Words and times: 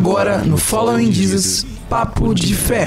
Agora 0.00 0.38
no 0.38 0.56
Following 0.56 1.12
Jesus, 1.12 1.66
Papo 1.86 2.34
de 2.34 2.54
Fé. 2.54 2.86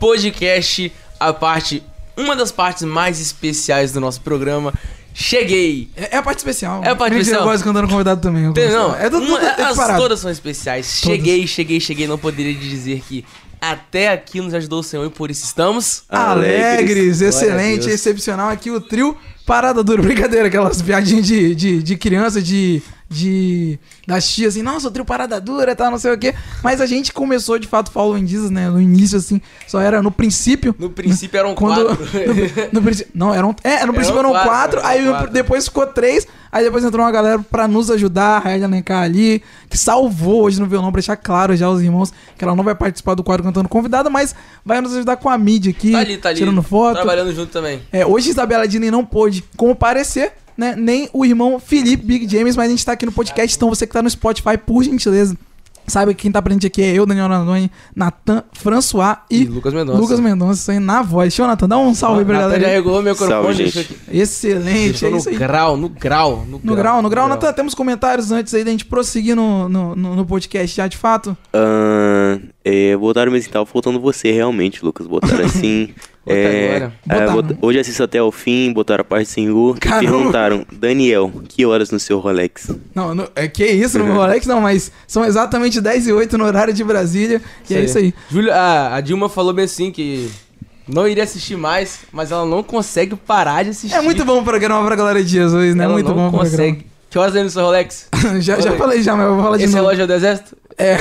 Podcast, 0.00 0.92
a 1.20 1.32
parte, 1.32 1.84
uma 2.16 2.34
das 2.34 2.50
partes 2.50 2.82
mais 2.82 3.20
especiais 3.20 3.92
do 3.92 4.00
nosso 4.00 4.22
programa. 4.22 4.74
Cheguei! 5.14 5.88
É, 5.96 6.16
é 6.16 6.18
a 6.18 6.22
parte 6.22 6.38
especial. 6.38 6.82
É 6.82 6.88
a 6.88 6.96
parte 6.96 7.12
especial. 7.16 7.42
Eu 7.42 7.46
gosto 7.46 7.62
cantando 7.62 7.86
convidado 7.86 8.20
também. 8.20 8.42
eu 8.46 8.52
Tem-. 8.52 8.70
Não, 8.70 8.92
é 8.96 9.08
tudo, 9.08 9.24
uma- 9.24 9.38
tudo, 9.38 9.60
é 9.60 9.62
as 9.62 9.76
todas 9.96 10.18
são 10.18 10.28
especiais. 10.28 11.00
Todas. 11.00 11.16
Cheguei, 11.16 11.46
cheguei, 11.46 11.78
cheguei. 11.78 12.08
Não 12.08 12.18
poderia 12.18 12.54
dizer 12.54 13.04
que 13.06 13.24
até 13.60 14.08
aqui 14.10 14.40
nos 14.40 14.52
ajudou 14.52 14.80
o 14.80 14.82
Senhor 14.82 15.06
e 15.06 15.10
por 15.10 15.30
isso 15.30 15.44
estamos. 15.44 16.02
Alegres, 16.08 17.20
Glória 17.20 17.26
a 17.26 17.28
excelente, 17.28 17.88
excepcional. 17.88 18.48
Aqui 18.50 18.72
o 18.72 18.80
trio 18.80 19.16
Parada 19.46 19.82
Dura. 19.84 20.02
Brincadeira, 20.02 20.48
aquelas 20.48 20.82
piadinhas 20.82 21.24
de, 21.24 21.54
de, 21.54 21.82
de 21.82 21.96
criança, 21.96 22.42
de, 22.42 22.82
de. 23.08 23.78
das 24.06 24.28
tias 24.28 24.54
assim, 24.54 24.62
nossa, 24.62 24.88
o 24.88 24.90
trio 24.90 25.04
Parada 25.04 25.40
Dura 25.40 25.72
e 25.72 25.74
tal, 25.74 25.90
não 25.90 25.98
sei 25.98 26.12
o 26.12 26.18
quê. 26.18 26.34
Mas 26.62 26.80
a 26.80 26.86
gente 26.86 27.12
começou 27.12 27.58
de 27.58 27.66
fato 27.66 27.90
Following 27.90 28.26
Jesus, 28.26 28.50
né? 28.50 28.68
No 28.68 28.80
início, 28.80 29.18
assim, 29.18 29.40
só 29.66 29.80
era 29.80 30.02
no 30.02 30.10
princípio. 30.10 30.74
No 30.78 30.90
princípio 30.90 31.38
eram 31.38 31.54
Quando, 31.54 31.86
quatro. 31.86 32.04
no, 32.72 32.80
no 32.80 32.82
princípio, 32.82 33.12
não, 33.14 33.34
eram, 33.34 33.54
é, 33.62 33.84
no 33.86 33.92
princípio 33.92 34.18
eram, 34.18 34.32
quatro, 34.32 34.48
quatro, 34.50 34.78
eram 34.80 34.88
aí 34.88 35.04
quatro. 35.08 35.32
depois 35.32 35.64
ficou 35.64 35.86
três, 35.86 36.26
aí 36.50 36.64
depois 36.64 36.84
entrou 36.84 37.04
uma 37.04 37.12
galera 37.12 37.38
pra 37.38 37.68
nos 37.68 37.90
ajudar, 37.90 38.36
a 38.36 38.38
Raia 38.40 38.64
Alencar 38.64 39.02
ali, 39.02 39.42
que 39.70 39.78
salvou 39.78 40.42
hoje 40.42 40.60
no 40.60 40.66
violão, 40.66 40.90
pra 40.90 41.00
deixar 41.00 41.16
claro 41.16 41.56
já 41.56 41.66
aos 41.66 41.80
irmãos 41.80 42.12
que 42.36 42.44
ela 42.44 42.54
não 42.54 42.64
vai 42.64 42.74
participar 42.74 43.14
do 43.14 43.22
quadro 43.22 43.44
cantando 43.44 43.68
convidada, 43.68 44.10
mas 44.10 44.34
vai 44.64 44.80
nos 44.80 44.94
ajudar 44.94 45.16
com 45.16 45.28
a 45.28 45.38
mídia 45.38 45.70
aqui, 45.70 45.92
tá 45.92 45.98
ali, 45.98 46.16
tá 46.16 46.28
ali. 46.30 46.38
tirando 46.38 46.62
foto. 46.62 46.96
Trabalhando 46.96 47.32
junto 47.34 47.52
também. 47.52 47.80
É, 47.92 48.04
hoje 48.04 48.30
Isabela 48.30 48.66
Dini 48.66 48.90
não 48.90 49.04
pôde 49.04 49.44
comparecer, 49.56 50.32
né? 50.56 50.74
Nem 50.76 51.08
o 51.12 51.24
irmão 51.24 51.58
Felipe 51.58 52.04
Big 52.04 52.28
James, 52.28 52.56
mas 52.56 52.66
a 52.66 52.70
gente 52.70 52.84
tá 52.84 52.92
aqui 52.92 53.06
no 53.06 53.12
podcast, 53.12 53.56
então 53.56 53.68
você 53.68 53.86
que 53.86 53.92
tá 53.92 54.02
no 54.02 54.10
Spotify, 54.10 54.56
por 54.56 54.82
gentileza, 54.82 55.36
saiba 55.86 56.12
que 56.12 56.22
quem 56.22 56.32
tá 56.32 56.42
presente 56.42 56.66
aqui 56.66 56.82
é 56.82 56.92
eu, 56.92 57.06
Daniel 57.06 57.28
Nandoni, 57.28 57.70
Natan, 57.94 58.42
François 58.52 59.18
E 59.30 59.42
e, 59.42 59.44
Lucas 59.44 59.72
Mendonça. 59.72 59.98
Lucas 59.98 60.20
Mendonça, 60.20 60.60
isso 60.60 60.70
aí 60.70 60.78
na 60.78 61.02
voz. 61.02 61.28
Deixa 61.28 61.42
eu, 61.42 61.46
Natan, 61.46 61.68
dá 61.68 61.78
um 61.78 61.94
salve 61.94 62.20
aí 62.20 62.24
pra 62.24 62.34
Natan 62.34 62.46
já 62.46 62.52
galera. 62.54 62.70
aí. 62.70 62.74
regulou 62.76 63.02
meu 63.02 63.14
deixou 63.14 63.52
gente. 63.52 63.78
aqui. 63.78 63.96
Excelente, 64.12 65.06
é 65.06 65.10
no 65.10 65.16
isso 65.18 65.28
aí. 65.28 65.36
grau, 65.36 65.76
no 65.76 65.88
grau, 65.88 66.44
no 66.48 66.58
grau. 66.58 66.60
No 66.64 66.76
grau, 66.76 67.02
no 67.02 67.08
grau, 67.10 67.28
Natan, 67.28 67.52
temos 67.52 67.74
comentários 67.74 68.32
antes 68.32 68.52
aí 68.54 68.64
da 68.64 68.70
gente 68.70 68.84
prosseguir 68.84 69.36
no, 69.36 69.68
no, 69.68 69.94
no, 69.94 70.16
no 70.16 70.26
podcast 70.26 70.76
já 70.76 70.86
de 70.88 70.96
fato. 70.96 71.36
Ah, 71.52 72.38
é, 72.64 72.96
botaram 72.96 73.30
mesmo, 73.30 73.52
tava 73.52 73.66
faltando 73.66 74.00
você 74.00 74.32
realmente, 74.32 74.84
Lucas. 74.84 75.06
Botaram 75.06 75.44
assim. 75.46 75.94
É, 76.28 76.76
agora. 76.76 76.92
é, 77.08 77.30
bota- 77.30 77.58
hoje 77.62 77.78
assisto 77.78 78.02
até 78.02 78.20
o 78.20 78.32
fim, 78.32 78.72
botaram 78.72 79.02
a 79.02 79.04
parte 79.04 79.28
Senhor. 79.28 79.76
E 79.76 79.80
perguntaram, 79.80 80.66
Daniel, 80.72 81.32
que 81.48 81.64
horas 81.64 81.90
no 81.90 82.00
seu 82.00 82.18
Rolex? 82.18 82.70
Não, 82.94 83.14
no- 83.14 83.28
é 83.36 83.46
que 83.46 83.64
isso, 83.64 83.98
no 83.98 84.04
meu 84.04 84.14
Rolex 84.16 84.46
não, 84.46 84.60
mas 84.60 84.90
são 85.06 85.24
exatamente 85.24 85.80
10 85.80 86.08
e 86.08 86.12
8 86.12 86.36
no 86.36 86.44
horário 86.44 86.74
de 86.74 86.82
Brasília. 86.82 87.40
E 87.70 87.74
é 87.74 87.80
isso 87.84 87.98
aí. 87.98 88.12
Júlia, 88.30 88.54
a, 88.54 88.96
a 88.96 89.00
Dilma 89.00 89.28
falou 89.28 89.52
bem 89.52 89.64
assim 89.66 89.90
que 89.92 90.28
não 90.88 91.06
iria 91.06 91.22
assistir 91.24 91.56
mais, 91.56 92.00
mas 92.12 92.32
ela 92.32 92.44
não 92.44 92.62
consegue 92.62 93.14
parar 93.16 93.62
de 93.62 93.70
assistir. 93.70 93.96
É 93.96 94.00
muito 94.00 94.24
bom 94.24 94.40
o 94.40 94.44
programa 94.44 94.84
pra 94.84 94.96
galera 94.96 95.22
de 95.22 95.28
Jesus, 95.30 95.74
né? 95.74 95.84
Ela 95.84 95.92
muito 95.92 96.08
não 96.08 96.14
bom 96.14 96.26
o 96.28 96.30
programa. 96.30 96.50
consegue. 96.50 96.86
Que 97.08 97.18
horas 97.20 97.36
aí 97.36 97.42
no 97.44 97.50
seu 97.50 97.62
Rolex? 97.62 98.08
já, 98.40 98.60
já 98.60 98.72
Oi. 98.72 98.76
falei 98.76 99.02
já, 99.02 99.14
mas 99.14 99.26
eu 99.26 99.34
vou 99.36 99.44
falar 99.44 99.56
de 99.58 99.62
Esse 99.64 99.72
novo. 99.74 99.84
relógio 99.86 100.02
é 100.04 100.06
do 100.08 100.12
exército? 100.12 100.56
É, 100.78 100.92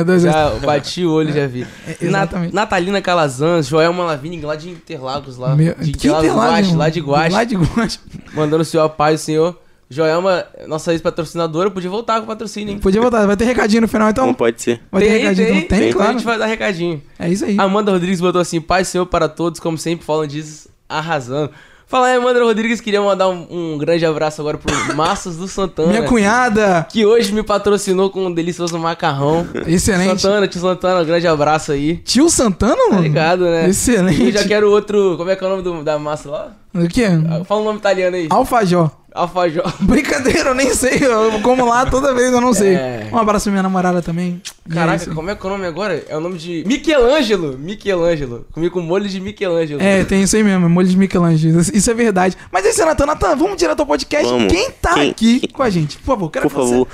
é 0.00 0.04
do 0.04 0.12
exército. 0.12 0.60
Já 0.60 0.66
bati 0.66 1.04
o 1.04 1.12
olho, 1.12 1.32
já 1.32 1.46
vi. 1.46 1.66
É, 1.86 1.96
exatamente. 2.00 2.54
Na- 2.54 2.62
Natalina 2.62 3.00
Calazans, 3.02 3.66
Joelma 3.66 4.04
Lavigne, 4.04 4.40
lá 4.40 4.56
de 4.56 4.70
Interlagos, 4.70 5.36
lá. 5.36 5.54
Meu- 5.54 5.74
de 5.74 5.92
que 5.92 6.08
Interlagos, 6.08 6.72
lá 6.72 6.88
de 6.88 7.00
Guache. 7.00 7.32
Lá 7.32 7.44
de 7.44 7.56
Guache. 7.56 7.98
Mandando 8.34 8.62
o 8.62 8.64
senhor 8.64 8.84
a 8.84 8.88
paz, 8.88 9.20
o 9.20 9.24
senhor. 9.24 9.58
Joelma, 9.90 10.46
nossa 10.66 10.90
ex-patrocinadora, 10.92 11.70
podia 11.70 11.90
voltar 11.90 12.16
com 12.18 12.24
o 12.24 12.26
patrocínio, 12.26 12.72
hein? 12.72 12.78
Podia 12.78 12.98
voltar, 12.98 13.26
vai 13.26 13.36
ter 13.36 13.44
recadinho 13.44 13.82
no 13.82 13.88
final 13.88 14.08
então? 14.08 14.26
Não 14.26 14.32
pode 14.32 14.62
ser. 14.62 14.80
Vai 14.90 15.02
ter 15.02 15.08
recadinho? 15.10 15.46
tem, 15.46 15.54
Não 15.54 15.68
tem, 15.68 15.78
tem, 15.80 15.92
claro. 15.92 16.08
A 16.08 16.12
gente 16.14 16.24
vai 16.24 16.38
dar 16.38 16.46
recadinho. 16.46 17.02
É 17.18 17.28
isso 17.28 17.44
aí. 17.44 17.56
Amanda 17.58 17.92
Rodrigues 17.92 18.18
botou 18.18 18.40
assim: 18.40 18.58
Paz 18.58 18.88
Senhor 18.88 19.04
para 19.04 19.28
todos, 19.28 19.60
como 19.60 19.76
sempre 19.76 20.06
falam 20.06 20.26
disso, 20.26 20.70
arrasando. 20.88 21.50
Fala 21.92 22.06
aí, 22.06 22.16
Amanda 22.16 22.42
Rodrigues, 22.42 22.80
queria 22.80 23.02
mandar 23.02 23.28
um, 23.28 23.46
um 23.50 23.76
grande 23.76 24.06
abraço 24.06 24.40
agora 24.40 24.56
pro 24.56 24.72
Massas 24.96 25.36
do 25.36 25.46
Santana. 25.46 25.88
Minha 25.88 26.04
cunhada. 26.04 26.86
Que 26.90 27.04
hoje 27.04 27.30
me 27.34 27.42
patrocinou 27.42 28.08
com 28.08 28.24
um 28.28 28.32
delicioso 28.32 28.78
macarrão. 28.78 29.46
Excelente. 29.66 30.18
Santana, 30.22 30.48
tio 30.48 30.58
Santana, 30.62 31.02
um 31.02 31.04
grande 31.04 31.26
abraço 31.26 31.70
aí. 31.70 31.98
Tio 31.98 32.30
Santana, 32.30 32.76
Tá 32.76 32.88
mano? 32.92 33.02
ligado, 33.02 33.44
né? 33.44 33.68
Excelente. 33.68 34.22
E 34.22 34.26
eu 34.28 34.32
já 34.32 34.42
quero 34.48 34.70
outro. 34.70 35.18
Como 35.18 35.28
é 35.28 35.36
que 35.36 35.44
é 35.44 35.46
o 35.46 35.50
nome 35.50 35.62
do- 35.62 35.84
da 35.84 35.98
massa 35.98 36.30
lá? 36.30 36.52
O 36.74 36.88
quê? 36.88 37.06
Fala 37.46 37.60
o 37.60 37.64
nome 37.64 37.78
italiano 37.78 38.16
aí. 38.16 38.26
Alfajó. 38.30 38.90
Alfajor. 39.14 39.70
Brincadeira, 39.80 40.48
eu 40.50 40.54
nem 40.54 40.72
sei. 40.72 40.98
Eu 41.02 41.38
como 41.42 41.66
lá 41.66 41.84
toda 41.84 42.14
vez, 42.14 42.32
eu 42.32 42.40
não 42.40 42.54
sei. 42.54 42.74
É. 42.76 43.08
Um 43.12 43.18
abraço 43.18 43.44
pra 43.44 43.52
minha 43.52 43.62
namorada 43.62 44.00
também. 44.00 44.40
É 44.70 44.72
Caraca, 44.74 45.04
aí. 45.10 45.14
como 45.14 45.28
é 45.28 45.34
que 45.34 45.44
é 45.44 45.46
o 45.46 45.52
nome 45.52 45.66
agora? 45.66 46.02
É 46.08 46.16
o 46.16 46.20
nome 46.20 46.38
de. 46.38 46.64
Michelangelo! 46.66 47.58
Michelangelo. 47.58 48.46
Comi 48.52 48.70
com 48.70 48.80
molho 48.80 49.06
de 49.06 49.20
Michelangelo. 49.20 49.82
É, 49.82 50.02
tem 50.04 50.22
isso 50.22 50.34
aí 50.34 50.42
mesmo, 50.42 50.64
é 50.64 50.68
molho 50.68 50.88
de 50.88 50.96
Michelangelo. 50.96 51.60
Isso 51.60 51.90
é 51.90 51.94
verdade. 51.94 52.38
Mas 52.50 52.64
esse 52.64 52.82
Natan, 52.82 53.04
Natan, 53.04 53.36
vamos 53.36 53.58
direto 53.58 53.80
ao 53.80 53.86
podcast. 53.86 54.26
Vamos. 54.26 54.50
Quem 54.50 54.70
tá 54.70 54.94
Quem- 54.94 55.10
aqui 55.10 55.40
quem- 55.40 55.50
com 55.50 55.62
a 55.62 55.68
gente? 55.68 55.98
Por 55.98 56.06
favor, 56.06 56.30
quero 56.30 56.48
Por 56.48 56.54
que 56.54 56.56
você- 56.66 56.70
favor. 56.72 56.88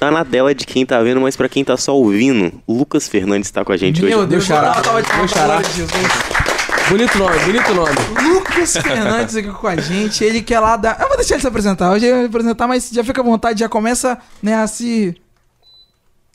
Tá 0.00 0.10
na 0.10 0.24
tela 0.24 0.52
de 0.54 0.64
quem 0.66 0.84
tá 0.86 1.00
vendo, 1.02 1.20
mas 1.20 1.36
pra 1.36 1.46
quem 1.48 1.62
tá 1.62 1.76
só 1.76 1.94
ouvindo, 1.94 2.50
Lucas 2.66 3.06
Fernandes 3.06 3.50
tá 3.50 3.62
com 3.64 3.70
a 3.72 3.76
gente 3.76 4.02
Meu 4.02 4.20
hoje. 4.20 4.28
Deus, 4.28 4.48
Meu 4.48 4.56
xará, 4.56 4.72
uma 4.72 4.82
salva 4.82 5.02
de 5.02 5.08
meu 5.08 5.16
palmas 5.28 5.32
pra 5.32 5.42
xará. 5.62 6.59
Bonito 6.90 7.18
nome, 7.18 7.38
bonito 7.44 7.72
nome. 7.72 7.94
Lucas 8.34 8.72
Fernandes 8.76 9.36
aqui 9.36 9.48
com 9.52 9.66
a 9.68 9.76
gente. 9.76 10.24
Ele 10.24 10.42
que 10.42 10.52
é 10.52 10.58
lá 10.58 10.76
da. 10.76 10.96
Eu 11.00 11.06
vou 11.06 11.16
deixar 11.16 11.36
ele 11.36 11.40
se 11.42 11.46
apresentar. 11.46 11.92
Hoje 11.92 12.06
ele 12.06 12.16
vai 12.16 12.24
apresentar, 12.26 12.66
mas 12.66 12.90
já 12.90 13.04
fica 13.04 13.20
à 13.20 13.24
vontade, 13.24 13.60
já 13.60 13.68
começa, 13.68 14.18
né, 14.42 14.56
a 14.56 14.66
se. 14.66 15.14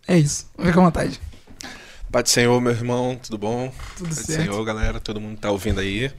É 0.07 0.17
isso. 0.17 0.49
Fica 0.57 0.79
à 0.79 0.83
vontade. 0.83 1.19
Pai 2.09 2.23
do 2.23 2.29
Senhor, 2.29 2.61
meu 2.61 2.71
irmão, 2.71 3.19
tudo 3.21 3.37
bom? 3.37 3.69
Tudo 3.97 4.07
Pai 4.07 4.15
do 4.15 4.25
certo. 4.25 4.41
Senhor, 4.43 4.63
galera, 4.63 4.99
todo 5.01 5.19
mundo 5.19 5.37
tá 5.37 5.51
ouvindo 5.51 5.81
aí. 5.81 6.09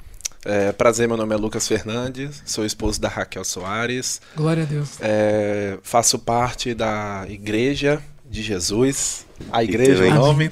É, 0.44 0.70
prazer, 0.70 1.08
meu 1.08 1.16
nome 1.16 1.34
é 1.34 1.36
Lucas 1.38 1.66
Fernandes, 1.66 2.42
sou 2.44 2.64
esposo 2.64 3.00
da 3.00 3.08
Raquel 3.08 3.42
Soares, 3.44 4.20
Glória 4.36 4.62
a 4.62 4.66
Deus. 4.66 4.90
é, 5.00 5.76
faço 5.82 6.20
parte 6.20 6.72
da 6.72 7.24
Igreja 7.28 8.00
de 8.24 8.42
Jesus, 8.42 9.26
a 9.50 9.64
Igreja, 9.64 10.02
o 10.02 10.06
Excelente. 10.06 10.14
nome. 10.14 10.50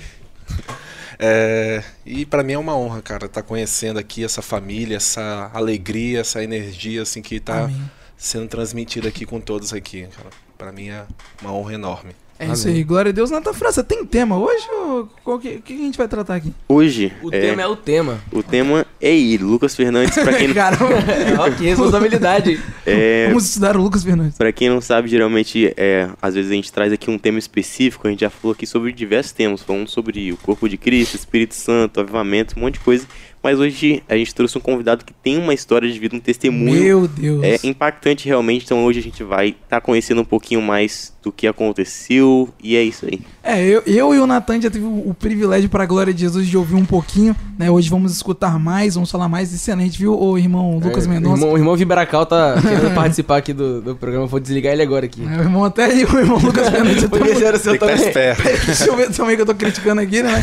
É, 1.19 1.83
e 2.05 2.25
pra 2.27 2.43
mim 2.43 2.55
é 2.55 2.59
uma 2.59 2.77
honra, 2.77 3.03
cara, 3.03 3.27
estar 3.27 3.43
conhecendo 3.43 3.99
aqui 3.99 4.25
essa 4.25 4.43
família, 4.43 4.97
essa 4.97 5.51
alegria, 5.53 6.21
essa 6.21 6.43
energia 6.43 7.03
assim 7.03 7.23
que 7.23 7.41
tá 7.41 7.65
Amém. 7.65 7.91
sendo 8.17 8.49
transmitida 8.49 9.09
aqui 9.09 9.25
com 9.25 9.41
todos 9.41 9.73
aqui. 9.73 10.09
Pra 10.57 10.73
mim 10.73 10.89
é 10.89 11.05
uma 11.41 11.53
honra 11.53 11.75
enorme. 11.75 12.15
É 12.39 12.47
isso 12.47 12.69
aí. 12.69 12.83
Glória 12.83 13.11
a 13.11 13.13
Deus. 13.13 13.31
Natan 13.31 13.53
França, 13.53 13.83
tem 13.85 14.05
tema 14.05 14.37
hoje 14.39 14.67
ou 14.73 15.09
qual 15.23 15.39
que, 15.39 15.57
o 15.57 15.63
que 15.63 15.73
a 15.73 15.77
gente 15.77 15.97
vai 15.97 16.09
tratar 16.09 16.35
aqui? 16.35 16.53
Hoje, 16.69 17.13
O 17.23 17.29
é, 17.33 17.41
tema 17.41 17.63
é 17.63 17.67
o 17.67 17.77
tema. 17.77 18.19
o 18.33 18.43
tema 18.43 18.85
é 19.01 19.15
ele, 19.17 19.45
Lucas 19.45 19.75
Fernandes, 19.77 20.15
pra 20.15 20.33
quem, 20.33 20.53
Caramba. 20.55 20.95
ok, 21.47 21.67
responsabilidade. 21.67 22.61
é, 22.85 23.29
Vamos 23.29 23.45
estudar 23.47 23.77
o 23.77 23.83
Lucas 23.83 24.03
Fernandes. 24.03 24.37
Pra 24.37 24.53
quem 24.53 24.69
não 24.69 24.81
sabe, 24.81 25.09
geralmente, 25.09 25.73
é, 25.77 26.09
às 26.21 26.35
vezes 26.35 26.51
a 26.51 26.55
gente 26.55 26.73
traz 26.73 26.93
aqui 26.93 27.11
um 27.11 27.19
tema 27.19 27.39
específico, 27.39 28.07
a 28.07 28.11
gente 28.11 28.21
já 28.21 28.31
falou 28.31 28.53
aqui 28.53 28.67
sobre 28.67 28.93
diversos 28.93 29.33
temas, 29.33 29.63
falando 29.63 29.89
sobre 29.89 30.33
o 30.33 30.37
corpo 30.39 30.69
de 30.69 30.77
Cristo, 30.77 31.15
Espírito 31.17 31.55
Santo, 31.55 32.01
avivamento, 32.01 32.55
um 32.59 32.63
monte 32.63 32.75
de 32.75 32.81
coisa. 32.81 33.07
Mas 33.45 33.59
hoje 33.61 34.03
a 34.09 34.17
gente 34.17 34.35
trouxe 34.35 34.57
um 34.57 34.61
convidado 34.61 35.05
que 35.05 35.13
tem 35.13 35.37
uma 35.37 35.53
história 35.53 35.87
de 35.93 35.99
vida, 35.99 36.17
um 36.17 36.19
testemunho 36.19 36.83
Meu 36.83 37.07
Deus. 37.07 37.45
é 37.45 37.59
impactante 37.63 38.27
realmente. 38.27 38.65
Então 38.65 38.83
hoje 38.83 39.01
a 39.01 39.03
gente 39.03 39.23
vai 39.23 39.49
estar 39.49 39.83
conhecendo 39.83 40.23
um 40.23 40.25
pouquinho 40.25 40.63
mais 40.63 41.13
do 41.23 41.31
que 41.31 41.47
aconteceu 41.47 42.49
e 42.63 42.75
é 42.75 42.83
isso 42.83 43.05
aí. 43.05 43.21
É, 43.43 43.63
eu, 43.63 43.83
eu 43.87 44.15
e 44.15 44.19
o 44.19 44.27
Natan 44.27 44.63
já 44.63 44.71
tive 44.71 44.87
o, 44.87 45.11
o 45.11 45.15
privilégio, 45.15 45.69
para 45.69 45.83
a 45.83 45.87
glória 45.87 46.15
de 46.15 46.23
Jesus, 46.23 46.47
de 46.47 46.57
ouvir 46.57 46.75
um 46.75 46.87
pouquinho, 46.87 47.37
né? 47.59 47.71
Hoje 47.71 47.91
vamos 47.91 48.13
escutar 48.13 48.59
mais, 48.59 48.95
vamos 48.95 49.11
falar 49.11 49.29
mais. 49.29 49.53
Excelente, 49.53 49.99
viu, 49.99 50.19
o 50.19 50.39
irmão 50.39 50.79
Lucas 50.83 51.05
É, 51.05 51.09
Mendonça? 51.11 51.35
O 51.35 51.37
irmão, 51.37 51.53
o 51.53 51.59
irmão 51.59 51.77
Vibracal 51.77 52.25
tá 52.25 52.55
querendo 52.63 52.93
participar 52.97 53.37
aqui 53.37 53.53
do, 53.53 53.83
do 53.83 53.95
programa. 53.95 54.27
Vou 54.27 54.41
desligar 54.41 54.73
ele 54.73 54.83
agora 54.83 55.05
aqui. 55.05 55.23
É, 55.23 55.37
o 55.37 55.43
irmão 55.43 55.65
até 55.67 55.85
ali, 55.85 56.03
o 56.03 56.19
irmão 56.19 56.39
Lucas 56.39 56.69
eu 57.67 57.79
tô 57.79 57.89
esperto. 57.91 58.43
Deixa 58.65 58.87
eu 58.87 58.97
ver 58.97 59.11
também 59.11 59.37
que 59.37 59.43
eu 59.43 59.47
tô 59.47 59.55
criticando 59.55 60.01
aqui, 60.01 60.23
né? 60.23 60.43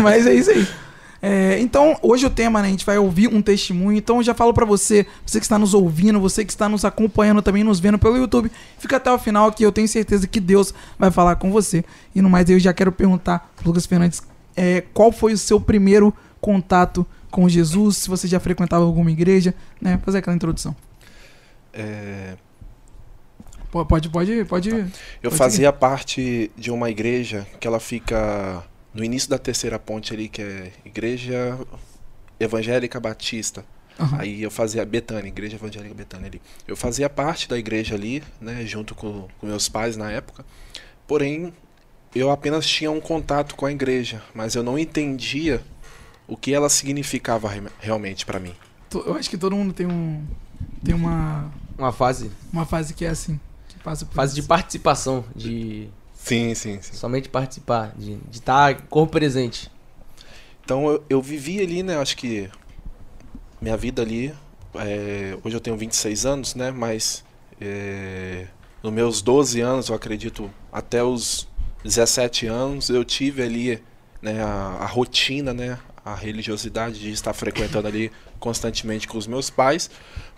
Mas 0.00 0.28
é 0.28 0.34
isso 0.34 0.50
aí. 0.50 0.64
É, 1.22 1.58
então, 1.60 1.98
hoje 2.00 2.24
o 2.24 2.30
tema, 2.30 2.62
né? 2.62 2.68
A 2.68 2.70
gente 2.70 2.86
vai 2.86 2.96
ouvir 2.96 3.28
um 3.28 3.42
testemunho. 3.42 3.98
Então, 3.98 4.16
eu 4.18 4.22
já 4.22 4.32
falo 4.34 4.54
pra 4.54 4.64
você, 4.64 5.06
você 5.24 5.38
que 5.38 5.44
está 5.44 5.58
nos 5.58 5.74
ouvindo, 5.74 6.18
você 6.18 6.44
que 6.44 6.50
está 6.50 6.68
nos 6.68 6.84
acompanhando 6.84 7.42
também, 7.42 7.62
nos 7.62 7.78
vendo 7.78 7.98
pelo 7.98 8.16
YouTube, 8.16 8.50
fica 8.78 8.96
até 8.96 9.12
o 9.12 9.18
final 9.18 9.52
que 9.52 9.62
eu 9.64 9.70
tenho 9.70 9.86
certeza 9.86 10.26
que 10.26 10.40
Deus 10.40 10.72
vai 10.98 11.10
falar 11.10 11.36
com 11.36 11.50
você. 11.52 11.84
E 12.14 12.22
no 12.22 12.30
mais, 12.30 12.48
eu 12.48 12.58
já 12.58 12.72
quero 12.72 12.90
perguntar, 12.90 13.52
Lucas 13.64 13.84
Fernandes, 13.84 14.22
é, 14.56 14.82
qual 14.94 15.12
foi 15.12 15.34
o 15.34 15.38
seu 15.38 15.60
primeiro 15.60 16.14
contato 16.40 17.06
com 17.30 17.46
Jesus? 17.48 17.98
Se 17.98 18.08
você 18.08 18.26
já 18.26 18.40
frequentava 18.40 18.84
alguma 18.84 19.10
igreja, 19.10 19.54
né? 19.80 20.00
Fazer 20.04 20.18
aquela 20.18 20.34
introdução. 20.34 20.74
É, 21.72 22.34
Po- 23.70 23.84
Pode, 23.86 24.08
pode, 24.08 24.44
pode. 24.46 24.70
eu 24.70 24.86
Pode 25.22 25.36
fazia 25.36 25.72
parte 25.72 26.50
de 26.56 26.70
uma 26.72 26.90
igreja 26.90 27.46
que 27.60 27.68
ela 27.68 27.78
fica 27.78 28.64
no 28.94 29.04
início 29.04 29.28
da 29.30 29.38
terceira 29.38 29.78
ponte 29.78 30.12
ali, 30.12 30.28
que 30.28 30.42
é 30.42 30.72
Igreja 30.84 31.58
Evangélica 32.38 32.98
Batista. 33.00 33.64
Aham. 33.98 34.18
Aí 34.20 34.42
eu 34.42 34.50
fazia 34.50 34.84
Betânia, 34.84 35.28
Igreja 35.28 35.56
Evangélica 35.56 35.94
Betânia 35.94 36.26
ali. 36.28 36.40
Eu 36.66 36.76
fazia 36.76 37.08
parte 37.10 37.48
da 37.48 37.58
igreja 37.58 37.94
ali, 37.94 38.22
né, 38.40 38.64
junto 38.64 38.94
com, 38.94 39.28
com 39.38 39.46
meus 39.46 39.68
pais 39.68 39.96
na 39.96 40.10
época. 40.10 40.44
Porém, 41.06 41.52
eu 42.14 42.30
apenas 42.30 42.66
tinha 42.66 42.90
um 42.90 43.00
contato 43.00 43.54
com 43.54 43.66
a 43.66 43.72
igreja, 43.72 44.22
mas 44.34 44.54
eu 44.54 44.62
não 44.62 44.78
entendia 44.78 45.62
o 46.26 46.36
que 46.36 46.54
ela 46.54 46.68
significava 46.70 47.48
re- 47.48 47.68
realmente 47.78 48.24
para 48.24 48.38
mim. 48.40 48.54
Eu 48.94 49.14
acho 49.16 49.28
que 49.28 49.36
todo 49.36 49.54
mundo 49.54 49.72
tem 49.72 49.86
um. 49.86 50.24
Tem 50.82 50.94
uma. 50.94 51.52
Uma 51.76 51.92
fase, 51.92 52.30
Uma 52.52 52.64
fase 52.66 52.92
que 52.94 53.04
é 53.04 53.08
assim. 53.08 53.38
Que 53.68 53.78
passa 53.80 54.04
por 54.06 54.14
fase 54.14 54.34
de 54.34 54.40
isso. 54.40 54.48
participação, 54.48 55.24
de 55.34 55.88
Sim, 56.22 56.54
sim, 56.54 56.80
sim. 56.82 56.92
somente 56.92 57.28
participar, 57.28 57.94
de 57.96 58.18
estar 58.30 58.82
corpo 58.82 59.12
presente. 59.12 59.70
Então 60.62 60.88
eu, 60.88 61.04
eu 61.08 61.22
vivi 61.22 61.60
ali, 61.60 61.82
né? 61.82 61.96
Acho 61.96 62.16
que 62.16 62.48
minha 63.60 63.76
vida 63.76 64.02
ali. 64.02 64.32
é, 64.74 65.36
hoje 65.42 65.56
eu 65.56 65.60
tenho 65.60 65.76
26 65.76 66.26
anos, 66.26 66.54
né? 66.54 66.70
Mas 66.70 67.24
é, 67.60 68.46
nos 68.82 68.92
meus 68.92 69.22
12 69.22 69.60
anos, 69.60 69.88
eu 69.88 69.94
acredito, 69.94 70.50
até 70.72 71.02
os 71.02 71.48
17 71.82 72.46
anos, 72.46 72.88
eu 72.90 73.04
tive 73.04 73.42
ali 73.42 73.82
né, 74.22 74.42
a, 74.42 74.78
a 74.80 74.86
rotina, 74.86 75.52
né? 75.52 75.78
A 76.04 76.14
religiosidade 76.14 76.98
de 76.98 77.10
estar 77.10 77.32
frequentando 77.32 77.88
ali 77.88 78.10
constantemente 78.38 79.08
com 79.08 79.18
os 79.18 79.26
meus 79.26 79.50
pais. 79.50 79.90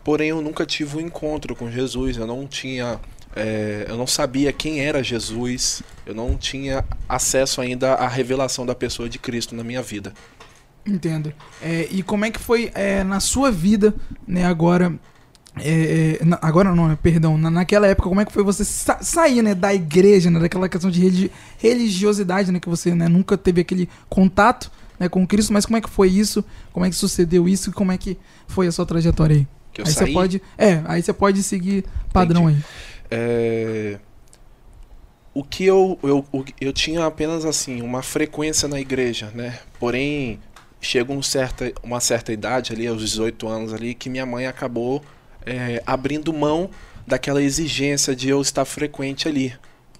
Porém, 0.02 0.31
eu 0.31 0.43
nunca 0.43 0.67
tive 0.67 0.96
um 0.96 1.00
encontro 1.00 1.55
com 1.55 1.70
Jesus. 1.70 2.17
Eu 2.17 2.26
não 2.26 2.46
tinha. 2.46 3.00
É, 3.34 3.87
eu 3.88 3.96
não 3.96 4.06
sabia 4.06 4.52
quem 4.52 4.81
era 4.81 5.02
Jesus. 5.02 5.82
Eu 6.06 6.14
não 6.14 6.37
tinha 6.37 6.84
acesso 7.08 7.61
ainda 7.61 7.94
à 7.94 8.08
revelação 8.08 8.67
da 8.67 8.75
pessoa 8.75 9.08
de 9.08 9.19
Cristo 9.19 9.55
na 9.55 9.62
minha 9.64 9.82
vida. 9.82 10.12
Entendo. 10.84 11.32
É, 11.62 11.87
e 11.90 12.02
como 12.02 12.25
é 12.25 12.31
que 12.31 12.40
foi 12.40 12.70
é, 12.75 13.05
na 13.05 13.20
sua 13.20 13.50
vida, 13.52 13.94
né, 14.26 14.44
agora. 14.44 14.93
é, 15.61 16.19
é, 16.20 16.25
na- 16.25 16.38
agora 16.43 16.75
não, 16.75 16.88
né, 16.88 16.99
perdão. 17.00 17.37
na- 17.38 17.50
naquela 17.50 17.87
época, 17.87 18.08
como 18.08 18.20
é 18.20 18.25
que 18.25 18.32
foi 18.32 18.43
você 18.43 18.64
sa- 18.64 18.99
sair, 19.02 19.43
né, 19.43 19.55
da 19.55 19.73
igreja, 19.75 20.31
né, 20.31 20.40
daquela 20.40 20.69
questão 20.69 20.90
de 20.90 20.99
religi- 21.00 21.31
religiosidade, 21.58 22.50
né, 22.50 22.58
que 22.58 22.69
você 22.69 22.94
né, 22.94 23.06
nunca 23.08 23.37
teve 23.37 23.61
aquele 23.61 23.88
contato 24.08 24.70
né, 24.99 25.08
com 25.08 25.26
Cristo, 25.26 25.52
mas 25.52 25.67
como 25.67 25.76
é 25.76 25.81
que 25.81 25.90
foi 25.90 26.08
isso? 26.08 26.44
Como 26.73 26.87
é 26.87 26.90
que 26.90 26.96
sucedeu 26.96 27.49
isso? 27.49 27.70
E 27.70 27.73
como 27.73 27.93
é 27.93 27.99
que 27.99 28.17
foi 28.46 28.67
a 28.67 28.73
sua 28.73 28.87
trajetória 28.87 29.37
aí? 29.37 29.46
Que 29.73 29.81
eu 29.82 29.87
aí 29.87 29.93
saí. 29.93 30.06
você 30.08 30.12
pode. 30.12 30.43
É, 30.56 30.81
aí 30.84 31.02
você 31.02 31.12
pode 31.12 31.43
seguir 31.43 31.84
padrão 32.12 32.46
aí. 32.46 32.56
É, 33.14 33.98
O 35.34 35.44
que 35.44 35.64
eu, 35.64 35.98
eu, 36.02 36.24
eu 36.60 36.72
tinha 36.72 37.04
apenas 37.04 37.44
assim, 37.44 37.82
uma 37.82 38.02
frequência 38.02 38.66
na 38.68 38.80
igreja, 38.80 39.30
né? 39.34 39.58
Porém, 39.78 40.40
chega 40.80 41.12
um 41.12 41.22
certa, 41.22 41.72
uma 41.82 42.00
certa 42.00 42.32
idade 42.32 42.72
ali, 42.72 42.86
aos 42.86 43.00
18 43.00 43.46
anos 43.48 43.72
ali, 43.72 43.94
que 43.94 44.08
minha 44.10 44.24
mãe 44.26 44.46
acabou 44.46 45.02
é, 45.44 45.82
abrindo 45.86 46.32
mão 46.32 46.70
daquela 47.06 47.42
exigência 47.42 48.14
de 48.16 48.28
eu 48.28 48.40
estar 48.40 48.64
frequente 48.64 49.28
ali, 49.28 49.54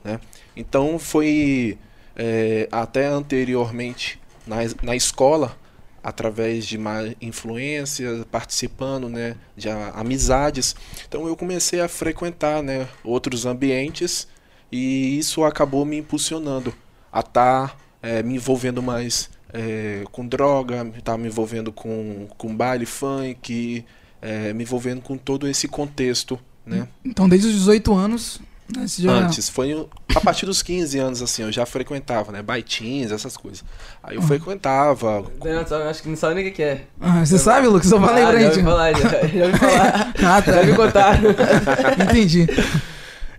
né? 0.04 0.18
Então 0.56 0.98
foi 0.98 1.78
é, 2.16 2.68
até 2.70 3.06
anteriormente 3.06 4.18
na, 4.46 4.56
na 4.82 4.96
escola, 4.96 5.56
através 6.02 6.66
de 6.66 6.76
má 6.76 7.00
influência, 7.20 8.26
participando, 8.31 9.08
né, 9.08 9.37
de 9.56 9.69
amizades. 9.69 10.75
Então 11.06 11.26
eu 11.26 11.37
comecei 11.37 11.81
a 11.81 11.88
frequentar, 11.88 12.62
né, 12.62 12.88
outros 13.04 13.46
ambientes 13.46 14.26
e 14.70 15.19
isso 15.19 15.44
acabou 15.44 15.84
me 15.84 15.99
impulsionando 15.99 16.75
a 17.12 17.20
estar 17.20 17.76
me 18.25 18.34
envolvendo 18.34 18.82
mais 18.82 19.31
é, 19.52 20.04
com 20.10 20.26
droga, 20.26 20.90
estar 20.96 21.16
me 21.19 21.28
envolvendo 21.28 21.70
com, 21.70 22.26
com 22.37 22.56
baile 22.56 22.87
funk, 22.87 23.84
é, 24.20 24.52
me 24.52 24.62
envolvendo 24.62 25.02
com 25.02 25.19
todo 25.19 25.46
esse 25.46 25.69
contexto, 25.69 26.38
né? 26.64 26.88
Então, 27.05 27.28
desde 27.28 27.48
os 27.48 27.55
18 27.55 27.93
anos, 27.93 28.40
já. 28.98 29.10
Antes, 29.10 29.48
foi 29.48 29.86
a 30.14 30.20
partir 30.20 30.46
dos 30.46 30.62
15 30.62 30.98
anos, 30.98 31.22
assim, 31.22 31.42
eu 31.42 31.52
já 31.52 31.66
frequentava, 31.66 32.32
né? 32.32 32.42
Baitins, 32.42 33.10
essas 33.10 33.36
coisas. 33.36 33.64
Aí 34.02 34.16
eu 34.16 34.22
frequentava. 34.22 35.24
Não, 35.44 35.88
acho 35.88 36.02
que 36.02 36.08
não 36.08 36.16
sabe 36.16 36.36
nem 36.36 36.48
o 36.48 36.52
que 36.52 36.62
é. 36.62 36.84
Ah, 37.00 37.24
você 37.24 37.38
sabe, 37.38 37.66
Lucas? 37.66 37.90
Eu 37.90 38.00
falei 38.00 38.24
ah, 38.24 38.28
pra 38.28 38.40
já 38.40 38.46
gente. 38.46 38.58
ouvi 38.58 38.62
falar, 38.62 38.92
já, 38.92 39.08
já 39.08 39.46
ouvi 39.46 39.58
falar. 39.58 40.14
Ah, 40.24 40.42
tá. 40.42 40.52
Já 40.52 40.62
me 40.62 40.76
contaram. 40.76 41.30
Entendi. 42.10 42.46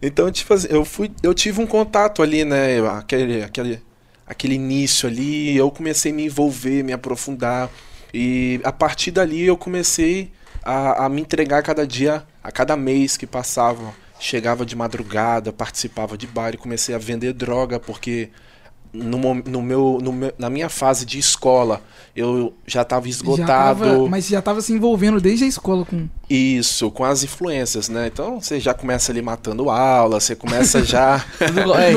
Então, 0.02 0.32
tipo 0.32 0.54
assim, 0.54 0.68
eu 0.70 0.84
fui, 0.84 1.12
eu 1.24 1.34
tive 1.34 1.62
um 1.62 1.68
contato 1.68 2.22
ali, 2.22 2.44
né? 2.44 2.80
Aquele, 2.90 3.42
aquele, 3.44 3.82
aquele 4.28 4.56
início 4.56 5.08
ali, 5.08 5.56
eu 5.56 5.72
comecei 5.72 6.12
a 6.12 6.16
me 6.16 6.26
envolver, 6.26 6.84
me 6.84 6.94
aprofundar. 6.94 7.70
E 8.14 8.60
a 8.64 8.72
partir 8.72 9.12
dali 9.12 9.46
eu 9.46 9.58
comecei 9.58 10.32
a, 10.64 11.06
a 11.06 11.10
me 11.10 11.22
entregar 11.22 11.60
a 11.60 11.64
cada 11.64 11.88
dia, 11.88 12.24
a 12.44 12.52
cada 12.52 12.78
mês 12.78 13.18
que 13.18 13.26
passava. 13.26 14.03
Chegava 14.24 14.66
de 14.66 14.74
madrugada, 14.74 15.52
participava 15.52 16.18
de 16.18 16.26
bar 16.26 16.54
e 16.54 16.58
comecei 16.58 16.96
a 16.96 16.98
vender 16.98 17.34
droga, 17.34 17.78
porque 17.78 18.30
no, 18.94 19.18
no 19.36 19.62
meu, 19.62 20.00
no 20.02 20.14
meu- 20.14 20.34
na 20.38 20.50
minha 20.50 20.70
fase 20.70 21.06
de 21.06 21.18
escola 21.18 21.82
eu 22.16 22.54
já 22.68 22.84
estava 22.84 23.06
Já 23.06 23.10
esgotado. 23.10 23.48
tava- 23.48 24.08
mas 24.08 24.26
você 24.26 24.32
já 24.34 24.42
tava 24.42 24.62
se 24.62 24.72
envolvendo 24.72 25.20
desde 25.20 25.46
a 25.46 25.48
escola 25.48 25.84
com. 25.84 26.08
Isso, 26.30 26.90
com 26.92 27.04
as 27.04 27.24
influências, 27.24 27.90
né? 27.90 28.08
Então 28.12 28.40
você 28.40 28.60
já 28.60 28.74
começa 28.74 29.12
ali 29.12 29.22
matando 29.22 29.70
aula, 29.70 30.20
você 30.20 30.36
começa 30.36 30.84
já. 30.84 31.24
Tudo, 31.40 31.74
é, 31.76 31.92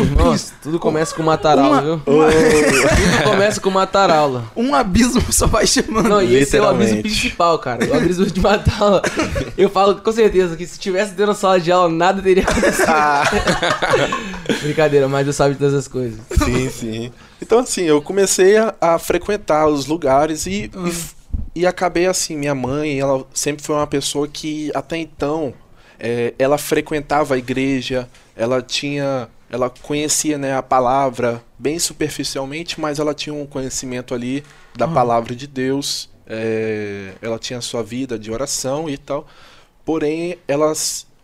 tudo 0.63 0.79
começa 0.79 1.15
com 1.15 1.23
matar 1.23 1.59
aula, 1.59 1.81
viu? 1.83 1.99
Tudo 2.01 3.25
começa 3.25 3.61
com 3.61 3.71
matar 3.71 4.11
aula. 4.11 4.45
Um 4.57 4.75
abismo 4.75 5.21
só 5.33 5.47
vai 5.47 5.67
chamando. 5.67 6.09
Não, 6.09 6.23
e 6.23 6.35
esse 6.35 6.57
é 6.57 6.61
o 6.61 6.73
Literalmente. 6.73 7.03
principal, 7.03 7.59
cara. 7.59 7.85
O 7.87 7.95
aviso 7.95 8.27
de 8.27 8.41
matar 8.41 8.83
aula. 8.83 9.03
Eu 9.57 9.69
falo 9.71 9.97
com 9.97 10.13
certeza 10.13 10.57
que 10.57 10.67
se 10.67 10.79
tivesse 10.79 11.11
dentro 11.11 11.27
da 11.29 11.35
sala 11.35 11.61
de 11.61 11.71
aula, 11.71 11.89
nada 11.91 12.21
teria 12.23 12.43
acontecido. 12.49 12.87
Brincadeira, 14.63 15.09
mas 15.09 15.27
eu 15.27 15.33
sabe 15.33 15.55
de 15.55 15.59
todas 15.59 15.75
as 15.75 15.89
coisas. 15.89 16.19
sim, 16.45 16.71
sim. 16.71 16.86
Então, 17.41 17.59
assim, 17.59 17.83
eu 17.83 18.01
comecei 18.03 18.57
a, 18.57 18.75
a 18.81 18.99
frequentar 18.99 19.67
os 19.69 19.87
lugares 19.87 20.47
e, 20.47 20.71
Ah. 20.75 20.87
e, 20.87 20.91
f- 20.91 21.15
e 21.55 21.67
acabei 21.67 22.07
assim. 22.07 22.37
Minha 22.37 22.55
mãe, 22.55 22.99
ela 23.01 23.25
sempre 23.35 23.65
foi 23.65 23.75
uma 23.77 23.87
pessoa 23.87 24.27
que 24.29 24.71
até 24.75 24.97
então 24.97 25.53
é, 25.99 26.35
ela 26.39 26.59
frequentava 26.59 27.35
a 27.35 27.39
igreja, 27.39 28.09
ela 28.37 28.61
tinha. 28.63 29.29
Ela 29.49 29.71
conhecia 29.71 30.37
né, 30.37 30.57
a 30.57 30.63
palavra 30.63 31.41
bem 31.57 31.79
superficialmente, 31.79 32.81
mas 32.81 32.99
ela 32.99 33.15
tinha 33.15 33.33
um 33.33 33.47
conhecimento 33.47 34.13
ali 34.13 34.43
da 34.77 34.87
Ah. 34.87 34.89
palavra 34.89 35.35
de 35.37 35.47
Deus. 35.47 36.11
é, 36.29 37.13
ela 37.23 37.39
tinha 37.39 37.61
a 37.61 37.63
sua 37.63 37.85
vida 37.85 38.19
de 38.19 38.33
oração 38.33 38.91
e 38.91 38.99
tal. 38.99 39.29
Porém, 39.85 40.37
ela, 40.49 40.73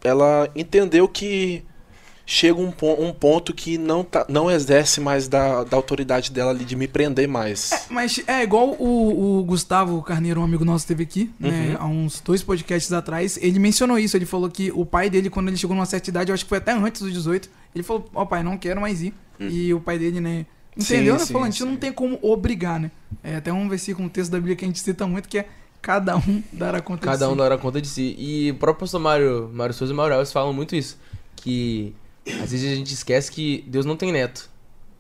ela 0.05 0.49
entendeu 0.55 1.09
que 1.09 1.65
chega 2.33 2.59
um, 2.59 2.73
um 2.99 3.13
ponto 3.13 3.53
que 3.53 3.77
não, 3.77 4.03
tá, 4.03 4.25
não 4.27 4.51
exerce 4.51 5.03
mais 5.03 5.29
da, 5.29 5.65
da 5.65 5.77
autoridade 5.77 6.33
dela 6.33 6.51
ali 6.51 6.65
de 6.65 6.75
me 6.75 6.89
prender 6.89 7.29
mais. 7.29 7.87
Mas 7.91 8.23
é 8.27 8.43
igual 8.43 8.71
o, 8.79 9.41
o 9.41 9.45
Gustavo 9.45 10.01
Carneiro, 10.03 10.41
um 10.41 10.45
amigo 10.45 10.65
nosso, 10.65 10.87
teve 10.87 11.03
aqui, 11.03 11.31
né, 11.39 11.77
há 11.79 11.87
uns 11.87 12.23
dois 12.23 12.43
podcasts 12.43 12.91
atrás. 12.91 13.39
Ele 13.41 13.59
mencionou 13.59 13.99
isso. 13.99 14.17
Ele 14.17 14.25
falou 14.25 14.49
que 14.49 14.73
o 14.73 14.87
pai 14.87 15.11
dele, 15.11 15.29
quando 15.29 15.49
ele 15.49 15.59
chegou 15.59 15.77
numa 15.77 15.85
certa 15.85 16.09
idade, 16.09 16.31
eu 16.31 16.35
acho 16.35 16.45
que 16.45 16.49
foi 16.49 16.57
até 16.57 16.73
antes 16.73 17.03
dos 17.03 17.13
18, 17.13 17.51
ele 17.75 17.85
falou: 17.85 18.09
Ó, 18.15 18.25
pai, 18.25 18.43
não 18.43 18.57
quero 18.57 18.81
mais 18.81 19.03
ir. 19.03 19.13
E 19.39 19.75
o 19.75 19.81
pai 19.81 19.99
dele, 19.99 20.19
né. 20.21 20.47
Entendeu, 20.75 21.15
Sim, 21.17 21.21
né? 21.21 21.27
sim, 21.27 21.33
Falou, 21.35 21.47
a 21.47 21.51
gente 21.51 21.65
não 21.65 21.77
tem 21.77 21.93
como 21.93 22.19
obrigar, 22.23 22.81
né? 22.81 22.91
É 23.23 23.37
até 23.37 23.53
um 23.53 23.69
versículo, 23.69 24.07
um 24.07 24.09
texto 24.09 24.31
da 24.31 24.39
Bíblia 24.39 24.57
que 24.57 24.65
a 24.65 24.69
gente 24.69 24.81
cita 24.81 25.07
muito, 25.07 25.29
que 25.29 25.37
é 25.39 25.47
cada 25.83 26.17
um 26.17 26.43
dará 26.51 26.81
conta 26.81 27.05
Cada 27.05 27.27
de 27.27 27.31
um 27.31 27.35
si. 27.35 27.39
dará 27.39 27.59
conta 27.59 27.83
de 27.83 27.89
si. 27.89 28.17
E 28.19 28.51
o 28.53 28.55
próprio 28.55 28.81
pastor 28.81 29.01
Mário, 29.01 29.51
Mário 29.53 29.75
Souza 29.75 29.93
e 29.93 29.97
Mauro 29.97 30.15
Alves 30.15 30.33
falam 30.33 30.55
muito 30.55 30.75
isso. 30.75 30.99
Que 31.37 31.95
às 32.27 32.51
vezes 32.51 32.73
a 32.73 32.75
gente 32.75 32.93
esquece 32.93 33.31
que 33.31 33.65
Deus 33.67 33.87
não 33.87 33.97
tem 33.97 34.13
neto. 34.13 34.51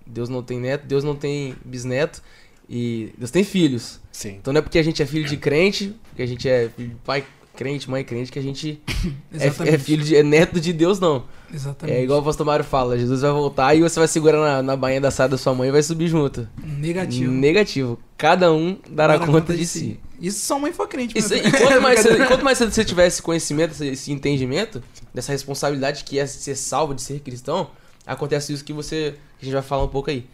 Deus 0.06 0.28
não 0.28 0.42
tem 0.42 0.58
neto, 0.58 0.86
Deus 0.86 1.04
não 1.04 1.14
tem 1.14 1.54
bisneto. 1.64 2.22
E 2.68 3.12
Deus 3.18 3.30
tem 3.30 3.44
filhos. 3.44 4.00
Sim. 4.10 4.36
Então 4.40 4.52
não 4.52 4.58
é 4.60 4.62
porque 4.62 4.78
a 4.78 4.82
gente 4.82 5.02
é 5.02 5.06
filho 5.06 5.28
de 5.28 5.36
crente, 5.36 5.94
porque 6.08 6.22
a 6.22 6.26
gente 6.26 6.48
é 6.48 6.68
de 6.76 6.96
pai 7.04 7.24
crente, 7.54 7.90
mãe 7.90 8.02
crente, 8.02 8.32
que 8.32 8.38
a 8.38 8.42
gente 8.42 8.80
é, 9.32 9.46
é 9.46 9.78
filho 9.78 10.02
de 10.02 10.16
é 10.16 10.22
neto 10.22 10.60
de 10.60 10.72
Deus, 10.72 10.98
não. 10.98 11.24
Exatamente. 11.52 11.98
É 11.98 12.02
igual 12.02 12.20
o 12.20 12.22
pastor 12.22 12.46
Mário 12.46 12.64
fala, 12.64 12.98
Jesus 12.98 13.20
vai 13.20 13.30
voltar 13.30 13.74
e 13.74 13.80
você 13.80 13.98
vai 13.98 14.08
segurar 14.08 14.38
na, 14.38 14.62
na 14.62 14.76
bainha 14.76 15.00
da 15.00 15.10
saia 15.10 15.28
da 15.28 15.38
sua 15.38 15.54
mãe 15.54 15.68
e 15.68 15.72
vai 15.72 15.82
subir 15.82 16.08
junto. 16.08 16.48
Negativo. 16.64 17.30
Negativo. 17.30 17.98
Cada 18.16 18.52
um 18.52 18.78
dará, 18.88 19.18
conta, 19.18 19.54
de 19.54 19.66
si. 19.66 20.00
Isso 20.22 20.58
mãe 20.60 20.72
for 20.72 20.86
crente. 20.86 21.18
Isso, 21.18 21.30
meu 21.30 21.38
e 21.38 21.50
quanto 21.50 21.82
mais, 21.82 21.98
Brincadeira. 22.00 22.26
quanto 22.28 22.44
mais 22.44 22.58
você 22.58 22.84
tiver 22.84 23.08
esse 23.08 23.20
conhecimento, 23.20 23.72
esse, 23.72 23.88
esse 23.88 24.12
entendimento, 24.12 24.80
dessa 25.12 25.32
responsabilidade 25.32 26.04
que 26.04 26.16
é 26.18 26.26
ser 26.26 26.54
salvo, 26.54 26.94
de 26.94 27.02
ser 27.02 27.18
cristão, 27.20 27.70
acontece 28.06 28.52
isso 28.52 28.64
que 28.64 28.72
você. 28.72 29.16
a 29.40 29.44
gente 29.44 29.52
vai 29.52 29.62
falar 29.62 29.82
um 29.82 29.88
pouco 29.88 30.10
aí. 30.10 30.24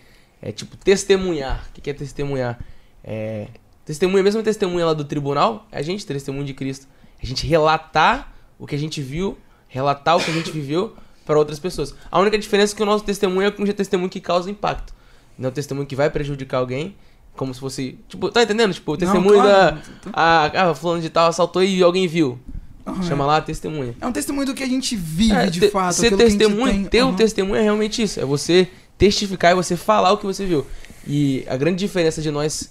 É 0.42 0.52
tipo 0.52 0.76
testemunhar. 0.76 1.66
O 1.71 1.73
que 1.73 1.80
que 1.80 1.90
é 1.90 1.95
testemunhar? 1.95 2.59
É. 3.02 3.49
Testemunha, 3.87 4.23
mesmo 4.23 4.42
testemunha 4.42 4.85
lá 4.85 4.92
do 4.92 5.04
tribunal, 5.04 5.66
é 5.73 5.78
a 5.78 5.83
gente 5.83 6.04
testemunho 6.04 6.45
de 6.45 6.52
Cristo. 6.52 6.87
A 7.23 7.25
gente 7.25 7.47
relatar 7.47 8.35
o 8.59 8.66
que 8.66 8.75
a 8.75 8.78
gente 8.78 9.00
viu, 9.00 9.38
relatar 9.66 10.18
o 10.18 10.21
que 10.23 10.30
a 10.30 10.35
gente 10.35 10.50
viveu 10.50 10.95
para 11.25 11.38
outras 11.38 11.59
pessoas. 11.59 11.95
A 12.11 12.21
única 12.21 12.38
diferença 12.38 12.75
é 12.75 12.76
que 12.76 12.83
o 12.83 12.87
nosso 12.87 13.04
testemunho 13.04 13.49
é 13.49 13.62
um 13.62 13.66
testemunho 13.73 14.11
que 14.11 14.21
causa 14.21 14.50
impacto. 14.50 14.92
Não 15.38 15.49
é 15.49 15.50
um 15.50 15.54
testemunho 15.54 15.87
que 15.87 15.97
vai 15.97 16.11
prejudicar 16.11 16.59
alguém, 16.59 16.97
como 17.38 17.54
se 17.54 17.61
fosse. 17.61 17.99
Tipo, 18.09 18.30
tá 18.30 18.42
entendendo? 18.42 18.75
Tipo, 18.75 18.97
testemunho 18.97 19.40
claro. 19.40 19.76
da. 19.76 19.83
Ah, 20.12 20.52
ah, 20.71 20.75
fulano 20.75 21.00
de 21.00 21.09
tal 21.09 21.28
assaltou 21.28 21.62
e 21.64 21.83
alguém 21.83 22.07
viu. 22.07 22.38
Aham. 22.87 23.02
Chama 23.02 23.25
lá 23.26 23.37
a 23.38 23.40
testemunha. 23.40 23.95
É 24.00 24.07
um 24.07 24.12
testemunho 24.12 24.47
do 24.47 24.54
que 24.54 24.62
a 24.62 24.66
gente 24.66 24.97
vive 24.97 25.33
É, 25.35 25.47
de 25.47 25.61
te- 25.61 25.68
fato. 25.71 25.95
Ser 25.95 26.12
a 26.12 26.16
testemunho, 26.16 26.73
tem. 26.73 26.85
ter 26.85 27.02
um 27.04 27.09
Aham. 27.09 27.16
testemunho 27.16 27.57
é 27.57 27.62
realmente 27.62 28.02
isso. 28.02 28.18
É 28.21 28.25
você 28.25 28.68
testificar 28.99 29.52
e 29.52 29.54
você 29.54 29.76
falar 29.76 30.12
o 30.12 30.18
que 30.18 30.26
você 30.26 30.45
viu. 30.45 30.66
E 31.07 31.45
a 31.49 31.57
grande 31.57 31.78
diferença 31.78 32.21
de 32.21 32.30
nós 32.30 32.71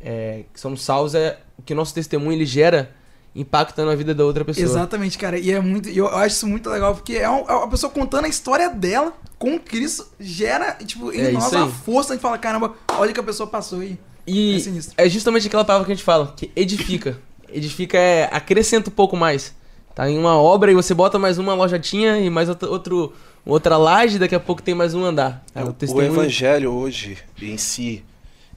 é, 0.00 0.44
que 0.52 0.58
somos 0.60 0.82
salvos 0.82 1.14
é 1.14 1.38
que 1.64 1.72
o 1.72 1.76
nosso 1.76 1.94
testemunho 1.94 2.32
ele 2.32 2.46
gera 2.46 2.90
impacto 3.34 3.84
na 3.84 3.94
vida 3.94 4.14
da 4.14 4.24
outra 4.24 4.44
pessoa. 4.44 4.64
Exatamente, 4.64 5.16
cara. 5.18 5.38
E 5.38 5.50
é 5.52 5.60
muito. 5.60 5.88
e 5.88 5.96
Eu 5.96 6.08
acho 6.08 6.36
isso 6.36 6.46
muito 6.46 6.68
legal, 6.68 6.94
porque 6.94 7.14
é 7.14 7.28
um- 7.30 7.48
é 7.48 7.64
a 7.64 7.66
pessoa 7.68 7.90
contando 7.90 8.24
a 8.24 8.28
história 8.28 8.68
dela 8.68 9.12
com 9.38 9.58
Cristo 9.58 10.06
gera, 10.18 10.72
tipo, 10.84 11.12
em 11.12 11.20
É 11.20 11.30
nós 11.32 11.52
aí. 11.52 11.70
força. 11.84 12.12
A 12.12 12.16
gente 12.16 12.22
fala, 12.22 12.36
caramba, 12.38 12.74
olha 12.96 13.10
o 13.10 13.14
que 13.14 13.20
a 13.20 13.22
pessoa 13.22 13.46
passou 13.46 13.80
aí. 13.80 13.98
E 14.26 14.56
É 14.56 14.58
sinistro. 14.58 14.94
é 14.96 15.08
justamente 15.08 15.46
aquela 15.46 15.64
palavra 15.64 15.86
que 15.86 15.92
a 15.92 15.94
gente 15.94 16.04
fala, 16.04 16.32
que 16.36 16.50
edifica. 16.54 17.18
Edifica 17.52 17.98
é 17.98 18.28
acrescenta 18.30 18.90
um 18.90 18.92
pouco 18.92 19.16
mais. 19.16 19.52
Tá 19.92 20.08
em 20.08 20.16
uma 20.16 20.36
obra 20.36 20.70
e 20.70 20.74
você 20.74 20.94
bota 20.94 21.18
mais 21.18 21.36
uma 21.36 21.52
lojatinha 21.52 22.16
e 22.20 22.30
mais 22.30 22.48
outra, 22.48 22.68
outro, 22.70 23.12
outra 23.44 23.76
laje, 23.76 24.20
daqui 24.20 24.36
a 24.36 24.40
pouco 24.40 24.62
tem 24.62 24.72
mais 24.72 24.94
um 24.94 25.04
andar. 25.04 25.44
É, 25.52 25.64
O, 25.64 25.74
o 25.94 26.00
evangelho 26.02 26.70
hoje, 26.72 27.18
em 27.42 27.56
si, 27.58 28.04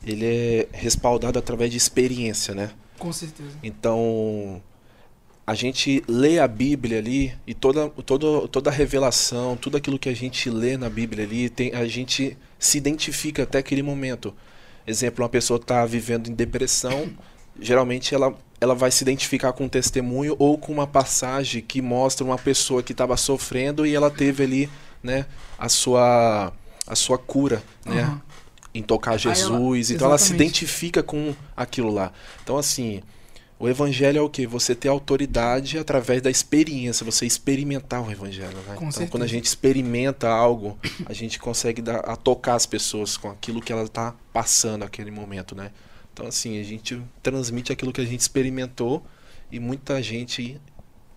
ele 0.05 0.25
é 0.27 0.67
respaldado 0.71 1.39
através 1.39 1.71
de 1.71 1.77
experiência, 1.77 2.53
né? 2.53 2.69
Com 3.03 3.11
certeza. 3.11 3.51
Então, 3.61 4.61
a 5.45 5.53
gente 5.53 6.01
lê 6.07 6.39
a 6.39 6.47
Bíblia 6.47 6.99
ali 6.99 7.33
e 7.45 7.53
toda, 7.53 7.89
toda, 7.89 8.47
toda 8.47 8.69
a 8.69 8.73
revelação, 8.73 9.57
tudo 9.57 9.75
aquilo 9.75 9.99
que 9.99 10.07
a 10.07 10.15
gente 10.15 10.49
lê 10.49 10.77
na 10.77 10.89
Bíblia 10.89 11.25
ali, 11.25 11.49
tem, 11.49 11.75
a 11.75 11.85
gente 11.85 12.37
se 12.57 12.77
identifica 12.77 13.43
até 13.43 13.57
aquele 13.57 13.83
momento. 13.83 14.33
Exemplo, 14.87 15.21
uma 15.21 15.27
pessoa 15.27 15.59
está 15.59 15.85
vivendo 15.85 16.29
em 16.29 16.33
depressão, 16.33 17.11
geralmente 17.59 18.15
ela, 18.15 18.33
ela 18.61 18.73
vai 18.73 18.89
se 18.89 19.03
identificar 19.03 19.51
com 19.51 19.65
um 19.65 19.69
testemunho 19.69 20.37
ou 20.39 20.57
com 20.57 20.71
uma 20.71 20.87
passagem 20.87 21.61
que 21.61 21.81
mostra 21.81 22.25
uma 22.25 22.37
pessoa 22.37 22.81
que 22.81 22.93
estava 22.93 23.17
sofrendo 23.17 23.85
e 23.85 23.93
ela 23.93 24.09
teve 24.09 24.43
ali, 24.43 24.69
né, 25.03 25.25
a 25.59 25.67
sua, 25.67 26.53
a 26.87 26.95
sua 26.95 27.17
cura, 27.17 27.61
né? 27.85 28.03
Aham. 28.03 28.21
Em 28.73 28.81
tocar 28.81 29.11
ela- 29.11 29.19
Jesus, 29.19 29.91
então 29.91 30.07
ela 30.07 30.17
se 30.17 30.33
identifica 30.33 31.03
com 31.03 31.35
aquilo 31.55 31.91
lá. 31.91 32.11
Então 32.43 32.57
assim, 32.57 33.01
o 33.59 33.69
evangelho 33.69 34.17
é 34.17 34.21
o 34.21 34.29
que? 34.29 34.45
Você 34.47 34.73
ter 34.75 34.89
autoridade 34.89 35.77
através 35.77 36.21
da 36.21 36.29
experiência, 36.29 37.05
você 37.05 37.25
experimentar 37.25 38.01
o 38.05 38.11
evangelho, 38.11 38.57
né? 38.57 38.73
Então 38.75 38.91
certeza. 38.91 39.11
quando 39.11 39.23
a 39.23 39.27
gente 39.27 39.45
experimenta 39.45 40.27
algo, 40.27 40.77
a 41.05 41.13
gente 41.13 41.39
consegue 41.39 41.81
dar, 41.81 41.99
a 41.99 42.15
tocar 42.15 42.55
as 42.55 42.65
pessoas 42.65 43.15
com 43.15 43.29
aquilo 43.29 43.61
que 43.61 43.71
ela 43.71 43.83
está 43.83 44.15
passando 44.33 44.79
naquele 44.81 45.11
momento, 45.11 45.55
né? 45.55 45.71
Então 46.11 46.27
assim, 46.27 46.59
a 46.59 46.63
gente 46.63 47.01
transmite 47.21 47.71
aquilo 47.71 47.93
que 47.93 48.01
a 48.01 48.05
gente 48.05 48.19
experimentou 48.19 49.05
e 49.51 49.59
muita 49.59 50.01
gente 50.01 50.59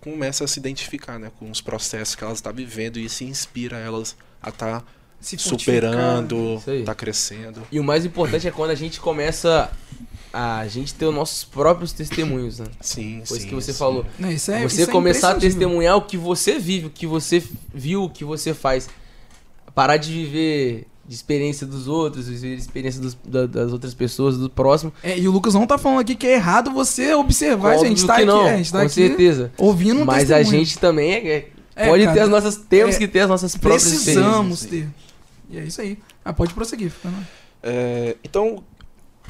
começa 0.00 0.44
a 0.44 0.46
se 0.46 0.60
identificar, 0.60 1.18
né, 1.18 1.32
com 1.38 1.50
os 1.50 1.60
processos 1.60 2.14
que 2.14 2.22
elas 2.22 2.38
estão 2.38 2.52
vivendo 2.52 2.96
e 2.98 3.08
se 3.08 3.24
inspira 3.24 3.76
elas 3.78 4.14
a 4.40 4.50
estar 4.50 4.84
Se 5.20 5.36
superando, 5.38 6.60
Isso 6.66 6.84
tá 6.84 6.94
crescendo. 6.94 7.62
E 7.72 7.80
o 7.80 7.84
mais 7.84 8.04
importante 8.04 8.46
é 8.46 8.50
quando 8.50 8.70
a 8.70 8.74
gente 8.74 9.00
começa 9.00 9.70
a 10.32 10.66
gente 10.68 10.92
ter 10.94 11.06
os 11.06 11.14
nossos 11.14 11.44
próprios 11.44 11.92
testemunhos, 11.92 12.58
né? 12.58 12.66
Sim, 12.80 13.22
Foi 13.24 13.38
isso 13.38 13.44
sim, 13.44 13.48
que 13.48 13.54
você 13.54 13.72
sim. 13.72 13.78
falou. 13.78 14.04
Não, 14.18 14.30
isso 14.30 14.50
é, 14.50 14.60
você 14.68 14.82
isso 14.82 14.90
é 14.90 14.92
começar 14.92 15.28
a 15.28 15.30
imprescindível. 15.30 15.60
testemunhar 15.68 15.96
o 15.96 16.02
que 16.02 16.16
você 16.16 16.58
vive, 16.58 16.86
o 16.86 16.90
que 16.90 17.06
você 17.06 17.42
viu, 17.74 18.04
o 18.04 18.10
que 18.10 18.24
você 18.24 18.52
faz. 18.52 18.88
Parar 19.74 19.96
de 19.96 20.12
viver 20.12 20.86
de 21.08 21.14
experiência 21.14 21.66
dos 21.66 21.86
outros, 21.88 22.26
de 22.26 22.54
experiência 22.54 23.00
dos- 23.00 23.16
da- 23.24 23.46
das 23.46 23.72
outras 23.72 23.94
pessoas, 23.94 24.36
do 24.36 24.50
próximo. 24.50 24.92
É, 25.02 25.16
e 25.18 25.26
o 25.28 25.30
Lucas 25.30 25.54
não 25.54 25.66
tá 25.66 25.78
falando 25.78 26.00
aqui 26.00 26.14
que 26.16 26.26
é 26.26 26.34
errado 26.34 26.70
você 26.72 27.14
observar, 27.14 27.74
Óbvio 27.74 27.84
a 27.86 27.88
gente 27.88 28.04
tá 28.06 28.14
que 28.16 28.22
aqui, 28.22 28.30
não, 28.30 28.46
é, 28.46 28.54
a 28.54 28.56
gente 28.56 28.72
tá 28.72 28.78
com 28.80 28.84
aqui 28.86 28.94
certeza. 28.94 29.52
ouvindo 29.56 30.00
um 30.02 30.04
Mas 30.04 30.30
a 30.30 30.36
testemunho. 30.38 30.64
gente 30.66 30.78
também 30.78 31.12
é, 31.12 31.28
é- 31.28 31.48
É, 31.76 31.88
pode 31.88 32.02
cara, 32.04 32.14
ter 32.16 32.20
as 32.22 32.28
nossas. 32.28 32.56
Temos 32.56 32.96
é, 32.96 32.98
que 32.98 33.06
ter 33.08 33.20
as 33.20 33.28
nossas 33.28 33.56
próprias 33.56 33.84
Precisamos 33.84 34.62
experiências. 34.62 34.92
ter. 34.96 35.05
E 35.48 35.58
é 35.58 35.64
isso 35.64 35.80
aí. 35.80 35.98
Ah, 36.24 36.32
pode 36.32 36.52
prosseguir. 36.54 36.92
É, 37.62 38.16
então, 38.22 38.64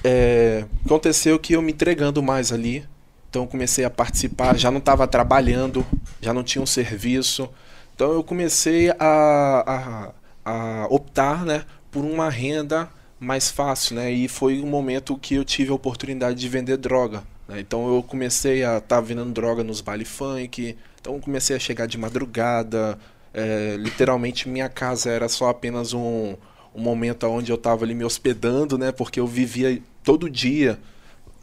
é, 0.04 0.64
aconteceu 0.84 1.38
que 1.38 1.54
eu 1.54 1.62
me 1.62 1.72
entregando 1.72 2.22
mais 2.22 2.52
ali, 2.52 2.86
então 3.28 3.46
comecei 3.46 3.84
a 3.84 3.90
participar, 3.90 4.56
já 4.56 4.70
não 4.70 4.78
estava 4.78 5.06
trabalhando, 5.06 5.84
já 6.20 6.32
não 6.32 6.42
tinha 6.42 6.62
um 6.62 6.66
serviço, 6.66 7.48
então 7.94 8.12
eu 8.12 8.22
comecei 8.22 8.90
a, 8.90 10.12
a, 10.44 10.82
a 10.82 10.86
optar, 10.90 11.44
né, 11.44 11.64
por 11.90 12.04
uma 12.04 12.30
renda 12.30 12.88
mais 13.18 13.50
fácil, 13.50 13.96
né, 13.96 14.10
e 14.10 14.28
foi 14.28 14.60
um 14.60 14.66
momento 14.66 15.16
que 15.16 15.34
eu 15.34 15.44
tive 15.44 15.70
a 15.70 15.74
oportunidade 15.74 16.38
de 16.38 16.48
vender 16.48 16.76
droga, 16.76 17.22
né, 17.48 17.60
então 17.60 17.94
eu 17.94 18.02
comecei 18.02 18.64
a 18.64 18.78
estar 18.78 19.00
vendendo 19.00 19.32
droga 19.32 19.64
nos 19.64 19.80
baile 19.80 20.04
funk, 20.04 20.76
então 21.00 21.18
comecei 21.20 21.56
a 21.56 21.58
chegar 21.58 21.86
de 21.86 21.98
madrugada, 21.98 22.98
é, 23.36 23.76
literalmente 23.76 24.48
minha 24.48 24.66
casa 24.66 25.10
era 25.10 25.28
só 25.28 25.50
apenas 25.50 25.92
um, 25.92 26.34
um 26.74 26.80
momento 26.80 27.26
onde 27.26 27.52
eu 27.52 27.56
estava 27.56 27.84
ali 27.84 27.94
me 27.94 28.02
hospedando, 28.02 28.78
né? 28.78 28.90
Porque 28.90 29.20
eu 29.20 29.26
vivia 29.26 29.82
todo 30.02 30.30
dia 30.30 30.80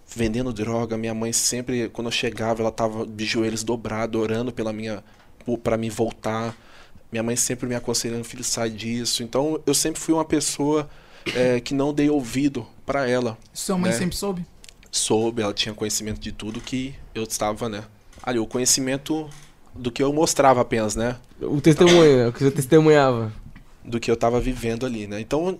vendendo 0.08 0.52
droga. 0.52 0.98
Minha 0.98 1.14
mãe 1.14 1.32
sempre, 1.32 1.90
quando 1.90 2.08
eu 2.08 2.12
chegava, 2.12 2.64
ela 2.64 2.70
estava 2.70 3.06
de 3.06 3.26
joelhos 3.26 3.64
dobrados, 3.64 4.20
orando 4.20 4.52
pela 4.52 4.74
minha, 4.74 5.04
para 5.62 5.78
me 5.78 5.88
voltar. 5.88 6.58
Minha 7.12 7.22
mãe 7.22 7.36
sempre 7.36 7.68
me 7.68 7.76
aconselhando, 7.76 8.24
filho, 8.24 8.44
sai 8.44 8.72
disso. 8.72 9.22
Então 9.22 9.62
eu 9.64 9.76
sempre 9.76 10.02
fui 10.02 10.16
uma 10.16 10.26
pessoa 10.26 10.90
é, 11.36 11.60
que 11.60 11.76
não 11.76 11.94
dei 11.94 12.10
ouvido 12.10 12.66
para 12.88 13.08
ela. 13.08 13.38
Sua 13.54 13.78
mãe 13.78 13.92
né? 13.92 13.98
sempre 14.00 14.16
soube? 14.16 14.44
Soube, 14.90 15.44
ela 15.44 15.54
tinha 15.54 15.76
conhecimento 15.76 16.20
de 16.20 16.32
tudo 16.32 16.60
que 16.60 16.96
eu 17.14 17.22
estava, 17.22 17.70
né? 17.70 17.84
Ali, 18.24 18.40
o 18.40 18.48
conhecimento 18.48 19.30
do 19.76 19.92
que 19.92 20.04
eu 20.04 20.14
mostrava 20.14 20.62
apenas, 20.62 20.96
né? 20.96 21.18
O 21.42 21.60
testemunho, 21.60 22.30
o 22.30 22.34
que 22.34 22.44
você 22.44 22.52
testemunhava. 22.52 23.32
do 23.84 24.00
que 24.00 24.10
eu 24.10 24.14
estava 24.16 24.40
vivendo 24.40 24.86
ali, 24.86 25.08
né? 25.08 25.20
Então, 25.20 25.60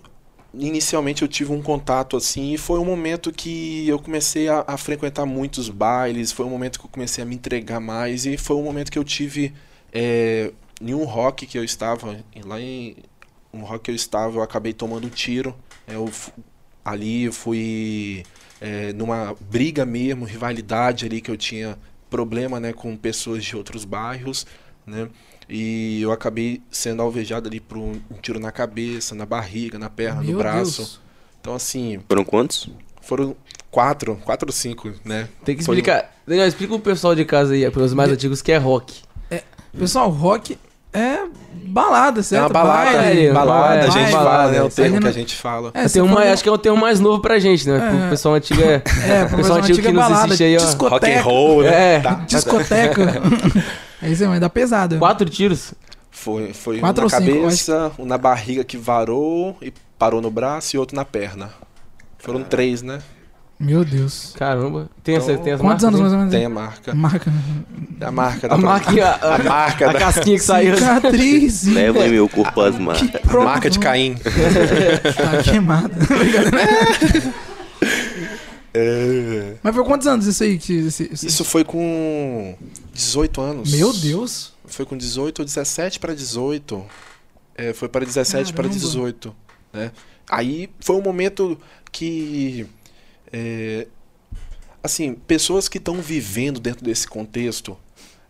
inicialmente 0.58 1.22
eu 1.22 1.28
tive 1.28 1.52
um 1.52 1.60
contato 1.60 2.16
assim 2.16 2.54
e 2.54 2.58
foi 2.58 2.78
um 2.78 2.84
momento 2.84 3.32
que 3.32 3.88
eu 3.88 3.98
comecei 3.98 4.48
a, 4.48 4.64
a 4.66 4.76
frequentar 4.76 5.26
muitos 5.26 5.68
bailes, 5.68 6.32
foi 6.32 6.46
um 6.46 6.50
momento 6.50 6.78
que 6.78 6.86
eu 6.86 6.90
comecei 6.90 7.22
a 7.22 7.26
me 7.26 7.34
entregar 7.34 7.80
mais 7.80 8.24
e 8.24 8.36
foi 8.36 8.56
um 8.56 8.62
momento 8.62 8.90
que 8.90 8.98
eu 8.98 9.04
tive 9.04 9.52
é, 9.92 10.52
em 10.80 10.94
um 10.94 11.04
rock 11.04 11.46
que 11.46 11.58
eu 11.58 11.64
estava 11.64 12.16
lá 12.44 12.60
em 12.60 12.96
um 13.52 13.60
rock 13.60 13.84
que 13.84 13.90
eu 13.90 13.94
estava, 13.94 14.38
eu 14.38 14.42
acabei 14.42 14.72
tomando 14.72 15.06
um 15.06 15.10
tiro, 15.10 15.54
né? 15.86 15.94
eu 15.94 16.10
ali 16.84 17.24
eu 17.24 17.32
fui 17.32 18.24
é, 18.60 18.92
numa 18.92 19.34
briga 19.40 19.84
mesmo, 19.84 20.24
rivalidade 20.24 21.06
ali 21.06 21.20
que 21.20 21.30
eu 21.30 21.36
tinha 21.36 21.78
problema, 22.10 22.58
né, 22.60 22.72
com 22.72 22.96
pessoas 22.96 23.44
de 23.44 23.56
outros 23.56 23.84
bairros, 23.84 24.46
né? 24.86 25.08
E 25.48 26.00
eu 26.00 26.10
acabei 26.12 26.62
sendo 26.70 27.02
alvejado 27.02 27.48
ali 27.48 27.60
por 27.60 27.76
um 27.76 28.00
tiro 28.22 28.38
na 28.40 28.50
cabeça, 28.50 29.14
na 29.14 29.26
barriga, 29.26 29.78
na 29.78 29.90
perna, 29.90 30.22
Meu 30.22 30.32
no 30.32 30.38
braço. 30.38 30.78
Deus. 30.82 31.00
Então, 31.40 31.54
assim, 31.54 32.00
Foram 32.08 32.24
quantos? 32.24 32.70
foram 33.02 33.36
quatro, 33.70 34.16
quatro 34.24 34.48
ou 34.48 34.52
cinco, 34.52 34.92
né? 35.04 35.28
Tem 35.44 35.54
que 35.56 35.62
Foi- 35.62 35.76
explicar. 35.76 36.10
Daniel, 36.26 36.46
explica 36.48 36.72
pro 36.72 36.80
pessoal 36.82 37.14
de 37.14 37.24
casa 37.26 37.52
aí, 37.52 37.70
pros 37.70 37.92
mais 37.92 38.08
Me- 38.08 38.14
antigos, 38.14 38.40
que 38.40 38.50
é 38.52 38.56
rock. 38.56 39.02
Pessoal, 39.76 40.08
rock 40.08 40.56
é 40.94 41.18
balada, 41.66 42.20
É 42.20 42.22
certo? 42.22 42.42
uma 42.44 42.48
balada, 42.50 42.92
Baile, 42.98 43.32
balada, 43.32 43.64
a 43.64 43.68
baile, 43.76 43.82
gente 43.90 43.94
baile. 43.94 44.12
fala, 44.12 44.50
né? 44.52 44.60
O 44.60 44.64
Aí 44.64 44.70
termo 44.70 44.94
que 44.96 45.00
não- 45.02 45.08
a 45.08 45.12
gente 45.12 45.34
fala. 45.36 45.70
É, 45.74 45.88
Tem 45.88 46.02
uma, 46.02 46.20
acho 46.20 46.42
que 46.42 46.48
é 46.48 46.52
o 46.52 46.58
termo 46.58 46.78
mais 46.78 47.00
novo 47.00 47.20
pra 47.20 47.38
gente, 47.38 47.68
né? 47.68 47.76
É. 47.84 47.98
Pro 48.00 48.10
pessoal 48.10 48.34
antigo 48.36 48.62
é. 48.62 48.82
É, 49.08 49.24
pro 49.26 49.36
pessoal 49.38 49.58
antigo 49.58 49.80
que 49.82 49.88
é 49.88 49.92
nos 49.92 50.02
balada, 50.02 50.24
assiste 50.26 50.44
aí, 50.44 50.54
ó. 50.56 50.60
discoteca. 50.60 50.94
Rock 51.06 51.12
and 51.18 51.22
roll, 51.22 51.62
né? 51.62 51.94
É. 51.96 52.00
Tá. 52.00 52.14
Discoteca. 52.26 53.22
é 54.02 54.08
isso 54.08 54.22
aí, 54.22 54.28
mas 54.28 54.40
dá 54.40 54.48
pesada. 54.48 54.96
Quatro 54.98 55.28
tiros. 55.28 55.74
Foi, 56.10 56.52
foi 56.54 56.78
Quatro 56.78 57.04
um 57.04 57.08
na 57.08 57.16
ou 57.16 57.22
cinco, 57.22 57.38
cabeça, 57.42 57.92
um 57.98 58.06
na 58.06 58.16
barriga 58.16 58.62
que 58.62 58.76
varou 58.76 59.56
e 59.60 59.72
parou 59.98 60.20
no 60.22 60.30
braço 60.30 60.76
e 60.76 60.78
outro 60.78 60.94
na 60.94 61.04
perna. 61.04 61.50
Foram 62.18 62.42
três, 62.42 62.82
né? 62.82 63.00
Meu 63.64 63.84
Deus. 63.84 64.32
Caramba. 64.36 64.88
Tem, 65.02 65.16
essa, 65.16 65.32
Então, 65.32 65.44
tem 65.44 65.52
as 65.54 65.60
Quantos 65.60 65.84
marcas, 65.84 65.84
anos 65.84 66.00
mais 66.00 66.12
ou 66.12 66.18
menos? 66.18 66.32
Tem 66.34 66.44
a 66.44 66.48
marca. 66.48 66.94
Marca. 66.94 67.32
A 68.00 68.10
marca 68.10 68.48
da 68.48 68.54
A 68.54 68.58
marquinha, 68.58 69.06
a, 69.06 69.34
a 69.36 69.38
marca 69.42 69.88
a 69.88 69.92
da 69.92 69.98
casquinha 69.98 70.36
que 70.36 70.42
saiu. 70.44 70.76
Cicatriz. 70.76 71.64
Leva 71.64 72.06
meu 72.06 72.28
corpo 72.28 72.60
as 72.60 72.78
marcas. 72.78 73.10
Marca 73.32 73.70
de 73.70 73.78
Caim. 73.78 74.14
Tá 74.16 75.42
queimado. 75.42 75.94
É. 78.76 79.54
Mas 79.62 79.72
foi 79.74 79.84
quantos 79.84 80.06
anos 80.08 80.26
isso 80.26 80.42
aí? 80.42 80.58
Que, 80.58 80.72
esse- 80.88 81.08
esse- 81.12 81.26
Isso 81.28 81.44
foi 81.44 81.62
com 81.62 82.56
18 82.92 83.40
anos. 83.40 83.70
Meu 83.72 83.92
Deus. 83.92 84.52
Foi 84.66 84.84
com 84.84 84.96
18 84.96 85.38
ou 85.40 85.44
17 85.44 86.00
para 86.00 86.12
18. 86.12 86.84
É, 87.56 87.72
foi 87.72 87.88
para 87.88 88.04
17 88.04 88.52
para 88.52 88.64
Caramba. 88.64 88.74
18. 88.80 89.34
Né? 89.72 89.92
Aí 90.28 90.68
foi 90.80 90.96
um 90.96 91.02
momento 91.02 91.56
que. 91.92 92.66
É, 93.36 93.88
assim, 94.80 95.14
pessoas 95.14 95.68
que 95.68 95.78
estão 95.78 95.96
vivendo 95.96 96.60
dentro 96.60 96.84
desse 96.84 97.08
contexto 97.08 97.76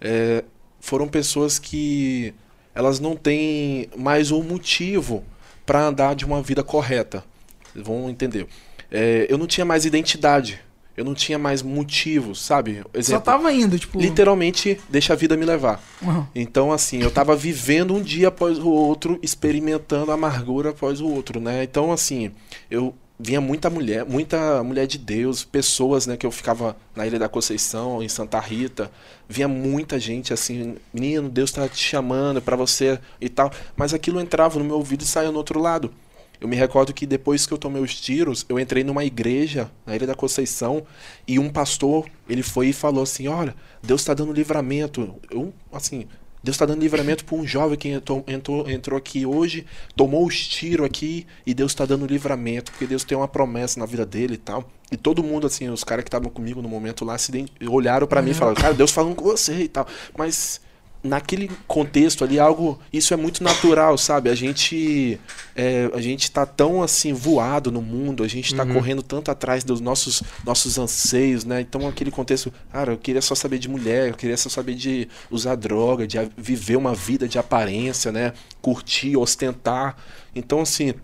é, 0.01 0.43
foram 0.81 1.07
pessoas 1.07 1.59
que 1.59 2.33
elas 2.75 2.99
não 2.99 3.15
têm 3.15 3.87
mais 3.95 4.31
um 4.31 4.43
motivo 4.43 5.23
para 5.67 5.85
andar 5.85 6.15
de 6.15 6.25
uma 6.25 6.43
vida 6.43 6.63
correta. 6.65 7.23
Vocês 7.71 7.85
vão 7.87 8.09
entender. 8.09 8.47
é, 8.91 9.27
eu 9.29 9.37
não 9.37 9.47
tinha 9.47 9.65
mais 9.67 9.85
identidade. 9.85 10.59
Eu 10.97 11.05
não 11.05 11.13
tinha 11.13 11.37
mais 11.37 11.61
motivos, 11.61 12.41
sabe? 12.41 12.85
Só 13.03 13.19
tava 13.19 13.53
indo, 13.53 13.77
tipo. 13.77 14.01
Literalmente, 14.01 14.81
deixa 14.89 15.13
a 15.13 15.17
vida 15.17 15.37
me 15.37 15.45
levar. 15.45 15.83
Uhum. 16.01 16.25
Então, 16.33 16.71
assim, 16.71 17.03
eu 17.03 17.11
tava 17.11 17.35
vivendo 17.35 17.93
um 17.93 18.01
dia 18.01 18.29
após 18.29 18.61
o 18.61 18.69
outro, 18.69 19.19
experimentando 19.21 20.13
a 20.13 20.15
amargura 20.15 20.71
após 20.71 21.01
o 21.01 21.09
outro, 21.09 21.41
né? 21.41 21.65
Então, 21.65 21.91
assim, 21.91 22.31
eu 22.71 22.95
vinha 23.19 23.41
muita 23.41 23.71
mulher, 23.71 24.05
muita 24.05 24.63
mulher 24.63 24.87
de 24.87 24.99
Deus, 24.99 25.45
pessoas, 25.45 26.07
né, 26.07 26.17
que 26.17 26.27
eu 26.27 26.31
ficava 26.33 26.77
na 26.95 27.07
Ilha 27.07 27.19
da 27.19 27.29
Conceição, 27.29 28.03
em 28.03 28.09
Santa 28.09 28.41
Rita, 28.41 28.91
vinha 29.29 29.47
muita 29.47 29.99
gente 29.99 30.33
assim, 30.33 30.77
menino, 30.93 31.29
Deus 31.29 31.53
tá 31.53 31.69
te 31.69 31.83
chamando 31.83 32.43
para 32.43 32.57
você 32.57 32.99
e 33.21 33.29
tal, 33.29 33.53
mas 33.77 33.95
aquilo 33.95 34.21
entrava 34.21 34.59
no 34.59 34.65
meu 34.65 34.77
ouvido 34.77 35.03
e 35.03 35.07
saía 35.07 35.31
no 35.31 35.39
outro 35.39 35.61
lado. 35.61 35.93
Eu 36.41 36.49
me 36.49 36.57
recordo 36.57 36.93
que 36.93 37.07
depois 37.07 37.47
que 37.47 37.55
eu 37.55 37.59
tomei 37.59 37.81
os 37.81 37.99
tiros, 37.99 38.45
eu 38.49 38.59
entrei 38.59 38.83
numa 38.85 39.05
igreja 39.05 39.71
na 39.87 39.95
Ilha 39.95 40.09
da 40.09 40.15
Conceição 40.15 40.85
e 41.27 41.39
um 41.39 41.49
pastor, 41.49 42.07
ele 42.29 42.43
foi 42.43 42.69
e 42.69 42.73
falou 42.73 43.05
assim: 43.05 43.29
"Olha, 43.29 43.55
Deus 43.83 44.03
está 44.03 44.13
dando 44.13 44.33
livramento". 44.33 45.15
Eu, 45.31 45.55
assim, 45.73 46.07
Deus 46.45 46.57
está 46.57 46.67
dando 46.67 46.83
livramento 46.83 47.25
para 47.25 47.37
um 47.37 47.47
jovem 47.47 47.79
que 47.79 47.89
entrou, 47.89 48.23
entrou, 48.29 48.69
entrou 48.69 48.99
aqui 48.99 49.25
hoje, 49.25 49.65
tomou 49.97 50.27
os 50.27 50.47
tiros 50.47 50.85
aqui 50.85 51.27
e 51.47 51.55
Deus 51.55 51.73
está 51.73 51.87
dando 51.87 52.05
livramento, 52.05 52.71
porque 52.71 52.87
Deus 52.87 53.03
tem 53.03 53.17
uma 53.17 53.27
promessa 53.27 53.81
na 53.81 53.87
vida 53.87 54.05
dele 54.05 54.35
e 54.35 54.37
tal. 54.37 54.71
E 54.93 54.97
todo 54.99 55.25
mundo, 55.25 55.47
assim, 55.47 55.71
os 55.71 55.83
caras 55.83 56.05
que 56.05 56.09
estavam 56.09 56.31
comigo 56.31 56.61
no 56.61 56.69
momento 56.69 57.03
lá, 57.03 57.17
se 57.17 57.47
olharam 57.67 58.07
para 58.07 58.21
mim 58.21 58.33
e 58.33 58.35
falaram: 58.35 58.61
Cara, 58.61 58.75
Deus 58.75 58.91
falando 58.91 59.15
com 59.15 59.25
você 59.25 59.63
e 59.63 59.69
tal. 59.69 59.87
Mas 60.19 60.61
naquele 61.05 61.51
contexto 61.69 62.25
ali 62.25 62.41
algo 62.41 62.81
isso 62.91 63.13
é 63.13 63.17
muito 63.17 63.45
natural 63.45 63.99
sabe? 63.99 64.31
A 64.31 64.35
gente 64.35 65.21
é, 65.55 65.91
a 65.93 66.01
gente 66.01 66.23
está 66.23 66.47
tão 66.47 66.83
assim 66.83 67.13
voado 67.13 67.71
no 67.71 67.83
mundo 67.83 68.25
a 68.25 68.29
gente 68.29 68.47
está 68.47 68.65
uhum. 68.65 68.73
correndo 68.73 69.03
tanto 69.03 69.31
atrás 69.31 69.63
dos 69.63 69.81
nossos 69.81 70.23
nossos 70.45 70.79
anseios 70.79 71.45
né? 71.45 71.61
Então 71.61 71.87
aquele 71.87 72.11
contexto 72.11 72.53
cara 72.73 72.93
eu 72.93 72.99
queria 72.99 73.21
só 73.21 73.35
saber 73.35 73.59
de 73.59 73.69
mulher 73.69 74.09
eu 74.09 74.15
queria 74.15 74.37
só 74.37 74.49
saber 74.49 74.75
de 74.75 75.07
usar 75.31 75.55
droga 75.57 76.07
de 76.07 76.19
viver 76.37 76.77
uma 76.77 76.95
vida 76.95 77.29
de 77.29 77.39
aparência 77.39 78.11
né? 78.11 78.33
Curtir 78.63 79.17
ostentar. 79.17 79.97
Então 80.35 80.63
assim 80.63 80.95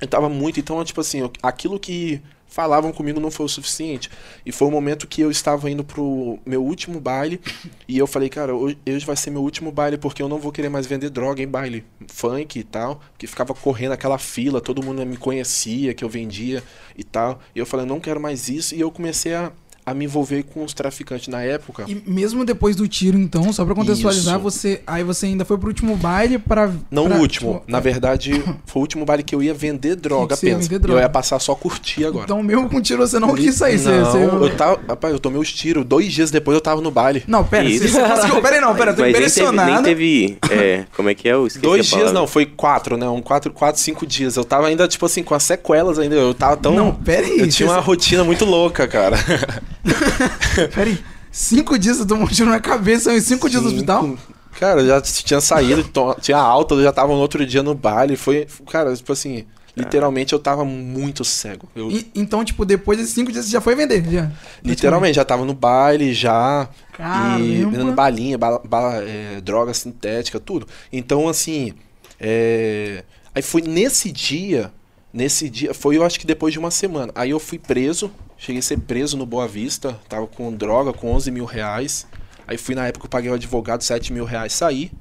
eu 0.00 0.06
tava 0.06 0.28
muito 0.28 0.60
então 0.60 0.82
tipo 0.84 1.00
assim 1.00 1.28
aquilo 1.42 1.80
que 1.80 2.22
falavam 2.48 2.92
comigo 2.92 3.20
não 3.20 3.30
foi 3.30 3.46
o 3.46 3.48
suficiente. 3.48 4.10
E 4.44 4.50
foi 4.50 4.66
o 4.68 4.70
momento 4.70 5.06
que 5.06 5.20
eu 5.20 5.30
estava 5.30 5.70
indo 5.70 5.84
pro 5.84 6.38
meu 6.44 6.62
último 6.64 7.00
baile 7.00 7.40
e 7.86 7.98
eu 7.98 8.06
falei, 8.06 8.28
cara, 8.28 8.54
hoje 8.54 9.06
vai 9.06 9.16
ser 9.16 9.30
meu 9.30 9.42
último 9.42 9.70
baile 9.70 9.98
porque 9.98 10.22
eu 10.22 10.28
não 10.28 10.38
vou 10.38 10.50
querer 10.50 10.68
mais 10.68 10.86
vender 10.86 11.10
droga 11.10 11.42
em 11.42 11.48
baile 11.48 11.84
funk 12.08 12.58
e 12.58 12.64
tal, 12.64 13.00
que 13.16 13.26
ficava 13.26 13.54
correndo 13.54 13.92
aquela 13.92 14.18
fila, 14.18 14.60
todo 14.60 14.82
mundo 14.82 15.04
me 15.04 15.16
conhecia 15.16 15.94
que 15.94 16.04
eu 16.04 16.08
vendia 16.08 16.62
e 16.96 17.04
tal. 17.04 17.40
E 17.54 17.58
eu 17.58 17.66
falei, 17.66 17.86
não 17.86 18.00
quero 18.00 18.20
mais 18.20 18.48
isso 18.48 18.74
e 18.74 18.80
eu 18.80 18.90
comecei 18.90 19.34
a 19.34 19.52
a 19.90 19.94
me 19.94 20.04
envolver 20.04 20.42
com 20.42 20.62
os 20.64 20.74
traficantes 20.74 21.28
na 21.28 21.42
época. 21.42 21.84
E 21.88 22.02
mesmo 22.06 22.44
depois 22.44 22.76
do 22.76 22.86
tiro, 22.86 23.18
então, 23.18 23.52
só 23.52 23.64
para 23.64 23.74
contextualizar, 23.74 24.34
Isso. 24.34 24.42
você 24.42 24.80
aí 24.86 25.02
você 25.02 25.26
ainda 25.26 25.44
foi 25.44 25.56
pro 25.56 25.68
último 25.68 25.96
baile 25.96 26.38
para 26.38 26.70
Não 26.90 27.06
o 27.06 27.18
último, 27.18 27.54
tipo, 27.54 27.64
na 27.66 27.80
verdade, 27.80 28.32
foi 28.66 28.80
o 28.80 28.80
último 28.80 29.04
baile 29.04 29.22
que 29.22 29.34
eu 29.34 29.42
ia 29.42 29.54
vender 29.54 29.96
droga 29.96 30.36
que 30.36 30.46
apenas. 30.46 30.66
Vender 30.66 30.78
droga. 30.78 31.00
Eu 31.00 31.02
ia 31.02 31.08
passar 31.08 31.38
só 31.38 31.54
curtir 31.54 32.04
agora. 32.04 32.24
Então, 32.24 32.42
mesmo 32.42 32.68
com 32.68 32.80
tiro 32.80 33.06
você 33.06 33.18
não 33.18 33.34
quis 33.34 33.54
sair, 33.54 33.80
não, 33.80 34.04
você, 34.04 34.24
eu 34.24 34.56
tava, 34.56 34.80
rapaz, 34.88 35.12
eu 35.12 35.18
tomei 35.18 35.40
os 35.40 35.52
tiros, 35.52 35.84
dois 35.84 36.12
dias 36.12 36.30
depois 36.30 36.54
eu 36.54 36.60
tava 36.60 36.80
no 36.80 36.90
baile. 36.90 37.24
Não, 37.26 37.44
pera, 37.44 37.68
você, 37.68 37.88
você 37.88 38.00
conseguiu, 38.00 38.42
pera 38.42 38.56
aí, 38.56 38.60
não, 38.60 38.74
pera, 38.74 38.92
tô 38.92 39.02
Mas 39.02 39.10
impressionado. 39.10 39.72
Nem 39.72 39.82
teve, 39.82 40.04
nem 40.04 40.34
teve 40.34 40.54
é, 40.54 40.84
como 40.94 41.08
é 41.08 41.14
que 41.14 41.28
é? 41.28 41.32
Eu 41.32 41.48
dois 41.60 41.86
dias 41.86 42.12
não, 42.12 42.26
foi 42.26 42.44
quatro, 42.46 42.96
né? 42.96 43.08
Um 43.08 43.22
quatro, 43.22 43.52
quatro, 43.52 43.80
cinco 43.80 44.06
dias. 44.06 44.36
Eu 44.36 44.44
tava 44.44 44.66
ainda 44.66 44.86
tipo 44.86 45.06
assim 45.06 45.22
com 45.22 45.34
as 45.34 45.42
sequelas 45.42 45.98
ainda, 45.98 46.14
eu 46.14 46.34
tava 46.34 46.56
tão 46.56 46.74
Não, 46.74 46.94
pera 46.94 47.26
aí. 47.26 47.38
Eu 47.38 47.48
tinha 47.48 47.68
uma 47.68 47.80
rotina 47.80 48.24
muito 48.24 48.44
louca, 48.44 48.86
cara. 48.86 49.16
Peraí, 50.74 50.98
cinco 51.30 51.78
dias 51.78 51.98
eu 51.98 52.06
tomou 52.06 52.24
um 52.24 52.28
tiro 52.28 52.50
na 52.50 52.60
cabeça 52.60 53.12
em 53.12 53.20
cinco, 53.20 53.48
cinco 53.48 53.50
dias 53.50 53.62
no 53.62 53.68
hospital? 53.68 54.16
Cara, 54.58 54.80
eu 54.80 54.86
já 54.88 55.00
tinha 55.00 55.40
saído, 55.40 55.88
tinha 56.20 56.36
alta, 56.36 56.74
eu 56.74 56.82
já 56.82 56.92
tava 56.92 57.12
no 57.12 57.20
outro 57.20 57.46
dia 57.46 57.62
no 57.62 57.74
baile. 57.74 58.16
Foi, 58.16 58.46
cara, 58.68 58.94
tipo 58.94 59.12
assim, 59.12 59.44
literalmente 59.76 60.32
eu 60.32 60.38
tava 60.38 60.64
muito 60.64 61.24
cego. 61.24 61.68
Eu... 61.76 61.90
E, 61.90 62.10
então, 62.12 62.44
tipo, 62.44 62.64
depois 62.64 62.98
desses 62.98 63.14
cinco 63.14 63.30
dias 63.30 63.44
você 63.44 63.52
já 63.52 63.60
foi 63.60 63.76
vender? 63.76 64.04
Já, 64.10 64.30
literalmente, 64.64 65.14
já 65.14 65.24
tava 65.24 65.44
no 65.44 65.54
baile, 65.54 66.12
já. 66.12 66.68
Caramba. 66.92 67.38
E 67.38 67.64
vendendo 67.64 67.92
balinha, 67.92 68.36
bala, 68.36 68.60
bala, 68.68 68.96
é, 69.04 69.40
droga 69.40 69.72
sintética, 69.72 70.40
tudo. 70.40 70.66
Então, 70.92 71.28
assim. 71.28 71.72
É... 72.18 73.04
Aí 73.32 73.42
foi 73.42 73.62
nesse 73.62 74.10
dia. 74.10 74.72
Nesse 75.12 75.48
dia. 75.48 75.72
Foi 75.72 75.96
eu 75.96 76.04
acho 76.04 76.18
que 76.18 76.26
depois 76.26 76.52
de 76.52 76.58
uma 76.58 76.72
semana. 76.72 77.12
Aí 77.14 77.30
eu 77.30 77.38
fui 77.38 77.60
preso 77.60 78.10
Cheguei 78.38 78.60
a 78.60 78.62
ser 78.62 78.78
preso 78.78 79.16
no 79.16 79.26
Boa 79.26 79.48
Vista, 79.48 79.98
tava 80.08 80.26
com 80.26 80.54
droga, 80.54 80.92
com 80.92 81.12
11 81.12 81.30
mil 81.30 81.44
reais. 81.44 82.06
Aí 82.46 82.56
fui 82.56 82.74
na 82.74 82.86
época, 82.86 83.06
eu 83.06 83.10
paguei 83.10 83.30
o 83.30 83.34
advogado 83.34 83.82
7 83.82 84.12
mil 84.12 84.24
reais, 84.24 84.52
saí. 84.52 84.92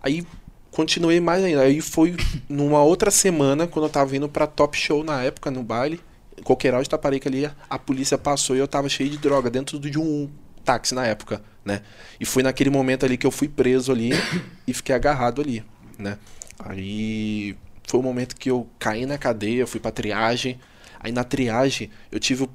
Aí 0.00 0.24
continuei 0.70 1.20
mais 1.20 1.42
ainda. 1.42 1.62
Aí 1.62 1.80
foi 1.80 2.16
numa 2.48 2.82
outra 2.82 3.10
semana, 3.10 3.66
quando 3.66 3.86
eu 3.86 3.90
tava 3.90 4.16
indo 4.16 4.28
pra 4.28 4.46
Top 4.46 4.78
Show 4.78 5.02
na 5.02 5.22
época, 5.22 5.50
no 5.50 5.62
baile, 5.62 6.00
Coqueiral 6.44 6.82
de 6.82 6.88
Taparica 6.88 7.28
ali, 7.28 7.50
a 7.68 7.78
polícia 7.78 8.16
passou 8.16 8.54
e 8.56 8.60
eu 8.60 8.68
tava 8.68 8.88
cheio 8.88 9.10
de 9.10 9.18
droga 9.18 9.50
dentro 9.50 9.78
de 9.78 9.98
um 9.98 10.30
táxi 10.64 10.94
na 10.94 11.04
época, 11.04 11.42
né? 11.64 11.82
E 12.20 12.24
foi 12.24 12.42
naquele 12.42 12.70
momento 12.70 13.04
ali 13.04 13.16
que 13.16 13.26
eu 13.26 13.30
fui 13.30 13.48
preso 13.48 13.90
ali 13.90 14.12
e 14.66 14.72
fiquei 14.72 14.94
agarrado 14.94 15.42
ali, 15.42 15.64
né? 15.98 16.16
Aí 16.58 17.56
foi 17.86 17.98
o 18.00 18.02
momento 18.02 18.36
que 18.36 18.50
eu 18.50 18.68
caí 18.78 19.04
na 19.04 19.18
cadeia, 19.18 19.66
fui 19.66 19.80
pra 19.80 19.90
triagem. 19.90 20.60
Aí 21.00 21.10
na 21.10 21.24
triagem 21.24 21.90
eu 22.10 22.20
tive 22.20 22.44
o 22.44 22.50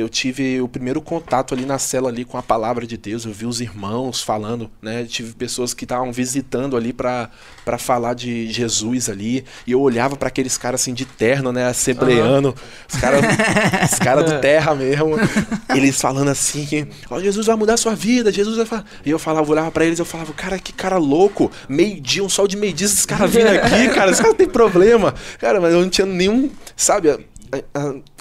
eu 0.00 0.08
tive 0.08 0.60
o 0.60 0.68
primeiro 0.68 1.00
contato 1.00 1.54
ali 1.54 1.64
na 1.64 1.78
cela 1.78 2.08
ali 2.08 2.24
com 2.24 2.36
a 2.36 2.42
palavra 2.42 2.86
de 2.86 2.96
Deus. 2.96 3.24
Eu 3.24 3.32
vi 3.32 3.46
os 3.46 3.60
irmãos 3.60 4.22
falando, 4.22 4.70
né? 4.80 5.04
tive 5.04 5.32
pessoas 5.34 5.74
que 5.74 5.84
estavam 5.84 6.12
visitando 6.12 6.76
ali 6.76 6.92
para 6.92 7.30
falar 7.78 8.14
de 8.14 8.50
Jesus 8.50 9.08
ali. 9.08 9.44
E 9.66 9.72
eu 9.72 9.80
olhava 9.80 10.16
para 10.16 10.28
aqueles 10.28 10.58
caras 10.58 10.80
assim 10.80 10.94
de 10.94 11.04
terno, 11.04 11.52
né? 11.52 11.66
Assembleando. 11.66 12.48
Uhum. 12.48 12.54
Os 12.92 13.00
caras 13.00 13.20
os 13.92 13.98
cara 13.98 14.22
do 14.22 14.38
terra 14.42 14.74
mesmo. 14.74 15.16
Eles 15.74 16.00
falando 16.00 16.28
assim: 16.28 16.88
Ó, 17.08 17.16
oh, 17.16 17.20
Jesus 17.20 17.46
vai 17.46 17.56
mudar 17.56 17.74
a 17.74 17.78
sua 17.78 17.94
vida, 17.94 18.32
Jesus 18.32 18.56
vai 18.56 18.66
falar. 18.66 18.84
E 19.04 19.10
eu 19.10 19.18
falava, 19.18 19.46
eu 19.46 19.52
olhava 19.52 19.70
para 19.70 19.84
eles 19.84 19.98
eu 19.98 20.04
falava, 20.04 20.32
cara, 20.32 20.58
que 20.58 20.72
cara 20.72 20.96
louco. 20.96 21.50
Meio-dia, 21.68 22.24
um 22.24 22.28
sol 22.28 22.48
de 22.48 22.56
meio-dia, 22.56 22.86
esses 22.86 23.06
caras 23.06 23.30
vindo 23.30 23.48
aqui, 23.48 23.88
cara. 23.94 24.10
Esses 24.10 24.20
caras 24.20 24.36
têm 24.36 24.48
problema. 24.48 25.14
Cara, 25.38 25.60
mas 25.60 25.72
eu 25.72 25.80
não 25.80 25.90
tinha 25.90 26.06
nenhum, 26.06 26.50
sabe? 26.76 27.08
É, 27.52 27.64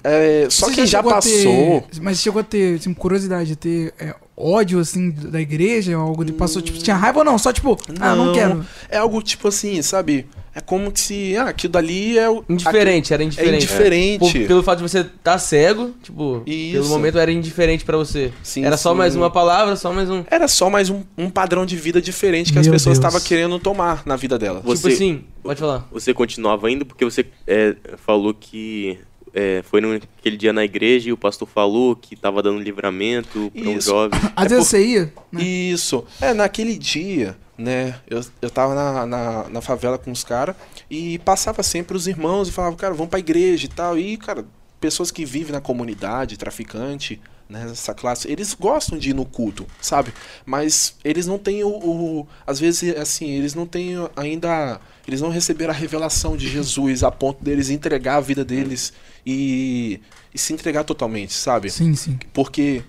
é, 0.03 0.49
só 0.49 0.67
Você 0.67 0.75
que 0.75 0.85
já, 0.85 0.99
já 0.99 1.03
passou. 1.03 1.81
Ter, 1.81 2.01
mas 2.01 2.19
chegou 2.19 2.39
a 2.39 2.43
ter 2.43 2.79
assim, 2.79 2.93
curiosidade 2.93 3.49
de 3.49 3.55
ter 3.55 3.93
é, 3.99 4.15
ódio 4.35 4.79
assim 4.79 5.11
da 5.11 5.39
igreja, 5.39 5.95
algo 5.95 6.23
de 6.23 6.31
passou, 6.31 6.61
tipo, 6.61 6.77
tinha 6.79 6.95
raiva 6.95 7.19
ou 7.19 7.25
não? 7.25 7.37
Só 7.37 7.51
tipo, 7.53 7.77
não, 7.89 8.07
ah, 8.07 8.15
não 8.15 8.33
quero. 8.33 8.65
É 8.89 8.97
algo 8.97 9.21
tipo 9.21 9.49
assim, 9.49 9.81
sabe? 9.81 10.25
É 10.55 10.61
como 10.61 10.91
se, 10.95 11.37
ah, 11.37 11.49
aquilo 11.49 11.73
dali 11.73 12.17
é 12.17 12.29
o. 12.29 12.43
Indiferente, 12.49 13.13
era 13.13 13.23
indiferente. 13.23 13.53
É 13.53 13.57
indiferente. 13.57 14.37
É. 14.37 14.39
Por, 14.41 14.47
pelo 14.47 14.63
fato 14.63 14.77
de 14.79 14.89
você 14.89 15.01
estar 15.01 15.13
tá 15.23 15.37
cego, 15.37 15.93
tipo, 16.01 16.41
Isso. 16.45 16.73
pelo 16.73 16.89
momento 16.89 17.19
era 17.19 17.31
indiferente 17.31 17.85
para 17.85 17.97
você. 17.97 18.33
Sim, 18.41 18.65
era 18.65 18.75
só 18.75 18.91
sim. 18.91 18.97
mais 18.97 19.15
uma 19.15 19.29
palavra, 19.29 19.75
só 19.75 19.93
mais 19.93 20.09
um. 20.09 20.23
Era 20.29 20.47
só 20.47 20.69
mais 20.69 20.89
um, 20.89 21.03
um 21.17 21.29
padrão 21.29 21.65
de 21.65 21.75
vida 21.75 22.01
diferente 22.01 22.47
que 22.47 22.53
Meu 22.55 22.61
as 22.61 22.67
pessoas 22.67 22.97
estavam 22.97 23.21
querendo 23.21 23.59
tomar 23.59 24.01
na 24.05 24.15
vida 24.15 24.39
dela. 24.39 24.61
Você, 24.63 24.89
tipo 24.89 24.93
assim, 24.95 25.23
pode 25.43 25.59
falar. 25.59 25.87
Você 25.91 26.13
continuava 26.13 26.69
indo 26.71 26.85
porque 26.85 27.05
você 27.05 27.25
é, 27.45 27.75
falou 27.97 28.33
que 28.33 28.97
é, 29.39 29.63
foi 29.63 29.79
naquele 29.79 30.35
dia 30.35 30.51
na 30.51 30.65
igreja 30.65 31.09
e 31.09 31.13
o 31.13 31.17
pastor 31.17 31.47
falou 31.47 31.95
que 31.95 32.13
estava 32.13 32.43
dando 32.43 32.59
livramento 32.59 33.49
para 33.51 33.69
um 33.69 33.79
jovem. 33.79 34.19
Às 34.35 34.45
é 34.45 34.49
vezes 34.49 34.65
por... 34.65 34.69
você 34.69 34.85
ia. 34.85 35.13
Né? 35.31 35.43
Isso. 35.43 36.05
É, 36.19 36.33
naquele 36.33 36.77
dia, 36.77 37.37
né? 37.57 37.95
Eu, 38.09 38.21
eu 38.41 38.49
tava 38.49 38.75
na, 38.75 39.05
na, 39.05 39.49
na 39.49 39.61
favela 39.61 39.97
com 39.97 40.11
os 40.11 40.25
caras 40.25 40.57
e 40.89 41.19
passava 41.19 41.63
sempre 41.63 41.95
os 41.95 42.05
irmãos 42.05 42.49
e 42.49 42.51
falava, 42.51 42.75
cara, 42.75 42.93
vamos 42.93 43.09
pra 43.09 43.19
igreja 43.19 43.65
e 43.65 43.69
tal. 43.69 43.97
E, 43.97 44.17
cara, 44.17 44.45
pessoas 44.81 45.09
que 45.09 45.23
vivem 45.23 45.53
na 45.53 45.61
comunidade, 45.61 46.37
traficante, 46.37 47.21
né, 47.49 47.67
essa 47.71 47.95
classe, 47.95 48.31
eles 48.31 48.53
gostam 48.53 48.97
de 48.97 49.09
ir 49.09 49.13
no 49.13 49.25
culto, 49.25 49.65
sabe? 49.81 50.13
Mas 50.45 50.95
eles 51.03 51.25
não 51.25 51.39
têm 51.39 51.63
o, 51.63 51.69
o, 51.69 52.27
às 52.45 52.59
vezes 52.59 52.95
assim, 52.95 53.31
eles 53.31 53.55
não 53.55 53.65
têm 53.65 53.95
ainda, 54.15 54.79
eles 55.07 55.19
não 55.19 55.29
receberam 55.29 55.73
a 55.73 55.75
revelação 55.75 56.37
de 56.37 56.47
Jesus 56.47 57.03
a 57.03 57.09
ponto 57.09 57.43
deles 57.43 57.71
entregar 57.71 58.17
a 58.17 58.21
vida 58.21 58.45
deles 58.45 58.93
e, 59.25 59.99
e 60.33 60.37
se 60.37 60.53
entregar 60.53 60.83
totalmente, 60.83 61.33
sabe? 61.33 61.71
Sim, 61.71 61.95
sim. 61.95 62.19
Porque 62.31 62.83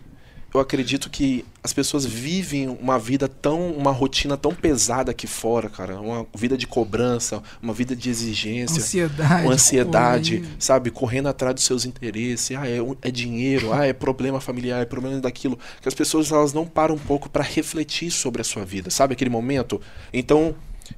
eu 0.53 0.61
acredito 0.61 1.09
que 1.09 1.45
as 1.63 1.73
pessoas 1.73 2.05
vivem 2.05 2.69
uma 2.69 2.99
vida 2.99 3.29
tão, 3.29 3.71
uma 3.73 3.93
rotina 3.93 4.37
tão 4.37 4.55
pesada 4.55 5.11
aqui 5.11 5.27
fora, 5.27 5.69
cara, 5.69 6.01
uma 6.01 6.27
vida 6.35 6.57
de 6.57 6.67
cobrança, 6.67 7.43
uma 7.63 7.73
vida 7.73 7.95
de 7.95 8.11
exigência, 8.11 8.79
ansiedade, 8.79 9.45
uma 9.45 9.53
ansiedade, 9.53 10.45
sabe, 10.59 10.91
correndo 10.91 11.29
atrás 11.29 11.55
dos 11.55 11.65
seus 11.65 11.85
interesses, 11.85 12.57
ah, 12.57 12.69
é, 12.69 12.79
é 13.03 13.11
dinheiro, 13.11 13.73
ah, 13.73 13.87
é 13.87 13.93
problema 13.93 14.41
familiar, 14.41 14.83
é 14.83 14.87
problema 14.87 15.21
daquilo, 15.21 15.59
que 15.81 15.89
as 15.89 15.95
pessoas 15.95 16.33
elas 16.33 16.53
não 16.53 16.67
param 16.67 16.97
um 16.97 16.99
pouco 16.99 17.29
para 17.29 17.45
refletir 17.45 18.11
sobre 18.11 18.41
a 18.41 18.45
sua 18.45 18.65
vida, 18.65 18.91
sabe, 18.91 19.13
aquele 19.13 19.31
momento. 19.31 19.81
Então, 20.13 20.55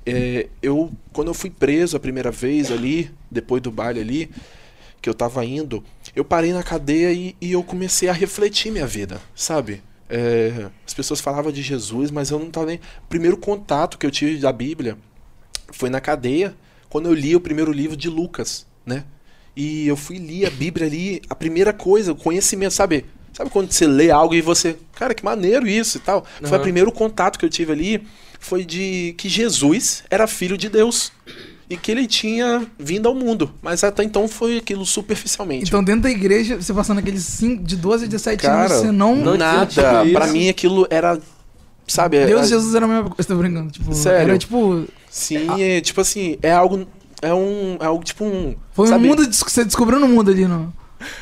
é, 0.07 0.49
eu 0.63 0.91
quando 1.13 1.29
eu 1.29 1.35
fui 1.35 1.51
preso 1.51 1.97
a 1.97 2.01
primeira 2.01 2.31
vez 2.31 2.71
ali, 2.71 3.11
depois 3.31 3.61
do 3.61 3.71
baile 3.71 4.01
ali, 4.01 4.31
que 5.03 5.09
eu 5.11 5.15
tava 5.15 5.45
indo, 5.45 5.85
eu 6.15 6.25
parei 6.25 6.53
na 6.53 6.63
cadeia 6.63 7.13
e, 7.13 7.35
e 7.41 7.53
eu 7.53 7.63
comecei 7.63 8.09
a 8.09 8.13
refletir 8.13 8.71
minha 8.71 8.87
vida, 8.87 9.21
sabe? 9.35 9.83
É, 10.09 10.69
as 10.87 10.93
pessoas 10.93 11.21
falavam 11.21 11.51
de 11.51 11.63
Jesus, 11.63 12.11
mas 12.11 12.31
eu 12.31 12.39
não 12.39 12.51
tava 12.51 12.67
nem. 12.67 12.77
O 12.77 13.09
primeiro 13.09 13.37
contato 13.37 13.97
que 13.97 14.05
eu 14.05 14.11
tive 14.11 14.39
da 14.39 14.53
Bíblia 14.53 14.99
foi 15.73 15.89
na 15.89 16.01
cadeia, 16.01 16.55
quando 16.91 17.07
eu 17.07 17.15
li 17.15 17.35
o 17.35 17.41
primeiro 17.41 17.73
livro 17.73 17.97
de 17.97 18.11
Lucas, 18.11 18.67
né? 18.85 19.05
E 19.57 19.87
eu 19.87 19.97
fui 19.97 20.19
li 20.19 20.45
a 20.45 20.51
Bíblia 20.51 20.87
ali, 20.87 21.23
a 21.29 21.35
primeira 21.35 21.73
coisa, 21.73 22.13
o 22.13 22.17
conhecimento, 22.17 22.75
sabe? 22.75 23.07
Sabe 23.33 23.49
quando 23.49 23.73
você 23.73 23.87
lê 23.87 24.11
algo 24.11 24.35
e 24.35 24.43
você, 24.43 24.77
cara, 24.95 25.15
que 25.15 25.25
maneiro 25.25 25.67
isso 25.67 25.97
e 25.97 26.01
tal. 26.01 26.27
Foi 26.43 26.59
o 26.59 26.61
primeiro 26.61 26.93
contato 26.93 27.39
que 27.39 27.45
eu 27.47 27.51
tive 27.51 27.73
ali, 27.73 28.07
foi 28.39 28.65
de 28.65 29.15
que 29.17 29.29
Jesus 29.29 30.05
era 30.11 30.27
filho 30.27 30.59
de 30.59 30.69
Deus 30.69 31.11
e 31.73 31.77
que 31.77 31.91
ele 31.91 32.07
tinha 32.07 32.67
vindo 32.79 33.09
ao 33.09 33.15
mundo, 33.15 33.51
mas 33.63 33.83
até 33.83 34.05
então 34.05 34.29
foi 34.29 34.59
aquilo 34.59 34.85
superficialmente. 34.85 35.65
Então, 35.69 35.83
dentro 35.83 36.03
da 36.03 36.11
igreja, 36.11 36.61
você 36.61 36.73
passando 36.75 36.99
aqueles 36.99 37.23
5, 37.25 37.63
de 37.65 37.77
12 37.77 38.05
a 38.05 38.09
17 38.09 38.43
Cara, 38.43 38.61
anos, 38.67 38.73
você 38.73 38.93
não. 38.93 39.17
não 39.17 39.37
nada, 39.37 39.67
tinha 39.67 40.05
tipo 40.05 40.27
mim 40.33 40.49
aquilo 40.49 40.87
era 40.91 41.19
sabe, 41.87 42.25
Deus 42.27 42.43
é- 42.43 42.45
e 42.45 42.49
Jesus 42.49 42.75
era 42.75 42.85
a 42.85 42.89
mesma 42.89 43.11
coisa, 43.11 43.27
tô 43.29 43.35
brincando. 43.37 43.71
Tipo, 43.71 43.95
Sério? 43.95 44.31
Era 44.31 44.39
tipo. 44.39 44.87
sim, 45.11 45.47
é, 45.61 45.81
tipo 45.81 46.01
assim, 46.01 46.37
é 46.43 46.53
algo 46.53 46.87
é 47.21 47.33
um 47.33 47.77
é 47.81 47.87
algo 47.87 48.03
tipo 48.05 48.25
um 48.25 48.55
Foi 48.73 48.89
sabe? 48.89 49.05
um 49.05 49.09
mundo 49.09 49.29
que 49.29 49.35
você 49.51 49.65
descobriu 49.65 49.99
no 50.01 50.09
mundo 50.09 50.31
ali, 50.31 50.47
não. 50.47 50.73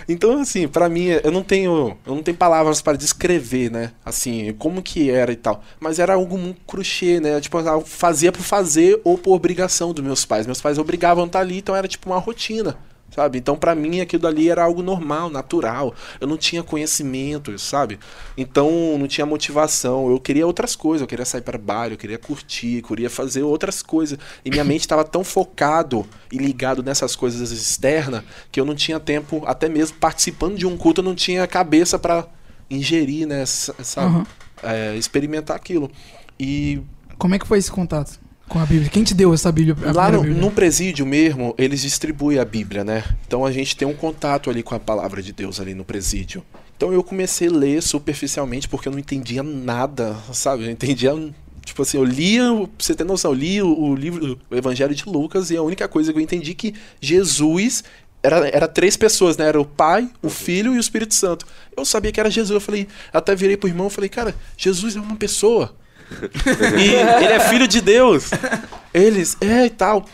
Então, 0.08 0.40
assim, 0.40 0.68
pra 0.68 0.88
mim, 0.88 1.06
eu 1.22 1.30
não 1.30 1.42
tenho. 1.42 1.96
Eu 2.06 2.14
não 2.14 2.22
tenho 2.22 2.36
palavras 2.36 2.80
para 2.80 2.96
descrever, 2.96 3.70
né? 3.70 3.92
Assim, 4.04 4.52
como 4.58 4.82
que 4.82 5.10
era 5.10 5.32
e 5.32 5.36
tal. 5.36 5.62
Mas 5.78 5.98
era 5.98 6.14
algo 6.14 6.38
muito 6.38 6.60
crochê, 6.66 7.20
né? 7.20 7.40
Tipo, 7.40 7.58
fazia 7.84 8.32
por 8.32 8.42
fazer 8.42 9.00
ou 9.04 9.18
por 9.18 9.34
obrigação 9.34 9.92
dos 9.92 10.04
meus 10.04 10.24
pais. 10.24 10.46
Meus 10.46 10.60
pais 10.60 10.78
obrigavam 10.78 11.24
a 11.24 11.26
estar 11.26 11.40
ali, 11.40 11.58
então 11.58 11.74
era 11.76 11.88
tipo 11.88 12.10
uma 12.10 12.18
rotina. 12.18 12.76
Sabe? 13.14 13.38
Então, 13.38 13.56
pra 13.56 13.74
mim, 13.74 14.00
aquilo 14.00 14.26
ali 14.28 14.48
era 14.48 14.62
algo 14.62 14.82
normal, 14.82 15.28
natural. 15.28 15.92
Eu 16.20 16.28
não 16.28 16.36
tinha 16.36 16.62
conhecimento, 16.62 17.58
sabe? 17.58 17.98
Então, 18.36 18.96
não 18.98 19.08
tinha 19.08 19.26
motivação. 19.26 20.08
Eu 20.08 20.20
queria 20.20 20.46
outras 20.46 20.76
coisas. 20.76 21.00
Eu 21.00 21.08
queria 21.08 21.24
sair 21.24 21.40
para 21.42 21.58
baile, 21.58 21.94
eu 21.94 21.98
queria 21.98 22.18
curtir, 22.18 22.76
eu 22.76 22.82
queria 22.84 23.10
fazer 23.10 23.42
outras 23.42 23.82
coisas. 23.82 24.16
E 24.44 24.50
minha 24.50 24.62
mente 24.62 24.82
estava 24.82 25.02
tão 25.02 25.24
focado 25.24 26.06
e 26.30 26.38
ligado 26.38 26.84
nessas 26.84 27.16
coisas 27.16 27.50
externas 27.50 28.22
que 28.52 28.60
eu 28.60 28.64
não 28.64 28.76
tinha 28.76 29.00
tempo, 29.00 29.42
até 29.44 29.68
mesmo 29.68 29.96
participando 29.98 30.56
de 30.56 30.64
um 30.64 30.76
culto, 30.76 31.00
eu 31.00 31.04
não 31.04 31.14
tinha 31.16 31.44
cabeça 31.48 31.98
para 31.98 32.28
ingerir, 32.70 33.26
né? 33.26 33.44
sa- 33.44 33.74
Sabe? 33.82 34.06
Aham. 34.14 34.26
É, 34.62 34.94
experimentar 34.96 35.56
aquilo. 35.56 35.90
E 36.38 36.80
Como 37.18 37.34
é 37.34 37.38
que 37.40 37.46
foi 37.46 37.58
esse 37.58 37.72
contato 37.72 38.19
com 38.50 38.58
a 38.58 38.66
Bíblia? 38.66 38.90
Quem 38.90 39.04
te 39.04 39.14
deu 39.14 39.32
essa 39.32 39.50
Bíblia? 39.50 39.76
Lá 39.92 40.10
no, 40.10 40.22
Bíblia? 40.22 40.40
no 40.40 40.50
presídio 40.50 41.06
mesmo, 41.06 41.54
eles 41.56 41.80
distribuem 41.80 42.38
a 42.38 42.44
Bíblia, 42.44 42.82
né? 42.82 43.04
Então 43.26 43.46
a 43.46 43.52
gente 43.52 43.76
tem 43.76 43.86
um 43.86 43.94
contato 43.94 44.50
ali 44.50 44.62
com 44.62 44.74
a 44.74 44.80
palavra 44.80 45.22
de 45.22 45.32
Deus 45.32 45.60
ali 45.60 45.72
no 45.72 45.84
presídio. 45.84 46.44
Então 46.76 46.92
eu 46.92 47.02
comecei 47.04 47.48
a 47.48 47.52
ler 47.52 47.80
superficialmente 47.80 48.68
porque 48.68 48.88
eu 48.88 48.92
não 48.92 48.98
entendia 48.98 49.42
nada, 49.42 50.16
sabe? 50.32 50.64
Eu 50.64 50.70
entendia. 50.70 51.12
Tipo 51.64 51.82
assim, 51.82 51.98
eu 51.98 52.04
lia, 52.04 52.42
pra 52.42 52.68
você 52.78 52.94
ter 52.94 53.04
noção, 53.04 53.30
eu 53.30 53.36
li 53.36 53.62
o, 53.62 53.68
o 53.68 53.94
livro, 53.94 54.40
o 54.50 54.56
Evangelho 54.56 54.94
de 54.94 55.08
Lucas, 55.08 55.50
e 55.50 55.56
a 55.56 55.62
única 55.62 55.86
coisa 55.86 56.12
que 56.12 56.18
eu 56.18 56.22
entendi 56.22 56.50
é 56.50 56.54
que 56.54 56.74
Jesus 57.00 57.84
era, 58.22 58.48
era 58.48 58.66
três 58.66 58.96
pessoas, 58.96 59.36
né? 59.36 59.46
Era 59.46 59.60
o 59.60 59.64
Pai, 59.64 60.10
o 60.20 60.28
Filho 60.28 60.74
e 60.74 60.78
o 60.78 60.80
Espírito 60.80 61.14
Santo. 61.14 61.46
Eu 61.76 61.84
sabia 61.84 62.10
que 62.10 62.18
era 62.18 62.28
Jesus. 62.28 62.50
Eu 62.50 62.60
falei, 62.60 62.88
até 63.12 63.36
virei 63.36 63.56
pro 63.56 63.68
irmão 63.68 63.86
e 63.86 63.90
falei, 63.90 64.10
cara, 64.10 64.34
Jesus 64.56 64.96
é 64.96 65.00
uma 65.00 65.14
pessoa. 65.14 65.76
E 66.78 67.24
ele 67.24 67.32
é 67.32 67.40
filho 67.48 67.68
de 67.68 67.80
Deus. 67.80 68.30
Eles, 68.92 69.36
é 69.40 69.66
e 69.66 69.70
tal. 69.70 70.04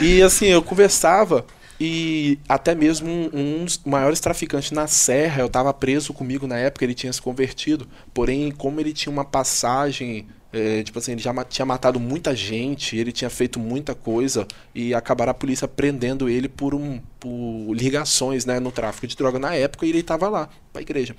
E, 0.00 0.04
e 0.04 0.22
assim, 0.22 0.46
eu 0.46 0.62
conversava 0.62 1.44
e 1.80 2.38
até 2.46 2.74
mesmo 2.74 3.08
um, 3.08 3.30
um 3.32 3.64
dos 3.64 3.80
maiores 3.86 4.20
traficantes 4.20 4.70
na 4.70 4.86
Serra, 4.86 5.40
eu 5.40 5.48
tava 5.48 5.72
preso 5.72 6.12
comigo 6.12 6.46
na 6.46 6.58
época, 6.58 6.84
ele 6.84 6.92
tinha 6.92 7.10
se 7.10 7.22
convertido. 7.22 7.88
Porém, 8.12 8.50
como 8.50 8.78
ele 8.78 8.92
tinha 8.92 9.10
uma 9.10 9.24
passagem, 9.24 10.26
é, 10.52 10.82
tipo 10.82 10.98
assim, 10.98 11.12
ele 11.12 11.22
já 11.22 11.32
tinha 11.44 11.64
matado 11.64 11.98
muita 11.98 12.36
gente, 12.36 12.98
ele 12.98 13.12
tinha 13.12 13.30
feito 13.30 13.58
muita 13.58 13.94
coisa 13.94 14.46
e 14.74 14.92
acabaram 14.92 15.30
a 15.30 15.34
polícia 15.34 15.66
prendendo 15.66 16.28
ele 16.28 16.50
por, 16.50 16.74
um, 16.74 17.00
por 17.18 17.72
ligações 17.72 18.44
né, 18.44 18.60
no 18.60 18.70
tráfico 18.70 19.06
de 19.06 19.16
droga 19.16 19.38
na 19.38 19.54
época 19.54 19.86
e 19.86 19.88
ele 19.88 20.02
tava 20.02 20.28
lá, 20.28 20.50
pra 20.74 20.82
igreja. 20.82 21.16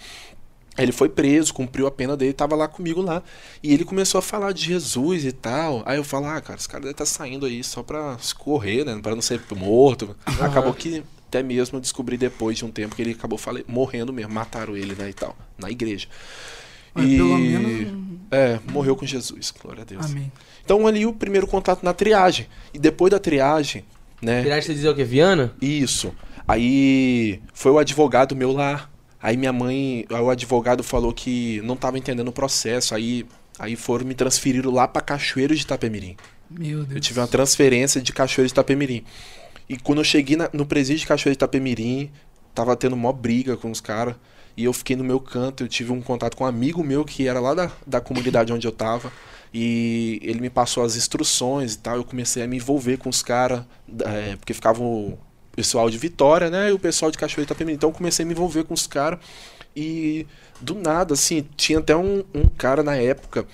Ele 0.77 0.91
foi 0.91 1.09
preso, 1.09 1.53
cumpriu 1.53 1.85
a 1.85 1.91
pena 1.91 2.15
dele, 2.15 2.33
tava 2.33 2.55
lá 2.55 2.67
comigo 2.67 3.01
lá. 3.01 3.21
E 3.61 3.73
ele 3.73 3.83
começou 3.83 4.19
a 4.19 4.21
falar 4.21 4.53
de 4.53 4.65
Jesus 4.65 5.25
e 5.25 5.31
tal. 5.31 5.83
Aí 5.85 5.97
eu 5.97 6.03
falo, 6.03 6.27
ah, 6.27 6.39
cara, 6.39 6.57
esse 6.57 6.67
cara 6.67 6.81
deve 6.81 6.93
estar 6.93 7.05
saindo 7.05 7.45
aí 7.45 7.63
só 7.63 7.83
pra 7.83 8.17
escorrer, 8.21 8.85
né? 8.85 8.97
Pra 9.01 9.13
não 9.13 9.21
ser 9.21 9.41
morto. 9.55 10.15
Acabou 10.39 10.73
que 10.73 11.03
até 11.27 11.41
mesmo 11.41 11.77
eu 11.77 11.81
descobri 11.81 12.17
depois 12.17 12.57
de 12.57 12.65
um 12.65 12.71
tempo 12.71 12.93
que 12.93 13.01
ele 13.01 13.11
acabou 13.11 13.37
fale... 13.37 13.63
morrendo 13.65 14.11
mesmo, 14.11 14.33
mataram 14.33 14.75
ele, 14.75 14.93
né, 14.95 15.09
e 15.09 15.13
tal, 15.13 15.33
na 15.57 15.71
igreja. 15.71 16.07
Mas 16.93 17.05
e... 17.05 17.15
pelo 17.15 17.37
menos. 17.37 18.11
É, 18.29 18.59
morreu 18.69 18.97
com 18.97 19.05
Jesus, 19.05 19.53
glória 19.61 19.81
a 19.83 19.85
Deus. 19.85 20.05
Amém. 20.07 20.29
Então 20.63 20.85
ali 20.85 21.05
o 21.05 21.13
primeiro 21.13 21.47
contato 21.47 21.83
na 21.83 21.93
triagem. 21.93 22.47
E 22.73 22.79
depois 22.79 23.11
da 23.11 23.19
triagem, 23.19 23.85
né? 24.21 24.43
Pirate, 24.43 24.65
você 24.65 24.73
dizia 24.73 24.91
o 24.91 24.95
quê? 24.95 25.05
Viana? 25.05 25.53
Isso. 25.61 26.13
Aí 26.45 27.41
foi 27.53 27.71
o 27.71 27.79
advogado 27.79 28.35
meu 28.35 28.51
lá. 28.51 28.89
Aí 29.21 29.37
minha 29.37 29.53
mãe, 29.53 30.05
o 30.09 30.29
advogado 30.29 30.83
falou 30.83 31.13
que 31.13 31.61
não 31.63 31.75
tava 31.75 31.97
entendendo 31.97 32.29
o 32.29 32.31
processo. 32.33 32.95
Aí, 32.95 33.25
aí 33.59 33.75
foram 33.75 34.05
me 34.05 34.15
transferiram 34.15 34.71
lá 34.71 34.87
pra 34.87 35.01
Cachoeiro 35.01 35.55
de 35.55 35.61
Itapemirim. 35.61 36.15
Meu 36.49 36.79
Deus. 36.79 36.91
Eu 36.95 36.99
tive 36.99 37.19
uma 37.19 37.27
transferência 37.27 38.01
de 38.01 38.11
Cachoeiro 38.11 38.47
de 38.47 38.53
Itapemirim. 38.53 39.03
E 39.69 39.77
quando 39.77 39.99
eu 39.99 40.03
cheguei 40.03 40.35
na- 40.35 40.49
no 40.51 40.65
presídio 40.65 41.01
de 41.01 41.07
Cachoeiro 41.07 41.35
de 41.35 41.37
Itapemirim, 41.37 42.11
tava 42.53 42.75
tendo 42.75 42.97
mó 42.97 43.11
briga 43.11 43.55
com 43.55 43.69
os 43.71 43.79
caras. 43.79 44.15
E 44.57 44.65
eu 44.65 44.73
fiquei 44.73 44.95
no 44.97 45.03
meu 45.03 45.19
canto, 45.19 45.63
eu 45.63 45.67
tive 45.69 45.93
um 45.93 46.01
contato 46.01 46.35
com 46.35 46.43
um 46.43 46.47
amigo 46.47 46.83
meu 46.83 47.05
que 47.05 47.25
era 47.27 47.39
lá 47.39 47.53
da, 47.53 47.71
da 47.87 48.01
comunidade 48.01 48.51
onde 48.51 48.67
eu 48.67 48.71
tava. 48.71 49.11
E 49.53 50.19
ele 50.23 50.41
me 50.41 50.49
passou 50.49 50.83
as 50.83 50.95
instruções 50.95 51.75
e 51.75 51.77
tal. 51.77 51.95
Eu 51.97 52.03
comecei 52.03 52.43
a 52.43 52.47
me 52.47 52.57
envolver 52.57 52.97
com 52.97 53.07
os 53.09 53.21
caras, 53.21 53.63
é, 54.05 54.35
porque 54.35 54.53
ficava 54.53 54.81
o 54.81 55.17
pessoal 55.55 55.89
de 55.89 55.97
Vitória, 55.97 56.49
né? 56.49 56.69
E 56.69 56.73
o 56.73 56.79
pessoal 56.79 57.11
de 57.11 57.17
Cachoeiro 57.17 57.45
de 57.45 57.51
Itapemirim. 57.51 57.75
Então 57.75 57.89
eu 57.89 57.93
comecei 57.93 58.23
a 58.23 58.27
me 58.27 58.33
envolver 58.33 58.63
com 58.63 58.73
os 58.73 58.87
caras. 58.87 59.19
E 59.75 60.25
do 60.59 60.75
nada, 60.75 61.13
assim, 61.13 61.45
tinha 61.55 61.79
até 61.79 61.95
um, 61.95 62.23
um 62.33 62.47
cara 62.57 62.83
na 62.83 62.95
época 62.95 63.45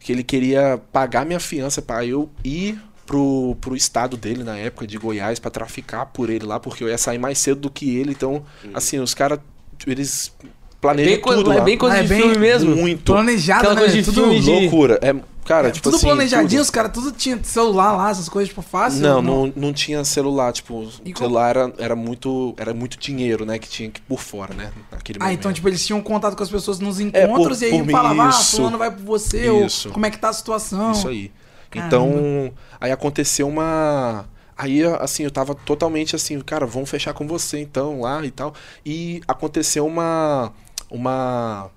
que 0.00 0.12
ele 0.12 0.22
queria 0.22 0.80
pagar 0.92 1.26
minha 1.26 1.40
fiança 1.40 1.82
para 1.82 2.04
eu 2.06 2.30
ir 2.44 2.78
pro, 3.04 3.56
pro 3.60 3.76
estado 3.76 4.16
dele 4.16 4.42
na 4.42 4.56
época 4.56 4.86
de 4.86 4.96
Goiás 4.98 5.38
para 5.38 5.50
traficar 5.50 6.06
por 6.06 6.30
ele 6.30 6.44
lá, 6.46 6.58
porque 6.58 6.82
eu 6.82 6.88
ia 6.88 6.98
sair 6.98 7.18
mais 7.18 7.38
cedo 7.38 7.60
do 7.62 7.70
que 7.70 7.96
ele. 7.96 8.10
Então, 8.12 8.42
assim, 8.72 8.98
os 8.98 9.14
caras, 9.14 9.38
eles 9.86 10.32
planejam 10.80 11.12
Bem, 11.12 11.20
co- 11.20 11.34
tudo 11.34 11.52
é 11.52 11.56
lá. 11.56 11.64
bem 11.64 11.76
coisa 11.78 11.96
Ah, 11.96 11.98
é 11.98 12.02
de 12.02 12.08
bem- 12.08 12.20
filme 12.20 12.38
mesmo. 12.38 12.74
Muito. 12.76 13.12
Planejado, 13.12 13.60
Aquela 13.60 13.74
né? 13.74 13.80
coisa 13.80 13.96
de 13.96 14.02
tudo, 14.04 14.14
filme 14.22 14.40
de- 14.40 14.50
Loucura. 14.50 14.98
É, 15.02 15.14
cara, 15.46 15.68
é, 15.68 15.70
tipo 15.70 15.84
tudo 15.84 15.96
assim, 15.96 16.06
planejadinho, 16.06 16.48
tudo. 16.50 16.60
os 16.62 16.70
caras 16.70 16.92
tudo 16.92 17.12
tinha 17.12 17.38
celular 17.42 17.92
lá, 17.96 18.10
essas 18.10 18.28
coisas, 18.28 18.48
tipo, 18.48 18.62
fácil. 18.62 19.00
Não, 19.00 19.22
não, 19.22 19.52
não 19.54 19.72
tinha 19.72 20.04
celular, 20.04 20.52
tipo, 20.52 20.90
E 21.04 21.16
celular 21.16 21.50
era, 21.56 21.72
era 21.78 21.96
muito 21.96 22.54
era 22.58 22.74
muito 22.74 22.98
dinheiro, 22.98 23.44
né, 23.46 23.58
que 23.58 23.68
tinha 23.68 23.90
que 23.90 24.00
por 24.02 24.20
fora, 24.20 24.52
né, 24.54 24.72
naquele 24.90 25.18
Ah, 25.20 25.24
momento. 25.24 25.38
então, 25.38 25.52
tipo, 25.52 25.68
eles 25.68 25.84
tinham 25.86 26.00
contato 26.02 26.36
com 26.36 26.42
as 26.42 26.50
pessoas 26.50 26.78
nos 26.80 26.98
É, 26.98 27.02
encontros 27.04 27.58
por- 27.58 27.64
e 27.64 27.70
aí 27.72 27.82
por 27.82 27.90
falava, 27.90 28.22
ah, 28.24 28.32
fulano 28.32 28.78
vai 28.78 28.90
por 28.90 29.02
você, 29.04 29.50
Isso. 29.64 29.88
ou 29.88 29.94
como 29.94 30.04
é 30.06 30.10
que 30.10 30.18
tá 30.18 30.28
a 30.28 30.32
situação. 30.32 30.92
Isso 30.92 31.08
aí. 31.08 31.30
Caramba. 31.70 31.86
Então, 31.88 32.52
aí 32.80 32.92
aconteceu 32.92 33.48
uma. 33.48 34.24
Aí, 34.58 34.82
assim, 35.00 35.22
eu 35.24 35.30
tava 35.30 35.54
totalmente 35.54 36.16
assim, 36.16 36.40
cara, 36.40 36.64
vamos 36.64 36.88
fechar 36.88 37.12
com 37.12 37.26
você 37.26 37.58
então 37.60 38.00
lá 38.00 38.24
e 38.24 38.30
tal. 38.30 38.54
E 38.86 39.20
aconteceu 39.28 39.84
uma. 39.84 40.52
Uma. 40.90 41.68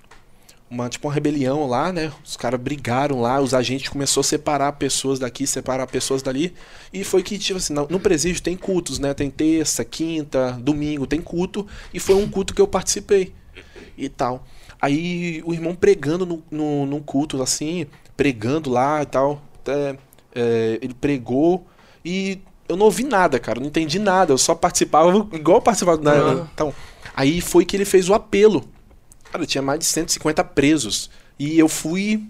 Uma, 0.69 0.87
tipo, 0.87 1.07
uma 1.07 1.13
rebelião 1.13 1.65
lá, 1.65 1.91
né? 1.91 2.11
Os 2.23 2.37
caras 2.37 2.59
brigaram 2.59 3.21
lá, 3.21 3.41
os 3.41 3.53
agentes 3.53 3.89
começaram 3.89 4.21
a 4.21 4.23
separar 4.23 4.71
pessoas 4.73 5.17
daqui, 5.17 5.47
separar 5.47 5.87
pessoas 5.87 6.21
dali. 6.21 6.53
E 6.93 7.03
foi 7.03 7.23
que, 7.23 7.39
tipo 7.39 7.57
assim, 7.57 7.73
no, 7.73 7.87
no 7.89 7.99
presídio 7.99 8.41
tem 8.41 8.55
cultos, 8.55 8.99
né? 8.99 9.13
Tem 9.13 9.31
terça, 9.31 9.83
quinta, 9.83 10.51
domingo, 10.61 11.07
tem 11.07 11.21
culto. 11.21 11.65
E 11.91 11.99
foi 11.99 12.15
um 12.15 12.29
culto 12.29 12.53
que 12.53 12.61
eu 12.61 12.67
participei 12.67 13.33
e 13.97 14.07
tal. 14.09 14.45
Aí 14.81 15.41
o 15.45 15.53
irmão 15.53 15.75
pregando 15.75 16.25
no, 16.25 16.43
no, 16.49 16.85
num 16.85 17.01
culto, 17.01 17.41
assim, 17.41 17.87
pregando 18.15 18.69
lá 18.69 19.01
e 19.01 19.05
tal. 19.05 19.41
Até, 19.55 19.97
é, 20.33 20.79
ele 20.81 20.93
pregou 20.93 21.65
e 22.05 22.39
eu 22.67 22.77
não 22.77 22.85
ouvi 22.85 23.03
nada, 23.03 23.39
cara. 23.39 23.59
Não 23.59 23.67
entendi 23.67 23.99
nada. 23.99 24.31
Eu 24.31 24.37
só 24.37 24.55
participava 24.55 25.09
igual 25.33 25.57
eu 25.57 25.61
participava. 25.61 26.01
Na, 26.01 26.11
Aham. 26.11 26.49
então, 26.53 26.73
aí 27.15 27.41
foi 27.41 27.65
que 27.65 27.75
ele 27.75 27.85
fez 27.85 28.07
o 28.07 28.13
apelo. 28.13 28.63
Cara, 29.31 29.45
tinha 29.45 29.61
mais 29.61 29.79
de 29.79 29.85
150 29.85 30.43
presos. 30.43 31.09
E 31.37 31.57
eu 31.57 31.67
fui. 31.69 32.23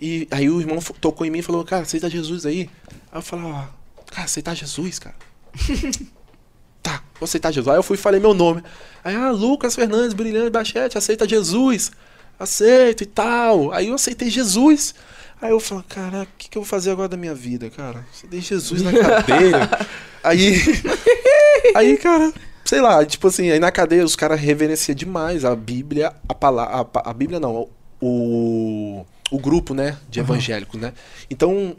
E 0.00 0.26
aí 0.30 0.48
o 0.48 0.60
irmão 0.60 0.78
tocou 1.00 1.26
em 1.26 1.30
mim 1.30 1.38
e 1.38 1.42
falou: 1.42 1.64
Cara, 1.64 1.82
aceita 1.82 2.08
Jesus 2.08 2.46
aí. 2.46 2.70
Aí 3.10 3.18
eu 3.18 3.22
falava: 3.22 3.70
Cara, 4.10 4.24
aceitar 4.24 4.54
Jesus, 4.54 4.98
cara. 4.98 5.14
tá, 6.82 7.02
vou 7.18 7.24
aceitar 7.24 7.52
Jesus. 7.52 7.68
Aí 7.68 7.78
eu 7.78 7.82
fui 7.82 7.96
e 7.96 8.00
falei 8.00 8.20
meu 8.20 8.34
nome. 8.34 8.62
Aí, 9.04 9.14
ah, 9.14 9.30
Lucas 9.30 9.74
Fernandes, 9.74 10.14
Brilhante 10.14 10.50
Bachete, 10.50 10.96
aceita 10.96 11.28
Jesus. 11.28 11.90
Aceito 12.38 13.02
e 13.02 13.06
tal. 13.06 13.72
Aí 13.72 13.88
eu 13.88 13.94
aceitei 13.94 14.30
Jesus. 14.30 14.94
Aí 15.40 15.50
eu 15.50 15.60
falei, 15.60 15.84
cara, 15.88 16.22
o 16.22 16.28
que, 16.36 16.48
que 16.48 16.58
eu 16.58 16.62
vou 16.62 16.68
fazer 16.68 16.90
agora 16.90 17.08
da 17.08 17.16
minha 17.16 17.34
vida, 17.34 17.70
cara? 17.70 18.04
Aceitei 18.12 18.40
Jesus 18.40 18.82
na 18.82 18.90
cadeia. 18.98 19.70
aí. 20.22 20.62
Aí, 21.74 21.96
cara, 21.96 22.32
sei 22.68 22.82
lá, 22.82 23.02
tipo 23.02 23.28
assim, 23.28 23.50
aí 23.50 23.58
na 23.58 23.72
cadeia 23.72 24.04
os 24.04 24.14
caras 24.14 24.38
reverenciam 24.38 24.94
demais 24.94 25.42
a 25.42 25.56
Bíblia, 25.56 26.12
a 26.28 26.34
palavra. 26.34 26.86
A, 26.92 27.10
a 27.10 27.14
Bíblia 27.14 27.40
não, 27.40 27.66
o. 27.98 29.06
O 29.30 29.38
grupo, 29.38 29.74
né? 29.74 29.98
De 30.08 30.20
evangélicos, 30.20 30.80
né? 30.80 30.92
Então, 31.30 31.76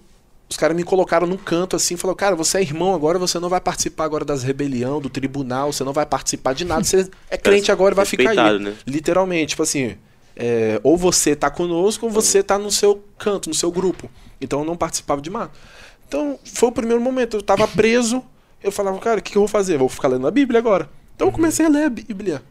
os 0.48 0.56
caras 0.58 0.76
me 0.76 0.84
colocaram 0.84 1.26
num 1.26 1.38
canto 1.38 1.76
assim, 1.76 1.96
falou, 1.96 2.16
cara, 2.16 2.36
você 2.36 2.60
é 2.60 2.62
irmão 2.62 2.94
agora, 2.94 3.18
você 3.18 3.40
não 3.40 3.50
vai 3.50 3.60
participar 3.60 4.06
agora 4.06 4.24
das 4.24 4.44
rebelião, 4.44 5.00
do 5.00 5.10
tribunal, 5.10 5.72
você 5.72 5.84
não 5.84 5.94
vai 5.94 6.06
participar 6.06 6.54
de 6.54 6.66
nada, 6.66 6.84
você 6.84 7.10
é 7.30 7.38
crente 7.38 7.72
agora 7.72 7.94
e 7.94 7.96
vai 7.96 8.06
ficar 8.06 8.32
aí. 8.32 8.60
Né? 8.60 8.76
Literalmente, 8.86 9.50
tipo 9.50 9.64
assim, 9.64 9.96
é, 10.36 10.80
ou 10.84 10.96
você 10.96 11.36
tá 11.36 11.50
conosco 11.50 12.06
ou 12.06 12.12
você 12.12 12.44
tá 12.44 12.58
no 12.58 12.72
seu 12.72 13.04
canto, 13.18 13.50
no 13.50 13.56
seu 13.56 13.72
grupo. 13.72 14.10
Então 14.40 14.60
eu 14.60 14.66
não 14.66 14.78
participava 14.78 15.22
de 15.22 15.30
nada. 15.32 15.52
Então 16.08 16.40
foi 16.44 16.70
o 16.70 16.72
primeiro 16.72 17.02
momento, 17.02 17.38
eu 17.38 17.42
tava 17.42 17.68
preso, 17.68 18.24
eu 18.64 18.72
falava, 18.72 18.98
cara, 19.00 19.20
o 19.20 19.24
que, 19.24 19.32
que 19.32 19.38
eu 19.38 19.42
vou 19.42 19.48
fazer? 19.48 19.78
Vou 19.78 19.90
ficar 19.90 20.08
lendo 20.08 20.28
a 20.28 20.32
Bíblia 20.32 20.60
agora. 20.60 20.90
Então 21.16 21.28
eu 21.28 21.32
comecei 21.32 21.66
a 21.66 21.70
ler 21.70 21.86
a 21.86 21.90
Bíblia. 21.90 22.42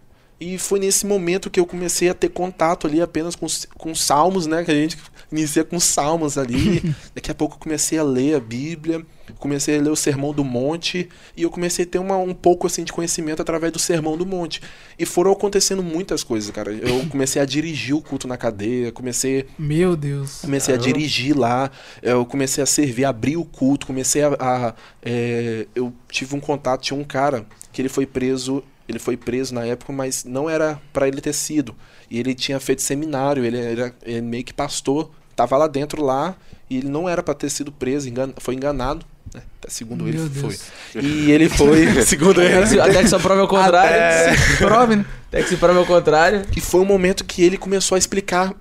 E 0.40 0.56
foi 0.56 0.78
nesse 0.78 1.04
momento 1.04 1.50
que 1.50 1.58
eu 1.58 1.66
comecei 1.66 2.08
a 2.08 2.14
ter 2.14 2.28
contato 2.28 2.86
ali 2.86 3.00
apenas 3.00 3.34
com, 3.34 3.46
com 3.76 3.94
salmos, 3.94 4.46
né? 4.46 4.62
Que 4.62 4.70
a 4.70 4.74
gente 4.74 4.96
inicia 5.32 5.64
com 5.64 5.80
salmos 5.80 6.38
ali. 6.38 6.94
Daqui 7.12 7.30
a 7.30 7.34
pouco 7.34 7.56
eu 7.56 7.58
comecei 7.58 7.98
a 7.98 8.04
ler 8.04 8.36
a 8.36 8.40
Bíblia, 8.40 9.04
comecei 9.38 9.76
a 9.76 9.82
ler 9.82 9.90
o 9.90 9.96
Sermão 9.96 10.32
do 10.32 10.44
Monte 10.44 11.08
e 11.36 11.42
eu 11.42 11.50
comecei 11.50 11.84
a 11.84 11.88
ter 11.88 11.98
uma, 11.98 12.16
um 12.16 12.32
pouco 12.32 12.68
assim 12.68 12.84
de 12.84 12.92
conhecimento 12.92 13.42
através 13.42 13.72
do 13.72 13.80
Sermão 13.80 14.16
do 14.16 14.24
Monte. 14.24 14.62
E 14.96 15.04
foram 15.04 15.32
acontecendo 15.32 15.82
muitas 15.82 16.22
coisas, 16.22 16.50
cara. 16.52 16.72
Eu 16.72 17.04
comecei 17.10 17.42
a 17.42 17.44
dirigir 17.44 17.96
o 17.96 18.00
culto 18.00 18.28
na 18.28 18.36
cadeia, 18.36 18.92
comecei 18.92 19.46
Meu 19.58 19.96
Deus. 19.96 20.42
Comecei 20.42 20.72
a 20.72 20.78
dirigir 20.78 21.36
lá, 21.36 21.68
eu 22.00 22.24
comecei 22.24 22.62
a 22.62 22.66
servir, 22.66 23.04
abrir 23.04 23.36
o 23.36 23.44
culto, 23.44 23.88
comecei 23.88 24.22
a. 24.22 24.36
a, 24.38 24.74
é, 25.02 25.66
eu 25.74 25.92
tive 26.08 26.36
um 26.36 26.40
contato, 26.40 26.82
tinha 26.82 26.98
um 26.98 27.04
cara 27.04 27.44
que 27.72 27.82
ele 27.82 27.88
foi 27.88 28.06
preso, 28.06 28.62
ele 28.88 28.98
foi 28.98 29.16
preso 29.16 29.54
na 29.54 29.64
época, 29.64 29.92
mas 29.92 30.24
não 30.24 30.48
era 30.48 30.80
pra 30.92 31.06
ele 31.06 31.20
ter 31.20 31.32
sido. 31.34 31.74
E 32.10 32.18
ele 32.18 32.34
tinha 32.34 32.58
feito 32.58 32.82
seminário, 32.82 33.44
ele 33.44 33.58
era 33.58 33.94
ele 34.02 34.22
meio 34.22 34.44
que 34.44 34.52
pastor, 34.54 35.10
tava 35.36 35.56
lá 35.56 35.66
dentro 35.66 36.02
lá, 36.02 36.34
e 36.70 36.78
ele 36.78 36.88
não 36.88 37.08
era 37.08 37.22
pra 37.22 37.34
ter 37.34 37.50
sido 37.50 37.70
preso, 37.70 38.08
engan- 38.08 38.32
foi 38.38 38.54
enganado. 38.54 39.04
Até 39.34 39.68
Segundo 39.68 40.04
Meu 40.04 40.14
ele 40.14 40.28
Deus. 40.28 40.62
foi. 40.94 41.02
E 41.02 41.30
ele 41.32 41.48
foi, 41.48 41.86
segundo 42.04 42.40
Até 42.40 42.60
que 42.62 42.66
se- 42.68 42.74
ele. 42.74 42.80
Até 42.82 43.02
que 43.02 43.08
só 43.08 43.18
prove 43.18 43.42
o 43.42 43.48
contrário. 43.48 44.38
Prove, 44.58 44.96
né? 44.96 45.04
Até 45.28 45.42
que 45.42 45.48
se 45.50 45.56
prove 45.56 45.78
o 45.78 45.86
contrário. 45.86 46.42
E 46.56 46.60
foi 46.60 46.80
um 46.80 46.84
momento 46.86 47.24
que 47.24 47.42
ele 47.42 47.58
começou 47.58 47.96
a 47.96 47.98
explicar 47.98 48.54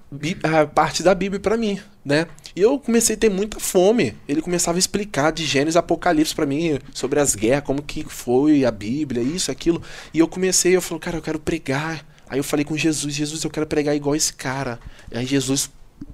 a 0.44 0.66
parte 0.66 1.02
da 1.04 1.16
Bíblia 1.16 1.40
pra 1.40 1.56
mim, 1.58 1.80
né? 2.04 2.28
E 2.56 2.62
eu 2.62 2.78
comecei 2.80 3.16
a 3.16 3.20
ter 3.20 3.30
muita 3.30 3.60
fome. 3.60 4.16
Ele 4.28 4.42
começava 4.42 4.78
a 4.78 4.80
explicar 4.80 5.32
de 5.32 5.46
Gênesis 5.46 5.78
Apocalipse 5.78 6.34
pra 6.36 6.46
mim 6.46 6.80
sobre 6.94 7.20
as 7.20 7.36
guerras, 7.36 7.64
como 7.64 7.82
que 7.82 8.04
foi 8.10 8.66
a 8.66 8.72
Bíblia, 8.72 9.22
isso, 9.24 9.52
aquilo. 9.52 9.82
E 10.14 10.20
eu 10.20 10.28
comecei, 10.28 10.76
eu 10.76 10.82
falei, 10.82 11.00
cara, 11.00 11.18
eu 11.18 11.22
quero 11.22 11.40
pregar. 11.40 12.04
Aí 12.30 12.38
eu 12.40 12.44
falei 12.44 12.66
com 12.66 12.76
Jesus, 12.76 13.14
Jesus, 13.14 13.44
eu 13.44 13.50
quero 13.50 13.66
pregar 13.66 13.96
igual 13.96 14.14
esse 14.16 14.34
cara. 14.34 14.80
Aí 15.14 15.26
Jesus, 15.26 15.70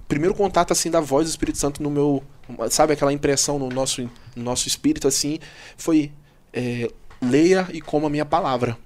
primeiro 0.07 0.35
contato 0.35 0.71
assim 0.71 0.91
da 0.91 0.99
voz 0.99 1.25
do 1.25 1.29
Espírito 1.31 1.57
Santo 1.57 1.81
no 1.81 1.89
meu, 1.89 2.21
sabe 2.69 2.93
aquela 2.93 3.11
impressão 3.11 3.57
no 3.57 3.69
nosso, 3.69 4.07
no 4.35 4.43
nosso 4.43 4.67
espírito 4.67 5.07
assim, 5.07 5.39
foi 5.77 6.11
é, 6.51 6.89
leia 7.21 7.67
e 7.71 7.81
coma 7.81 8.07
a 8.07 8.09
minha 8.09 8.25
palavra. 8.25 8.77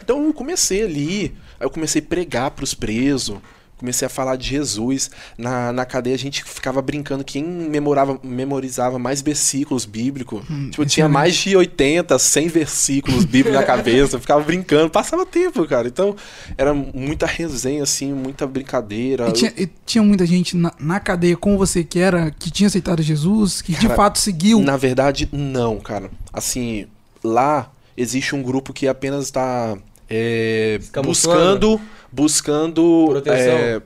Então 0.00 0.24
eu 0.24 0.34
comecei 0.34 0.82
ali, 0.82 1.34
aí 1.58 1.66
eu 1.66 1.70
comecei 1.70 2.02
a 2.02 2.04
pregar 2.04 2.50
pros 2.52 2.74
presos, 2.74 3.38
comecei 3.82 4.06
a 4.06 4.08
falar 4.08 4.36
de 4.36 4.48
Jesus. 4.48 5.10
Na, 5.36 5.72
na 5.72 5.84
cadeia 5.84 6.14
a 6.14 6.18
gente 6.18 6.44
ficava 6.44 6.80
brincando 6.80 7.24
quem 7.24 7.42
memorava, 7.42 8.18
memorizava 8.22 8.96
mais 8.98 9.20
versículos 9.20 9.84
bíblicos. 9.84 10.40
tipo, 10.70 10.86
tinha 10.86 11.06
excelente. 11.06 11.12
mais 11.12 11.34
de 11.34 11.56
80, 11.56 12.18
100 12.18 12.48
versículos 12.48 13.24
bíblicos 13.24 13.52
na 13.52 13.64
cabeça, 13.64 14.16
eu 14.16 14.20
ficava 14.20 14.42
brincando, 14.42 14.88
passava 14.88 15.26
tempo, 15.26 15.66
cara. 15.66 15.88
Então 15.88 16.14
era 16.56 16.72
muita 16.72 17.26
resenha, 17.26 17.82
assim, 17.82 18.12
muita 18.12 18.46
brincadeira. 18.46 19.28
E 19.28 19.32
tinha, 19.32 19.52
e 19.56 19.68
tinha 19.84 20.04
muita 20.04 20.24
gente 20.24 20.56
na, 20.56 20.72
na 20.78 21.00
cadeia 21.00 21.36
com 21.36 21.58
você 21.58 21.82
que 21.82 21.98
era 21.98 22.30
que 22.30 22.50
tinha 22.50 22.68
aceitado 22.68 23.02
Jesus, 23.02 23.60
que 23.60 23.72
de 23.72 23.88
Cara, 23.88 23.96
fato 23.96 24.18
seguiu. 24.20 24.60
Na 24.60 24.76
verdade, 24.76 25.28
não, 25.32 25.80
cara. 25.80 26.08
Assim, 26.32 26.86
lá 27.22 27.70
existe 27.96 28.34
um 28.34 28.42
grupo 28.42 28.72
que 28.72 28.86
apenas 28.86 29.24
está 29.24 29.76
é, 30.08 30.78
buscando, 31.02 31.80
buscando, 32.12 33.06
Proteção. 33.08 33.52
é, 33.52 33.82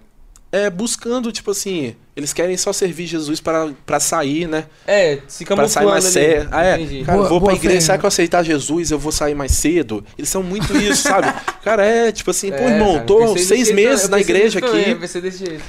é, 0.52 0.70
buscando, 0.70 1.30
tipo 1.30 1.50
assim, 1.50 1.94
eles 2.16 2.33
querem 2.33 2.57
só 2.57 2.72
servir 2.72 3.07
Jesus 3.07 3.40
para 3.40 3.70
para 3.85 4.00
sair, 4.00 4.48
né? 4.48 4.64
É, 4.87 5.18
se 5.29 5.44
Pra 5.44 5.57
camuflando 5.57 5.68
sair 5.72 5.87
mais 5.87 6.05
cedo. 6.05 6.48
Ah, 6.50 6.64
é. 6.64 6.74
Entendi. 6.81 7.05
Cara, 7.05 7.18
Boa- 7.18 7.26
eu 7.26 7.31
vou 7.31 7.40
pra 7.42 7.55
igreja, 7.55 7.81
será 7.83 7.98
que 7.98 8.05
eu 8.05 8.09
aceitar 8.09 8.42
Jesus 8.42 8.90
eu 8.90 8.98
vou 8.98 9.12
sair 9.12 9.35
mais 9.35 9.52
cedo? 9.52 10.05
Eles 10.16 10.31
são 10.31 10.42
muito 10.42 10.76
isso, 10.76 11.02
sabe? 11.02 11.33
Cara, 11.62 11.85
é 11.85 12.12
tipo 12.12 12.31
assim, 12.31 12.50
pô, 12.50 12.57
É, 12.59 12.74
irmão, 12.74 12.94
cara, 12.94 13.07
tô 13.07 13.37
seis 13.38 13.72
meses 13.72 14.09
na 14.09 14.20
igreja 14.20 14.61
aqui 14.61 14.94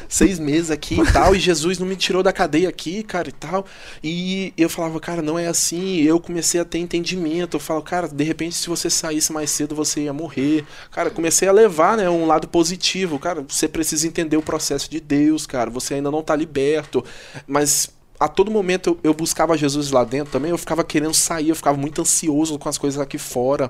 seis 0.07 0.37
meses 0.39 0.69
aqui 0.71 0.99
e 1.01 1.11
tal, 1.11 1.35
e 1.35 1.39
Jesus 1.39 1.79
não 1.79 1.87
me 1.87 1.95
tirou 1.95 2.21
da 2.21 2.31
cadeia 2.31 2.69
aqui, 2.69 3.01
cara, 3.03 3.29
e 3.29 3.31
tal. 3.31 3.65
E 4.03 4.53
eu 4.57 4.69
falava, 4.69 4.99
cara, 4.99 5.21
não 5.21 5.37
é 5.39 5.47
assim. 5.47 5.95
E 5.97 6.07
eu 6.07 6.19
comecei 6.19 6.59
a 6.61 6.65
ter 6.65 6.77
entendimento. 6.77 7.55
Eu 7.57 7.59
falo, 7.59 7.81
cara, 7.81 8.07
de 8.07 8.23
repente, 8.23 8.55
se 8.55 8.67
você 8.69 8.89
saísse 8.89 9.31
mais 9.33 9.49
cedo, 9.49 9.75
você 9.75 10.01
ia 10.01 10.13
morrer. 10.13 10.63
Cara, 10.91 11.09
comecei 11.09 11.47
a 11.47 11.51
levar, 11.51 11.97
né, 11.97 12.09
um 12.09 12.25
lado 12.25 12.47
positivo. 12.47 13.17
Cara, 13.19 13.43
você 13.47 13.67
precisa 13.67 14.07
entender 14.07 14.37
o 14.37 14.41
processo 14.41 14.89
de 14.89 14.99
Deus, 14.99 15.45
cara. 15.47 15.69
Você 15.71 15.95
ainda 15.95 16.11
não 16.11 16.21
tá 16.21 16.35
liberto. 16.37 17.03
Mas 17.45 17.89
a 18.19 18.27
todo 18.27 18.49
momento 18.49 18.97
eu, 19.03 19.13
buscava 19.13 19.57
Jesus 19.57 19.91
lá 19.91 20.03
dentro 20.03 20.31
também. 20.31 20.51
Eu 20.51 20.57
ficava 20.57 20.83
querendo 20.83 21.13
sair, 21.13 21.49
eu 21.49 21.55
ficava 21.55 21.77
muito 21.77 22.01
ansioso 22.01 22.57
com 22.57 22.69
as 22.69 22.77
coisas 22.77 22.99
aqui 22.99 23.17
fora. 23.17 23.69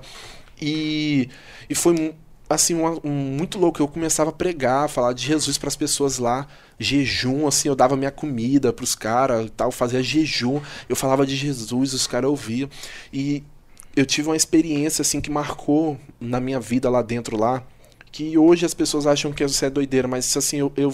E, 0.62 1.30
e 1.70 1.76
foi 1.76 2.14
assim 2.50 2.74
uma- 2.76 3.00
um, 3.04 3.10
muito 3.12 3.58
louco. 3.60 3.82
Eu 3.82 3.88
começava 3.88 4.30
a 4.30 4.34
pregar, 4.34 4.90
falar 4.90 5.14
de 5.14 5.26
Jesus 5.26 5.58
para 5.58 5.68
as 5.68 5.76
pessoas 5.76 6.18
lá, 6.18 6.48
jejum, 6.80 7.48
assim, 7.48 7.68
eu 7.68 7.76
dava 7.76 7.96
minha 7.96 8.12
comida 8.12 8.72
pros 8.72 8.96
caras, 8.96 9.52
tal, 9.56 9.72
fazia 9.72 10.02
jejum. 10.02 10.62
Eu 10.88 10.96
falava 10.96 11.26
de 11.26 11.36
Jesus, 11.36 11.94
os 11.94 12.08
caras 12.08 12.30
ouviam. 12.30 12.70
E 13.12 13.44
eu 13.96 14.06
tive 14.06 14.30
uma 14.30 14.36
experiência 14.36 15.02
assim 15.02 15.20
que 15.20 15.30
marcou 15.30 15.98
na 16.20 16.40
minha 16.40 16.60
vida 16.60 16.90
lá 16.90 17.02
dentro 17.02 17.36
lá, 17.36 17.64
que 18.12 18.38
hoje 18.38 18.66
as 18.66 18.74
pessoas 18.74 19.06
acham 19.08 19.34
que 19.34 19.44
isso 19.44 19.66
é 19.66 19.70
doideira, 19.70 20.08
mas 20.08 20.36
assim, 20.38 20.58
eu 20.58 20.72
eu, 20.78 20.94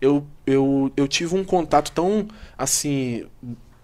eu, 0.00 0.26
eu, 0.46 0.92
eu 0.96 1.08
tive 1.08 1.34
um 1.34 1.44
contato 1.44 1.90
tão 1.92 2.26
assim 2.56 3.26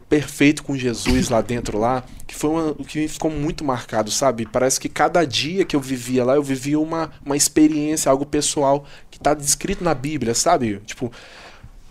perfeito 0.09 0.63
com 0.63 0.77
Jesus 0.77 1.31
lá 1.31 1.41
dentro 1.41 1.79
lá, 1.79 2.05
que 2.27 2.35
foi 2.35 2.51
uma, 2.51 2.71
o 2.73 2.85
que 2.85 2.99
me 2.99 3.09
ficou 3.09 3.31
muito 3.31 3.65
marcado, 3.65 4.11
sabe? 4.11 4.45
Parece 4.45 4.79
que 4.79 4.87
cada 4.87 5.25
dia 5.25 5.65
que 5.65 5.75
eu 5.75 5.81
vivia 5.81 6.23
lá, 6.23 6.35
eu 6.35 6.43
vivia 6.43 6.79
uma, 6.79 7.11
uma 7.25 7.35
experiência, 7.35 8.11
algo 8.11 8.27
pessoal 8.27 8.85
que 9.11 9.19
tá 9.19 9.33
descrito 9.33 9.83
na 9.83 9.95
Bíblia, 9.95 10.35
sabe? 10.35 10.83
Tipo, 10.85 11.11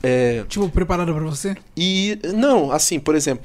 é, 0.03 0.43
Tipo, 0.47 0.69
preparado 0.69 1.11
pra 1.11 1.23
você? 1.23 1.55
e, 1.75 2.19
não, 2.35 2.71
assim, 2.71 2.99
por 2.99 3.15
exemplo, 3.15 3.43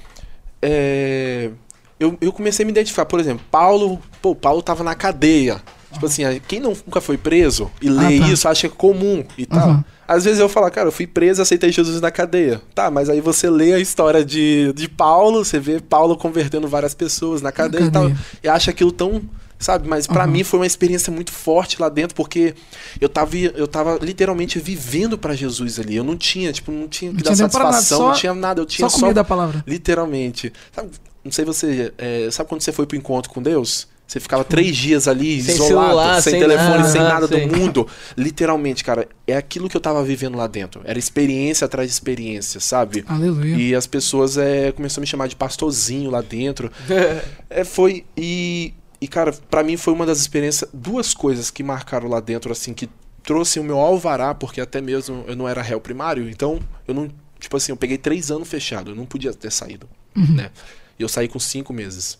é, 0.61 1.51
eu, 1.99 2.19
eu 2.21 2.31
comecei 2.31 2.63
a 2.63 2.67
me 2.67 2.73
identificar, 2.73 3.07
por 3.07 3.19
exemplo, 3.19 3.45
Paulo, 3.51 3.99
pô, 4.21 4.35
Paulo 4.35 4.61
tava 4.61 4.85
na 4.85 4.95
cadeia. 4.95 5.63
Tipo 5.93 6.07
assim, 6.07 6.23
quem 6.47 6.61
não- 6.61 6.77
nunca 6.87 7.01
foi 7.01 7.17
preso 7.17 7.71
e 7.81 7.89
lê 7.89 8.19
tá. 8.21 8.29
isso 8.29 8.49
acha 8.49 8.67
é 8.67 8.71
comum 8.71 9.25
e 9.39 9.47
tal. 9.47 9.59
Aham. 9.71 9.85
Às 10.09 10.25
vezes 10.25 10.39
eu 10.39 10.49
falo, 10.49 10.71
cara, 10.71 10.89
eu 10.89 10.93
fui 10.93 11.07
preso 11.07 11.41
e 11.41 11.43
aceitei 11.43 11.73
Jesus 11.73 12.01
na 12.01 12.11
cadeia. 12.13 12.61
Tá, 12.75 12.91
mas 12.91 13.09
aí 13.09 13.21
você 13.21 13.51
lê 13.51 13.73
a 13.73 13.79
história 13.81 14.25
de, 14.25 14.73
de 14.75 14.89
Paulo, 14.89 15.45
você 15.45 15.59
vê 15.59 15.81
Paulo 15.81 16.17
convertendo 16.17 16.69
várias 16.69 16.95
pessoas 16.95 17.43
na 17.43 17.51
cadeia, 17.51 17.85
e 17.87 17.91
tal. 17.91 18.03
cadeia. 18.05 18.19
E 18.43 18.49
acha 18.49 18.71
aquilo 18.71 18.93
tão. 18.93 19.23
Sabe, 19.59 19.89
mas 19.89 20.07
pra 20.07 20.25
Aham. 20.25 20.33
mim 20.33 20.45
foi 20.45 20.61
uma 20.61 20.67
experiência 20.67 21.11
muito 21.11 21.33
forte 21.33 21.81
lá 21.81 21.89
dentro, 21.89 22.15
porque 22.15 22.55
eu 23.01 23.09
tava, 23.09 23.37
eu 23.39 23.67
tava 23.67 23.99
literalmente 24.03 24.59
vivendo 24.59 25.17
pra 25.17 25.35
Jesus 25.35 25.81
ali. 25.81 25.97
Eu 25.97 26.05
não 26.05 26.15
tinha, 26.15 26.53
tipo, 26.53 26.71
não 26.71 26.87
tinha 26.87 27.11
que 27.11 27.17
Não 27.17 27.23
dar 27.23 27.35
tinha 27.35 27.49
nada, 27.49 27.53
satisfação, 27.73 27.99
só- 27.99 28.09
não 28.09 28.15
tinha 28.15 28.35
nada, 28.35 28.61
eu 28.61 28.67
tinha 28.67 28.87
Só 28.87 28.95
só, 28.95 29.01
comida 29.01 29.15
da 29.15 29.25
palavra. 29.25 29.65
Literalmente. 29.67 30.53
Sabe, 30.75 30.91
não 31.25 31.33
sei 31.33 31.45
você. 31.47 31.91
é, 31.97 32.29
sabe 32.31 32.49
quando 32.51 32.61
você 32.61 32.71
foi 32.71 32.85
pro 32.87 32.99
encontro 32.99 33.31
com 33.33 33.41
Deus? 33.43 33.89
Você 34.07 34.21
ficava 34.21 34.45
três 34.45 34.77
dias 34.77 35.09
ali, 35.09 35.43
Sem 35.43 35.55
isolado, 35.55 35.89
celular, 35.89 36.23
sem, 36.23 36.31
sem 36.33 36.41
telefone, 36.41 36.79
nada, 36.79 36.89
sem 36.89 37.01
nada 37.01 37.27
do 37.27 37.39
mundo. 37.49 37.89
Literalmente, 38.17 38.85
cara, 38.85 39.09
é 39.27 39.37
aquilo 39.37 39.69
que 39.69 39.77
eu 39.77 39.81
tava 39.81 40.03
vivendo 40.05 40.37
lá 40.37 40.47
dentro. 40.47 40.81
Era 40.85 40.97
experiência 40.97 41.65
atrás 41.65 41.89
de 41.89 41.95
experiência, 41.95 42.61
sabe? 42.61 43.05
Aleluia. 43.09 43.57
E 43.57 43.75
as 43.75 43.87
pessoas 43.87 44.39
é, 44.39 44.71
começaram 44.71 45.01
a 45.01 45.03
me 45.03 45.07
chamar 45.09 45.27
de 45.27 45.35
pastorzinho 45.35 46.11
lá 46.11 46.21
dentro. 46.21 46.71
É, 47.49 47.65
foi. 47.65 48.05
E, 48.17 48.75
e, 49.01 49.07
cara, 49.07 49.33
pra 49.33 49.63
mim 49.63 49.77
foi 49.77 49.93
uma 49.93 50.05
das 50.05 50.19
experiências. 50.19 50.69
Duas 50.73 51.15
coisas 51.15 51.51
que 51.51 51.63
marcaram 51.63 52.09
lá 52.09 52.21
dentro, 52.21 52.51
assim, 52.53 52.75
que 52.75 52.89
trouxe 53.23 53.59
o 53.59 53.65
meu 53.65 53.79
alvará, 53.79 54.35
porque 54.35 54.61
até 54.61 54.81
mesmo 54.81 55.25
eu 55.27 55.37
não 55.37 55.49
era 55.49 55.63
réu 55.63 55.81
primário, 55.81 56.29
então 56.29 56.61
eu 56.87 56.95
não. 56.95 57.09
Tipo 57.39 57.57
assim, 57.57 57.73
eu 57.73 57.77
peguei 57.77 57.99
três 57.99 58.31
anos 58.31 58.49
fechado, 58.49 58.91
eu 58.91 58.95
não 58.95 59.07
podia 59.07 59.33
ter 59.33 59.53
saído. 59.53 59.89
Né? 60.15 60.51
E 60.99 61.03
eu 61.03 61.09
saí 61.09 61.29
com 61.29 61.39
cinco 61.39 61.73
meses. 61.73 62.19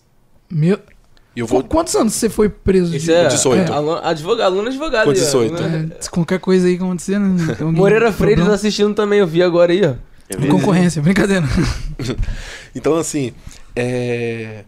Meu... 0.49 0.79
E 1.37 1.39
eu 1.39 1.45
vou. 1.45 1.61
Qu- 1.61 1.69
Quantos 1.69 1.95
anos 1.95 2.15
você 2.15 2.29
foi 2.29 2.49
preso? 2.49 2.95
Isso 2.95 3.05
de- 3.05 3.13
é, 3.13 3.27
18. 3.27 3.71
é, 3.71 3.75
aluno, 3.75 3.99
advogado, 4.03 4.53
aluno 4.53 4.67
advogado. 4.69 5.03
Com 5.03 5.11
aí, 5.11 5.17
ó. 5.17 5.19
18. 5.23 5.61
Né? 5.61 5.89
É, 6.03 6.07
qualquer 6.09 6.39
coisa 6.39 6.67
aí 6.67 6.73
acontecer, 6.77 7.19
né? 7.19 7.55
Moreira 7.61 8.11
Freire 8.11 8.43
tá 8.43 8.53
assistindo 8.53 8.95
também, 8.95 9.19
eu 9.19 9.27
vi 9.27 9.43
agora 9.43 9.71
aí, 9.71 9.85
ó. 9.85 9.93
É 10.29 10.47
concorrência, 10.47 10.99
brincadeira. 10.99 11.45
Então, 12.75 12.95
assim, 12.95 13.33
é, 13.75 14.63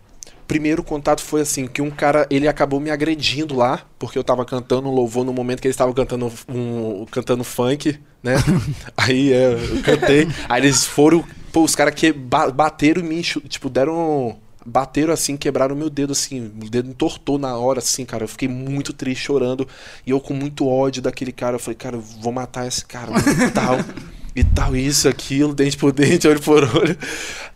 primeiro 0.47 0.83
contato 0.83 1.21
foi 1.21 1.41
assim, 1.41 1.67
que 1.67 1.81
um 1.81 1.89
cara, 1.91 2.25
ele 2.29 2.47
acabou 2.47 2.79
me 2.79 2.89
agredindo 2.89 3.55
lá, 3.55 3.81
porque 3.99 4.17
eu 4.17 4.23
tava 4.23 4.43
cantando 4.45 4.87
um 4.89 4.91
louvor 4.93 5.23
no 5.25 5.33
momento 5.33 5.61
que 5.61 5.67
eles 5.67 5.75
estavam 5.75 5.93
cantando 5.93 6.31
um, 6.47 7.05
cantando 7.11 7.43
funk, 7.43 7.99
né? 8.23 8.35
aí 8.97 9.31
é, 9.33 9.53
eu 9.53 9.81
cantei, 9.83 10.27
aí 10.47 10.61
eles 10.61 10.85
foram, 10.85 11.23
pô, 11.51 11.63
os 11.63 11.75
caras 11.75 11.93
que 11.93 12.11
ba- 12.11 12.49
bateram 12.51 13.01
em 13.01 13.05
mim, 13.05 13.21
tipo, 13.21 13.69
deram 13.69 14.37
bateram 14.69 15.13
assim, 15.13 15.35
quebraram 15.35 15.75
meu 15.75 15.89
dedo 15.89 16.11
assim, 16.11 16.51
o 16.61 16.69
dedo 16.69 16.89
entortou 16.89 17.37
na 17.37 17.55
hora 17.57 17.79
assim, 17.79 18.05
cara. 18.05 18.23
Eu 18.23 18.27
fiquei 18.27 18.47
muito 18.47 18.93
triste, 18.93 19.25
chorando, 19.25 19.67
e 20.05 20.11
eu 20.11 20.19
com 20.19 20.33
muito 20.33 20.67
ódio 20.67 21.01
daquele 21.01 21.31
cara, 21.31 21.55
eu 21.55 21.59
falei, 21.59 21.75
cara, 21.75 21.95
eu 21.95 22.01
vou 22.01 22.31
matar 22.31 22.67
esse 22.67 22.85
cara, 22.85 23.11
e 23.11 23.51
tal. 23.51 23.77
E 24.35 24.43
tal, 24.43 24.73
isso, 24.73 25.09
aquilo, 25.09 25.53
dente 25.53 25.75
por 25.75 25.91
dente, 25.91 26.27
olho 26.27 26.39
por 26.39 26.63
olho. 26.63 26.97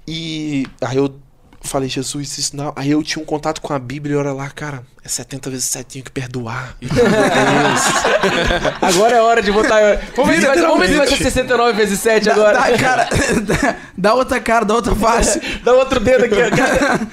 E 0.07 0.65
aí 0.81 0.97
eu 0.97 1.15
falei, 1.63 1.89
Jesus, 1.89 2.37
isso 2.37 2.55
não. 2.55 2.73
Aí 2.75 2.91
eu 2.91 3.01
tinha 3.03 3.21
um 3.21 3.25
contato 3.25 3.61
com 3.61 3.73
a 3.73 3.79
Bíblia 3.79 4.15
e 4.15 4.17
olha 4.17 4.33
lá, 4.33 4.49
cara, 4.49 4.83
é 5.03 5.07
70 5.09 5.49
vezes 5.49 5.65
7, 5.65 5.85
tenho 5.93 6.05
que 6.05 6.11
perdoar. 6.11 6.75
Meu 6.81 6.89
Deus. 6.93 8.73
Agora 8.81 9.15
é 9.15 9.21
hora 9.21 9.41
de 9.41 9.51
botar. 9.51 9.79
Vamos 10.15 10.31
ver 10.31 10.41
se 10.41 10.47
vai, 10.47 10.61
vamos 10.61 10.79
ver 10.79 10.87
se 10.89 10.95
vai 10.97 11.07
ser 11.07 11.13
Literalmente. 11.13 11.23
69 11.23 11.73
vezes 11.77 11.99
7 11.99 12.25
Dá, 12.25 12.31
agora. 12.33 12.53
dá, 12.59 12.77
cara, 12.77 13.09
dá, 13.41 13.75
dá 13.97 14.13
outra 14.13 14.39
cara, 14.39 14.65
dá 14.65 14.73
outra 14.75 14.95
face. 14.95 15.41
Dá 15.63 15.73
outro 15.73 15.99
dedo 15.99 16.25
aqui, 16.25 16.35
ó, 16.35 16.49
cara. 16.55 17.07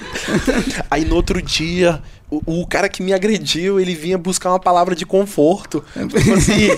Aí 0.89 1.05
no 1.05 1.15
outro 1.15 1.41
dia, 1.41 2.01
o, 2.31 2.61
o 2.61 2.65
cara 2.65 2.87
que 2.87 3.03
me 3.03 3.11
agrediu, 3.11 3.77
ele 3.77 3.93
vinha 3.93 4.17
buscar 4.17 4.49
uma 4.49 4.59
palavra 4.59 4.95
de 4.95 5.05
conforto. 5.05 5.83
Tipo 5.93 6.33
assim, 6.33 6.69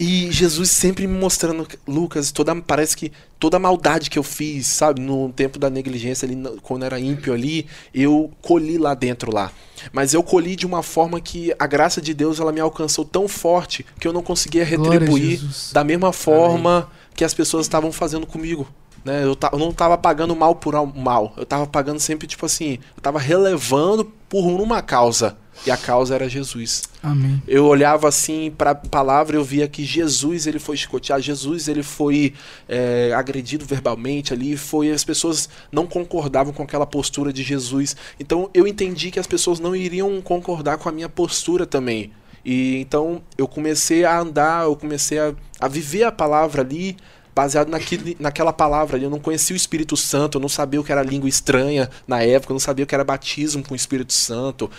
e 0.00 0.32
Jesus 0.32 0.70
sempre 0.70 1.06
me 1.06 1.18
mostrando, 1.18 1.68
Lucas, 1.86 2.32
toda, 2.32 2.56
parece 2.56 2.96
que 2.96 3.12
toda 3.38 3.58
a 3.58 3.60
maldade 3.60 4.08
que 4.08 4.18
eu 4.18 4.22
fiz, 4.22 4.66
sabe, 4.66 5.02
no 5.02 5.30
tempo 5.30 5.58
da 5.58 5.68
negligência 5.68 6.26
ali, 6.26 6.42
quando 6.62 6.84
era 6.86 6.98
ímpio 6.98 7.34
ali, 7.34 7.66
eu 7.94 8.30
colhi 8.40 8.78
lá 8.78 8.94
dentro 8.94 9.32
lá. 9.32 9.52
Mas 9.92 10.14
eu 10.14 10.22
colhi 10.22 10.56
de 10.56 10.64
uma 10.64 10.82
forma 10.82 11.20
que 11.20 11.52
a 11.58 11.66
graça 11.66 12.00
de 12.00 12.14
Deus 12.14 12.40
ela 12.40 12.52
me 12.52 12.60
alcançou 12.60 13.04
tão 13.04 13.28
forte 13.28 13.84
que 14.00 14.08
eu 14.08 14.12
não 14.12 14.22
conseguia 14.22 14.64
retribuir 14.64 15.40
da 15.72 15.84
mesma 15.84 16.12
forma 16.12 16.90
que 17.14 17.24
as 17.24 17.34
pessoas 17.34 17.66
estavam 17.66 17.92
fazendo 17.92 18.26
comigo. 18.26 18.66
Né? 19.04 19.24
Eu, 19.24 19.36
eu 19.52 19.58
não 19.58 19.72
tava 19.72 19.98
pagando 19.98 20.34
mal 20.36 20.54
por 20.54 20.74
al- 20.74 20.86
mal. 20.86 21.32
Eu 21.36 21.44
tava 21.44 21.66
pagando 21.66 21.98
sempre, 21.98 22.26
tipo 22.26 22.46
assim, 22.46 22.78
eu 22.96 23.02
tava 23.02 23.18
relevando 23.18 24.04
por 24.28 24.44
uma 24.44 24.80
causa. 24.80 25.36
E 25.66 25.70
a 25.70 25.76
causa 25.76 26.14
era 26.14 26.28
Jesus. 26.28 26.82
Amém. 27.02 27.42
Eu 27.46 27.66
olhava 27.66 28.08
assim 28.08 28.50
para 28.56 28.70
a 28.70 28.74
palavra, 28.74 29.36
eu 29.36 29.44
via 29.44 29.68
que 29.68 29.84
Jesus 29.84 30.46
ele 30.46 30.58
foi 30.58 30.76
chicoteado, 30.76 31.22
Jesus 31.22 31.68
ele 31.68 31.82
foi 31.82 32.32
é, 32.68 33.12
agredido 33.14 33.64
verbalmente 33.64 34.32
ali, 34.32 34.56
foi 34.56 34.90
as 34.90 35.04
pessoas 35.04 35.48
não 35.70 35.86
concordavam 35.86 36.52
com 36.52 36.62
aquela 36.62 36.86
postura 36.86 37.32
de 37.32 37.42
Jesus. 37.42 37.94
Então 38.18 38.48
eu 38.54 38.66
entendi 38.66 39.10
que 39.10 39.20
as 39.20 39.26
pessoas 39.26 39.60
não 39.60 39.76
iriam 39.76 40.20
concordar 40.22 40.78
com 40.78 40.88
a 40.88 40.92
minha 40.92 41.08
postura 41.08 41.66
também. 41.66 42.10
E 42.44 42.78
então 42.78 43.22
eu 43.38 43.46
comecei 43.46 44.04
a 44.04 44.18
andar, 44.18 44.64
eu 44.64 44.74
comecei 44.74 45.18
a, 45.18 45.32
a 45.60 45.68
viver 45.68 46.02
a 46.04 46.10
palavra 46.10 46.62
ali, 46.62 46.96
baseado 47.34 47.68
naquele, 47.68 48.16
naquela 48.20 48.52
palavra 48.52 48.96
ali. 48.96 49.04
Eu 49.04 49.10
não 49.10 49.18
conhecia 49.20 49.54
o 49.54 49.56
Espírito 49.56 49.96
Santo, 49.96 50.38
eu 50.38 50.40
não 50.42 50.48
sabia 50.48 50.80
o 50.80 50.84
que 50.84 50.92
era 50.92 51.02
língua 51.02 51.28
estranha 51.28 51.88
na 52.06 52.22
época, 52.22 52.52
eu 52.52 52.54
não 52.54 52.60
sabia 52.60 52.84
o 52.84 52.86
que 52.88 52.94
era 52.94 53.04
batismo 53.04 53.62
com 53.62 53.72
o 53.74 53.76
Espírito 53.76 54.12
Santo 54.12 54.70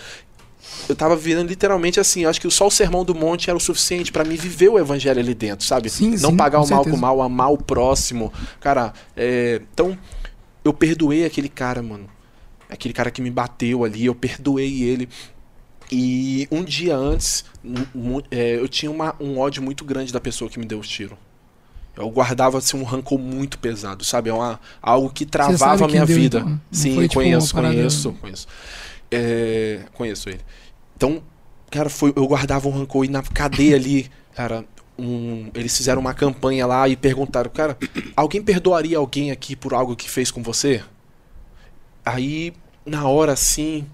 eu 0.88 0.96
tava 0.96 1.14
vivendo 1.14 1.48
literalmente 1.48 2.00
assim, 2.00 2.22
eu 2.24 2.30
acho 2.30 2.40
que 2.40 2.50
só 2.50 2.66
o 2.66 2.70
sermão 2.70 3.04
do 3.04 3.14
monte 3.14 3.48
era 3.48 3.56
o 3.56 3.60
suficiente 3.60 4.10
pra 4.10 4.24
mim 4.24 4.34
viver 4.34 4.68
o 4.70 4.78
evangelho 4.78 5.20
ali 5.20 5.34
dentro, 5.34 5.64
sabe? 5.64 5.88
Sim, 5.90 6.10
Não 6.16 6.30
sim, 6.30 6.36
pagar 6.36 6.58
o 6.58 6.60
mal 6.62 6.66
certeza. 6.68 6.90
com 6.90 6.96
o 6.96 7.00
mal, 7.00 7.22
amar 7.22 7.52
o 7.52 7.58
próximo. 7.58 8.32
Cara, 8.60 8.92
é, 9.16 9.60
então 9.72 9.96
eu 10.64 10.72
perdoei 10.72 11.24
aquele 11.26 11.48
cara, 11.50 11.82
mano. 11.82 12.08
Aquele 12.68 12.92
cara 12.94 13.10
que 13.10 13.20
me 13.22 13.30
bateu 13.30 13.84
ali, 13.84 14.06
eu 14.06 14.14
perdoei 14.14 14.82
ele. 14.82 15.08
E 15.92 16.48
um 16.50 16.64
dia 16.64 16.96
antes, 16.96 17.44
é, 18.30 18.56
eu 18.56 18.66
tinha 18.66 18.90
uma- 18.90 19.14
um 19.20 19.38
ódio 19.38 19.62
muito 19.62 19.84
grande 19.84 20.12
da 20.12 20.20
pessoa 20.20 20.50
que 20.50 20.58
me 20.58 20.64
deu 20.64 20.78
os 20.80 20.88
tiros. 20.88 21.16
Eu 21.96 22.10
guardava 22.10 22.58
assim, 22.58 22.76
um 22.76 22.82
rancor 22.82 23.18
muito 23.18 23.58
pesado, 23.58 24.04
sabe? 24.04 24.28
É 24.30 24.32
uma, 24.34 24.58
algo 24.82 25.08
que 25.10 25.24
travava 25.24 25.84
a 25.84 25.88
minha 25.88 26.04
deu, 26.04 26.16
vida. 26.16 26.38
então? 26.38 26.50
Não 26.50 26.60
Sim, 26.72 26.94
foi, 26.94 27.04
tipo, 27.08 27.14
conheço, 27.14 27.54
parada- 27.54 27.74
conheço, 27.74 28.12
conheço. 28.20 28.46
É, 29.10 29.80
conheço 29.94 30.28
ele. 30.28 30.40
Então, 30.96 31.22
cara, 31.70 31.88
foi, 31.88 32.12
eu 32.16 32.26
guardava 32.26 32.68
um 32.68 32.72
rancor 32.72 33.04
e 33.04 33.08
na 33.08 33.22
cadeia 33.22 33.76
ali, 33.76 34.10
cara, 34.34 34.64
um- 34.98 35.50
eles 35.54 35.76
fizeram 35.76 36.00
uma 36.00 36.14
campanha 36.14 36.66
lá 36.66 36.88
e 36.88 36.96
perguntaram, 36.96 37.50
cara, 37.50 37.78
alguém 38.16 38.42
perdoaria 38.42 38.98
alguém 38.98 39.30
aqui 39.30 39.54
por 39.54 39.72
algo 39.72 39.94
que 39.94 40.10
fez 40.10 40.30
com 40.32 40.42
você? 40.42 40.82
Aí, 42.04 42.52
na 42.84 43.06
hora 43.08 43.32
assim, 43.32 43.86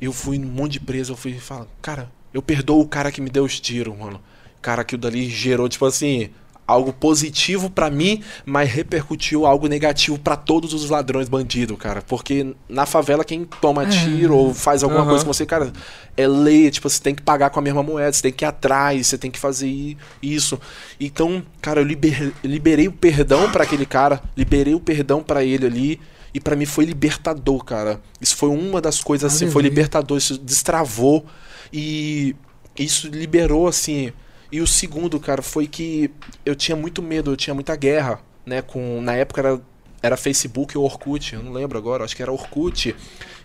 eu 0.00 0.12
fui 0.12 0.38
num 0.38 0.48
monte 0.50 0.72
de 0.72 0.80
preso, 0.80 1.12
eu 1.12 1.16
fui 1.16 1.34
falar, 1.34 1.66
cara, 1.80 2.10
eu 2.32 2.42
perdoo 2.42 2.80
o 2.80 2.88
cara 2.88 3.12
que 3.12 3.20
me 3.20 3.30
deu 3.30 3.44
os 3.44 3.60
tiros, 3.60 3.96
mano. 3.96 4.20
Cara, 4.60 4.82
aquilo 4.82 5.00
dali 5.02 5.28
gerou, 5.28 5.68
tipo 5.68 5.84
assim, 5.86 6.30
algo 6.66 6.92
positivo 6.92 7.68
pra 7.68 7.90
mim, 7.90 8.22
mas 8.46 8.70
repercutiu 8.70 9.44
algo 9.44 9.66
negativo 9.68 10.18
pra 10.18 10.34
todos 10.34 10.72
os 10.72 10.88
ladrões 10.88 11.28
bandidos, 11.28 11.76
cara. 11.78 12.00
Porque 12.02 12.54
na 12.68 12.86
favela, 12.86 13.22
quem 13.24 13.44
toma 13.60 13.82
É. 13.84 13.86
tiro 13.88 14.34
ou 14.36 14.54
faz 14.54 14.82
alguma 14.82 15.02
Aham. 15.02 15.10
coisa 15.10 15.24
com 15.24 15.32
você, 15.32 15.44
cara, 15.44 15.72
é 16.16 16.26
lei, 16.26 16.70
tipo, 16.70 16.88
você 16.88 17.02
tem 17.02 17.14
que 17.14 17.22
pagar 17.22 17.50
com 17.50 17.58
a 17.58 17.62
mesma 17.62 17.82
moeda, 17.82 18.12
você 18.12 18.22
tem 18.22 18.32
que 18.32 18.44
ir 18.44 18.48
atrás, 18.48 19.06
você 19.06 19.18
tem 19.18 19.30
que 19.30 19.38
fazer 19.38 19.96
isso. 20.22 20.58
Então, 20.98 21.42
cara, 21.60 21.80
eu 21.80 21.84
liber- 21.84 22.32
liberei 22.42 22.88
o 22.88 22.92
perdão 22.92 23.50
pra 23.50 23.64
aquele 23.64 23.84
cara, 23.84 24.22
liberei 24.36 24.74
o 24.74 24.80
perdão 24.80 25.22
pra 25.22 25.44
ele 25.44 25.66
ali. 25.66 26.00
E 26.32 26.40
pra 26.40 26.56
mim 26.56 26.66
foi 26.66 26.84
libertador, 26.84 27.62
cara. 27.64 28.00
Isso 28.20 28.34
foi 28.34 28.48
uma 28.48 28.80
das 28.80 29.00
coisas 29.00 29.32
assim, 29.32 29.44
foi 29.50 29.60
Aleluia. 29.62 29.68
libertador, 29.70 30.18
isso 30.18 30.36
destravou 30.36 31.24
e 31.72 32.34
isso 32.76 33.06
liberou 33.08 33.68
assim. 33.68 34.12
E 34.54 34.60
o 34.60 34.68
segundo, 34.68 35.18
cara, 35.18 35.42
foi 35.42 35.66
que 35.66 36.08
eu 36.46 36.54
tinha 36.54 36.76
muito 36.76 37.02
medo, 37.02 37.32
eu 37.32 37.36
tinha 37.36 37.52
muita 37.52 37.74
guerra, 37.74 38.20
né, 38.46 38.62
com 38.62 39.00
na 39.00 39.12
época 39.16 39.40
era 39.40 39.60
era 40.00 40.16
Facebook 40.16 40.78
ou 40.78 40.84
Orkut, 40.84 41.34
eu 41.34 41.42
não 41.42 41.52
lembro 41.52 41.76
agora, 41.76 42.04
acho 42.04 42.14
que 42.14 42.22
era 42.22 42.30
Orkut 42.30 42.94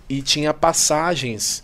e 0.08 0.22
tinha 0.22 0.54
passagens 0.54 1.64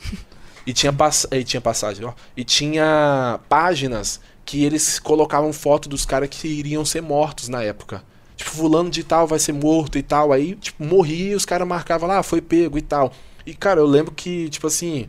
e 0.66 0.74
tinha 0.74 0.92
pass 0.92 1.28
e 1.32 1.44
tinha 1.44 1.62
passagem, 1.62 2.06
ó, 2.06 2.14
e 2.36 2.44
tinha 2.44 3.40
páginas 3.48 4.20
que 4.44 4.64
eles 4.64 4.98
colocavam 4.98 5.54
foto 5.54 5.88
dos 5.88 6.08
caras 6.08 6.30
que 6.30 6.48
iriam 6.48 6.84
ser 6.84 7.02
mortos 7.02 7.48
na 7.48 7.62
época. 7.62 8.04
Tipo, 8.36 8.50
fulano 8.50 8.90
de 8.90 9.04
tal 9.04 9.28
vai 9.28 9.38
ser 9.38 9.54
morto 9.54 10.00
e 10.00 10.02
tal. 10.02 10.32
Aí, 10.32 10.56
tipo, 10.56 10.84
morria 10.84 11.34
e 11.34 11.36
os 11.36 11.46
caras 11.46 11.68
marcavam 11.68 12.10
lá, 12.10 12.18
ah, 12.18 12.24
foi 12.24 12.42
pego 12.42 12.80
e 12.80 12.82
tal. 12.82 13.14
E, 13.46 13.54
cara, 13.54 13.80
eu 13.80 13.86
lembro 13.86 14.12
que, 14.12 14.50
tipo 14.50 14.66
assim, 14.66 15.08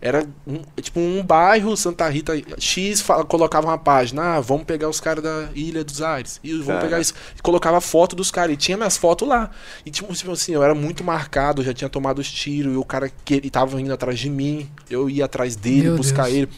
era 0.00 0.26
um, 0.46 0.62
tipo 0.80 1.00
um 1.00 1.22
bairro, 1.24 1.76
Santa 1.76 2.08
Rita 2.08 2.32
X, 2.58 3.00
fala- 3.00 3.24
colocava 3.24 3.66
uma 3.66 3.78
página, 3.78 4.36
ah, 4.36 4.40
vamos 4.40 4.64
pegar 4.64 4.88
os 4.88 5.00
caras 5.00 5.24
da 5.24 5.48
Ilha 5.54 5.82
dos 5.82 6.02
Ares. 6.02 6.38
E 6.44 6.52
vamos 6.52 6.66
Cara. 6.66 6.80
pegar 6.80 7.00
isso. 7.00 7.14
E 7.36 7.40
colocava 7.42 7.80
foto 7.80 8.14
dos 8.14 8.30
caras. 8.30 8.54
E 8.54 8.56
tinha 8.56 8.76
minhas 8.76 8.96
fotos 8.96 9.26
lá. 9.26 9.50
E, 9.84 9.90
tipo, 9.90 10.12
tipo 10.14 10.30
assim, 10.32 10.52
eu 10.52 10.62
era 10.62 10.74
muito 10.74 11.02
marcado, 11.02 11.62
eu 11.62 11.66
já 11.66 11.72
tinha 11.74 11.88
tomado 11.88 12.18
os 12.18 12.30
tiros. 12.30 12.74
E 12.74 12.76
o 12.76 12.84
cara 12.84 13.10
que 13.24 13.34
ele 13.34 13.50
tava 13.50 13.80
indo 13.80 13.92
atrás 13.92 14.18
de 14.18 14.28
mim, 14.28 14.68
eu 14.90 15.08
ia 15.08 15.24
atrás 15.24 15.56
dele, 15.56 15.84
Meu 15.88 15.96
buscar 15.96 16.24
Deus. 16.24 16.36
ele. 16.36 16.48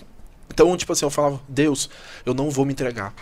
Então, 0.53 0.77
tipo 0.77 0.93
assim, 0.93 1.05
eu 1.07 1.11
falava, 1.11 1.41
Deus, 1.49 1.89
eu 2.27 2.35
não 2.35 2.51
vou 2.51 2.65
me 2.65 2.73
entregar. 2.73 3.15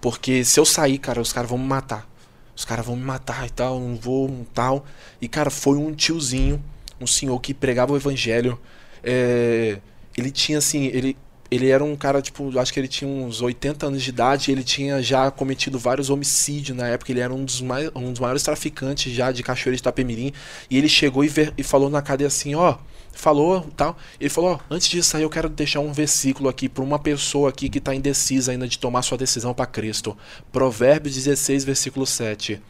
Porque 0.00 0.44
se 0.44 0.58
eu 0.58 0.64
sair, 0.64 0.98
cara, 0.98 1.20
os 1.20 1.32
caras 1.32 1.48
vão 1.48 1.58
me 1.58 1.66
matar. 1.66 2.08
Os 2.56 2.64
caras 2.64 2.84
vão 2.84 2.96
me 2.96 3.04
matar 3.04 3.46
e 3.46 3.50
tal, 3.50 3.78
não 3.78 3.94
vou, 3.96 4.28
um 4.28 4.44
tal. 4.52 4.84
E, 5.20 5.28
cara, 5.28 5.48
foi 5.50 5.76
um 5.78 5.94
tiozinho, 5.94 6.62
um 7.00 7.06
senhor 7.06 7.38
que 7.40 7.54
pregava 7.54 7.92
o 7.92 7.96
evangelho. 7.96 8.58
É, 9.02 9.78
ele 10.16 10.30
tinha, 10.30 10.58
assim, 10.58 10.86
ele, 10.86 11.16
ele 11.50 11.68
era 11.68 11.82
um 11.82 11.96
cara, 11.96 12.20
tipo, 12.22 12.56
acho 12.58 12.72
que 12.72 12.80
ele 12.80 12.88
tinha 12.88 13.10
uns 13.10 13.40
80 13.42 13.86
anos 13.86 14.02
de 14.02 14.10
idade. 14.10 14.50
Ele 14.52 14.62
tinha 14.64 15.02
já 15.02 15.30
cometido 15.30 15.78
vários 15.78 16.10
homicídios 16.10 16.76
na 16.76 16.88
época. 16.88 17.12
Ele 17.12 17.20
era 17.20 17.32
um 17.32 17.44
dos, 17.44 17.60
mais, 17.60 17.90
um 17.94 18.10
dos 18.12 18.20
maiores 18.20 18.42
traficantes 18.42 19.12
já 19.12 19.32
de 19.32 19.42
cachoeira 19.42 19.76
de 19.76 19.80
Itapemirim. 19.80 20.32
E 20.70 20.78
ele 20.78 20.88
chegou 20.88 21.24
e, 21.24 21.28
ver- 21.28 21.52
e 21.58 21.62
falou 21.62 21.90
na 21.90 22.02
cadeia 22.02 22.28
assim, 22.28 22.54
ó... 22.54 22.76
Falou 23.12 23.62
tal. 23.76 23.98
Ele 24.20 24.30
falou: 24.30 24.52
ó, 24.52 24.58
antes 24.70 24.88
de 24.88 25.02
sair, 25.02 25.24
eu 25.24 25.30
quero 25.30 25.48
deixar 25.48 25.80
um 25.80 25.92
versículo 25.92 26.48
aqui 26.48 26.68
para 26.68 26.82
uma 26.84 26.96
pessoa 26.98 27.48
aqui 27.50 27.68
que 27.68 27.80
tá 27.80 27.92
indecisa 27.92 28.52
ainda 28.52 28.68
de 28.68 28.78
tomar 28.78 29.02
sua 29.02 29.18
decisão 29.18 29.52
para 29.52 29.66
Cristo. 29.66 30.16
Provérbios 30.52 31.16
16, 31.16 31.64
versículo 31.64 32.06
7. 32.06 32.62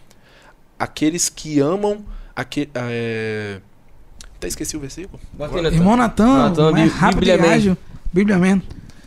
Aqueles 0.79 1.29
que 1.29 1.61
amam. 1.61 2.05
Aque, 2.35 2.71
é... 2.75 3.61
Até 4.41 4.49
esqueci 4.49 4.75
o 4.75 4.81
versículo. 4.81 5.21
Bota. 5.35 5.59
Irmão 5.59 5.99
Natan, 5.99 6.49
Natan, 6.49 6.73
mais 6.73 6.91
rápido 6.95 7.21
Bíblia 7.21 7.37
e 7.37 7.49
ágil. 7.51 7.77
Bíblia 8.11 8.39
Man. 8.39 8.63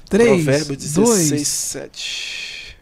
3, 0.07 0.43
Provérbios 0.43 0.77
16, 0.77 1.29
2, 1.31 1.47
7. 1.47 2.77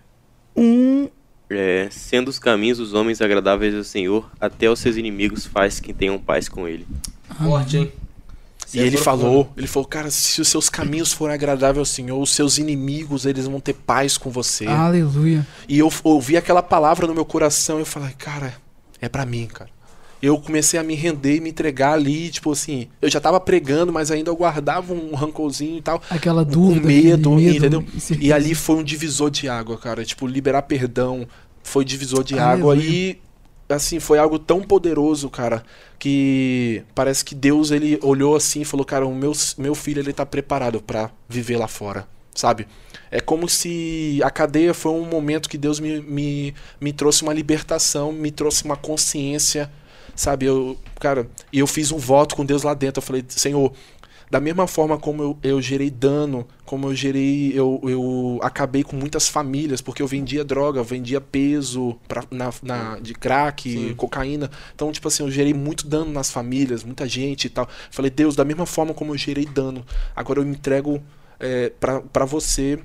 1. 0.58 1.10
É, 1.50 1.88
sendo 1.90 2.28
os 2.28 2.38
caminhos 2.38 2.78
dos 2.78 2.94
homens 2.94 3.22
agradáveis 3.22 3.74
ao 3.74 3.86
Senhor, 3.86 4.30
até 4.38 4.70
os 4.70 4.80
seus 4.80 4.98
inimigos 4.98 5.46
faz 5.46 5.80
que 5.80 5.94
tenham 5.94 6.20
paz 6.20 6.50
com 6.50 6.68
ele. 6.68 6.86
Forte, 7.42 7.78
hein? 7.78 7.92
E 8.74 8.80
ele 8.80 8.98
falou, 8.98 9.50
ele 9.56 9.68
falou, 9.68 9.88
cara, 9.88 10.12
se 10.12 10.42
os 10.42 10.50
seus 10.50 10.70
caminhos 10.70 11.14
forem 11.14 11.34
agradáveis 11.34 11.80
ao 11.80 11.86
Senhor, 11.86 12.22
os 12.22 12.32
seus 12.34 12.58
inimigos, 12.58 13.26
eles 13.26 13.46
vão 13.46 13.62
ter 13.62 13.74
paz 13.74 14.18
com 14.18 14.30
você. 14.30 14.68
Aleluia. 14.68 15.48
E 15.70 15.80
eu 15.80 15.90
ouvi 16.04 16.36
aquela 16.36 16.62
palavra 16.62 17.08
no 17.08 17.14
meu 17.14 17.24
coração 17.24 17.78
e 17.78 17.82
eu 17.82 17.86
falei, 17.86 18.14
cara, 18.18 18.54
é 19.00 19.08
pra 19.08 19.26
mim, 19.26 19.48
cara. 19.48 19.70
Eu 20.22 20.38
comecei 20.38 20.80
a 20.80 20.84
me 20.84 20.94
render 20.94 21.38
e 21.38 21.42
me 21.42 21.50
entregar 21.50 21.94
ali, 21.94 22.30
tipo 22.30 22.52
assim, 22.52 22.88
eu 23.02 23.10
já 23.10 23.20
tava 23.20 23.40
pregando, 23.40 23.92
mas 23.92 24.12
ainda 24.12 24.30
eu 24.30 24.36
guardava 24.36 24.94
um 24.94 25.16
rancorzinho 25.16 25.78
e 25.78 25.82
tal. 25.82 26.02
Aquela 26.10 26.46
dúvida. 26.46 26.86
medo, 26.86 27.34
aquele 27.34 27.58
entendeu? 27.58 27.84
E 28.20 28.32
ali 28.32 28.54
foi 28.54 28.76
um 28.76 28.84
divisor 28.84 29.32
de 29.32 29.50
água, 29.50 29.78
cara. 29.78 30.06
Tipo, 30.06 30.28
liberar 30.28 30.62
perdão 30.64 31.28
foi 31.64 31.84
divisor 31.84 32.24
de 32.24 32.38
água. 32.38 32.74
Aleluia. 32.74 32.92
E, 32.92 33.22
assim, 33.70 34.00
foi 34.00 34.20
algo 34.20 34.38
tão 34.38 34.62
poderoso, 34.62 35.30
cara, 35.30 35.64
que 35.98 36.84
parece 36.94 37.24
que 37.26 37.34
Deus, 37.34 37.72
ele 37.72 37.98
olhou 38.04 38.36
assim 38.36 38.62
e 38.62 38.66
falou, 38.66 38.86
cara, 38.86 39.08
o 39.08 39.16
meu, 39.16 39.32
meu 39.58 39.74
filho, 39.74 40.02
ele 40.02 40.14
tá 40.14 40.26
preparado 40.26 40.82
pra 40.82 41.10
viver 41.28 41.58
lá 41.58 41.68
fora, 41.68 42.08
sabe? 42.36 42.68
É 43.10 43.20
como 43.20 43.50
se 43.50 44.20
a 44.24 44.30
cadeia 44.30 44.74
foi 44.74 44.92
um 44.92 45.06
momento 45.06 45.50
que 45.50 45.58
Deus 45.58 45.80
me, 45.80 46.00
me, 46.02 46.54
me 46.80 46.94
trouxe 46.94 47.24
uma 47.24 47.34
libertação, 47.34 48.12
me 48.12 48.32
trouxe 48.32 48.64
uma 48.64 48.76
consciência, 48.76 49.72
sabe? 50.16 50.46
Eu, 50.46 50.78
cara, 51.00 51.30
e 51.52 51.60
eu 51.60 51.68
fiz 51.68 51.92
um 51.92 51.98
voto 51.98 52.36
com 52.36 52.46
Deus 52.46 52.64
lá 52.64 52.74
dentro. 52.74 53.00
Eu 53.00 53.06
falei, 53.06 53.24
Senhor, 53.28 53.74
da 54.30 54.40
mesma 54.40 54.66
forma 54.66 54.98
como 54.98 55.22
eu, 55.22 55.38
eu 55.44 55.62
gerei 55.62 55.90
dano, 55.90 56.48
como 56.66 56.88
eu 56.88 56.96
gerei, 56.96 57.52
eu, 57.54 57.82
eu 57.84 58.40
acabei 58.42 58.82
com 58.82 58.96
muitas 58.96 59.28
famílias, 59.28 59.82
porque 59.82 60.02
eu 60.02 60.08
vendia 60.08 60.44
droga, 60.46 60.82
vendia 60.82 61.20
peso 61.20 61.98
pra, 62.08 62.24
na, 62.32 62.50
na- 62.64 62.98
de 63.00 63.14
crack, 63.14 63.70
Sim. 63.70 63.94
cocaína. 63.96 64.50
Então, 64.74 64.90
tipo 64.92 65.08
assim, 65.10 65.24
eu 65.24 65.30
gerei 65.32 65.54
muito 65.54 65.86
dano 65.86 66.12
nas 66.12 66.32
famílias, 66.32 66.82
muita 66.84 67.06
gente 67.10 67.46
e 67.46 67.50
tal. 67.50 67.68
Falei, 67.90 68.10
Deus, 68.10 68.36
da 68.36 68.46
mesma 68.46 68.66
forma 68.66 68.94
como 68.94 69.14
eu 69.14 69.18
gerei 69.18 69.46
dano, 69.46 69.86
agora 70.16 70.40
eu 70.40 70.46
me 70.46 70.52
entrego 70.56 71.04
é, 71.38 71.70
pra 71.80 72.00
para 72.02 72.24
você, 72.24 72.80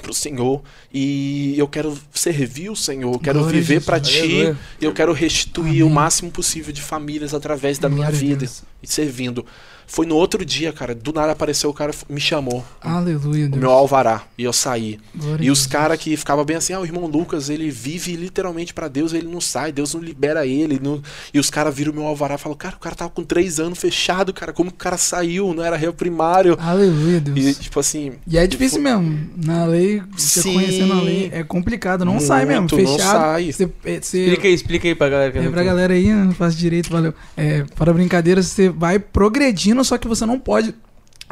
pro 0.00 0.12
Senhor, 0.12 0.62
e 0.92 1.54
eu 1.58 1.68
quero 1.68 1.96
servir 2.12 2.70
o 2.70 2.76
Senhor, 2.76 3.12
eu 3.14 3.18
quero 3.18 3.40
Glória 3.40 3.60
viver 3.60 3.82
pra 3.82 4.00
Ti, 4.00 4.18
Aleluia. 4.18 4.58
e 4.80 4.84
eu 4.84 4.92
quero 4.92 5.12
restituir 5.12 5.82
Amém. 5.82 5.82
o 5.82 5.90
máximo 5.90 6.30
possível 6.30 6.72
de 6.72 6.82
famílias 6.82 7.34
através 7.34 7.78
da 7.78 7.88
minha 7.88 8.10
Glória 8.10 8.16
a 8.16 8.36
vida 8.36 8.50
e 8.82 8.86
servindo. 8.86 9.44
Foi 9.92 10.06
no 10.06 10.14
outro 10.14 10.44
dia, 10.44 10.72
cara, 10.72 10.94
do 10.94 11.12
nada 11.12 11.32
apareceu 11.32 11.68
o 11.68 11.74
cara, 11.74 11.92
me 12.08 12.20
chamou, 12.20 12.64
Aleluia, 12.80 13.46
o 13.46 13.48
Deus. 13.48 13.60
meu 13.60 13.70
alvará, 13.70 14.22
e 14.38 14.44
eu 14.44 14.52
saí. 14.52 15.00
Glória 15.14 15.44
E 15.44 15.50
os 15.50 15.66
caras 15.66 15.98
que 15.98 16.16
ficavam 16.16 16.44
bem 16.44 16.56
assim, 16.56 16.72
ah, 16.72 16.78
o 16.80 16.84
irmão 16.84 17.06
Lucas, 17.06 17.50
ele 17.50 17.70
vive 17.70 18.14
literalmente 18.14 18.72
pra 18.72 18.86
Deus, 18.86 19.12
ele 19.12 19.26
não 19.26 19.40
sai, 19.40 19.72
Deus 19.72 19.92
não 19.94 20.00
libera 20.00 20.46
ele. 20.46 20.78
não- 20.80 21.02
E 21.34 21.38
os 21.40 21.50
caras 21.50 21.74
viram 21.74 21.90
o 21.92 21.94
meu 21.96 22.06
alvará 22.06 22.36
e 22.36 22.38
falaram, 22.38 22.56
cara, 22.56 22.76
o 22.76 22.78
cara 22.78 22.94
tava 22.94 23.10
com 23.10 23.24
três 23.24 23.58
anos 23.58 23.78
fechado, 23.80 24.32
cara, 24.32 24.52
como 24.52 24.70
que 24.70 24.76
o 24.76 24.78
cara 24.78 24.96
saiu? 24.96 25.52
Não 25.52 25.64
era 25.64 25.76
réu 25.76 25.92
primário. 25.92 26.56
Aleluia, 26.60 27.20
Deus. 27.20 27.36
E, 27.38 27.48
E, 27.50 27.54
tipo 27.54 27.80
assim, 27.80 28.12
é 28.32 28.46
difícil 28.46 28.80
mesmo. 28.80 29.28
Na 29.44 29.64
lei, 29.64 30.00
você 30.16 30.42
Sim. 30.42 30.54
conhecendo 30.54 30.92
a 30.92 31.00
lei, 31.02 31.30
é 31.32 31.42
complicado. 31.42 32.04
Não 32.04 32.12
Muito, 32.12 32.26
sai 32.26 32.44
mesmo. 32.46 32.62
não 32.62 32.68
Fechado. 32.68 32.98
sai. 33.20 33.52
Você, 33.52 33.68
é, 33.84 34.00
você- 34.00 34.18
Explica 34.24 34.46
aí, 34.48 34.54
explica 34.54 34.88
aí 34.88 34.94
pra 34.94 35.08
galera 35.08 35.32
que 35.32 35.38
É 35.38 35.42
não 35.42 35.50
pra 35.50 35.62
entende. 35.62 35.74
galera 35.74 35.94
aí, 35.94 36.12
não 36.12 36.32
faço 36.32 36.56
direito, 36.56 36.90
valeu. 36.90 37.12
É, 37.36 37.64
para 37.74 37.92
brincadeira, 37.92 38.40
você 38.40 38.68
vai 38.68 39.00
progredindo, 39.00 39.79
só 39.84 39.98
que 39.98 40.08
você 40.08 40.24
não 40.26 40.38
pode 40.38 40.74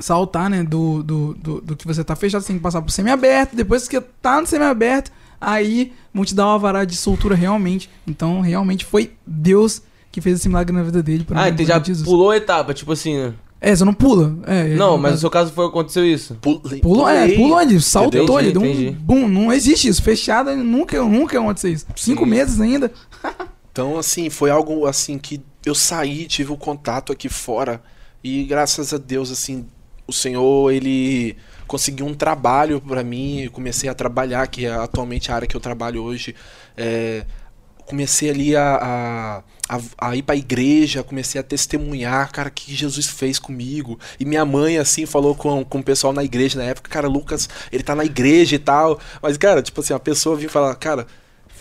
saltar, 0.01 0.49
né, 0.49 0.63
do, 0.63 1.03
do, 1.03 1.35
do, 1.35 1.61
do 1.61 1.77
que 1.77 1.87
você 1.87 2.05
tá 2.05 2.15
fechado, 2.15 2.43
você 2.43 2.49
tem 2.49 2.57
que 2.57 2.63
passar 2.63 2.81
pro 2.81 2.93
semi-aberto, 2.93 3.57
depois 3.57 3.89
que 3.89 4.01
tá 4.01 4.41
no 4.41 4.47
semi-aberto, 4.47 5.11
aí 5.41 5.93
vão 6.15 6.25
te 6.25 6.35
dar 6.35 6.47
uma 6.47 6.59
varada 6.59 6.87
de 6.87 6.97
soltura 6.97 7.35
realmente. 7.35 7.91
Então, 8.07 8.41
realmente 8.41 8.85
foi 8.85 9.13
Deus 9.27 9.83
que 10.11 10.21
fez 10.21 10.39
esse 10.39 10.49
milagre 10.49 10.75
na 10.75 10.83
vida 10.83 11.03
dele. 11.03 11.27
Ah, 11.33 11.49
então 11.49 11.65
já 11.67 11.79
Jesus. 11.79 12.09
pulou 12.09 12.31
a 12.31 12.37
etapa, 12.37 12.73
tipo 12.73 12.93
assim, 12.93 13.17
né? 13.17 13.35
É, 13.61 13.75
você 13.75 13.85
não 13.85 13.93
pula. 13.93 14.39
É, 14.47 14.69
Não, 14.77 14.93
no 14.93 14.99
mas 14.99 15.13
no 15.15 15.19
seu 15.19 15.31
caso 15.31 15.53
foi 15.53 15.67
aconteceu 15.67 16.07
isso. 16.07 16.37
pulei. 16.41 16.81
Pulou, 16.81 17.09
é, 17.09 17.29
pulou 17.35 17.61
ele, 17.61 17.81
saltou, 17.81 18.23
Entendi, 18.23 18.39
ele 18.39 18.53
deu 18.53 18.63
um 18.63 18.93
boom, 18.93 19.29
não 19.29 19.53
existe 19.53 19.89
isso, 19.89 20.01
fechado, 20.01 20.55
nunca, 20.55 21.03
nunca 21.03 21.35
ia 21.35 21.41
acontecer 21.41 21.71
isso. 21.71 21.85
Cinco 21.97 22.25
Sim. 22.25 22.31
meses 22.31 22.61
ainda. 22.61 22.91
Então, 23.71 23.97
assim, 23.97 24.29
foi 24.29 24.51
algo 24.51 24.87
assim 24.87 25.19
que 25.19 25.41
eu 25.65 25.73
saí, 25.73 26.27
tive 26.27 26.51
o 26.51 26.57
contato 26.57 27.13
aqui 27.13 27.29
fora 27.29 27.81
e 28.23 28.45
graças 28.45 28.93
a 28.93 28.99
Deus, 28.99 29.31
assim, 29.31 29.67
o 30.07 30.13
Senhor, 30.13 30.73
ele 30.73 31.37
conseguiu 31.67 32.07
um 32.07 32.15
trabalho 32.15 32.81
pra 32.81 33.05
mim, 33.05 33.49
comecei 33.53 33.89
a 33.89 33.95
trabalhar, 33.95 34.47
que 34.49 34.67
é 34.67 34.73
atualmente 34.73 35.31
a 35.31 35.35
área 35.35 35.47
que 35.47 35.57
eu 35.57 35.61
trabalho 35.61 36.03
hoje. 36.03 36.35
É, 36.77 37.25
comecei 37.89 38.31
ali 38.31 38.55
a, 38.55 39.43
a, 39.69 39.77
a, 39.77 40.09
a 40.09 40.17
ir 40.17 40.23
pra 40.23 40.37
igreja, 40.37 41.03
comecei 41.03 41.41
a 41.41 41.45
testemunhar, 41.45 42.31
cara, 42.31 42.49
o 42.49 42.53
que 42.53 42.75
Jesus 42.75 43.07
fez 43.07 43.39
comigo. 43.39 43.99
E 44.21 44.25
minha 44.25 44.45
mãe, 44.45 44.79
assim, 44.79 45.07
falou 45.07 45.35
com, 45.35 45.65
com 45.65 45.79
o 45.79 45.83
pessoal 45.83 46.13
na 46.13 46.25
igreja 46.25 46.59
na 46.59 46.65
época, 46.65 46.91
cara, 46.91 47.09
Lucas, 47.09 47.49
ele 47.73 47.83
tá 47.83 47.95
na 47.95 48.05
igreja 48.05 48.57
e 48.57 48.59
tal. 48.59 49.01
Mas, 49.23 49.37
cara, 49.37 49.63
tipo 49.63 49.81
assim, 49.81 49.95
a 49.95 49.99
pessoa 49.99 50.37
vinha 50.37 50.51
falar, 50.51 50.75
cara, 50.75 51.07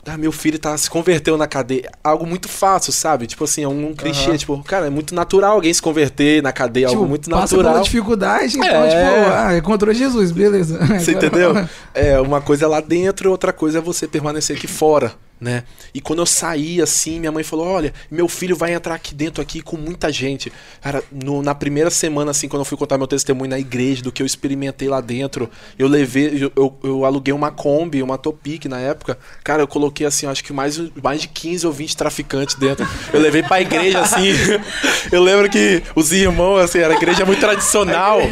ah, 0.07 0.17
meu 0.17 0.31
filho 0.31 0.57
tá, 0.57 0.77
se 0.77 0.89
converteu 0.89 1.37
na 1.37 1.47
cadeia. 1.47 1.91
Algo 2.03 2.25
muito 2.25 2.47
fácil, 2.47 2.91
sabe? 2.93 3.27
Tipo 3.27 3.43
assim, 3.43 3.63
é 3.63 3.67
um 3.67 3.93
clichê, 3.93 4.29
Aham. 4.29 4.37
tipo, 4.37 4.63
cara, 4.63 4.87
é 4.87 4.89
muito 4.89 5.13
natural 5.13 5.53
alguém 5.53 5.73
se 5.73 5.81
converter 5.81 6.41
na 6.41 6.51
cadeia, 6.51 6.87
Tipo, 6.87 6.99
algo 6.99 7.09
muito 7.09 7.29
passa 7.29 7.55
natural. 7.57 7.81
dificuldade, 7.83 8.57
então, 8.57 8.67
É. 8.85 8.89
tipo, 8.89 9.31
ah, 9.33 9.57
encontrou 9.57 9.93
Jesus, 9.93 10.31
beleza. 10.31 10.77
Você 10.99 11.11
entendeu? 11.13 11.53
É, 11.93 12.19
uma 12.19 12.41
coisa 12.41 12.65
é 12.65 12.67
lá 12.67 12.79
dentro, 12.79 13.31
outra 13.31 13.51
coisa 13.51 13.79
é 13.79 13.81
você 13.81 14.07
permanecer 14.07 14.55
aqui 14.55 14.67
fora, 14.67 15.13
né? 15.39 15.63
E 15.93 16.01
quando 16.01 16.19
eu 16.19 16.25
saí 16.25 16.81
assim, 16.81 17.19
minha 17.19 17.31
mãe 17.31 17.43
falou: 17.43 17.65
"Olha, 17.67 17.93
meu 18.11 18.27
filho 18.27 18.55
vai 18.55 18.73
entrar 18.73 18.93
aqui 18.95 19.15
dentro 19.15 19.41
aqui 19.41 19.61
com 19.61 19.77
muita 19.77 20.11
gente". 20.11 20.51
Cara, 20.81 21.03
no- 21.11 21.41
na 21.41 21.55
primeira 21.55 21.89
semana 21.89 22.31
assim, 22.31 22.47
quando 22.47 22.61
eu 22.61 22.65
fui 22.65 22.77
contar 22.77 22.97
meu 22.97 23.07
testemunho 23.07 23.49
na 23.49 23.57
igreja 23.59 24.03
do 24.03 24.11
que 24.11 24.21
eu 24.21 24.25
experimentei 24.25 24.87
lá 24.87 25.01
dentro, 25.01 25.49
eu 25.77 25.87
levei, 25.87 26.43
eu, 26.43 26.51
eu, 26.55 26.75
eu 26.83 27.05
aluguei 27.05 27.33
uma 27.33 27.49
Kombi, 27.51 28.03
uma 28.03 28.17
Topic 28.17 28.65
na 28.65 28.79
época. 28.79 29.17
Cara, 29.43 29.63
eu 29.63 29.67
coloquei 29.67 29.96
assim, 30.05 30.25
eu 30.25 30.31
acho 30.31 30.43
que 30.43 30.53
mais 30.53 30.79
mais 31.01 31.21
de 31.21 31.27
15 31.27 31.67
ou 31.67 31.73
20 31.73 31.97
traficantes 31.97 32.55
dentro. 32.55 32.87
Eu 33.11 33.19
levei 33.19 33.43
pra 33.43 33.61
igreja 33.61 34.01
assim. 34.01 34.33
Eu 35.11 35.21
lembro 35.21 35.49
que 35.49 35.81
os 35.95 36.11
irmãos 36.11 36.59
assim, 36.59 36.79
era 36.79 36.93
igreja 36.93 37.25
muito 37.25 37.39
tradicional. 37.39 38.19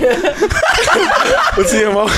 Os 1.57 1.73
irmãos, 1.73 2.11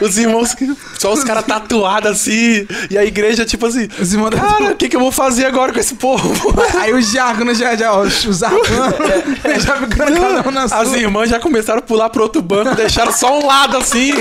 os 0.00 0.18
irmãos, 0.18 0.56
só 0.98 1.12
os 1.12 1.22
caras 1.22 1.44
tatuados 1.44 2.10
assim, 2.10 2.66
e 2.90 2.96
a 2.96 3.04
igreja, 3.04 3.44
tipo 3.44 3.66
assim, 3.66 3.86
Os 4.00 4.12
irmãos 4.14 4.30
cara, 4.30 4.72
o 4.72 4.76
que, 4.76 4.88
que 4.88 4.96
eu 4.96 5.00
vou 5.00 5.12
fazer 5.12 5.44
agora 5.44 5.72
com 5.72 5.78
esse 5.78 5.94
povo? 5.94 6.32
Aí 6.80 6.92
os 6.94 7.10
diáconos 7.10 7.58
já, 7.58 7.76
já, 7.76 7.92
ó, 7.92 8.00
os 8.00 8.42
arcanos, 8.42 8.64
já 9.62 9.76
ficando 9.76 10.20
cada 10.20 10.48
um 10.48 10.50
na 10.50 10.68
sua. 10.68 10.78
As 10.78 10.92
irmãs 10.94 11.28
já 11.28 11.38
começaram 11.38 11.80
a 11.80 11.82
pular 11.82 12.08
pro 12.08 12.22
outro 12.22 12.40
banco, 12.40 12.74
deixaram 12.74 13.12
só 13.12 13.38
um 13.38 13.46
lado 13.46 13.76
assim, 13.76 14.12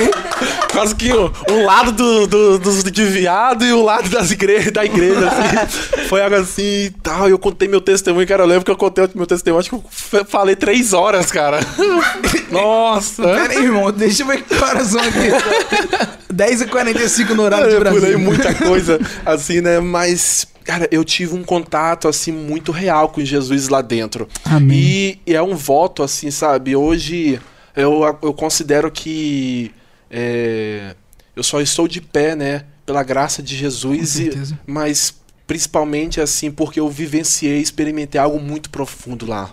quase 0.72 0.94
que 0.96 1.12
o, 1.14 1.32
um 1.50 1.66
lado 1.66 1.92
do, 1.92 2.28
do, 2.28 2.60
dos 2.60 2.84
de 2.84 3.06
viado 3.06 3.64
e 3.64 3.72
o 3.72 3.84
lado 3.84 4.10
das 4.10 4.32
igre 4.58 4.70
da 4.72 4.86
igreja, 4.86 5.28
assim. 5.28 6.06
Foi 6.10 6.22
algo 6.22 6.36
assim 6.36 6.86
e 6.86 6.90
tal, 7.02 7.28
e 7.28 7.32
eu 7.32 7.40
contei 7.40 7.68
meu 7.68 7.82
testemunho, 7.82 8.28
cara, 8.28 8.44
eu 8.44 8.48
lembro 8.48 8.66
que 8.66 8.72
eu 8.72 8.78
contei 8.78 9.08
meu 9.16 9.26
testemunho, 9.26 9.60
acho 9.60 9.70
que 9.70 9.76
eu 10.18 10.26
falei 10.26 10.56
três 10.56 10.94
horas, 10.94 11.32
cara. 11.32 11.60
Nossa! 12.52 13.24
Pera 13.24 13.50
aí, 13.54 13.64
irmão, 13.64 13.92
deixa 13.92 14.24
eu 14.24 14.28
ver 14.28 14.44
que 14.44 14.54
horas 14.56 14.88
são 14.88 15.00
aqui. 15.02 16.34
10h45 16.34 17.30
no 17.30 17.44
horário 17.44 17.70
de 17.70 17.76
Eu 17.76 17.80
Brasília. 17.80 18.08
pulei 18.08 18.24
muita 18.26 18.54
coisa, 18.54 19.00
assim, 19.26 19.62
né? 19.62 19.80
Mas, 19.80 20.46
cara, 20.64 20.88
eu 20.92 21.04
tive 21.04 21.34
um 21.34 21.44
contato, 21.44 22.08
assim, 22.08 22.32
muito 22.32 22.72
real 22.72 23.10
com 23.10 23.24
Jesus 23.24 23.70
lá 23.70 23.82
dentro. 23.82 24.28
Amém. 24.46 25.20
E 25.26 25.34
é 25.34 25.42
um 25.42 25.56
voto, 25.56 26.04
assim, 26.04 26.32
sabe? 26.32 26.76
Hoje 26.76 27.40
eu, 27.76 28.18
eu 28.22 28.34
considero 28.34 28.92
que 28.92 29.72
é, 30.10 30.96
eu 31.36 31.44
só 31.44 31.62
estou 31.62 31.88
de 31.88 32.02
pé, 32.02 32.36
né? 32.36 32.66
Pela 32.92 33.04
graça 33.04 33.42
de 33.42 33.56
Jesus, 33.56 34.20
e, 34.20 34.32
mas 34.66 35.14
principalmente, 35.48 36.20
assim, 36.20 36.52
porque 36.52 36.80
eu 36.80 36.90
vivenciei, 36.90 37.60
experimentei 37.60 38.20
algo 38.20 38.40
muito 38.40 38.70
profundo 38.70 39.26
lá. 39.26 39.50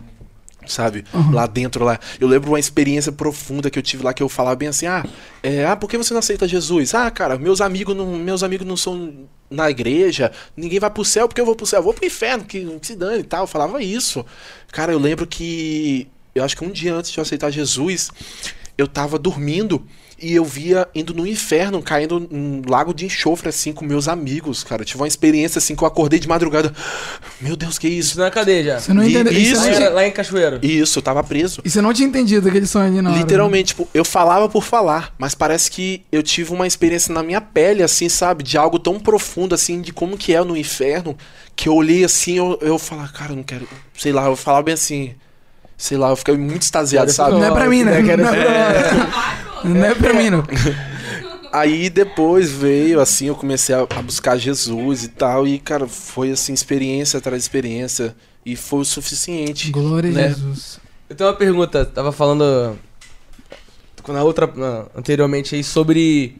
Sabe? 0.67 1.05
Uhum. 1.15 1.31
Lá 1.31 1.47
dentro, 1.47 1.85
lá. 1.85 2.01
Eu 2.21 2.27
lembro 2.29 2.51
uma 2.51 2.59
experiência 2.59 3.13
profunda 3.13 3.71
que 3.71 3.79
eu 3.79 3.83
tive 3.83 4.03
lá 4.03 4.13
que 4.13 4.23
eu 4.23 4.29
falava 4.29 4.57
bem 4.57 4.69
assim: 4.69 4.87
ah, 4.87 5.05
é, 5.43 5.65
ah, 5.65 5.77
por 5.77 5.89
que 5.89 5.97
você 5.97 6.13
não 6.13 6.19
aceita 6.19 6.49
Jesus? 6.49 6.95
Ah, 6.95 7.11
cara, 7.11 7.39
meus 7.39 7.61
amigos 7.61 7.97
não, 7.97 8.17
meus 8.17 8.43
amigos 8.43 8.67
não 8.67 8.77
são 8.77 9.15
na 9.49 9.71
igreja, 9.71 10.31
ninguém 10.57 10.79
vai 10.79 10.91
pro 10.91 11.05
céu 11.05 11.27
porque 11.27 11.41
eu 11.41 11.47
vou 11.47 11.57
pro 11.57 11.65
céu, 11.65 11.79
eu 11.79 11.85
vou 11.85 11.95
pro 11.95 12.05
inferno, 12.05 12.45
que, 12.45 12.65
que 12.65 12.87
se 12.87 12.97
dane 12.97 13.21
e 13.21 13.25
tal. 13.25 13.45
Eu 13.45 13.47
falava 13.47 13.81
isso. 13.81 14.27
Cara, 14.73 14.93
eu 14.93 14.99
lembro 14.99 15.27
que 15.27 16.09
eu 16.35 16.45
acho 16.45 16.57
que 16.57 16.65
um 16.65 16.71
dia 16.71 16.93
antes 16.93 17.11
de 17.11 17.19
eu 17.19 17.23
aceitar 17.23 17.51
Jesus, 17.51 18.11
eu 18.77 18.87
tava 18.87 19.19
dormindo 19.19 19.85
e 20.21 20.35
eu 20.35 20.45
via 20.45 20.89
indo 20.95 21.15
no 21.15 21.27
inferno, 21.27 21.81
caindo 21.81 22.19
num 22.31 22.63
lago 22.69 22.93
de 22.93 23.07
enxofre 23.07 23.49
assim 23.49 23.73
com 23.73 23.85
meus 23.85 24.09
amigos, 24.09 24.65
cara. 24.65 24.83
Eu 24.83 24.87
tive 24.87 25.01
uma 25.01 25.07
experiência 25.09 25.59
assim 25.59 25.77
que 25.77 25.83
eu 25.83 25.87
acordei 25.89 26.19
de 26.19 26.27
madrugada. 26.29 26.73
Meu 27.41 27.55
Deus, 27.57 27.79
que 27.79 27.87
isso? 27.89 28.11
Isso 28.13 28.19
na 28.21 28.31
cadeia 28.31 28.65
já. 28.65 28.81
Você 28.81 28.93
não 28.93 29.05
entendeu? 29.05 29.33
isso, 29.33 29.57
Lá, 29.57 29.63
não 29.63 29.71
em- 29.73 29.77
tinha- 29.77 29.91
lá 29.91 30.07
em 30.07 30.11
Cachoeiro. 30.11 30.59
Isso, 30.63 30.99
eu 30.99 31.03
tava 31.03 31.23
preso. 31.23 31.61
e 31.65 31.71
você 31.71 31.81
não 31.81 31.93
tinha 31.93 32.09
entendido 32.09 32.49
aquele 32.49 32.67
sonho 32.67 32.87
ali 32.87 33.01
na 33.01 33.11
hora. 33.11 33.17
né? 33.19 33.23
Literalmente, 33.25 33.69
tipo, 33.69 33.89
eu 33.95 34.05
falava 34.05 34.49
por 34.49 34.65
falar, 34.65 35.15
mas 35.19 35.35
parece 35.35 35.71
que 35.71 36.03
eu 36.11 36.23
tive 36.23 36.53
uma 36.53 36.67
experiência 36.67 37.15
na 37.15 37.23
minha 37.23 37.41
pele, 37.41 37.83
assim, 37.83 38.09
sabe? 38.09 38.43
De 38.43 38.59
algo 38.59 38.79
tão 38.79 38.99
profundo, 38.99 39.55
assim, 39.55 39.81
de 39.81 39.93
como 39.93 40.17
que 40.19 40.35
é 40.35 40.43
no 40.43 40.57
inferno, 40.57 41.17
que 41.55 41.69
eu 41.69 41.75
olhei 41.75 42.05
assim, 42.05 42.39
eu, 42.39 42.59
eu 42.61 42.79
falava, 42.79 43.09
cara, 43.13 43.33
eu 43.33 43.37
não 43.37 43.43
quero. 43.45 43.69
Sei 43.97 44.13
lá, 44.13 44.27
eu 44.27 44.35
falava 44.37 44.65
bem 44.65 44.75
assim. 44.75 45.15
Sei 45.77 45.97
lá, 45.97 46.11
eu 46.11 46.17
fiquei 46.17 46.37
muito 46.37 46.63
extasiado, 46.63 47.13
sabe? 47.13 47.33
Não 47.33 47.45
é 47.45 47.51
pra 47.53 47.69
mim, 47.69 47.85
né? 47.85 48.03
Quero- 48.03 48.25
Não 48.25 48.35
é 48.35 48.83
pra, 48.83 49.39
não 49.65 49.85
é 49.85 49.95
pra 49.95 50.13
mim, 50.15 50.31
não. 50.31 50.45
Aí 51.53 51.89
depois 51.89 52.51
veio, 52.51 53.01
assim, 53.01 53.27
eu 53.27 53.35
comecei 53.35 53.75
a, 53.75 53.81
a 53.81 54.03
buscar 54.03 54.37
Jesus 54.37 55.05
e 55.05 55.09
tal. 55.09 55.47
E, 55.47 55.59
cara, 55.59 55.89
foi 55.89 56.31
assim, 56.31 56.53
experiência 56.53 57.19
atrás 57.19 57.43
de 57.43 57.45
experiência. 57.45 58.15
E 58.45 58.55
foi 58.55 58.81
o 58.81 58.85
suficiente. 58.85 59.71
Glória 59.71 60.11
a 60.11 60.13
né? 60.13 60.29
Jesus. 60.29 60.79
Eu 61.09 61.17
tenho 61.17 61.31
uma 61.31 61.37
pergunta, 61.37 61.85
tava 61.87 62.13
falando 62.13 62.77
na 64.09 64.23
outra 64.23 64.47
na- 64.55 64.87
anteriormente 64.97 65.55
aí 65.55 65.63
sobre 65.63 66.37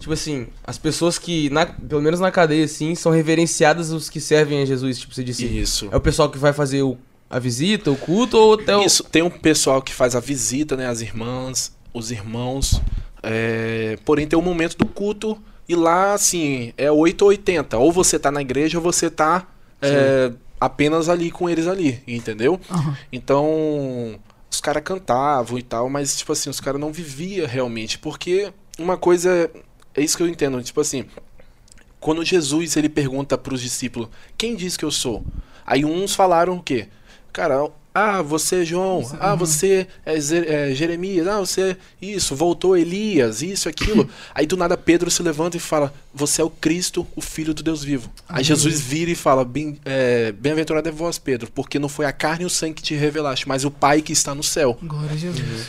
tipo 0.00 0.12
assim, 0.12 0.48
as 0.64 0.76
pessoas 0.76 1.18
que 1.18 1.48
na- 1.50 1.66
pelo 1.66 2.02
menos 2.02 2.18
na 2.18 2.32
cadeia 2.32 2.64
assim 2.64 2.96
são 2.96 3.12
reverenciadas 3.12 3.90
os 3.92 4.08
que 4.10 4.20
servem 4.20 4.60
a 4.60 4.64
Jesus, 4.64 4.98
tipo 4.98 5.14
você 5.14 5.22
disse. 5.22 5.44
Isso. 5.46 5.88
É 5.92 5.96
o 5.96 6.00
pessoal 6.00 6.28
que 6.28 6.38
vai 6.38 6.52
fazer 6.52 6.82
o- 6.82 6.96
a 7.30 7.38
visita, 7.38 7.90
o 7.92 7.96
culto 7.96 8.36
ou 8.36 8.54
até 8.54 8.76
o 8.76 8.84
Isso, 8.84 9.04
tem 9.04 9.22
um 9.22 9.30
pessoal 9.30 9.80
que 9.80 9.92
faz 9.94 10.16
a 10.16 10.20
visita, 10.20 10.76
né? 10.76 10.86
As 10.88 11.00
irmãs, 11.00 11.72
os 11.92 12.10
irmãos. 12.10 12.80
é, 13.22 13.98
Porém, 14.04 14.26
tem 14.26 14.38
o 14.38 14.42
momento 14.42 14.76
do 14.76 14.86
culto 14.86 15.40
e 15.68 15.74
lá, 15.74 16.14
assim, 16.14 16.72
é 16.76 16.90
8 16.90 17.22
ou 17.22 17.28
80. 17.28 17.78
Ou 17.78 17.92
você 17.92 18.18
tá 18.18 18.30
na 18.30 18.40
igreja 18.40 18.78
ou 18.78 18.84
você 18.84 19.10
tá 19.10 19.46
é, 19.80 20.32
apenas 20.60 21.08
ali 21.08 21.30
com 21.30 21.48
eles 21.48 21.66
ali, 21.66 22.02
entendeu? 22.06 22.60
Aham. 22.70 22.96
Então, 23.12 24.18
os 24.50 24.60
caras 24.60 24.82
cantavam 24.82 25.58
e 25.58 25.62
tal, 25.62 25.88
mas, 25.88 26.16
tipo 26.16 26.32
assim, 26.32 26.50
os 26.50 26.60
caras 26.60 26.80
não 26.80 26.92
viviam 26.92 27.46
realmente. 27.46 27.98
Porque 27.98 28.52
uma 28.78 28.96
coisa. 28.96 29.50
É 29.94 30.00
isso 30.00 30.16
que 30.16 30.22
eu 30.22 30.28
entendo. 30.28 30.62
Tipo 30.62 30.80
assim, 30.80 31.04
quando 32.00 32.24
Jesus 32.24 32.76
ele 32.76 32.88
pergunta 32.88 33.38
pros 33.38 33.60
discípulos: 33.60 34.08
Quem 34.36 34.56
diz 34.56 34.76
que 34.76 34.84
eu 34.84 34.90
sou? 34.90 35.24
Aí 35.66 35.84
uns 35.84 36.14
falaram 36.14 36.56
o 36.56 36.62
quê? 36.62 36.88
Cara, 37.32 37.70
ah, 37.94 38.22
você 38.22 38.62
é 38.62 38.64
João, 38.64 39.02
Você- 39.02 39.16
ah, 39.20 39.32
uhum. 39.32 39.36
você 39.38 39.86
é, 40.06 40.14
é 40.70 40.74
Jeremias, 40.74 41.26
ah, 41.26 41.40
você 41.40 41.60
é 41.60 41.76
isso, 42.00 42.34
voltou 42.34 42.76
Elias, 42.76 43.42
isso, 43.42 43.68
aquilo. 43.68 44.08
Aí 44.34 44.46
do 44.46 44.56
nada 44.56 44.76
Pedro 44.76 45.10
se 45.10 45.22
levanta 45.22 45.56
e 45.56 45.60
fala: 45.60 45.92
Você 46.14 46.40
é 46.40 46.44
o 46.44 46.48
Cristo, 46.50 47.06
o 47.14 47.20
Filho 47.20 47.52
do 47.52 47.62
Deus 47.62 47.84
vivo. 47.84 48.10
Aí 48.28 48.36
Amém. 48.36 48.44
Jesus 48.44 48.80
vira 48.80 49.10
e 49.10 49.14
fala: 49.14 49.44
Bem, 49.44 49.78
é, 49.84 50.32
Bem-aventurado 50.32 50.88
é 50.88 50.92
vós, 50.92 51.18
Pedro, 51.18 51.50
porque 51.52 51.78
não 51.78 51.88
foi 51.88 52.06
a 52.06 52.12
carne 52.12 52.44
e 52.44 52.46
o 52.46 52.50
sangue 52.50 52.74
que 52.74 52.82
te 52.82 52.94
revelaste, 52.94 53.46
mas 53.46 53.64
o 53.64 53.70
Pai 53.70 54.00
que 54.00 54.12
está 54.12 54.34
no 54.34 54.42
céu. 54.42 54.78
Glória 54.82 55.12
a 55.12 55.16
Jesus. 55.16 55.66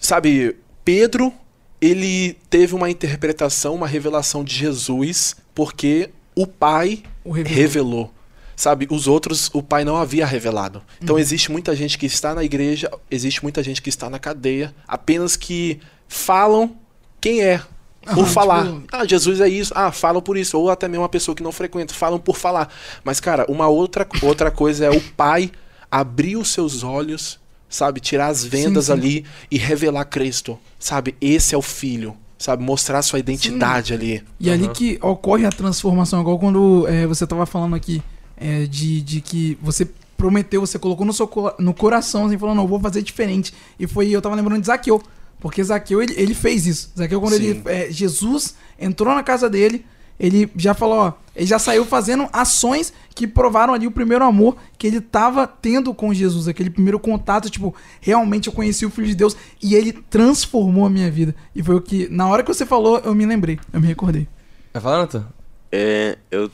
Sabe, 0.00 0.56
Pedro, 0.84 1.32
ele 1.80 2.36
teve 2.50 2.74
uma 2.74 2.90
interpretação, 2.90 3.74
uma 3.74 3.86
revelação 3.88 4.44
de 4.44 4.54
Jesus, 4.54 5.34
porque 5.54 6.10
o 6.34 6.46
Pai 6.46 7.02
O 7.24 7.32
revelou. 7.32 7.56
revelou. 7.56 8.14
Sabe, 8.56 8.88
os 8.90 9.06
outros 9.06 9.50
o 9.52 9.62
pai 9.62 9.84
não 9.84 9.96
havia 9.96 10.24
revelado. 10.24 10.82
Então 11.00 11.18
existe 11.18 11.52
muita 11.52 11.76
gente 11.76 11.98
que 11.98 12.06
está 12.06 12.34
na 12.34 12.42
igreja, 12.42 12.90
existe 13.10 13.42
muita 13.42 13.62
gente 13.62 13.82
que 13.82 13.90
está 13.90 14.08
na 14.08 14.18
cadeia, 14.18 14.74
apenas 14.88 15.36
que 15.36 15.78
falam 16.08 16.74
quem 17.20 17.42
é. 17.42 17.60
Por 18.02 18.20
Aham, 18.20 18.26
falar. 18.26 18.64
tipo- 18.64 18.82
Ah, 18.92 19.04
Jesus 19.04 19.40
é 19.40 19.48
isso. 19.48 19.72
Ah, 19.76 19.90
falam 19.90 20.22
por 20.22 20.36
isso. 20.36 20.56
Ou 20.56 20.70
até 20.70 20.86
mesmo 20.86 21.02
uma 21.02 21.08
pessoa 21.08 21.34
que 21.34 21.42
não 21.42 21.50
frequenta, 21.50 21.92
falam 21.92 22.20
por 22.20 22.36
falar. 22.36 22.72
Mas, 23.02 23.18
cara, 23.18 23.44
uma 23.48 23.66
outra, 23.66 24.06
outra 24.22 24.48
coisa 24.48 24.84
é 24.86 24.90
o 24.90 25.00
pai 25.00 25.50
abrir 25.90 26.36
os 26.36 26.48
seus 26.52 26.84
olhos, 26.84 27.40
sabe? 27.68 27.98
Tirar 27.98 28.28
as 28.28 28.44
vendas 28.44 28.86
sim. 28.86 28.92
ali 28.92 29.24
e 29.50 29.58
revelar 29.58 30.04
Cristo. 30.04 30.56
Sabe? 30.78 31.16
Esse 31.20 31.52
é 31.54 31.58
o 31.58 31.62
filho. 31.62 32.16
Sabe? 32.38 32.62
Mostrar 32.62 33.02
sua 33.02 33.18
identidade 33.18 33.92
ali. 33.92 34.22
E 34.38 34.50
ali 34.50 34.66
Aham. 34.66 34.72
que 34.72 34.98
ocorre 35.02 35.44
a 35.44 35.50
transformação, 35.50 36.20
igual 36.20 36.38
quando 36.38 36.86
é, 36.86 37.06
você 37.08 37.26
tava 37.26 37.44
falando 37.44 37.74
aqui, 37.74 38.00
é, 38.36 38.66
de, 38.66 39.00
de 39.00 39.20
que 39.20 39.58
você 39.60 39.88
prometeu, 40.16 40.60
você 40.60 40.78
colocou 40.78 41.06
no 41.06 41.12
seu 41.12 41.30
no 41.58 41.74
coração, 41.74 42.26
assim, 42.26 42.38
falando, 42.38 42.56
não, 42.56 42.64
eu 42.64 42.68
vou 42.68 42.80
fazer 42.80 43.02
diferente. 43.02 43.52
E 43.78 43.86
foi, 43.86 44.08
eu 44.10 44.22
tava 44.22 44.34
lembrando 44.34 44.60
de 44.60 44.66
Zaqueu, 44.66 45.02
porque 45.38 45.62
Zaqueu, 45.62 46.02
ele, 46.02 46.14
ele 46.16 46.34
fez 46.34 46.66
isso. 46.66 46.90
Zaqueu, 46.96 47.20
quando 47.20 47.34
ele, 47.34 47.54
Sim. 47.54 47.62
é, 47.66 47.90
Jesus 47.90 48.54
entrou 48.78 49.14
na 49.14 49.22
casa 49.22 49.48
dele, 49.48 49.84
ele 50.18 50.50
já 50.56 50.72
falou, 50.72 50.96
ó, 50.96 51.12
ele 51.34 51.44
já 51.44 51.58
saiu 51.58 51.84
fazendo 51.84 52.26
ações 52.32 52.92
que 53.14 53.26
provaram 53.26 53.74
ali 53.74 53.86
o 53.86 53.90
primeiro 53.90 54.24
amor 54.24 54.56
que 54.78 54.86
ele 54.86 55.00
tava 55.00 55.46
tendo 55.46 55.92
com 55.92 56.12
Jesus, 56.14 56.48
aquele 56.48 56.70
primeiro 56.70 56.98
contato, 56.98 57.50
tipo, 57.50 57.74
realmente 58.00 58.46
eu 58.46 58.52
conheci 58.52 58.86
o 58.86 58.90
Filho 58.90 59.06
de 59.06 59.14
Deus 59.14 59.36
e 59.62 59.74
ele 59.74 59.92
transformou 59.92 60.86
a 60.86 60.90
minha 60.90 61.10
vida. 61.10 61.34
E 61.54 61.62
foi 61.62 61.74
o 61.74 61.80
que, 61.80 62.08
na 62.08 62.26
hora 62.26 62.42
que 62.42 62.52
você 62.52 62.64
falou, 62.64 62.98
eu 63.04 63.14
me 63.14 63.26
lembrei, 63.26 63.58
eu 63.72 63.80
me 63.80 63.86
recordei. 63.86 64.26
Vai 64.72 64.82
falar, 64.82 64.98
Nathan? 64.98 65.26
É, 65.70 66.16
eu 66.30 66.50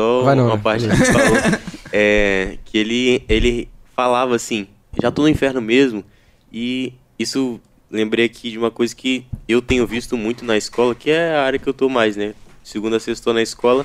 só 0.00 0.22
Vai 0.22 0.34
não, 0.34 0.46
uma 0.46 0.56
né? 0.56 0.60
parte 0.62 0.88
que 0.88 0.96
você 0.96 1.12
falou 1.12 1.60
é 1.92 2.58
que 2.64 2.78
ele 2.78 3.22
ele 3.28 3.68
falava 3.94 4.34
assim, 4.34 4.66
já 5.00 5.10
tô 5.10 5.22
no 5.22 5.28
inferno 5.28 5.60
mesmo. 5.60 6.02
E 6.52 6.94
isso 7.18 7.60
lembrei 7.90 8.24
aqui 8.24 8.50
de 8.50 8.58
uma 8.58 8.70
coisa 8.70 8.94
que 8.94 9.26
eu 9.46 9.60
tenho 9.60 9.86
visto 9.86 10.16
muito 10.16 10.44
na 10.44 10.56
escola, 10.56 10.94
que 10.94 11.10
é 11.10 11.34
a 11.34 11.42
área 11.42 11.58
que 11.58 11.68
eu 11.68 11.74
tô 11.74 11.88
mais, 11.88 12.16
né? 12.16 12.34
Segunda 12.64 12.96
a 12.96 13.00
sexta 13.00 13.24
tô 13.24 13.32
na 13.32 13.42
escola. 13.42 13.84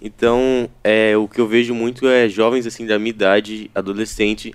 Então, 0.00 0.68
é, 0.82 1.16
o 1.16 1.26
que 1.26 1.40
eu 1.40 1.48
vejo 1.48 1.74
muito 1.74 2.06
é 2.06 2.28
jovens 2.28 2.66
assim 2.66 2.86
da 2.86 2.98
minha 2.98 3.10
idade, 3.10 3.70
adolescente, 3.74 4.54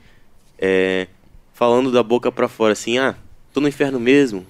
é, 0.59 1.07
falando 1.53 1.91
da 1.91 2.03
boca 2.03 2.31
pra 2.31 2.47
fora 2.47 2.73
assim, 2.73 2.99
ah, 2.99 3.15
tô 3.51 3.59
no 3.59 3.67
inferno 3.67 3.99
mesmo. 3.99 4.45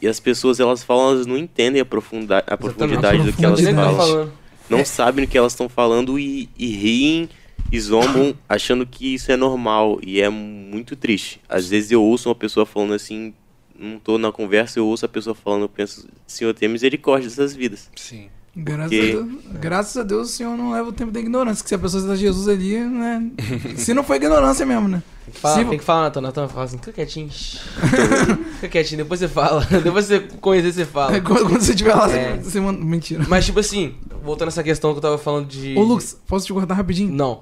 E 0.00 0.06
as 0.06 0.20
pessoas 0.20 0.60
elas 0.60 0.82
falam, 0.82 1.12
elas 1.12 1.26
não 1.26 1.38
entendem 1.38 1.80
a, 1.80 1.84
profunda 1.84 2.38
a 2.46 2.56
profundidade 2.56 3.22
do 3.22 3.32
que 3.32 3.44
elas 3.44 3.60
falam 3.60 3.96
falando. 3.96 4.41
Não 4.72 4.80
É. 4.80 4.84
sabem 4.84 5.24
o 5.24 5.28
que 5.28 5.38
elas 5.38 5.52
estão 5.52 5.68
falando 5.68 6.18
e, 6.18 6.48
e 6.58 6.66
riem 6.68 7.28
e 7.70 7.80
zombam 7.80 8.34
achando 8.48 8.84
que 8.86 9.14
isso 9.14 9.30
é 9.30 9.36
normal 9.36 9.98
e 10.02 10.20
é 10.20 10.28
muito 10.28 10.96
triste. 10.96 11.40
Às 11.48 11.68
vezes 11.68 11.90
eu 11.90 12.02
ouço 12.02 12.28
uma 12.28 12.34
pessoa 12.34 12.66
falando 12.66 12.94
assim, 12.94 13.32
não 13.78 13.98
tô 13.98 14.18
na 14.18 14.30
conversa, 14.32 14.78
eu 14.78 14.86
ouço 14.86 15.04
a 15.04 15.08
pessoa 15.08 15.34
falando, 15.34 15.62
eu 15.62 15.68
penso, 15.68 16.06
Senhor, 16.26 16.52
tenha 16.54 16.68
misericórdia 16.70 17.28
dessas 17.28 17.54
vidas. 17.54 17.90
Sim. 17.96 18.28
Graças, 18.54 18.90
Porque- 18.90 19.00
a 19.12 19.14
Deus, 19.14 19.32
graças 19.60 19.96
a 19.96 20.02
Deus 20.02 20.28
o 20.28 20.32
Senhor 20.32 20.54
não 20.58 20.72
leva 20.72 20.86
o 20.90 20.92
tempo 20.92 21.10
da 21.10 21.18
ignorância, 21.18 21.62
que 21.62 21.70
se 21.70 21.74
a 21.74 21.78
pessoa 21.78 22.02
está 22.02 22.14
Jesus 22.14 22.48
ali, 22.48 22.78
né? 22.78 23.30
se 23.76 23.94
não 23.94 24.04
for 24.04 24.14
ignorância 24.16 24.66
mesmo, 24.66 24.88
né? 24.88 25.02
Tem 25.24 25.32
que 25.32 25.40
falar, 25.40 25.54
Se- 25.54 25.64
tem 25.64 25.78
que 25.78 25.84
falar, 25.84 26.02
Nathan. 26.02 26.20
Nathan 26.20 26.48
fala 26.48 26.64
assim, 26.64 26.76
fica 26.76 26.92
quietinho. 26.92 27.30
fica 28.60 28.68
quietinho, 28.68 28.98
depois 28.98 29.20
você 29.20 29.28
fala. 29.28 29.64
depois 29.82 30.04
você 30.06 30.20
conhecer, 30.40 30.72
você 30.72 30.84
fala. 30.84 31.18
Quando, 31.20 31.48
quando 31.48 31.60
você 31.62 31.70
estiver 31.72 31.94
lá, 31.94 32.10
É. 32.12 32.36
você, 32.36 32.50
você 32.50 32.60
manda. 32.60 32.84
Mentira. 32.84 33.24
Mas, 33.28 33.46
tipo 33.46 33.58
assim, 33.60 33.94
voltando 34.22 34.48
a 34.48 34.50
essa 34.50 34.62
questão 34.62 34.92
que 34.92 34.98
eu 34.98 35.02
tava 35.02 35.18
falando 35.18 35.46
de. 35.46 35.76
Ô, 35.76 35.82
Lux, 35.82 36.16
posso 36.26 36.46
te 36.46 36.52
cortar 36.52 36.74
rapidinho? 36.74 37.12
Não. 37.12 37.40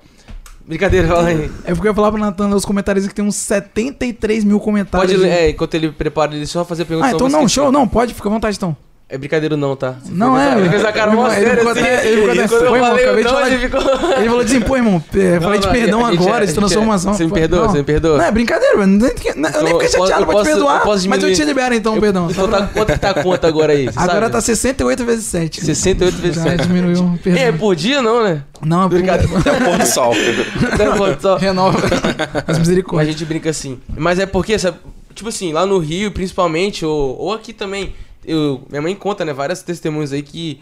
Brincadeira, 0.66 1.08
fala 1.08 1.28
aí. 1.28 1.50
É 1.64 1.74
porque 1.74 1.88
eu 1.88 1.90
ia 1.90 1.94
falar 1.94 2.12
pro 2.12 2.20
Natan 2.20 2.48
ler 2.48 2.54
os 2.54 2.64
comentários 2.64 3.06
que 3.06 3.14
tem 3.14 3.24
uns 3.24 3.36
73 3.36 4.44
mil 4.44 4.60
comentários. 4.60 5.10
Pode 5.10 5.22
ler, 5.22 5.30
é, 5.30 5.50
enquanto 5.50 5.74
ele 5.74 5.90
prepara, 5.90 6.34
ele 6.34 6.46
só 6.46 6.64
fazer 6.64 6.84
pergunta. 6.84 7.08
Ah, 7.08 7.12
então 7.12 7.28
não, 7.28 7.48
show, 7.48 7.72
não, 7.72 7.88
pode, 7.88 8.14
fica 8.14 8.28
à 8.28 8.32
vontade 8.32 8.56
então. 8.56 8.76
É 9.12 9.18
brincadeira 9.18 9.56
não, 9.56 9.74
tá? 9.74 9.96
Você 10.00 10.12
Não 10.12 10.38
é, 10.38 10.56
Ele 10.56 10.68
fez 10.68 10.84
a 10.84 10.92
cara 10.92 11.10
mó 11.10 11.26
ele 11.26 11.34
séria 11.44 11.62
assim. 11.68 11.80
até- 11.80 12.06
ele 12.06 12.20
ficou 12.20 12.30
até- 12.30 12.48
Quando 12.48 12.52
eu 12.52 12.68
foi, 12.68 12.78
irmão, 12.78 12.90
falei 12.90 13.04
acabei 13.04 13.10
o 13.10 13.16
de 13.16 13.24
não, 13.24 13.30
falar- 13.34 13.50
ele 13.50 13.58
ficou... 13.58 13.80
Ele 14.20 14.28
falou 14.28 14.40
assim, 14.40 14.60
pô, 14.60 14.76
irmão, 14.76 15.04
é, 15.14 15.40
falei 15.40 15.58
de 15.58 15.66
não, 15.66 15.72
perdão 15.72 16.06
a 16.06 16.10
é- 16.10 16.12
agora, 16.14 16.36
a 16.36 16.40
de 16.40 16.46
gente 16.46 16.50
é- 16.50 16.60
transformação. 16.60 17.14
você 17.14 17.24
me 17.24 17.28
Pô, 17.30 17.34
perdoa, 17.34 17.60
não. 17.62 17.68
você 17.70 17.78
me 17.78 17.84
perdoa? 17.84 18.18
Não, 18.18 18.24
é 18.24 18.30
brincadeira, 18.30 18.76
mano. 18.76 18.98
Nem- 18.98 19.10
Eu 19.10 19.62
nem 19.64 19.72
Eu 19.72 19.80
fiquei 19.80 19.88
chateado 19.88 20.26
pra 20.26 20.34
te 20.36 20.44
perdoar, 20.44 20.82
mas 21.08 21.22
eu 21.24 21.32
te 21.34 21.44
libero 21.44 21.74
então, 21.74 21.94
Eu- 21.96 22.00
perdão. 22.00 22.28
Então 22.30 22.48
tá, 22.48 22.66
quanto 22.72 22.92
que 22.92 22.98
tá 23.00 23.10
a 23.10 23.14
conta 23.22 23.48
agora 23.48 23.72
aí? 23.72 23.88
Agora 23.96 24.20
sabe? 24.20 24.30
tá 24.32 24.40
68 24.40 25.04
vezes 25.04 25.24
7. 25.24 25.64
68 25.64 26.16
vezes 26.16 26.36
Já 26.36 26.42
7. 26.44 26.66
diminuiu, 26.68 27.18
perdão. 27.24 27.42
É, 27.42 27.50
por 27.50 27.74
dia 27.74 28.00
não, 28.00 28.22
né? 28.22 28.42
Não, 28.64 28.78
é 28.84 28.88
por- 28.88 28.90
Brincadeira. 28.90 29.38
Até 29.38 29.50
o 29.52 29.64
pôr 29.64 29.76
do 29.78 29.86
sol. 29.86 30.14
Não, 30.78 30.96
pô, 30.96 31.20
só- 31.20 31.36
Renova 31.36 31.78
as 31.78 32.44
Mas 32.46 32.56
a 32.56 32.60
misericórdias. 32.60 33.12
gente 33.12 33.24
brinca 33.26 33.50
assim. 33.50 33.80
Mas 33.96 34.20
é 34.20 34.26
porque, 34.26 34.56
tipo 35.14 35.28
assim, 35.28 35.52
lá 35.52 35.66
no 35.66 35.78
Rio, 35.78 36.12
principalmente, 36.12 36.84
ou, 36.86 37.18
ou 37.18 37.32
aqui 37.32 37.52
também, 37.52 37.92
eu, 38.24 38.62
minha 38.68 38.82
mãe 38.82 38.94
conta, 38.94 39.24
né, 39.24 39.32
várias 39.32 39.62
testemunhas 39.62 40.12
aí 40.12 40.22
que, 40.22 40.60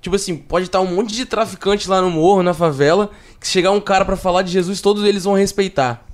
tipo 0.00 0.16
assim, 0.16 0.36
pode 0.36 0.66
estar 0.66 0.80
um 0.80 0.94
monte 0.94 1.14
de 1.14 1.24
traficante 1.26 1.88
lá 1.88 2.00
no 2.00 2.10
morro, 2.10 2.42
na 2.42 2.54
favela, 2.54 3.10
que 3.40 3.46
chegar 3.46 3.70
um 3.70 3.80
cara 3.80 4.04
pra 4.04 4.16
falar 4.16 4.42
de 4.42 4.50
Jesus, 4.50 4.80
todos 4.80 5.04
eles 5.04 5.24
vão 5.24 5.34
respeitar. 5.34 6.06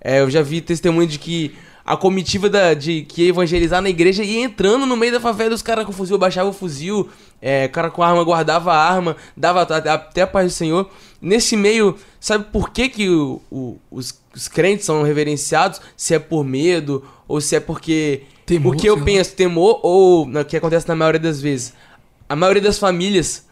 É, 0.00 0.20
eu 0.20 0.30
já 0.30 0.42
vi 0.42 0.60
testemunho 0.60 1.06
de 1.06 1.18
que 1.18 1.54
a 1.84 1.96
comitiva 1.96 2.48
da, 2.48 2.72
de 2.74 3.02
que 3.02 3.22
ia 3.22 3.28
evangelizar 3.30 3.82
na 3.82 3.88
igreja 3.90 4.22
ia 4.22 4.42
entrando 4.44 4.86
no 4.86 4.96
meio 4.96 5.12
da 5.12 5.20
favela, 5.20 5.54
os 5.54 5.62
caras 5.62 5.84
com 5.84 5.92
fuzil 5.92 6.16
baixavam 6.18 6.50
o 6.50 6.54
fuzil, 6.54 7.08
é, 7.42 7.66
cara 7.68 7.90
com 7.90 8.02
arma 8.02 8.22
guardava 8.22 8.72
a 8.72 8.76
arma, 8.76 9.16
dava 9.36 9.62
até 9.62 9.90
até 9.90 10.22
a 10.22 10.26
paz 10.26 10.52
do 10.52 10.54
Senhor. 10.54 10.88
Nesse 11.20 11.56
meio, 11.56 11.96
sabe 12.20 12.44
por 12.52 12.70
que, 12.70 12.88
que 12.88 13.08
o- 13.10 13.42
o- 13.50 13.76
os, 13.90 14.18
os 14.34 14.46
crentes 14.48 14.86
são 14.86 15.02
reverenciados? 15.02 15.80
Se 15.96 16.14
é 16.14 16.18
por 16.18 16.44
medo, 16.44 17.04
ou 17.26 17.40
se 17.40 17.56
é 17.56 17.60
porque. 17.60 18.22
Temor, 18.58 18.74
o 18.74 18.78
que 18.78 18.86
eu 18.88 19.02
penso, 19.04 19.34
temor, 19.34 19.80
ou 19.82 20.26
o 20.26 20.44
que 20.44 20.56
acontece 20.56 20.88
na 20.88 20.96
maioria 20.96 21.20
das 21.20 21.40
vezes. 21.40 21.72
A 22.28 22.34
maioria 22.34 22.62
das 22.62 22.78
famílias, 22.78 23.46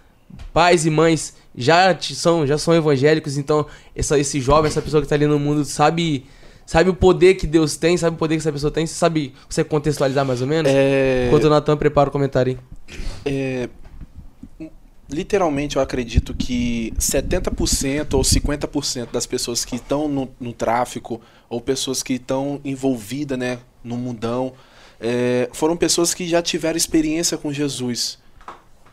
pais 0.52 0.86
e 0.86 0.90
mães, 0.90 1.34
já 1.56 1.94
te- 1.94 2.14
são, 2.14 2.46
já 2.46 2.58
são 2.58 2.74
evangélicos, 2.74 3.38
então 3.38 3.66
essa, 3.94 4.18
esse 4.18 4.40
jovem, 4.40 4.68
essa 4.68 4.82
pessoa 4.82 5.02
que 5.02 5.08
tá 5.08 5.14
ali 5.14 5.26
no 5.26 5.38
mundo, 5.38 5.64
sabe. 5.64 6.26
Sabe 6.66 6.90
o 6.90 6.94
poder 6.94 7.36
que 7.36 7.46
Deus 7.46 7.78
tem, 7.78 7.96
sabe 7.96 8.14
o 8.16 8.18
poder 8.18 8.34
que 8.34 8.40
essa 8.40 8.52
pessoa 8.52 8.70
tem, 8.70 8.86
você 8.86 8.92
sabe 8.94 9.32
você 9.48 9.64
contextualizar 9.64 10.22
mais 10.26 10.42
ou 10.42 10.46
menos? 10.46 10.70
É, 10.70 11.24
Enquanto 11.28 11.44
o 11.44 11.48
Natan 11.50 11.78
prepara 11.78 12.10
o 12.10 12.12
comentário 12.12 12.58
aí. 12.86 12.98
é, 13.24 13.68
literalmente 15.10 15.76
eu 15.76 15.82
acredito 15.82 16.34
que 16.34 16.92
70% 16.98 18.14
ou 18.14 18.20
50% 18.20 19.10
das 19.10 19.24
pessoas 19.26 19.64
que 19.64 19.76
estão 19.76 20.08
no, 20.08 20.28
no 20.38 20.52
tráfico 20.52 21.20
ou 21.48 21.60
pessoas 21.60 22.02
que 22.02 22.14
estão 22.14 22.60
envolvidas 22.62 23.38
né, 23.38 23.58
no 23.82 23.96
mundão 23.96 24.52
é, 25.00 25.48
foram 25.52 25.76
pessoas 25.76 26.12
que 26.14 26.26
já 26.26 26.42
tiveram 26.42 26.76
experiência 26.76 27.36
com 27.36 27.52
Jesus. 27.52 28.18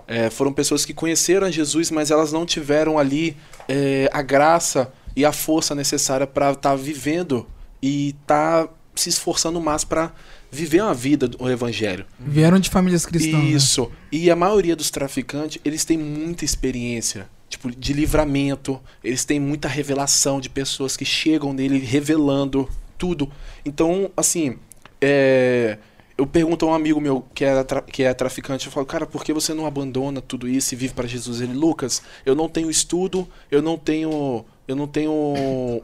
É, 0.07 0.29
foram 0.29 0.53
pessoas 0.53 0.85
que 0.85 0.93
conheceram 0.93 1.51
Jesus, 1.51 1.89
mas 1.89 2.11
elas 2.11 2.31
não 2.31 2.45
tiveram 2.45 2.99
ali 2.99 3.35
é, 3.67 4.09
a 4.13 4.21
graça 4.21 4.93
e 5.15 5.25
a 5.25 5.31
força 5.31 5.73
necessária 5.73 6.27
para 6.27 6.51
estar 6.51 6.69
tá 6.71 6.75
vivendo 6.75 7.47
e 7.81 8.09
estar 8.09 8.67
tá 8.67 8.73
se 8.93 9.09
esforçando 9.09 9.59
mais 9.59 9.83
para 9.83 10.13
viver 10.51 10.81
uma 10.81 10.93
vida 10.93 11.27
do 11.27 11.49
evangelho. 11.49 12.05
Vieram 12.19 12.59
de 12.59 12.69
famílias 12.69 13.05
cristãs. 13.05 13.43
Né? 13.43 13.49
Isso. 13.49 13.83
Né? 13.83 13.89
E 14.11 14.31
a 14.31 14.35
maioria 14.35 14.75
dos 14.75 14.91
traficantes, 14.91 15.59
eles 15.65 15.83
têm 15.83 15.97
muita 15.97 16.45
experiência, 16.45 17.27
tipo, 17.49 17.71
de 17.71 17.91
livramento, 17.91 18.79
eles 19.03 19.25
têm 19.25 19.39
muita 19.39 19.67
revelação 19.67 20.39
de 20.39 20.49
pessoas 20.49 20.95
que 20.95 21.03
chegam 21.03 21.51
nele 21.51 21.79
revelando 21.79 22.69
tudo. 22.97 23.29
Então, 23.65 24.11
assim, 24.15 24.57
é, 25.01 25.77
eu 26.17 26.25
pergunto 26.25 26.65
a 26.65 26.69
um 26.69 26.73
amigo 26.73 27.01
meu 27.01 27.25
que 27.33 27.43
é, 27.43 27.65
que 27.91 28.03
é 28.03 28.13
traficante, 28.13 28.65
eu 28.65 28.71
falo, 28.71 28.85
cara, 28.85 29.05
por 29.05 29.23
que 29.23 29.33
você 29.33 29.53
não 29.53 29.65
abandona 29.65 30.21
tudo 30.21 30.47
isso 30.47 30.73
e 30.73 30.77
vive 30.77 30.93
para 30.93 31.07
Jesus? 31.07 31.41
Ele, 31.41 31.53
Lucas, 31.53 32.01
eu 32.25 32.35
não 32.35 32.47
tenho 32.47 32.69
estudo, 32.69 33.27
eu 33.51 33.61
não 33.61 33.77
tenho 33.77 34.45
eu 34.67 34.75
não 34.75 34.87
tenho, 34.87 35.13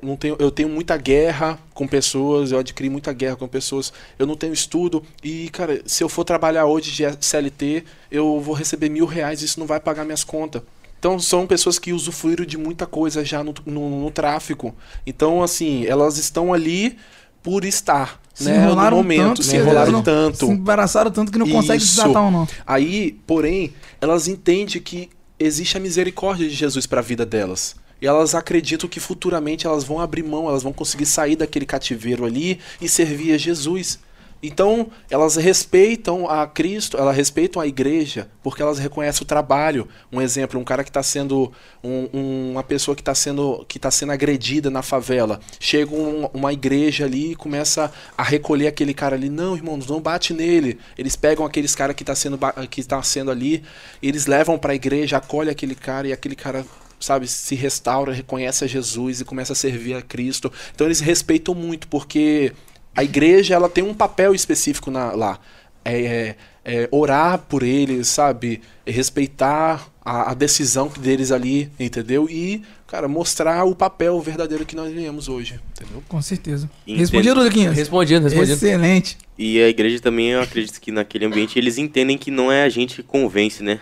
não 0.02 0.18
tenho, 0.18 0.36
eu 0.40 0.50
tenho 0.50 0.68
muita 0.68 0.98
guerra 0.98 1.60
com 1.72 1.88
pessoas, 1.88 2.52
eu 2.52 2.58
adquiri 2.58 2.90
muita 2.90 3.14
guerra 3.14 3.36
com 3.36 3.48
pessoas, 3.48 3.94
eu 4.18 4.26
não 4.26 4.36
tenho 4.36 4.54
estudo 4.54 5.04
e, 5.24 5.50
cara, 5.50 5.84
se 5.86 6.04
eu 6.04 6.10
for 6.10 6.24
trabalhar 6.24 6.66
hoje 6.66 6.92
de 6.92 7.26
CLT, 7.26 7.84
eu 8.10 8.40
vou 8.40 8.56
receber 8.56 8.90
mil 8.90 9.06
reais, 9.06 9.44
isso 9.44 9.60
não 9.60 9.68
vai 9.68 9.80
pagar 9.80 10.04
minhas 10.04 10.24
contas. 10.24 10.64
Então 10.98 11.20
são 11.20 11.46
pessoas 11.46 11.78
que 11.78 11.94
usufruíram 11.94 12.46
de 12.46 12.58
muita 12.58 12.86
coisa 12.88 13.24
já 13.26 13.44
no, 13.44 13.54
no, 13.66 14.04
no 14.04 14.12
tráfico. 14.12 14.74
Então, 15.06 15.44
assim, 15.44 15.86
elas 15.86 16.18
estão 16.18 16.54
ali 16.54 16.98
por 17.42 17.66
estar. 17.66 18.22
Se 18.42 18.50
né, 18.50 18.58
enrolaram 18.58 18.98
no 18.98 19.04
momento, 19.04 19.24
tanto, 19.24 19.44
se 19.44 19.56
enrolaram 19.56 19.92
não, 19.92 20.04
tanto. 20.04 20.46
Se 20.46 20.52
embaraçaram 20.52 21.12
tanto 21.12 21.32
que 21.32 21.38
não 21.38 21.50
conseguem 21.50 21.80
desatar 21.80 22.24
ou 22.24 22.32
não. 22.32 22.48
Aí, 22.66 23.20
porém, 23.26 23.74
elas 24.00 24.28
entendem 24.28 24.82
que 24.82 25.10
existe 25.40 25.78
a 25.78 25.80
misericórdia 25.80 26.48
de 26.48 26.54
Jesus 26.54 26.86
para 26.86 27.00
a 27.00 27.04
vida 27.04 27.26
delas. 27.26 27.76
E 28.02 28.08
elas 28.08 28.34
acreditam 28.34 28.90
que 28.90 29.00
futuramente 29.00 29.68
elas 29.68 29.84
vão 29.84 30.00
abrir 30.00 30.24
mão, 30.24 30.50
elas 30.50 30.64
vão 30.64 30.74
conseguir 30.74 31.06
sair 31.06 31.36
daquele 31.36 31.66
cativeiro 31.66 32.26
ali 32.26 32.60
e 32.82 32.90
servir 32.90 33.34
a 33.34 33.38
Jesus. 33.38 34.00
Então, 34.44 34.90
elas 35.10 35.36
respeitam 35.36 36.28
a 36.28 36.48
Cristo, 36.48 36.98
elas 36.98 37.16
respeitam 37.16 37.62
a 37.62 37.68
igreja, 37.68 38.30
porque 38.42 38.62
elas 38.62 38.80
reconhecem 38.80 39.22
o 39.24 39.26
trabalho. 39.26 39.88
Um 40.12 40.20
exemplo, 40.20 40.60
um 40.60 40.64
cara 40.64 40.84
que 40.84 40.90
está 40.90 41.04
sendo. 41.04 41.52
Um, 41.84 42.52
uma 42.52 42.64
pessoa 42.64 42.96
que 42.96 43.02
está 43.02 43.14
sendo, 43.14 43.66
que 43.68 43.78
tá 43.78 43.92
sendo 43.92 44.12
agredida 44.12 44.70
na 44.70 44.82
favela. 44.82 45.40
Chega 45.60 45.94
um, 45.94 46.26
uma 46.34 46.52
igreja 46.52 47.06
ali 47.06 47.32
e 47.32 47.36
começa 47.36 47.92
a 48.18 48.24
recolher 48.24 48.68
aquele 48.68 48.94
cara 48.94 49.16
ali. 49.16 49.30
Não, 49.30 49.56
irmãos, 49.56 49.86
não 49.88 50.02
bate 50.02 50.34
nele. 50.34 50.80
Eles 50.98 51.16
pegam 51.16 51.46
aqueles 51.46 51.76
cara 51.76 51.94
que 51.94 52.04
está 52.04 52.16
sendo, 52.16 52.40
que 52.70 52.84
tá 52.84 53.02
sendo 53.04 53.32
ali, 53.32 53.64
eles 54.02 54.26
levam 54.26 54.58
para 54.58 54.74
a 54.74 54.76
igreja, 54.76 55.18
acolhem 55.18 55.52
aquele 55.52 55.76
cara 55.76 56.08
e 56.08 56.14
aquele 56.14 56.36
cara 56.36 56.66
sabe, 57.00 57.28
se 57.28 57.56
restaura, 57.56 58.14
reconhece 58.14 58.64
a 58.64 58.68
Jesus 58.68 59.22
e 59.22 59.26
começa 59.26 59.54
a 59.54 59.56
servir 59.56 59.96
a 59.96 60.02
Cristo. 60.02 60.52
Então 60.74 60.88
eles 60.88 61.00
respeitam 61.00 61.56
muito, 61.56 61.88
porque 61.88 62.54
a 62.96 63.04
igreja 63.04 63.56
ela 63.56 63.70
tem 63.70 63.84
um 63.84 63.94
papel 63.94 64.34
específico 64.34 64.92
na, 64.92 65.12
lá. 65.14 65.40
É, 65.84 66.02
é, 66.02 66.36
é, 66.64 66.88
orar 66.92 67.40
por 67.40 67.64
eles, 67.64 68.08
sabe? 68.08 68.62
Respeitar 68.86 69.88
a, 70.04 70.32
a, 70.32 70.34
decisão 70.34 70.92
deles 71.00 71.32
ali, 71.32 71.72
entendeu? 71.80 72.28
E, 72.30 72.62
cara, 72.86 73.08
mostrar 73.08 73.64
o 73.66 73.76
papel 73.76 74.20
verdadeiro 74.22 74.66
que 74.66 74.76
nós 74.76 74.94
vivemos 74.94 75.28
hoje, 75.28 75.60
entendeu? 75.72 76.04
Com 76.08 76.22
certeza. 76.22 76.70
Respondido, 76.86 77.42
Luquinhas? 77.42 77.76
Respondido, 77.76 78.24
respondido. 78.26 78.54
Excelente. 78.54 79.18
E 79.38 79.60
a 79.60 79.70
igreja 79.70 80.00
também, 80.00 80.30
eu 80.30 80.42
acredito 80.42 80.80
que 80.80 80.92
naquele 80.92 81.26
ambiente 81.26 81.58
eles 81.58 81.78
entendem 81.78 82.18
que 82.18 82.30
não 82.30 82.52
é 82.52 82.64
a 82.64 82.70
gente 82.70 82.98
que 82.98 83.04
convence, 83.04 83.64
né? 83.64 83.80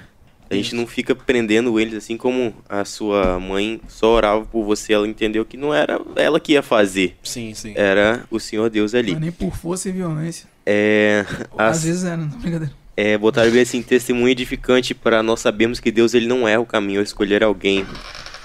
A 0.49 0.55
gente 0.55 0.73
não 0.73 0.87
fica 0.87 1.13
prendendo 1.13 1.79
eles 1.79 1.93
assim 1.93 2.17
como 2.17 2.53
a 2.67 2.83
sua 2.83 3.39
mãe 3.39 3.79
só 3.87 4.07
orava 4.15 4.43
por 4.45 4.63
você, 4.63 4.93
ela 4.93 5.07
entendeu 5.07 5.45
que 5.45 5.55
não 5.55 5.73
era 5.73 6.01
ela 6.15 6.39
que 6.39 6.53
ia 6.53 6.63
fazer. 6.63 7.15
Sim, 7.21 7.53
sim. 7.53 7.73
Era 7.75 8.25
o 8.31 8.39
Senhor 8.39 8.69
Deus 8.69 8.95
ali. 8.95 9.11
Mas 9.11 9.21
nem 9.21 9.31
por 9.31 9.55
força 9.55 9.89
e 9.89 9.91
violência. 9.91 10.47
É. 10.65 11.23
Às 11.57 11.77
as, 11.77 11.83
vezes 11.83 12.03
era, 12.03 12.17
não, 12.17 12.27
brincadeira. 12.27 12.73
É, 12.97 13.17
botaram 13.17 13.49
bem 13.51 13.61
assim, 13.61 13.81
testemunho 13.81 14.29
edificante 14.29 14.93
para 14.93 15.23
nós 15.23 15.39
sabermos 15.39 15.79
que 15.79 15.91
Deus 15.91 16.13
ele 16.13 16.27
não 16.27 16.47
é 16.47 16.59
o 16.59 16.65
caminho 16.65 16.99
a 16.99 17.03
escolher 17.03 17.43
alguém. 17.43 17.85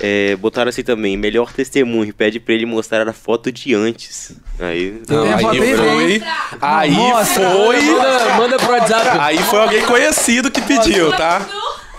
É, 0.00 0.36
botaram 0.36 0.68
assim 0.68 0.82
também, 0.82 1.16
melhor 1.16 1.52
testemunho, 1.52 2.12
pede 2.12 2.38
pra 2.38 2.54
ele 2.54 2.66
mostrar 2.66 3.08
a 3.08 3.12
foto 3.12 3.50
de 3.50 3.74
antes. 3.74 4.36
Aí, 4.58 5.00
não, 5.08 5.22
aí, 5.22 5.32
aí 5.32 5.76
foi. 5.76 6.22
Aí 6.60 6.94
foi. 7.24 7.80
Manda, 7.82 8.34
manda 8.36 8.56
pro 8.58 8.72
WhatsApp. 8.72 9.18
Aí 9.20 9.38
foi 9.38 9.58
alguém 9.60 9.82
conhecido 9.86 10.50
que 10.50 10.60
pediu, 10.60 11.10
tá? 11.16 11.46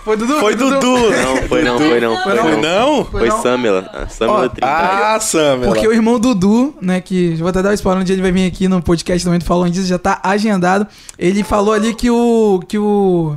Foi 0.06 0.16
Dudu? 0.16 0.38
Foi 0.38 0.54
Dudu. 0.54 0.78
Dudu. 0.78 1.10
Não, 1.10 1.36
foi 1.48 1.62
não, 1.64 1.78
foi 1.80 2.00
não. 2.00 2.22
Foi, 2.22 2.36
foi 2.36 2.56
não? 2.58 3.04
Foi, 3.06 3.28
Samela. 3.42 3.90
A 3.92 4.06
Samela 4.06 4.48
30. 4.48 4.64
Ah, 4.64 5.18
Samela. 5.18 5.66
Porque 5.72 5.88
o 5.88 5.92
irmão 5.92 6.20
Dudu, 6.20 6.76
né, 6.80 7.00
que 7.00 7.34
vou 7.34 7.48
até 7.48 7.60
dar 7.60 7.70
um 7.70 7.72
spoiler, 7.72 8.02
um 8.02 8.04
dia 8.04 8.14
ele 8.14 8.22
vai 8.22 8.30
vir 8.30 8.46
aqui 8.46 8.68
no 8.68 8.80
podcast 8.80 9.24
também 9.24 9.40
falando 9.40 9.72
disso, 9.72 9.88
já 9.88 9.98
tá 9.98 10.20
agendado. 10.22 10.86
Ele 11.18 11.42
falou 11.42 11.74
ali 11.74 11.92
que 11.92 12.08
o 12.08 12.62
que 12.68 12.78
o 12.78 13.36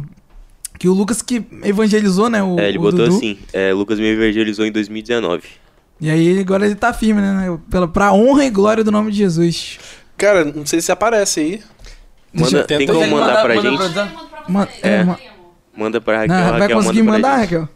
que 0.78 0.88
o 0.88 0.94
Lucas 0.94 1.24
que 1.24 1.44
evangelizou, 1.64 2.30
né, 2.30 2.44
o 2.44 2.60
É, 2.60 2.70
ele 2.70 2.78
o 2.78 2.82
botou 2.82 3.00
Dudu. 3.00 3.18
assim, 3.18 3.40
é, 3.52 3.74
Lucas 3.74 3.98
me 4.00 4.06
evangelizou 4.06 4.64
em 4.64 4.72
2019. 4.72 5.42
E 6.00 6.08
aí 6.08 6.40
agora 6.40 6.68
ele 6.68 6.76
tá 6.76 6.94
firme, 6.94 7.20
né, 7.20 7.58
pela 7.72 7.88
pra 7.88 8.14
honra 8.14 8.46
e 8.46 8.50
glória 8.52 8.84
do 8.84 8.92
nome 8.92 9.12
de 9.12 9.18
Jesus. 9.18 9.80
Cara, 10.16 10.46
não 10.46 10.68
sei 10.68 10.82
se 10.82 10.92
aparece 10.92 11.40
aí. 11.40 11.62
Manda, 12.32 12.64
tem 12.64 12.86
como 12.86 13.00
mandar, 13.00 13.16
mandar 13.16 13.42
pra 13.42 13.56
gente? 13.56 14.12
Manda, 14.48 14.70
é, 14.84 14.90
é. 14.98 15.18
Manda 15.76 16.02
pra 16.02 16.20
Raquel. 16.20 16.36
Não, 16.36 16.44
Raquel 16.44 16.60
vai 16.60 16.70
conseguir 16.70 17.04
manda 17.04 17.18
mandar, 17.18 17.38
Raquel? 17.38 17.70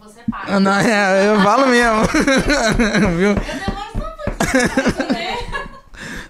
Você 0.00 0.20
paga. 0.30 0.60
Não, 0.60 0.72
é, 0.72 1.28
eu 1.28 1.40
falo 1.40 1.66
mesmo. 1.66 2.02
Viu? 3.16 3.30
Eu 3.30 3.34
demoro 3.34 4.06
tanto 4.52 5.12
né? 5.12 5.36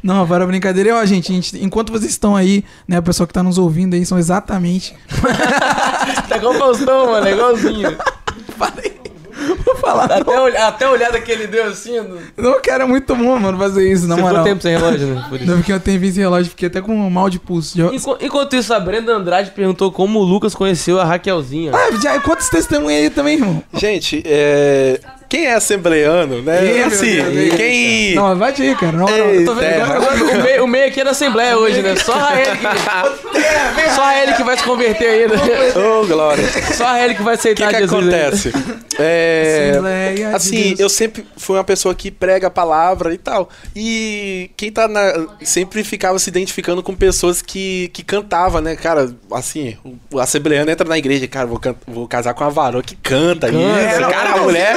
Não, 0.03 0.26
para 0.26 0.47
brincadeira. 0.47 0.90
E, 0.90 0.92
ó, 0.92 1.05
gente, 1.05 1.32
gente, 1.32 1.64
enquanto 1.64 1.90
vocês 1.90 2.12
estão 2.12 2.36
aí, 2.36 2.64
né, 2.86 2.99
o 2.99 3.03
pessoal 3.03 3.26
que 3.26 3.32
tá 3.32 3.42
nos 3.42 3.59
ouvindo 3.59 3.94
aí, 3.94 4.07
são 4.07 4.18
exatamente... 4.18 4.97
tá 6.28 6.36
igual 6.36 6.55
o 6.55 6.59
Faustão, 6.59 7.07
mano, 7.07 7.26
é 7.26 7.32
igualzinho. 7.32 7.97
Falei. 8.57 9.01
Vou 9.64 9.76
falar. 9.76 10.05
Até, 10.05 10.59
até 10.62 10.89
olhada 10.89 11.20
que 11.20 11.30
ele 11.30 11.47
deu 11.47 11.64
assim. 11.66 11.97
Não, 12.01 12.18
não 12.53 12.61
quero 12.61 12.84
é 12.84 12.87
muito 12.87 13.14
bom, 13.14 13.39
mano, 13.39 13.59
fazer 13.59 13.91
isso, 13.91 14.07
na 14.07 14.14
Você 14.14 14.20
moral. 14.22 14.37
ficou 14.45 14.49
tempo 14.53 14.62
sem 14.62 14.76
relógio, 14.76 15.07
né? 15.09 15.26
Por 15.28 15.37
isso. 15.41 15.47
Não, 15.51 15.57
porque 15.59 15.72
eu 15.72 15.80
tenho 15.80 16.01
visto 16.01 16.16
relógio, 16.18 16.51
fiquei 16.51 16.68
até 16.68 16.80
com 16.80 16.95
um 16.95 17.11
mal 17.11 17.28
de 17.28 17.39
pulso. 17.39 17.76
Já... 17.76 17.87
Enqu- 17.87 18.16
Enquanto 18.20 18.57
isso, 18.57 18.72
a 18.72 18.80
Brenda 18.80 19.12
Andrade 19.14 19.51
perguntou 19.51 19.93
como 19.93 20.18
o 20.20 20.22
Lucas 20.24 20.55
conheceu 20.55 21.01
a 21.01 21.05
Raquelzinha. 21.05 21.72
Ah, 21.74 21.91
já, 22.03 22.18
quantos 22.20 22.49
testemunhos 22.49 23.03
aí 23.03 23.11
também, 23.11 23.34
irmão? 23.34 23.62
Gente, 23.74 24.22
é... 24.24 24.99
quem 25.29 25.47
é 25.47 25.55
assembleano, 25.55 26.43
né? 26.43 26.64
Ih, 26.64 26.83
assim, 26.85 27.16
quem... 27.57 28.14
Não, 28.14 28.37
vai 28.37 28.53
de 28.53 28.74
cara. 28.77 28.93
Não, 28.93 29.09
Ei, 29.09 29.39
não. 29.41 29.45
Tô 29.47 29.55
vendo 29.55 29.68
terra. 29.70 29.95
agora, 29.97 30.14
agora 30.14 30.39
o, 30.39 30.43
meio, 30.43 30.64
o 30.64 30.66
meio 30.68 30.87
aqui 30.87 31.01
é 31.01 31.05
da 31.05 31.11
Assembleia 31.11 31.57
hoje, 31.59 31.83
né? 31.83 31.97
Só 31.97 32.14
a 32.14 32.41
ele 32.41 32.57
que, 32.57 33.91
só 33.95 34.05
a 34.05 34.22
ele 34.22 34.33
que 34.35 34.43
vai 34.45 34.57
se 34.57 34.62
converter 34.64 35.07
ainda. 35.09 35.35
Ô, 35.81 36.07
Glória. 36.07 36.45
Só 36.74 36.87
a 36.87 37.05
ele 37.05 37.14
que 37.14 37.22
vai 37.22 37.35
O 37.35 37.39
que, 37.39 37.41
aceitar 37.41 37.72
que 37.72 37.79
Jesus. 37.81 38.03
ainda. 38.05 38.16
acontece? 38.16 38.53
É... 38.99 39.70
Assembleia 39.72 40.14
de 40.14 40.24
Assim, 40.24 40.62
Deus. 40.68 40.81
eu 40.81 40.89
sempre 40.89 41.27
fui 41.37 41.57
uma 41.57 41.64
pessoa 41.64 41.95
que 41.95 42.11
prega 42.11 42.47
a 42.47 42.51
palavra 42.51 43.12
e 43.12 43.18
tal. 43.18 43.49
E 43.74 44.51
quem 44.57 44.70
tá 44.70 44.89
na. 44.89 45.27
Sempre 45.43 45.85
ficava 45.85 46.18
se 46.18 46.31
identificando 46.31 46.83
com 46.83 46.95
pessoas 46.95 47.43
que, 47.43 47.91
que 47.93 48.03
cantava, 48.03 48.61
né? 48.61 48.74
Cara, 48.77 49.12
assim, 49.33 49.77
o 50.11 50.18
assembleano 50.18 50.70
entra 50.70 50.89
na 50.89 50.97
igreja, 50.99 51.27
cara, 51.29 51.47
vou, 51.47 51.59
can- 51.59 51.74
vou 51.87 52.07
casar 52.09 52.33
com 52.35 52.45
uma 52.45 52.51
varoa 52.51 52.83
que 52.83 52.97
canta. 52.97 53.51
Canta. 53.51 53.91
isso, 53.93 54.01
não, 54.01 54.11
cara, 54.11 54.31
não, 54.31 54.39
a 54.39 54.43
mulher. 54.43 54.77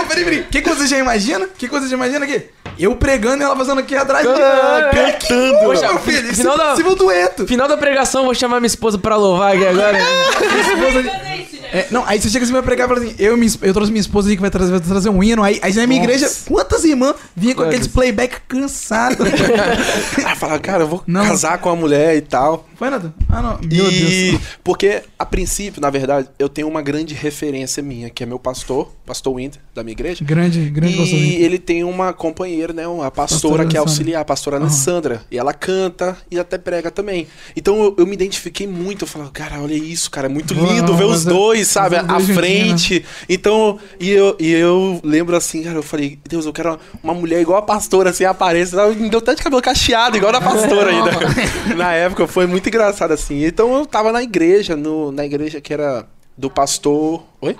Que, 0.49 0.61
que 0.61 0.69
você 0.69 0.87
já 0.87 0.97
imagina? 0.97 1.45
O 1.45 1.49
que, 1.49 1.67
que 1.67 1.73
você 1.73 1.87
já 1.87 1.95
imagina 1.95 2.25
aqui? 2.25 2.43
Eu 2.77 2.95
pregando 2.95 3.43
e 3.43 3.45
ela 3.45 3.55
fazendo 3.57 3.79
aqui 3.79 3.93
atrás 3.95 4.25
de 4.25 4.33
Ah, 4.33 4.89
cantando. 4.93 5.53
Poxa, 5.59 5.81
Poxa, 5.81 5.87
meu 5.89 5.99
filho, 5.99 6.33
final 6.35 6.53
é 6.55 6.57
da- 6.57 6.69
possível 6.71 6.95
dueto. 6.95 7.45
Final 7.47 7.67
da 7.67 7.75
pregação, 7.77 8.23
vou 8.23 8.33
chamar 8.33 8.59
minha 8.61 8.67
esposa 8.67 8.97
pra 8.97 9.15
louvar 9.17 9.53
aqui 9.55 9.65
agora. 9.67 9.97
Esposa 9.99 11.19
É, 11.71 11.85
não, 11.91 12.03
aí 12.07 12.19
você 12.19 12.29
chega 12.29 12.43
assim, 12.43 12.51
vai 12.53 12.63
pregar 12.63 12.87
e 12.87 12.89
fala 12.95 12.99
assim: 13.05 13.15
eu, 13.19 13.37
minha, 13.37 13.51
eu 13.61 13.71
trouxe 13.75 13.91
minha 13.91 14.01
esposa 14.01 14.27
aí 14.27 14.35
que 14.35 14.41
vai 14.41 14.49
trazer, 14.49 14.71
vai 14.71 14.79
trazer 14.79 15.09
um 15.09 15.21
hino. 15.23 15.43
Aí, 15.43 15.59
aí 15.61 15.71
na 15.75 15.85
minha 15.85 16.01
Nossa. 16.01 16.13
igreja, 16.15 16.35
quantas 16.47 16.83
irmãs 16.83 17.13
vinham 17.35 17.55
com 17.55 17.61
aqueles 17.61 17.85
playback 17.87 18.37
cansados? 18.47 19.27
Aí 20.25 20.35
fala, 20.35 20.57
cara, 20.57 20.83
eu 20.83 20.87
vou 20.87 21.03
Não. 21.05 21.23
casar 21.23 21.59
com 21.59 21.69
a 21.69 21.75
mulher 21.75 22.15
e 22.15 22.21
tal. 22.21 22.65
Foi, 22.79 22.89
Nathan? 22.89 23.13
Ah, 23.27 23.41
não. 23.41 23.59
Meu 23.61 23.91
e 23.91 24.31
Deus. 24.31 24.41
porque 24.63 25.03
a 25.19 25.25
princípio, 25.25 25.81
na 25.81 25.89
verdade, 25.89 26.29
eu 26.39 26.47
tenho 26.47 26.65
uma 26.67 26.81
grande 26.81 27.13
referência 27.13 27.83
minha, 27.83 28.09
que 28.09 28.23
é 28.23 28.25
meu 28.25 28.39
pastor, 28.39 28.89
pastor 29.05 29.35
Winter, 29.35 29.61
da 29.75 29.83
minha 29.83 29.91
igreja. 29.91 30.23
Grande, 30.23 30.69
grande 30.69 30.93
E 30.93 30.97
pastor. 30.97 31.19
ele 31.19 31.59
tem 31.59 31.83
uma 31.83 32.13
companheira, 32.13 32.71
né? 32.71 32.87
Uma 32.87 33.11
pastora, 33.11 33.29
Pastora 33.39 33.65
que 33.65 33.75
é 33.75 33.79
auxiliar, 33.81 34.21
a 34.21 34.25
pastora 34.25 34.55
Alessandra. 34.55 35.21
E 35.29 35.37
ela 35.37 35.53
canta 35.53 36.17
e 36.31 36.39
até 36.39 36.57
prega 36.57 36.89
também. 36.89 37.27
Então 37.53 37.83
eu, 37.83 37.95
eu 37.99 38.07
me 38.07 38.13
identifiquei 38.13 38.65
muito. 38.65 39.03
Eu 39.03 39.07
falava, 39.09 39.29
cara, 39.31 39.61
olha 39.61 39.73
isso, 39.73 40.09
cara. 40.09 40.27
É 40.27 40.29
muito 40.29 40.53
Uau, 40.55 40.73
lindo 40.73 40.95
ver 40.95 41.03
os 41.03 41.25
mas 41.25 41.27
é- 41.27 41.29
dois, 41.29 41.67
sabe? 41.67 41.95
À 41.97 42.01
dois 42.01 42.27
juntinhos, 42.27 42.39
frente. 42.39 43.05
Então, 43.27 43.77
e 43.99 44.09
eu, 44.09 44.37
e 44.39 44.51
eu 44.53 45.01
lembro 45.03 45.35
assim, 45.35 45.63
cara, 45.63 45.75
eu 45.77 45.83
falei, 45.83 46.17
Deus, 46.29 46.45
eu 46.45 46.53
quero 46.53 46.79
uma, 47.03 47.13
mulher 47.13 47.41
igual 47.41 47.59
a 47.59 47.61
pastora, 47.61 48.11
assim, 48.11 48.23
apareça. 48.23 48.79
Ela 48.79 48.93
Me 48.93 49.09
deu 49.09 49.19
até 49.19 49.35
de 49.35 49.41
cabelo 49.41 49.61
cacheado, 49.61 50.15
igual 50.15 50.33
a 50.33 50.39
da 50.39 50.41
pastora 50.41 50.91
ainda. 50.95 51.11
Na 51.75 51.91
época 51.93 52.25
foi 52.25 52.47
muito 52.47 52.68
engraçado 52.69 53.11
assim. 53.11 53.43
Então 53.45 53.73
eu 53.75 53.85
tava 53.85 54.11
na 54.11 54.23
igreja, 54.23 54.75
no, 54.75 55.11
na 55.11 55.25
igreja 55.25 55.59
que 55.61 55.73
era 55.73 56.05
do 56.37 56.49
pastor. 56.49 57.23
Oi? 57.41 57.55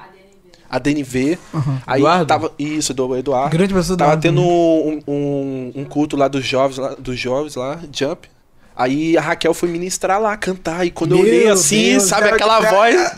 ADNV. 0.69 1.37
Aí 1.85 1.99
Eduardo? 1.99 2.25
tava. 2.25 2.51
Isso, 2.59 2.93
do 2.93 3.17
Eduardo. 3.17 3.49
Grande 3.57 3.73
pessoa 3.73 3.97
da 3.97 4.05
Tava 4.05 4.11
hora 4.13 4.21
tendo 4.21 4.41
também. 4.41 5.03
um, 5.07 5.13
um, 5.13 5.71
um 5.81 5.85
culto 5.85 6.15
lá 6.15 6.27
dos 6.27 6.45
jovens, 6.45 6.77
lá, 6.77 6.95
dos 6.97 7.19
jovens 7.19 7.55
lá, 7.55 7.79
Jump. 7.91 8.29
Aí 8.75 9.17
a 9.17 9.21
Raquel 9.21 9.53
foi 9.53 9.67
ministrar 9.67 10.21
lá, 10.21 10.37
cantar. 10.37 10.85
E 10.85 10.91
quando 10.91 11.11
eu 11.11 11.17
Meu 11.17 11.25
olhei 11.25 11.49
assim, 11.49 11.91
Deus, 11.91 12.03
sabe 12.03 12.23
cara, 12.25 12.35
aquela 12.35 12.59
voz. 12.61 13.11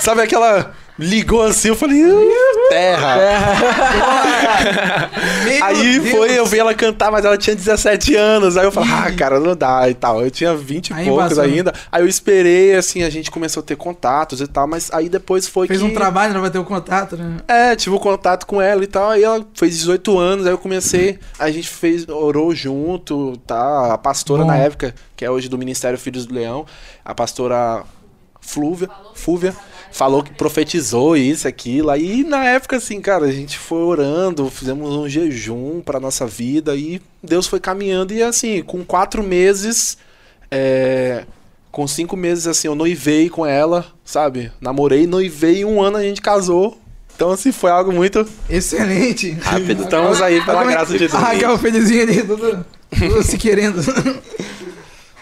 sabe 0.00 0.22
aquela. 0.22 0.74
Ligou 0.98 1.42
assim, 1.42 1.68
eu 1.68 1.74
falei. 1.74 2.04
"Uh, 2.04 2.68
Terra! 2.68 3.16
Meu 5.44 5.64
Aí 5.64 5.98
Deus. 5.98 6.10
foi, 6.10 6.38
eu 6.38 6.46
vi 6.46 6.58
ela 6.58 6.74
cantar, 6.74 7.10
mas 7.10 7.24
ela 7.24 7.36
tinha 7.36 7.56
17 7.56 8.14
anos. 8.14 8.56
Aí 8.56 8.64
eu 8.64 8.72
falei, 8.72 8.90
ah, 8.92 9.12
cara, 9.16 9.40
não 9.40 9.56
dá 9.56 9.88
e 9.88 9.94
tal. 9.94 10.22
Eu 10.22 10.30
tinha 10.30 10.54
20 10.54 10.90
e 10.90 10.94
Aí 10.94 11.06
poucos 11.06 11.24
embaçou, 11.32 11.46
né? 11.48 11.54
ainda. 11.54 11.74
Aí 11.90 12.02
eu 12.02 12.08
esperei, 12.08 12.76
assim, 12.76 13.02
a 13.02 13.10
gente 13.10 13.30
começou 13.30 13.62
a 13.62 13.64
ter 13.64 13.76
contatos 13.76 14.40
e 14.40 14.46
tal, 14.46 14.66
mas 14.66 14.90
aí 14.92 15.08
depois 15.08 15.48
foi 15.48 15.66
Fez 15.66 15.80
que... 15.80 15.86
um 15.86 15.94
trabalho, 15.94 16.34
não 16.34 16.40
vai 16.40 16.50
ter 16.50 16.58
o 16.58 16.64
contato, 16.64 17.16
né? 17.16 17.36
É, 17.48 17.76
tive 17.76 17.94
um 17.94 17.98
contato 17.98 18.46
com 18.46 18.60
ela 18.60 18.82
e 18.84 18.86
tal. 18.86 19.10
Aí 19.10 19.22
ela 19.24 19.44
fez 19.54 19.76
18 19.78 20.18
anos, 20.18 20.46
aí 20.46 20.52
eu 20.52 20.58
comecei, 20.58 21.18
a 21.38 21.50
gente 21.50 21.68
fez, 21.68 22.08
orou 22.08 22.54
junto, 22.54 23.36
tá? 23.46 23.94
A 23.94 23.98
pastora 23.98 24.42
Bom. 24.42 24.48
na 24.48 24.56
época, 24.56 24.94
que 25.16 25.24
é 25.24 25.30
hoje 25.30 25.48
do 25.48 25.58
Ministério 25.58 25.98
Filhos 25.98 26.26
do 26.26 26.34
Leão, 26.34 26.66
a 27.04 27.14
pastora 27.14 27.82
Flúvia, 28.40 28.88
Fúvia, 29.14 29.54
falou 29.92 30.22
que 30.22 30.32
profetizou 30.32 31.16
isso, 31.16 31.46
aquilo. 31.46 31.90
Aí 31.90 32.24
na 32.24 32.44
época, 32.44 32.76
assim, 32.76 33.00
cara, 33.00 33.26
a 33.26 33.32
gente 33.32 33.58
foi 33.58 33.82
orando, 33.82 34.50
fizemos 34.50 34.90
um 34.90 35.08
jejum 35.08 35.80
pra 35.80 36.00
nossa 36.00 36.26
vida 36.26 36.74
e 36.74 37.00
Deus 37.22 37.46
foi 37.46 37.60
caminhando. 37.60 38.12
E 38.12 38.22
assim, 38.22 38.62
com 38.62 38.84
quatro 38.84 39.22
meses, 39.22 39.96
é, 40.50 41.24
com 41.70 41.86
cinco 41.86 42.16
meses, 42.16 42.46
assim, 42.46 42.68
eu 42.68 42.74
noivei 42.74 43.28
com 43.28 43.46
ela, 43.46 43.86
sabe? 44.04 44.50
Namorei, 44.60 45.06
noivei 45.06 45.58
e 45.60 45.64
um 45.64 45.80
ano 45.80 45.98
a 45.98 46.02
gente 46.02 46.20
casou. 46.20 46.78
Então, 47.14 47.30
assim, 47.30 47.52
foi 47.52 47.70
algo 47.70 47.92
muito. 47.92 48.26
Excelente. 48.48 49.32
Rápido. 49.42 49.84
Estamos 49.84 50.20
aí 50.20 50.44
pela 50.44 50.64
graça 50.64 50.96
de 50.98 51.04
A 51.04 51.08
Deus. 51.08 51.12
Raquel 51.12 51.58
felizinha 51.58 52.02
ali, 52.02 52.22
tudo, 52.22 52.64
tudo 52.98 53.22
se 53.22 53.36
querendo. 53.38 53.80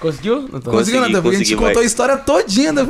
Conseguiu? 0.00 0.48
Conseguiu, 0.48 0.72
Consegui, 0.72 0.98
Natan? 0.98 1.22
Porque 1.22 1.36
a 1.36 1.38
gente 1.38 1.54
contou 1.56 1.74
vai. 1.74 1.82
a 1.82 1.86
história 1.86 2.16
todinha. 2.16 2.72
da- 2.72 2.84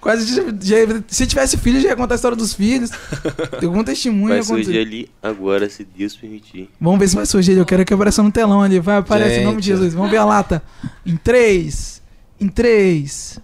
Quase 0.00 0.26
já, 0.34 0.42
já- 0.60 1.02
se 1.06 1.26
tivesse 1.26 1.56
filho, 1.56 1.80
já 1.80 1.90
ia 1.90 1.96
contar 1.96 2.14
a 2.14 2.16
história 2.16 2.36
dos 2.36 2.52
filhos. 2.52 2.90
Tem 3.60 3.68
algum 3.68 3.84
testemunho. 3.84 4.28
Vai 4.34 4.42
surgir 4.42 4.78
ali 4.78 5.08
agora, 5.22 5.70
se 5.70 5.84
Deus 5.96 6.16
permitir. 6.16 6.68
Vamos 6.80 6.98
ver 6.98 7.08
se 7.08 7.14
vai 7.14 7.26
surgir. 7.26 7.52
Eu 7.56 7.64
quero 7.64 7.84
que 7.84 7.94
apareça 7.94 8.22
no 8.22 8.32
telão 8.32 8.60
ali. 8.62 8.80
Vai, 8.80 8.96
aparece 8.96 9.40
em 9.40 9.44
nome 9.44 9.60
de 9.60 9.68
Gente. 9.68 9.76
Jesus. 9.78 9.94
Vamos 9.94 10.10
ver 10.10 10.16
a 10.16 10.24
lata. 10.24 10.62
Em 11.06 11.16
3, 11.16 12.02
em 12.40 12.48
3, 12.48 13.38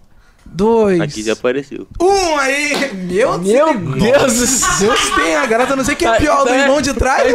2, 0.52 1.00
Aqui 1.00 1.22
já 1.22 1.34
apareceu. 1.34 1.86
1 2.00 2.38
aí. 2.38 2.90
Meu, 2.94 3.38
Meu 3.38 3.74
Deus. 3.74 4.02
Deus 4.02 4.34
do 4.34 4.46
céu. 4.46 4.88
Deus 4.88 5.10
tem 5.10 5.36
a 5.36 5.46
garota, 5.46 5.76
não 5.76 5.84
sei 5.84 5.94
quem 5.94 6.08
é 6.08 6.12
Tá- 6.12 6.16
pior, 6.18 6.38
do 6.40 6.46
tá- 6.48 6.56
irmão 6.56 6.80
de 6.80 6.94
trás. 6.94 7.32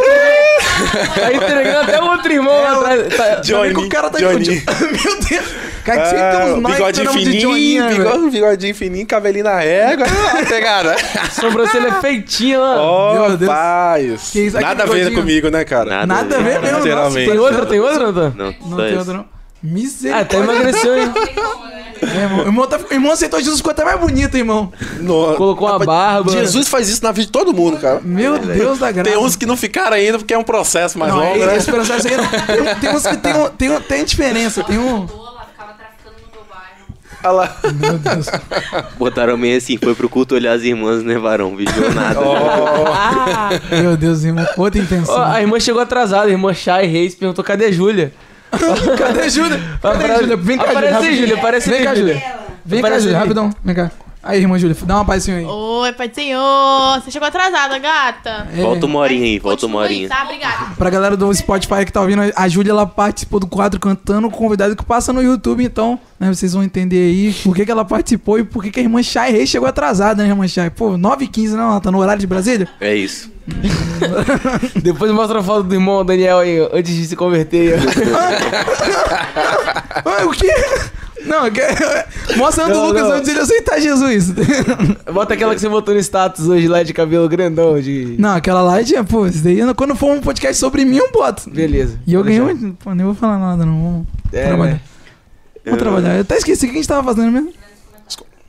Tá 1.15 1.33
entregando 1.33 1.79
até 1.79 2.01
o 2.01 2.05
outro 2.09 2.31
irmão 2.31 2.53
lá 2.61 2.73
atrás. 2.73 3.15
Tá- 3.15 3.35
Johnny. 3.41 3.73
O 3.73 3.89
cara 3.89 4.09
tá 4.09 4.17
Johnny. 4.19 4.45
Meu 4.81 5.19
Deus. 5.29 5.45
Cara, 5.83 6.01
que 6.01 6.07
sempre 6.09 6.37
tem 6.37 6.53
uns 6.53 6.61
nós 6.61 6.75
bigodinho 6.75 7.05
chamam 7.05 7.19
de 7.19 7.25
fininho, 7.25 7.41
Johnninha, 7.49 7.83
velho. 7.89 7.97
bigode, 8.03 8.29
bigodinho 8.31 8.75
fininho, 8.75 9.05
cabelinho 9.05 9.43
na 9.43 9.59
régua. 9.59 10.05
Pegada. 10.47 10.95
Sobrancelha 11.31 11.91
feitinha 11.95 12.57
lá. 12.59 12.81
Ó, 12.81 13.13
Meu 13.27 13.37
Deus. 13.37 13.51
paz. 13.51 14.29
Que 14.31 14.39
isso, 14.45 14.59
Nada 14.61 14.83
a 14.83 14.85
ver 14.85 15.13
comigo, 15.13 15.49
né, 15.49 15.65
cara? 15.65 16.05
Nada 16.05 16.37
a 16.37 16.39
ver 16.39 16.59
mesmo. 16.61 16.81
Tem 17.13 17.37
outra? 17.37 17.65
Tem 17.65 17.79
outra, 17.81 18.11
Natan? 18.11 18.33
Não, 18.35 18.55
Não 18.65 18.77
tem 18.77 18.97
outra, 18.97 19.13
não. 19.13 19.25
Misericórdia. 19.63 20.21
até 20.21 20.37
emagreceu, 20.37 20.97
hein? 21.01 21.11
É, 22.01 22.05
irmão. 22.23 22.39
O 22.39 22.47
irmão, 22.47 22.67
tá- 22.67 22.79
o 22.89 22.93
irmão 22.93 23.11
aceitou 23.13 23.39
Jesus, 23.39 23.57
ficou 23.59 23.71
até 23.71 23.85
mais 23.85 23.97
bonito, 23.97 24.35
irmão. 24.35 24.73
No- 24.99 25.35
Colocou 25.35 25.69
uma 25.69 25.79
barba. 25.79 26.31
Jesus 26.33 26.67
faz 26.67 26.89
isso 26.89 27.01
na 27.01 27.13
vida 27.13 27.27
de 27.27 27.31
todo 27.31 27.53
mundo, 27.53 27.77
cara. 27.79 28.01
Meu 28.03 28.37
Deus 28.37 28.79
da 28.79 28.91
graça. 28.91 29.09
Tem 29.09 29.17
uns 29.17 29.37
que 29.37 29.45
não 29.45 29.55
ficaram 29.55 29.95
ainda 29.95 30.17
porque 30.17 30.33
é 30.33 30.37
um 30.37 30.43
processo 30.43 30.99
mais 30.99 31.13
não, 31.13 31.19
longo, 31.21 31.41
é, 31.41 31.45
né? 31.47 31.55
esse 31.57 31.71
processo 31.71 32.05
aí, 32.07 32.13
tem, 32.17 32.75
tem 32.75 32.89
uns 32.95 33.07
que 33.07 33.15
tem, 33.17 33.33
um- 33.33 33.49
tem, 33.49 33.71
um- 33.71 33.79
tem 33.79 34.03
diferença. 34.03 34.63
Tem 34.65 34.77
um. 34.77 35.07
Ela 35.07 35.45
ficava 35.49 35.73
traficando 35.73 36.15
no 36.25 36.31
meu 36.33 36.43
bairro. 36.49 36.85
Olha 37.23 37.31
lá. 37.31 37.57
Meu 37.79 37.97
Deus. 37.97 38.27
Botaram 38.97 39.37
meio 39.37 39.57
assim, 39.57 39.77
foi 39.77 39.95
pro 39.95 40.09
culto 40.09 40.35
olhar 40.35 40.51
as 40.57 40.63
irmãs, 40.63 41.03
né, 41.03 41.17
varão? 41.17 41.55
Vigiou 41.55 41.89
nada. 41.93 42.19
Ah! 42.93 43.49
Meu 43.71 43.95
Deus, 43.95 44.25
irmão. 44.25 44.45
Outra 44.57 44.81
intenção. 44.81 45.15
Ó, 45.15 45.23
a 45.23 45.39
irmã 45.39 45.57
chegou 45.57 45.81
atrasada, 45.81 46.25
a 46.27 46.31
irmã 46.31 46.53
Chay 46.53 46.85
Reis 46.85 47.15
perguntou 47.15 47.43
cadê 47.45 47.65
a 47.67 47.71
Júlia? 47.71 48.13
Cadê 48.97 49.29
Júlia? 49.29 49.59
Cadê 49.81 50.15
Júlia? 50.15 50.37
Vem 50.37 50.57
cá, 50.57 50.63
Aparece 50.71 51.05
aí. 51.07 51.17
Júlia, 51.17 51.35
aparece 51.35 51.69
Vem 51.69 51.83
cá, 51.83 51.95
Júlia. 51.95 52.13
Júlia. 52.13 52.35
Vem 52.65 52.81
cá, 52.81 52.99
Júlia, 52.99 53.17
rapidão. 53.17 53.49
Vem 53.63 53.75
cá. 53.75 53.91
Aí, 54.25 54.39
irmã 54.39 54.57
Júlia, 54.57 54.73
dá 54.83 54.95
uma 54.95 55.03
pazinha 55.03 55.35
aí. 55.37 55.45
Oi, 55.45 55.91
Pai 55.91 56.07
do 56.07 56.15
Senhor. 56.15 57.01
Você 57.01 57.11
chegou 57.11 57.27
atrasada, 57.27 57.77
gata. 57.77 58.47
É, 58.55 58.61
Volta 58.61 58.85
uma 58.85 58.99
horinha 58.99 59.25
aí, 59.25 59.37
volta 59.37 59.65
uma 59.65 59.79
horinha. 59.79 60.07
Tá, 60.07 60.23
obrigada. 60.23 60.67
Pra 60.77 60.89
galera 60.89 61.17
do 61.17 61.33
Spotify 61.33 61.85
que 61.85 61.91
tá 61.91 61.99
ouvindo, 61.99 62.21
a 62.33 62.47
Júlia 62.47 62.71
ela 62.71 62.85
participou 62.87 63.37
do 63.37 63.47
quadro 63.47 63.81
Cantando 63.81 64.29
com 64.29 64.35
o 64.37 64.39
convidado 64.39 64.77
que 64.77 64.85
passa 64.85 65.11
no 65.11 65.21
YouTube, 65.21 65.61
então, 65.61 65.99
né, 66.17 66.33
vocês 66.33 66.53
vão 66.53 66.63
entender 66.63 66.99
aí 66.99 67.33
por 67.43 67.53
que, 67.53 67.65
que 67.65 67.71
ela 67.71 67.83
participou 67.83 68.39
e 68.39 68.45
por 68.45 68.63
que, 68.63 68.71
que 68.71 68.79
a 68.79 68.83
irmã 68.83 69.03
Chay 69.03 69.29
Reis 69.29 69.49
chegou 69.49 69.67
atrasada, 69.67 70.23
né, 70.23 70.29
irmã 70.29 70.47
Chay? 70.47 70.69
Pô, 70.69 70.91
9h15, 70.91 71.49
não, 71.49 71.71
ela 71.71 71.81
tá 71.81 71.91
no 71.91 71.99
horário 71.99 72.21
de 72.21 72.27
Brasília? 72.27 72.69
É 72.79 72.95
isso. 72.95 73.29
Depois 74.81 75.11
mostra 75.11 75.39
a 75.41 75.43
foto 75.43 75.63
do 75.63 75.75
irmão 75.75 76.05
Daniel 76.05 76.39
aí, 76.39 76.65
antes 76.71 76.95
de 76.95 77.05
se 77.07 77.15
converter. 77.17 77.77
Ah, 80.05 80.25
o 80.25 80.31
quê? 80.31 80.51
Não, 81.25 81.49
que- 81.51 81.61
mostrando 82.37 82.73
Não, 82.73 82.83
o 82.83 82.87
Lucas 82.87 83.03
não. 83.03 83.11
antes 83.13 83.25
de 83.25 83.31
ele 83.31 83.39
aceitar 83.39 83.79
Jesus. 83.79 84.31
Bota 85.11 85.33
aquela 85.33 85.53
que 85.55 85.61
você 85.61 85.69
botou 85.69 85.93
no 85.93 85.99
status 85.99 86.47
hoje 86.47 86.67
lá 86.67 86.83
de 86.83 86.93
cabelo 86.93 87.27
grandão. 87.29 87.79
De... 87.79 88.15
Não, 88.19 88.35
aquela 88.35 88.61
lá 88.61 88.83
tinha, 88.83 89.03
pô, 89.03 89.25
isso 89.27 89.43
daí, 89.43 89.59
quando 89.75 89.95
for 89.95 90.11
um 90.11 90.19
podcast 90.21 90.55
sobre 90.57 90.83
mim, 90.85 90.97
eu 90.97 91.11
boto. 91.11 91.49
Beleza. 91.49 91.97
E 92.05 92.13
eu 92.13 92.23
Pode 92.23 92.37
ganhei 92.37 92.53
um. 92.55 92.73
Pô, 92.73 92.93
nem 92.93 93.05
vou 93.05 93.15
falar 93.15 93.37
nada, 93.37 93.65
não. 93.65 93.73
Vamos 93.81 94.07
É, 94.31 94.47
trabalhar. 94.47 94.73
né? 94.73 94.81
Vamos 95.65 95.79
trabalhar. 95.79 96.15
Eu 96.15 96.21
até 96.21 96.37
esqueci 96.37 96.65
o 96.65 96.69
que 96.69 96.73
a 96.75 96.77
gente 96.77 96.87
tava 96.87 97.03
fazendo 97.03 97.31
mesmo. 97.31 97.53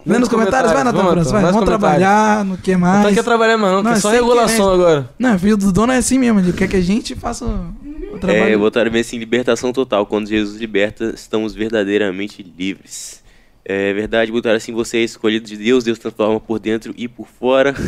Lendo 0.07 0.25
os 0.25 0.29
comentários, 0.29 0.71
vai, 0.73 0.85
Natan 0.85 0.99
Vamos, 0.99 1.13
França, 1.13 1.31
vai. 1.33 1.53
Vamos 1.53 1.65
trabalhar 1.65 2.45
no 2.45 2.59
que 2.59 2.73
Não 2.73 2.81
mais. 2.81 3.09
tá 3.09 3.15
quer 3.15 3.25
trabalhar 3.25 3.57
mais 3.57 3.73
não, 3.73 3.83
Não, 3.83 3.93
que 3.93 3.97
é 3.99 4.01
só 4.01 4.11
sem 4.11 4.19
regulação 4.21 4.71
querer. 4.71 4.75
agora. 4.75 5.11
Não, 5.19 5.39
filho 5.39 5.57
do 5.57 5.73
dono 5.73 5.93
é 5.93 5.97
assim 5.97 6.19
mesmo, 6.19 6.41
ele 6.41 6.53
quer 6.53 6.69
que 6.69 6.77
a 6.77 6.81
gente 6.83 7.15
faça 7.15 7.45
o 7.47 8.19
trabalho. 8.19 8.55
É, 8.55 8.57
botaram 8.57 8.91
bem 8.91 9.01
assim, 9.01 9.19
libertação 9.19 9.73
total. 9.73 10.05
Quando 10.05 10.29
Jesus 10.29 10.61
liberta, 10.61 11.13
estamos 11.15 11.55
verdadeiramente 11.55 12.43
livres. 12.43 13.23
É 13.65 13.95
verdade, 13.95 14.31
botaram 14.31 14.57
assim, 14.59 14.73
você 14.75 14.99
é 14.99 15.05
escolhido 15.05 15.47
de 15.47 15.57
Deus, 15.57 15.85
Deus 15.85 15.99
transforma 15.99 16.39
por 16.39 16.59
dentro 16.59 16.93
e 16.99 17.09
por 17.09 17.27
fora. 17.27 17.75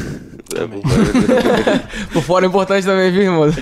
Por 2.12 2.22
fora 2.22 2.46
é 2.46 2.48
importante 2.48 2.86
também, 2.86 3.10
viu, 3.10 3.22
irmão? 3.22 3.52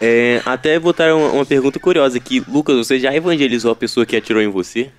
É, 0.00 0.40
até 0.46 0.78
botaram 0.78 1.18
uma, 1.18 1.30
uma 1.32 1.46
pergunta 1.46 1.78
curiosa 1.80 2.16
aqui. 2.16 2.42
Lucas, 2.46 2.76
você 2.76 3.00
já 3.00 3.12
evangelizou 3.14 3.72
a 3.72 3.76
pessoa 3.76 4.06
que 4.06 4.14
atirou 4.16 4.40
em 4.42 4.48
você? 4.48 4.90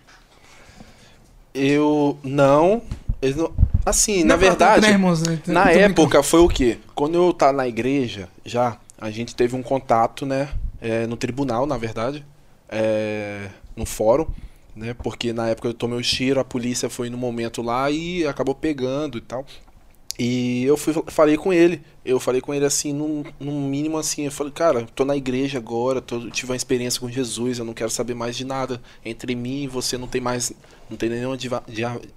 Eu 1.54 2.18
não. 2.24 2.82
eles 3.22 3.36
não- 3.36 3.52
assim, 3.86 4.24
na 4.24 4.34
Não 4.36 4.40
pra 4.40 4.50
verdade, 4.50 4.82
né, 4.82 5.38
tô 5.44 5.52
na 5.52 5.72
época 5.72 6.22
foi 6.24 6.40
o 6.42 6.48
quê? 6.48 6.78
Quando 6.94 7.16
eu 7.16 7.34
tava 7.34 7.54
na 7.54 7.68
igreja, 7.68 8.30
já, 8.46 8.78
a 8.98 9.10
gente 9.10 9.36
teve 9.36 9.56
um 9.56 9.64
contato, 9.64 10.26
né? 10.26 10.50
é, 10.82 11.06
no 11.08 11.18
tribunal, 11.18 11.66
na 11.66 11.78
verdade. 11.78 12.26
é, 12.70 13.50
no 13.76 13.86
fórum. 13.86 14.28
Né, 14.76 14.94
porque 14.94 15.34
na 15.34 15.50
época 15.50 15.68
eu 15.68 15.74
tomei 15.74 15.98
o 15.98 16.02
tiro, 16.02 16.40
a 16.40 16.44
polícia 16.46 16.90
foi 16.90 17.10
no 17.10 17.18
momento 17.18 17.62
lá 17.62 17.90
e 17.92 18.26
acabou 18.26 18.56
pegando 18.56 19.18
e 19.18 19.22
tal. 19.22 19.46
E 20.22 20.66
eu 20.66 20.76
fui, 20.76 20.94
falei 21.08 21.38
com 21.38 21.54
ele. 21.54 21.82
Eu 22.04 22.20
falei 22.20 22.42
com 22.42 22.54
ele 22.54 22.66
assim, 22.66 22.92
num, 22.92 23.24
num 23.40 23.66
mínimo 23.70 23.98
assim. 23.98 24.26
Eu 24.26 24.32
falei, 24.32 24.52
cara, 24.52 24.86
tô 24.94 25.06
na 25.06 25.16
igreja 25.16 25.58
agora, 25.58 26.02
tô, 26.02 26.30
tive 26.30 26.52
uma 26.52 26.58
experiência 26.58 27.00
com 27.00 27.10
Jesus, 27.10 27.58
eu 27.58 27.64
não 27.64 27.74
quero 27.74 27.90
saber 27.90 28.14
mais 28.16 28.36
de 28.36 28.44
nada. 28.44 28.82
Entre 29.06 29.34
mim 29.34 29.64
e 29.64 29.68
você 29.68 29.98
não 29.98 30.08
tem 30.08 30.20
mais. 30.20 30.52
Não 30.90 30.98
tem 30.98 31.08
nenhuma 31.10 31.38
diva, 31.38 31.64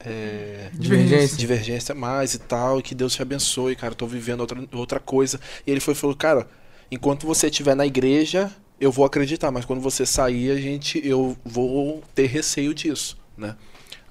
é, 0.00 0.70
Divergência. 0.72 1.36
divergência 1.36 1.94
mais 1.94 2.34
e 2.34 2.38
tal. 2.40 2.80
E 2.80 2.82
que 2.82 2.94
Deus 2.94 3.14
te 3.14 3.22
abençoe, 3.22 3.76
cara. 3.76 3.94
Tô 3.94 4.06
vivendo 4.06 4.40
outra, 4.40 4.64
outra 4.72 4.98
coisa. 4.98 5.38
E 5.64 5.70
ele 5.70 5.78
foi 5.80 5.94
e 5.94 5.96
falou, 5.96 6.16
cara, 6.16 6.48
enquanto 6.90 7.24
você 7.24 7.46
estiver 7.46 7.76
na 7.76 7.86
igreja, 7.86 8.50
eu 8.80 8.90
vou 8.90 9.04
acreditar, 9.04 9.52
mas 9.52 9.64
quando 9.64 9.80
você 9.80 10.04
sair, 10.04 10.50
a 10.50 10.56
gente, 10.56 11.00
eu 11.06 11.36
vou 11.44 12.02
ter 12.14 12.26
receio 12.26 12.74
disso, 12.74 13.16
né? 13.36 13.54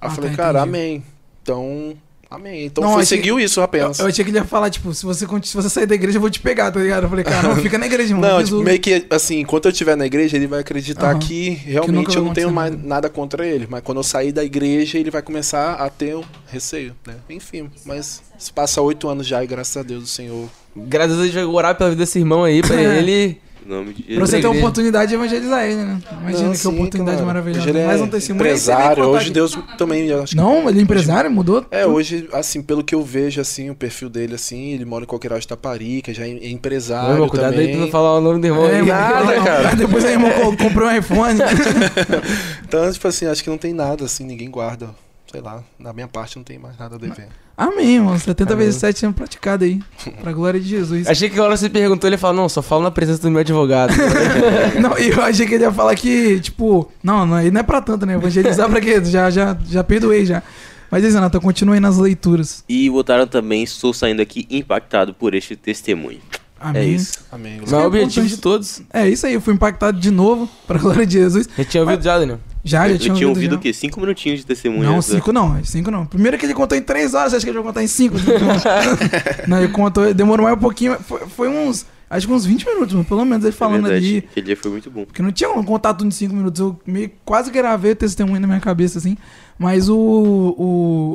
Ah, 0.00 0.06
eu 0.06 0.10
falei, 0.12 0.30
tá, 0.30 0.36
cara, 0.36 0.62
amém. 0.62 1.04
Então, 1.42 1.94
amém. 2.34 2.66
Então 2.66 2.82
Não, 2.82 2.92
foi, 2.94 3.02
achei- 3.02 3.18
seguiu 3.18 3.38
isso 3.40 3.60
Eu, 3.60 3.64
apenas. 3.64 3.98
eu 3.98 4.06
achei 4.06 4.24
que 4.24 4.30
ele 4.30 4.38
ia 4.38 4.44
falar, 4.44 4.70
tipo, 4.70 4.92
se 4.94 5.04
você, 5.04 5.26
se 5.42 5.54
você 5.54 5.68
sair 5.68 5.86
da 5.86 5.94
igreja, 5.94 6.16
eu 6.16 6.20
vou 6.20 6.30
te 6.30 6.40
pegar, 6.40 6.70
tá 6.70 6.80
ligado? 6.80 7.04
Eu 7.04 7.08
falei, 7.08 7.24
cara, 7.24 7.48
não, 7.48 7.56
fica 7.56 7.78
na 7.78 7.86
igreja, 7.86 8.12
irmão. 8.12 8.28
Não, 8.30 8.42
tipo, 8.44 8.62
meio 8.62 8.80
que 8.80 9.06
assim, 9.10 9.40
enquanto 9.40 9.66
eu 9.66 9.70
estiver 9.72 9.96
na 9.96 10.06
igreja, 10.06 10.36
ele 10.36 10.46
vai 10.46 10.60
acreditar 10.60 11.16
que 11.18 11.50
realmente 11.50 12.06
vai 12.08 12.16
eu 12.16 12.24
não 12.24 12.32
tenho 12.34 12.50
mais 12.52 12.70
nada. 12.72 12.86
nada 12.86 13.08
contra 13.10 13.46
ele. 13.46 13.66
Mas 13.68 13.82
quando 13.82 13.98
eu 13.98 14.02
sair 14.02 14.32
da 14.32 14.44
igreja, 14.44 14.98
ele 14.98 15.10
vai 15.10 15.22
começar 15.22 15.74
a 15.74 15.88
ter 15.90 16.16
um 16.16 16.22
receio, 16.48 16.94
né? 17.06 17.14
Enfim, 17.30 17.70
mas 17.84 18.22
se 18.38 18.52
passa 18.52 18.80
oito 18.80 19.08
anos 19.08 19.26
já 19.26 19.42
e 19.42 19.46
graças 19.46 19.76
a 19.76 19.82
Deus 19.82 20.04
o 20.04 20.06
Senhor. 20.06 20.48
Graças 20.76 21.12
a 21.12 21.16
Deus, 21.16 21.26
gente 21.26 21.34
vai 21.34 21.44
orar 21.44 21.74
pela 21.76 21.90
vida 21.90 22.02
desse 22.02 22.18
irmão 22.18 22.44
aí, 22.44 22.62
pra 22.62 22.76
É. 22.80 23.36
nome 23.66 23.92
de 23.94 24.02
Pra 24.02 24.26
você 24.26 24.40
ter 24.40 24.46
a 24.46 24.50
oportunidade 24.50 25.08
de 25.10 25.14
evangelizar 25.14 25.64
ele, 25.64 25.76
né? 25.76 25.98
Imagina 26.20 26.42
Não, 26.44 26.50
que 26.52 26.58
sim, 26.58 26.68
oportunidade 26.68 27.16
claro. 27.18 27.26
maravilhosa. 27.26 27.60
Hoje 27.60 27.70
ele 27.70 27.78
é 27.78 27.86
Mais 27.86 28.00
um 28.00 28.06
testemunho. 28.08 28.44
aí 28.44 28.50
empresário. 28.50 29.04
Hoje 29.04 29.24
aqui. 29.24 29.30
Deus 29.34 29.58
também. 29.78 30.12
acho 30.12 30.30
que- 30.30 30.36
Não, 30.36 30.68
ele 30.68 30.78
é 30.80 30.82
empresário, 30.82 31.30
mudou? 31.30 31.64
É, 31.70 31.86
hoje, 31.86 32.28
assim, 32.32 32.62
pelo 32.62 32.82
que 32.84 32.94
eu 32.94 33.02
vejo, 33.02 33.40
assim, 33.40 33.70
o 33.70 33.74
perfil 33.74 34.08
dele, 34.08 34.34
assim, 34.34 34.72
ele 34.72 34.84
mora 34.84 35.04
em 35.04 35.06
qualquer 35.06 35.38
de 35.38 35.48
Taparica, 35.48 36.12
já 36.12 36.26
é 36.26 36.30
Ô, 36.30 36.38
empresário 36.44 37.12
irmão, 37.14 37.28
cuidado 37.28 37.52
aí 37.52 37.58
também. 37.60 37.70
pra 37.76 37.80
não 37.80 37.90
falar 37.90 38.18
o 38.18 38.20
nome 38.20 38.40
do 38.40 38.46
irmão. 38.46 38.66
É, 38.66 38.76
aí. 38.80 38.86
nada, 38.86 39.24
não, 39.36 39.44
cara. 39.44 39.74
Depois 39.76 40.04
aí, 40.04 40.12
irmão, 40.12 40.30
co- 40.30 40.56
comprou 40.56 40.88
um 40.88 40.96
iPhone. 40.96 41.38
Então, 42.66 42.90
tipo 42.90 43.06
assim, 43.06 43.26
acho 43.26 43.42
que 43.44 43.50
não 43.50 43.58
tem 43.58 43.72
nada, 43.72 44.04
assim, 44.04 44.24
ninguém 44.24 44.50
guarda. 44.50 44.90
Sei 45.32 45.40
lá, 45.40 45.62
da 45.80 45.92
minha 45.94 46.06
parte 46.06 46.36
não 46.36 46.44
tem 46.44 46.58
mais 46.58 46.76
nada 46.78 46.96
a 46.96 46.98
dever. 46.98 47.28
Amém, 47.56 47.96
irmão. 47.96 48.18
70 48.18 48.52
Amém. 48.52 48.66
vezes 48.66 48.80
7 48.80 48.98
sendo 48.98 49.14
praticado 49.14 49.64
aí. 49.64 49.80
Pra 50.20 50.32
glória 50.32 50.60
de 50.60 50.68
Jesus. 50.68 51.08
Achei 51.08 51.30
que 51.30 51.38
a 51.38 51.42
hora 51.42 51.56
você 51.56 51.70
perguntou, 51.70 52.08
ele 52.08 52.18
falou, 52.18 52.42
não, 52.42 52.48
só 52.48 52.60
falo 52.60 52.82
na 52.82 52.90
presença 52.90 53.22
do 53.22 53.30
meu 53.30 53.40
advogado. 53.40 53.92
Não, 54.80 54.98
e 54.98 55.10
eu 55.10 55.22
achei 55.22 55.46
que 55.46 55.54
ele 55.54 55.64
ia 55.64 55.72
falar 55.72 55.94
que, 55.94 56.40
tipo, 56.40 56.90
não, 57.02 57.24
não, 57.26 57.42
não 57.42 57.60
é 57.60 57.62
pra 57.62 57.80
tanto, 57.80 58.04
né? 58.04 58.14
Evangelizar 58.14 58.68
pra 58.68 58.80
quê? 58.80 59.02
Já, 59.04 59.30
já, 59.30 59.56
já 59.66 59.84
perdoei 59.84 60.24
já. 60.26 60.42
Mas 60.90 61.04
Zanata, 61.04 61.40
continue 61.40 61.74
aí 61.74 61.80
nas 61.80 61.96
leituras. 61.96 62.62
E 62.68 62.90
botaram 62.90 63.26
também, 63.26 63.62
estou 63.62 63.94
saindo 63.94 64.20
aqui 64.20 64.46
impactado 64.50 65.14
por 65.14 65.34
este 65.34 65.56
testemunho. 65.56 66.20
Amém. 66.62 66.82
É 66.82 66.86
isso. 66.86 67.18
Amém. 67.30 67.60
Não 67.68 67.78
é 67.80 67.82
o 67.82 67.86
objetivo 67.86 68.26
de 68.26 68.36
todos. 68.36 68.80
É 68.92 69.08
isso 69.08 69.26
aí, 69.26 69.34
eu 69.34 69.40
fui 69.40 69.52
impactado 69.54 69.98
de 69.98 70.10
novo, 70.10 70.48
pra 70.66 70.78
glória 70.80 71.04
de 71.06 71.14
Jesus. 71.14 71.48
Gente 71.56 71.68
tinha 71.70 71.82
ouvido 71.82 72.02
já, 72.02 72.18
Daniel. 72.18 72.38
Já, 72.64 72.86
já 72.86 72.94
eu 72.94 72.98
tinha 72.98 73.14
tinha 73.14 73.28
ouvido. 73.28 73.28
ouvido 73.28 73.50
já. 73.54 73.58
o 73.58 73.60
quê? 73.60 73.72
Cinco 73.72 74.00
minutinhos 74.00 74.38
de 74.40 74.46
testemunho. 74.46 74.84
Não, 74.84 74.96
da- 74.96 75.02
cinco 75.02 75.32
não, 75.32 75.64
cinco 75.64 75.90
não. 75.90 76.06
Primeiro 76.06 76.38
que 76.38 76.46
ele 76.46 76.54
contou 76.54 76.78
em 76.78 76.82
três 76.82 77.12
horas, 77.12 77.34
acha 77.34 77.44
que 77.44 77.50
ele 77.50 77.58
vai 77.58 77.66
contar 77.66 77.82
em 77.82 77.88
cinco? 77.88 78.14
não, 79.48 79.58
ele 79.58 79.68
contou, 79.72 80.14
demorou 80.14 80.44
mais 80.44 80.56
um 80.56 80.60
pouquinho, 80.60 80.96
foi, 81.00 81.20
foi 81.26 81.48
uns, 81.48 81.84
acho 82.08 82.26
que 82.26 82.32
uns 82.32 82.44
20 82.46 82.64
minutos, 82.66 83.06
pelo 83.06 83.24
menos 83.24 83.44
ele 83.44 83.52
É 83.54 83.56
falando 83.56 83.82
verdade, 83.88 84.06
ali. 84.06 84.18
Aquele 84.30 84.46
dia 84.46 84.56
foi 84.56 84.70
muito 84.70 84.88
bom. 84.90 85.04
Porque 85.04 85.20
não 85.22 85.32
tinha 85.32 85.50
um 85.50 85.64
contato 85.64 86.06
de 86.06 86.14
5 86.14 86.32
minutos. 86.34 86.60
Eu 86.60 86.78
meio, 86.86 87.10
quase 87.24 87.50
gravei 87.50 87.92
o 87.92 87.96
testemunho 87.96 88.40
na 88.40 88.46
minha 88.46 88.60
cabeça, 88.60 88.98
assim. 88.98 89.16
Mas 89.58 89.88
o. 89.88 89.96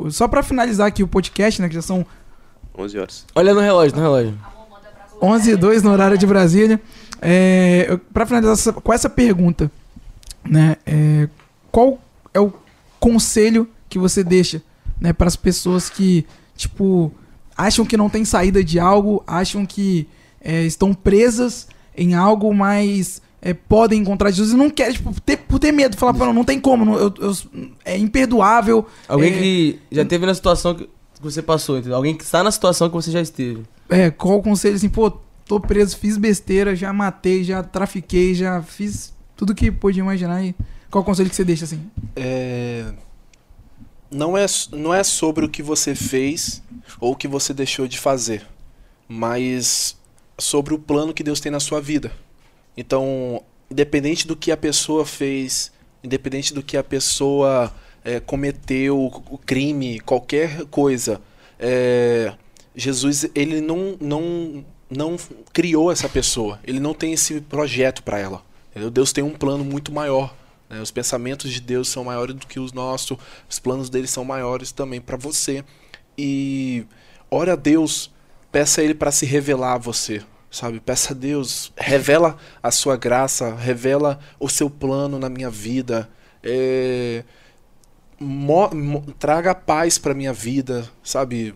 o 0.03 0.11
só 0.11 0.27
pra 0.27 0.43
finalizar 0.43 0.87
aqui 0.87 1.01
o 1.01 1.07
podcast, 1.07 1.61
né? 1.61 1.69
Que 1.69 1.75
já 1.75 1.81
são 1.81 2.05
11 2.77 2.97
horas. 2.99 3.25
Olha 3.33 3.53
no 3.53 3.59
relógio, 3.61 3.95
no 3.95 4.01
relógio. 4.01 4.37
11 5.21 5.51
e 5.51 5.55
2 5.55 5.83
no 5.83 5.91
horário 5.91 6.17
de 6.17 6.25
Brasília. 6.25 6.79
É, 7.21 7.97
pra 8.13 8.25
finalizar 8.25 8.53
essa- 8.53 8.73
com 8.73 8.93
essa 8.93 9.09
pergunta, 9.09 9.71
né? 10.47 10.75
é, 10.85 11.27
qual 11.71 11.99
é 12.33 12.39
o 12.39 12.53
conselho 12.99 13.67
que 13.89 13.97
você 13.97 14.23
deixa, 14.23 14.61
né? 15.01 15.13
Para 15.13 15.27
as 15.27 15.35
pessoas 15.35 15.89
que, 15.89 16.25
tipo, 16.55 17.11
acham 17.57 17.85
que 17.85 17.97
não 17.97 18.09
tem 18.09 18.23
saída 18.23 18.63
de 18.63 18.79
algo, 18.79 19.23
acham 19.25 19.65
que 19.65 20.07
é, 20.39 20.63
estão 20.63 20.93
presas 20.93 21.67
em 21.97 22.13
algo, 22.13 22.53
mas 22.53 23.19
é, 23.41 23.53
podem 23.53 23.99
encontrar 24.01 24.29
Jesus 24.31 24.53
e 24.53 24.57
não 24.57 24.69
querem, 24.69 24.93
tipo, 24.93 25.19
ter, 25.21 25.37
por 25.37 25.57
ter 25.59 25.71
medo, 25.71 25.97
falar, 25.97 26.13
"Pô, 26.13 26.25
não, 26.25 26.33
não 26.33 26.43
tem 26.43 26.59
como, 26.59 26.85
não, 26.85 26.95
eu- 26.95 27.13
eu- 27.19 27.35
é 27.83 27.97
imperdoável. 27.97 28.85
Alguém 29.07 29.33
É. 29.33 29.37
que 29.39 29.79
já 29.91 30.05
teve 30.05 30.25
na 30.25 30.33
situação 30.35 30.75
que 30.75 30.87
que 31.19 31.23
você 31.23 31.41
passou, 31.41 31.77
entendeu? 31.77 31.95
Alguém 31.95 32.15
que 32.15 32.23
está 32.23 32.43
na 32.43 32.51
situação 32.51 32.89
que 32.89 32.95
você 32.95 33.11
já 33.11 33.21
esteve. 33.21 33.63
É, 33.89 34.09
qual 34.11 34.37
o 34.37 34.43
conselho 34.43 34.75
assim, 34.75 34.89
pô, 34.89 35.11
tô 35.45 35.59
preso, 35.59 35.97
fiz 35.97 36.17
besteira, 36.17 36.75
já 36.75 36.91
matei, 36.93 37.43
já 37.43 37.63
trafiquei, 37.63 38.33
já 38.33 38.61
fiz 38.61 39.13
tudo 39.35 39.55
que 39.55 39.71
podia 39.71 40.01
imaginar 40.01 40.43
e 40.43 40.55
qual 40.89 41.01
o 41.01 41.05
conselho 41.05 41.29
que 41.29 41.35
você 41.35 41.43
deixa 41.43 41.65
assim? 41.65 41.81
É, 42.15 42.91
não, 44.09 44.37
é, 44.37 44.45
não 44.71 44.93
é 44.93 45.03
sobre 45.03 45.45
o 45.45 45.49
que 45.49 45.61
você 45.61 45.93
fez 45.93 46.61
ou 46.99 47.13
o 47.13 47.15
que 47.15 47.27
você 47.27 47.53
deixou 47.53 47.87
de 47.87 47.99
fazer, 47.99 48.45
mas 49.07 49.97
sobre 50.37 50.73
o 50.73 50.79
plano 50.79 51.13
que 51.13 51.23
Deus 51.23 51.39
tem 51.39 51.51
na 51.51 51.59
sua 51.59 51.81
vida. 51.81 52.11
Então, 52.75 53.43
independente 53.69 54.27
do 54.27 54.35
que 54.35 54.51
a 54.51 54.57
pessoa 54.57 55.05
fez, 55.05 55.71
independente 56.03 56.53
do 56.53 56.63
que 56.63 56.77
a 56.77 56.83
pessoa 56.83 57.73
é, 58.07 58.21
cometeu, 58.21 59.11
crime, 59.45 59.99
qualquer 59.99 60.63
coisa, 60.67 61.19
é, 61.59 62.33
Jesus 62.73 63.29
ele 63.35 63.59
não, 63.59 63.97
não, 63.99 64.65
não 64.89 65.17
criou 65.51 65.91
essa 65.91 66.07
pessoa, 66.07 66.57
ele 66.63 66.79
não 66.79 66.93
tem 66.93 67.11
esse 67.11 67.41
projeto 67.41 68.01
para 68.03 68.17
ela. 68.17 68.41
entendeu? 68.71 68.89
Deus 68.89 69.11
tem 69.11 69.25
um 69.25 69.33
plano 69.33 69.65
muito 69.65 69.91
maior. 69.91 70.33
né? 70.69 70.79
Os 70.79 70.89
pensamentos 70.89 71.51
de 71.51 71.59
Deus 71.59 71.89
são 71.89 72.05
maiores 72.05 72.33
do 72.33 72.47
que 72.47 72.61
os 72.61 72.71
nossos, 72.71 73.17
os 73.49 73.59
planos 73.59 73.89
dele 73.89 74.07
são 74.07 74.23
maiores 74.23 74.71
também 74.71 75.01
para 75.01 75.17
você. 75.17 75.65
E 76.17 76.85
ore 77.29 77.51
a 77.51 77.57
Deus, 77.57 78.09
peça 78.49 78.79
a 78.79 78.85
Ele 78.85 78.93
para 78.93 79.11
se 79.11 79.25
revelar 79.25 79.73
a 79.73 79.77
você, 79.77 80.23
sabe? 80.49 80.79
Peça 80.79 81.11
a 81.11 81.15
Deus, 81.15 81.73
revela 81.75 82.37
a 82.63 82.71
sua 82.71 82.95
graça, 82.95 83.53
revela 83.53 84.17
o 84.39 84.47
seu 84.47 84.69
plano 84.69 85.19
na 85.19 85.27
minha 85.27 85.49
vida. 85.49 86.09
É, 86.41 87.25
mo- 88.19 88.69
mo- 88.73 89.01
traga 89.19 89.53
paz 89.55 89.97
para 89.97 90.13
minha 90.13 90.33
vida, 90.33 90.87
sabe? 91.03 91.53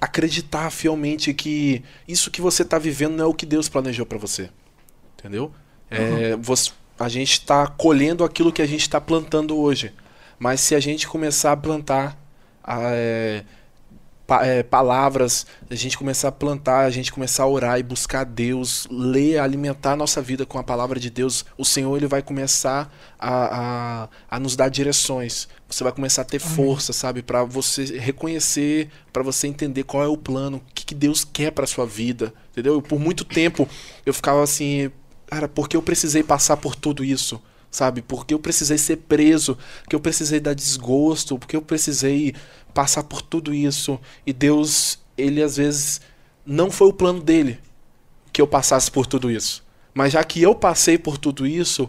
Acreditar 0.00 0.70
fielmente 0.70 1.32
que 1.32 1.82
isso 2.08 2.30
que 2.30 2.40
você 2.40 2.62
está 2.62 2.78
vivendo 2.78 3.14
não 3.16 3.24
é 3.24 3.28
o 3.28 3.34
que 3.34 3.46
Deus 3.46 3.68
planejou 3.68 4.04
para 4.04 4.18
você, 4.18 4.50
entendeu? 5.18 5.52
É, 5.90 6.36
você- 6.36 6.72
a 6.98 7.08
gente 7.08 7.32
está 7.32 7.66
colhendo 7.66 8.24
aquilo 8.24 8.52
que 8.52 8.62
a 8.62 8.66
gente 8.66 8.80
está 8.82 9.00
plantando 9.00 9.56
hoje, 9.56 9.92
mas 10.38 10.60
se 10.60 10.74
a 10.74 10.80
gente 10.80 11.06
começar 11.06 11.52
a 11.52 11.56
plantar 11.56 12.18
a, 12.64 12.78
é, 12.92 13.44
pa- 14.26 14.44
é, 14.46 14.62
palavras, 14.62 15.46
a 15.70 15.74
gente 15.74 15.96
começar 15.98 16.28
a 16.28 16.32
plantar, 16.32 16.80
a 16.84 16.90
gente 16.90 17.12
começar 17.12 17.42
a 17.44 17.48
orar 17.48 17.78
e 17.78 17.82
buscar 17.82 18.24
Deus, 18.24 18.86
ler, 18.90 19.38
alimentar 19.38 19.92
a 19.92 19.96
nossa 19.96 20.20
vida 20.22 20.46
com 20.46 20.58
a 20.58 20.62
palavra 20.62 20.98
de 21.00 21.10
Deus, 21.10 21.44
o 21.56 21.64
Senhor 21.64 21.96
ele 21.96 22.06
vai 22.06 22.22
começar 22.22 22.92
a, 23.18 24.04
a, 24.04 24.08
a 24.30 24.40
nos 24.40 24.56
dar 24.56 24.68
direções. 24.68 25.48
Você 25.68 25.82
vai 25.84 25.92
começar 25.92 26.22
a 26.22 26.24
ter 26.26 26.38
força, 26.38 26.92
sabe, 26.92 27.22
para 27.22 27.44
você 27.44 27.84
reconhecer, 27.98 28.90
para 29.12 29.22
você 29.22 29.46
entender 29.46 29.84
qual 29.84 30.02
é 30.02 30.08
o 30.08 30.16
plano, 30.16 30.58
o 30.58 30.74
que, 30.74 30.84
que 30.86 30.94
Deus 30.94 31.24
quer 31.24 31.50
para 31.52 31.66
sua 31.66 31.86
vida, 31.86 32.32
entendeu? 32.50 32.80
Por 32.82 32.98
muito 32.98 33.24
tempo 33.24 33.68
eu 34.04 34.12
ficava 34.12 34.42
assim, 34.42 34.90
cara, 35.26 35.48
por 35.48 35.68
que 35.68 35.76
eu 35.76 35.82
precisei 35.82 36.22
passar 36.22 36.56
por 36.56 36.74
tudo 36.74 37.04
isso? 37.04 37.40
Sabe? 37.72 38.02
Porque 38.02 38.34
eu 38.34 38.38
precisei 38.38 38.78
ser 38.78 38.96
preso, 38.98 39.58
porque 39.82 39.96
eu 39.96 40.00
precisei 40.00 40.38
dar 40.38 40.54
desgosto, 40.54 41.38
porque 41.38 41.56
eu 41.56 41.62
precisei 41.62 42.34
passar 42.72 43.02
por 43.02 43.22
tudo 43.22 43.52
isso. 43.52 43.98
E 44.24 44.32
Deus, 44.32 44.98
ele 45.18 45.42
às 45.42 45.56
vezes 45.56 46.00
não 46.46 46.70
foi 46.70 46.88
o 46.88 46.92
plano 46.92 47.20
dele 47.20 47.58
que 48.32 48.40
eu 48.40 48.46
passasse 48.46 48.90
por 48.90 49.06
tudo 49.06 49.30
isso. 49.30 49.64
Mas 49.94 50.12
já 50.12 50.22
que 50.22 50.40
eu 50.40 50.54
passei 50.54 50.96
por 50.98 51.18
tudo 51.18 51.46
isso, 51.46 51.88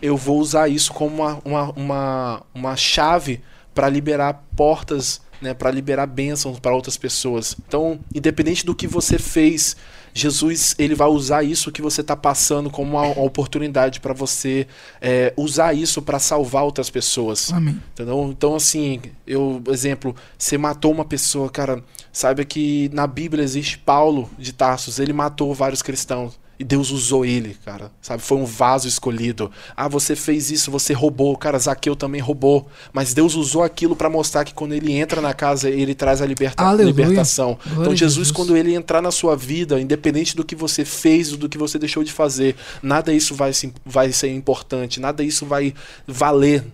eu 0.00 0.16
vou 0.16 0.38
usar 0.38 0.68
isso 0.68 0.92
como 0.92 1.22
uma, 1.22 1.40
uma, 1.44 1.70
uma, 1.72 2.42
uma 2.54 2.76
chave 2.76 3.40
para 3.74 3.88
liberar 3.88 4.44
portas, 4.54 5.20
né, 5.40 5.54
para 5.54 5.70
liberar 5.70 6.06
bênçãos 6.06 6.58
para 6.58 6.74
outras 6.74 6.96
pessoas. 6.96 7.56
Então, 7.66 8.00
independente 8.14 8.64
do 8.64 8.74
que 8.74 8.86
você 8.86 9.18
fez, 9.18 9.76
Jesus 10.16 10.74
ele 10.78 10.94
vai 10.94 11.08
usar 11.08 11.42
isso 11.42 11.70
que 11.70 11.82
você 11.82 12.00
está 12.00 12.16
passando 12.16 12.70
como 12.70 12.92
uma, 12.92 13.02
uma 13.02 13.22
oportunidade 13.22 14.00
para 14.00 14.14
você 14.14 14.66
é, 14.98 15.34
usar 15.36 15.74
isso 15.74 16.00
para 16.00 16.18
salvar 16.18 16.64
outras 16.64 16.88
pessoas. 16.88 17.52
Amém. 17.52 17.78
Entendeu? 17.92 18.26
Então, 18.30 18.54
assim, 18.54 19.02
eu, 19.26 19.62
exemplo, 19.68 20.16
você 20.38 20.56
matou 20.56 20.90
uma 20.90 21.04
pessoa, 21.04 21.50
cara, 21.50 21.84
saiba 22.10 22.46
que 22.46 22.88
na 22.94 23.06
Bíblia 23.06 23.44
existe 23.44 23.76
Paulo 23.76 24.30
de 24.38 24.54
Tarsus, 24.54 24.98
ele 24.98 25.12
matou 25.12 25.52
vários 25.52 25.82
cristãos. 25.82 26.38
E 26.58 26.64
Deus 26.64 26.90
usou 26.90 27.24
ele, 27.24 27.54
cara, 27.64 27.92
sabe? 28.00 28.22
Foi 28.22 28.38
um 28.38 28.46
vaso 28.46 28.88
escolhido. 28.88 29.50
Ah, 29.76 29.88
você 29.88 30.16
fez 30.16 30.50
isso, 30.50 30.70
você 30.70 30.94
roubou. 30.94 31.36
Cara, 31.36 31.58
Zaqueu 31.58 31.94
também 31.94 32.20
roubou. 32.20 32.66
Mas 32.94 33.12
Deus 33.12 33.34
usou 33.34 33.62
aquilo 33.62 33.94
para 33.94 34.08
mostrar 34.08 34.42
que 34.44 34.54
quando 34.54 34.72
ele 34.72 34.92
entra 34.92 35.20
na 35.20 35.34
casa, 35.34 35.68
ele 35.68 35.94
traz 35.94 36.22
a 36.22 36.26
liberta 36.26 36.64
Aleluia. 36.64 36.86
libertação. 36.94 37.58
Glória 37.62 37.80
então, 37.82 37.96
Jesus, 37.96 38.28
Jesus. 38.28 38.30
quando 38.30 38.56
ele 38.56 38.74
entrar 38.74 39.02
na 39.02 39.10
sua 39.10 39.36
vida, 39.36 39.78
independente 39.78 40.34
do 40.34 40.42
que 40.44 40.56
você 40.56 40.82
fez 40.82 41.30
ou 41.32 41.36
do 41.38 41.46
que 41.48 41.58
você 41.58 41.78
deixou 41.78 42.02
de 42.02 42.10
fazer, 42.12 42.56
nada 42.82 43.12
isso 43.12 43.34
vai, 43.34 43.52
se- 43.52 43.74
vai 43.84 44.10
ser 44.10 44.32
importante, 44.32 44.98
nada 44.98 45.22
isso 45.22 45.44
vai 45.44 45.74
valer 46.06 46.64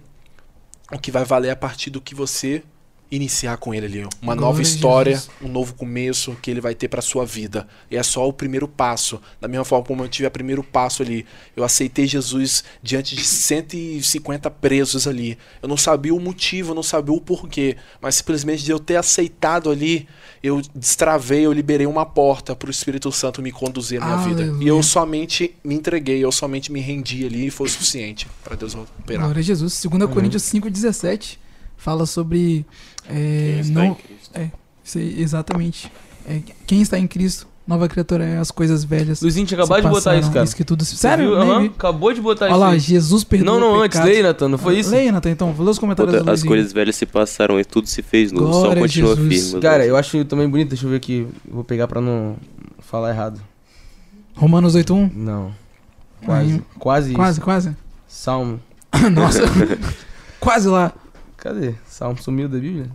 o 0.92 0.98
que 0.98 1.10
vai 1.10 1.24
valer 1.24 1.50
a 1.50 1.56
partir 1.56 1.90
do 1.90 2.00
que 2.00 2.14
você 2.14 2.62
iniciar 3.12 3.58
com 3.58 3.74
ele 3.74 3.86
ali. 3.86 3.98
Uma 4.00 4.34
Glória 4.34 4.40
nova 4.40 4.58
a 4.60 4.62
história, 4.62 5.22
um 5.42 5.48
novo 5.48 5.74
começo 5.74 6.34
que 6.40 6.50
ele 6.50 6.62
vai 6.62 6.74
ter 6.74 6.88
para 6.88 7.02
sua 7.02 7.26
vida. 7.26 7.68
E 7.90 7.96
é 7.96 8.02
só 8.02 8.26
o 8.26 8.32
primeiro 8.32 8.66
passo. 8.66 9.20
Da 9.38 9.46
mesma 9.46 9.66
forma 9.66 9.84
como 9.84 10.02
eu 10.02 10.08
tive 10.08 10.26
o 10.26 10.30
primeiro 10.30 10.64
passo 10.64 11.02
ali, 11.02 11.26
eu 11.54 11.62
aceitei 11.62 12.06
Jesus 12.06 12.64
diante 12.82 13.14
de 13.14 13.22
150 13.22 14.50
presos 14.50 15.06
ali. 15.06 15.36
Eu 15.60 15.68
não 15.68 15.76
sabia 15.76 16.14
o 16.14 16.20
motivo, 16.20 16.70
eu 16.70 16.74
não 16.74 16.82
sabia 16.82 17.14
o 17.14 17.20
porquê, 17.20 17.76
mas 18.00 18.14
simplesmente 18.14 18.64
de 18.64 18.70
eu 18.70 18.78
ter 18.78 18.96
aceitado 18.96 19.70
ali, 19.70 20.08
eu 20.42 20.62
destravei, 20.74 21.44
eu 21.44 21.52
liberei 21.52 21.86
uma 21.86 22.06
porta 22.06 22.56
para 22.56 22.68
o 22.68 22.70
Espírito 22.70 23.12
Santo 23.12 23.42
me 23.42 23.52
conduzir 23.52 24.02
a 24.02 24.06
minha 24.06 24.16
vida. 24.28 24.40
E 24.40 24.44
Aleluia. 24.44 24.68
eu 24.70 24.82
somente 24.82 25.54
me 25.62 25.74
entreguei, 25.74 26.24
eu 26.24 26.32
somente 26.32 26.72
me 26.72 26.80
rendi 26.80 27.26
ali 27.26 27.46
e 27.46 27.50
foi 27.50 27.66
o 27.66 27.70
suficiente 27.70 28.26
para 28.42 28.56
Deus 28.56 28.74
operar. 28.74 29.24
Glória 29.24 29.40
a 29.40 29.42
Jesus. 29.42 29.82
2 29.82 30.10
Coríntios 30.10 30.42
5,17 30.44 31.41
fala 31.82 32.06
sobre. 32.06 32.64
é, 33.08 33.12
Quem 33.54 33.60
está 33.60 33.72
não, 33.80 33.86
em 33.86 33.94
Cristo. 33.94 34.50
Sei, 34.84 35.14
exatamente. 35.18 35.92
É, 36.26 36.40
quem 36.66 36.82
está 36.82 36.98
em 36.98 37.06
Cristo 37.06 37.46
Nova 37.64 37.88
criatura 37.88 38.24
é 38.24 38.38
as 38.38 38.50
coisas 38.50 38.82
velhas. 38.82 39.22
Luizinho 39.22 39.46
tinha 39.46 39.60
acabado 39.60 39.82
de 39.82 39.88
botar 39.88 40.16
isso, 40.16 40.32
cara. 40.32 40.46
que 40.46 40.64
tudo 40.64 40.84
se... 40.84 40.96
Sério? 40.96 41.60
vi. 41.60 41.66
Acabou 41.66 42.12
de 42.12 42.20
botar 42.20 42.46
Olha 42.46 42.56
lá, 42.56 42.76
isso. 42.76 42.90
aí. 42.90 42.96
Jesus 42.98 43.22
perdoa 43.22 43.58
Não, 43.58 43.60
não, 43.60 43.80
antes. 43.80 43.98
pecados. 43.98 44.10
Leia, 44.12 44.22
Natan, 44.24 44.48
não 44.48 44.58
foi 44.58 44.78
isso? 44.80 44.90
Leia, 44.90 45.12
Nathan, 45.12 45.30
então. 45.30 45.54
Lê 45.56 45.70
os 45.70 45.78
comentários 45.78 46.24
do 46.24 46.30
As 46.30 46.42
coisas 46.42 46.72
velhas 46.72 46.96
se 46.96 47.06
passaram 47.06 47.60
e 47.60 47.64
tudo 47.64 47.86
se 47.86 48.02
fez 48.02 48.32
novo. 48.32 48.52
Só 48.52 48.60
Glória 48.62 48.78
a 48.78 48.80
continua 48.82 49.14
Jesus. 49.14 49.44
firme. 49.44 49.60
Cara, 49.62 49.86
eu 49.86 49.96
acho 49.96 50.24
também 50.24 50.48
bonito, 50.48 50.70
deixa 50.70 50.86
eu 50.86 50.90
ver 50.90 50.96
aqui. 50.96 51.26
Vou 51.48 51.62
pegar 51.62 51.86
pra 51.86 52.00
não 52.00 52.36
falar 52.80 53.10
errado. 53.10 53.40
Romanos 54.34 54.74
8.1? 54.74 55.12
Não. 55.14 55.54
Quase. 56.24 56.52
Aí. 56.54 56.62
Quase 56.80 57.06
isso. 57.10 57.16
Quase, 57.16 57.40
quase. 57.40 57.76
Salmo. 58.08 58.58
Nossa. 59.12 59.42
quase 60.40 60.66
lá. 60.66 60.92
Cadê? 61.42 61.74
Salmo 61.88 62.22
sumiu 62.22 62.48
da 62.48 62.56
Bíblia? 62.56 62.86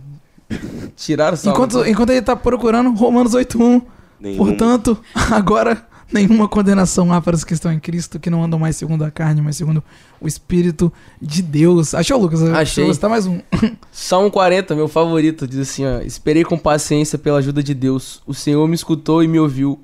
Tiraram 0.96 1.34
o 1.34 1.36
salmo. 1.36 1.54
Enquanto, 1.54 1.86
enquanto 1.86 2.10
ele 2.10 2.22
tá 2.22 2.34
procurando, 2.34 2.90
Romanos 2.94 3.34
8.1. 3.34 3.82
Nenhum- 4.18 4.38
Portanto, 4.38 4.98
agora 5.30 5.86
nenhuma 6.10 6.48
condenação 6.48 7.12
há 7.12 7.20
para 7.20 7.36
os 7.36 7.44
que 7.44 7.52
estão 7.52 7.70
em 7.70 7.78
Cristo, 7.78 8.18
que 8.18 8.30
não 8.30 8.42
andam 8.42 8.58
mais 8.58 8.74
segundo 8.74 9.04
a 9.04 9.10
carne, 9.10 9.42
mas 9.42 9.58
segundo 9.58 9.84
o 10.18 10.26
Espírito 10.26 10.90
de 11.20 11.42
Deus. 11.42 11.94
Achou, 11.94 12.18
Lucas? 12.18 12.42
Achei. 12.42 12.86
Você 12.86 12.98
tá 12.98 13.06
mais 13.10 13.26
um. 13.26 13.38
Salmo 13.92 14.30
40, 14.30 14.74
meu 14.74 14.88
favorito, 14.88 15.46
diz 15.46 15.58
assim, 15.60 15.84
ó. 15.84 16.00
Esperei 16.00 16.42
com 16.42 16.56
paciência 16.56 17.18
pela 17.18 17.38
ajuda 17.40 17.62
de 17.62 17.74
Deus. 17.74 18.22
O 18.26 18.32
Senhor 18.32 18.66
me 18.66 18.74
escutou 18.74 19.22
e 19.22 19.28
me 19.28 19.38
ouviu. 19.38 19.78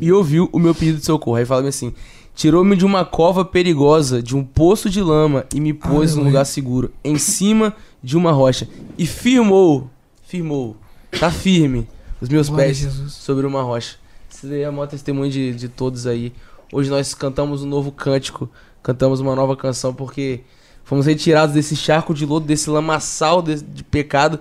E 0.00 0.12
ouviu 0.12 0.48
o 0.52 0.60
meu 0.60 0.72
pedido 0.76 0.98
de 1.00 1.04
socorro. 1.04 1.36
Aí 1.36 1.44
fala 1.44 1.68
assim: 1.68 1.92
Tirou-me 2.40 2.74
de 2.74 2.86
uma 2.86 3.04
cova 3.04 3.44
perigosa, 3.44 4.22
de 4.22 4.34
um 4.34 4.42
poço 4.42 4.88
de 4.88 5.02
lama, 5.02 5.44
e 5.54 5.60
me 5.60 5.74
pôs 5.74 6.16
num 6.16 6.24
lugar 6.24 6.46
seguro, 6.46 6.90
em 7.04 7.18
cima 7.18 7.76
de 8.02 8.16
uma 8.16 8.32
rocha. 8.32 8.66
E 8.96 9.06
firmou, 9.06 9.90
firmou, 10.22 10.74
tá 11.20 11.30
firme, 11.30 11.86
os 12.18 12.30
meus 12.30 12.48
Glória 12.48 12.64
a 12.64 12.68
pés 12.68 12.78
Jesus. 12.78 13.12
sobre 13.12 13.44
uma 13.44 13.60
rocha. 13.60 13.98
Esse 14.32 14.46
daí 14.46 14.62
é 14.62 14.70
o 14.70 14.72
maior 14.72 14.86
testemunho 14.86 15.30
de, 15.30 15.52
de 15.52 15.68
todos 15.68 16.06
aí. 16.06 16.32
Hoje 16.72 16.88
nós 16.88 17.12
cantamos 17.12 17.62
um 17.62 17.66
novo 17.66 17.92
cântico, 17.92 18.48
cantamos 18.82 19.20
uma 19.20 19.36
nova 19.36 19.54
canção, 19.54 19.92
porque 19.92 20.40
fomos 20.82 21.04
retirados 21.04 21.54
desse 21.54 21.76
charco 21.76 22.14
de 22.14 22.24
lodo, 22.24 22.46
desse 22.46 22.70
lamaçal 22.70 23.42
de, 23.42 23.60
de 23.60 23.84
pecado, 23.84 24.40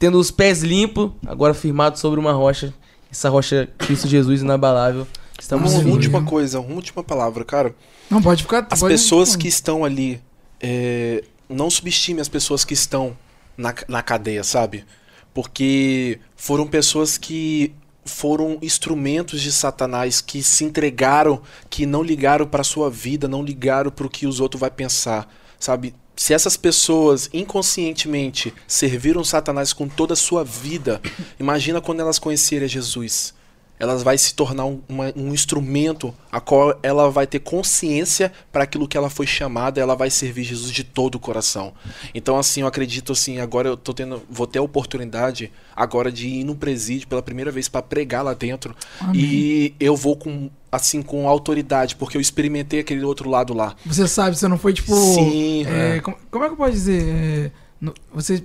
tendo 0.00 0.18
os 0.18 0.32
pés 0.32 0.64
limpos, 0.64 1.12
agora 1.24 1.54
firmados 1.54 2.00
sobre 2.00 2.18
uma 2.18 2.32
rocha. 2.32 2.74
Essa 3.08 3.28
rocha, 3.28 3.68
Cristo 3.78 4.08
Jesus 4.08 4.42
inabalável. 4.42 5.06
Estamos. 5.40 5.72
Uma 5.74 5.90
última 5.90 6.22
coisa, 6.24 6.60
uma 6.60 6.74
última 6.74 7.02
palavra, 7.02 7.44
cara. 7.44 7.74
Não, 8.10 8.20
pode 8.20 8.42
ficar. 8.42 8.66
As 8.70 8.80
pode- 8.80 8.92
pessoas 8.94 9.34
que 9.34 9.48
estão 9.48 9.84
ali, 9.84 10.20
é, 10.60 11.24
não 11.48 11.70
subestime 11.70 12.20
as 12.20 12.28
pessoas 12.28 12.64
que 12.64 12.74
estão 12.74 13.16
na, 13.56 13.74
na 13.88 14.02
cadeia, 14.02 14.44
sabe? 14.44 14.84
Porque 15.32 16.18
foram 16.36 16.66
pessoas 16.66 17.16
que 17.16 17.72
foram 18.04 18.58
instrumentos 18.60 19.40
de 19.40 19.52
Satanás 19.52 20.20
que 20.20 20.42
se 20.42 20.64
entregaram, 20.64 21.40
que 21.68 21.86
não 21.86 22.02
ligaram 22.02 22.46
para 22.46 22.64
sua 22.64 22.90
vida, 22.90 23.28
não 23.28 23.42
ligaram 23.42 23.90
para 23.90 24.06
o 24.06 24.10
que 24.10 24.26
os 24.26 24.40
outros 24.40 24.60
vai 24.60 24.70
pensar, 24.70 25.32
sabe? 25.58 25.94
Se 26.16 26.34
essas 26.34 26.56
pessoas 26.56 27.30
inconscientemente 27.32 28.52
serviram 28.66 29.24
Satanás 29.24 29.72
com 29.72 29.88
toda 29.88 30.12
a 30.12 30.16
sua 30.16 30.44
vida, 30.44 31.00
imagina 31.38 31.80
quando 31.80 32.00
elas 32.00 32.18
conhecerem 32.18 32.66
a 32.66 32.68
Jesus 32.68 33.32
elas 33.80 34.02
vai 34.04 34.16
se 34.18 34.34
tornar 34.34 34.66
um, 34.66 34.80
uma- 34.88 35.12
um 35.16 35.32
instrumento 35.32 36.14
a 36.30 36.38
qual 36.40 36.78
ela 36.82 37.10
vai 37.10 37.26
ter 37.26 37.40
consciência 37.40 38.30
para 38.52 38.62
aquilo 38.64 38.86
que 38.86 38.96
ela 38.96 39.10
foi 39.10 39.26
chamada, 39.26 39.80
ela 39.80 39.96
vai 39.96 40.10
servir 40.10 40.44
Jesus 40.44 40.70
de 40.70 40.84
todo 40.84 41.14
o 41.16 41.18
coração. 41.18 41.72
Então 42.14 42.38
assim, 42.38 42.60
eu 42.60 42.66
acredito 42.66 43.12
assim, 43.12 43.38
agora 43.40 43.68
eu 43.68 43.76
tô 43.76 43.92
tendo, 43.94 44.22
vou 44.30 44.46
ter 44.46 44.58
a 44.58 44.62
oportunidade 44.62 45.50
agora 45.74 46.12
de 46.12 46.28
ir 46.28 46.44
no 46.44 46.54
presídio 46.54 47.08
pela 47.08 47.22
primeira 47.22 47.50
vez 47.50 47.68
para 47.68 47.80
pregar 47.82 48.22
lá 48.22 48.34
dentro 48.34 48.76
Amém. 49.00 49.20
e 49.20 49.74
eu 49.80 49.96
vou 49.96 50.14
com 50.14 50.50
assim 50.70 51.02
com 51.02 51.26
autoridade, 51.26 51.96
porque 51.96 52.16
eu 52.16 52.20
experimentei 52.20 52.80
aquele 52.80 53.02
outro 53.02 53.28
lado 53.28 53.52
lá. 53.54 53.74
Você 53.86 54.06
sabe, 54.06 54.36
você 54.36 54.46
não 54.46 54.58
foi 54.58 54.72
tipo. 54.72 54.94
Sim, 54.94 55.64
é, 55.66 55.96
é. 55.96 56.00
como, 56.00 56.16
como 56.30 56.44
é 56.44 56.48
que 56.48 56.52
eu 56.52 56.56
posso 56.56 56.72
dizer? 56.72 57.02
É, 57.02 57.50
no- 57.80 57.94
você. 58.12 58.44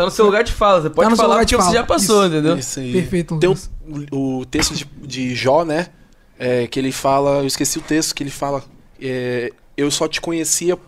Tá 0.00 0.04
no 0.06 0.10
seu 0.10 0.24
lugar 0.24 0.42
de 0.44 0.52
fala, 0.52 0.80
você 0.82 0.90
pode 0.90 1.10
no 1.10 1.16
seu 1.16 1.22
falar 1.24 1.34
lugar 1.34 1.44
de 1.44 1.54
porque 1.56 1.68
você 1.70 1.76
já 1.76 1.84
passou, 1.84 2.24
Isso. 2.26 2.34
entendeu? 2.34 2.56
Isso 2.58 2.80
aí. 2.80 2.92
Perfeito, 2.92 3.38
Tem 3.38 3.48
Lucas. 3.50 3.70
o, 4.10 4.38
o 4.40 4.44
texto 4.46 4.74
de, 4.74 4.84
de 5.06 5.34
Jó, 5.34 5.64
né? 5.64 5.88
É, 6.38 6.66
que 6.66 6.78
ele 6.78 6.90
fala, 6.90 7.40
eu 7.40 7.46
esqueci 7.46 7.78
o 7.78 7.82
texto 7.82 8.14
que 8.14 8.22
ele 8.22 8.30
fala. 8.30 8.64
é, 9.00 9.52
eu 9.76 9.90
só 9.90 10.08
te 10.08 10.20
conhecia, 10.20 10.78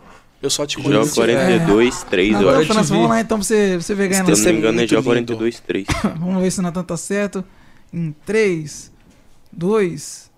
eu 0.40 0.48
só 0.50 0.64
te 0.66 0.76
Jó 0.76 0.82
conhecia. 0.82 1.14
42, 1.14 2.02
3, 2.04 2.32
eu 2.32 2.38
Agora, 2.38 2.52
acho. 2.52 2.62
eu 2.62 2.66
te 2.66 2.72
França, 2.74 2.94
vamos 2.94 3.08
lá 3.10 3.20
então 3.20 3.38
pra 3.38 3.44
você, 3.46 3.68
pra 3.72 3.80
você 3.82 3.94
ver 3.94 4.08
ganhando. 4.08 4.34
Se 4.34 4.42
eu 4.42 4.46
não 4.46 4.52
me 4.52 4.58
engano, 4.58 4.80
é 4.80 4.86
Jó 4.86 4.96
lindo. 4.96 5.04
42, 5.04 5.60
3. 5.60 5.86
Vamos 6.18 6.42
ver 6.42 6.50
se 6.50 6.58
o 6.60 6.62
Natan 6.62 6.82
tá 6.84 6.96
certo. 6.96 7.44
Em 7.92 8.14
3, 8.24 8.90
2, 9.52 10.30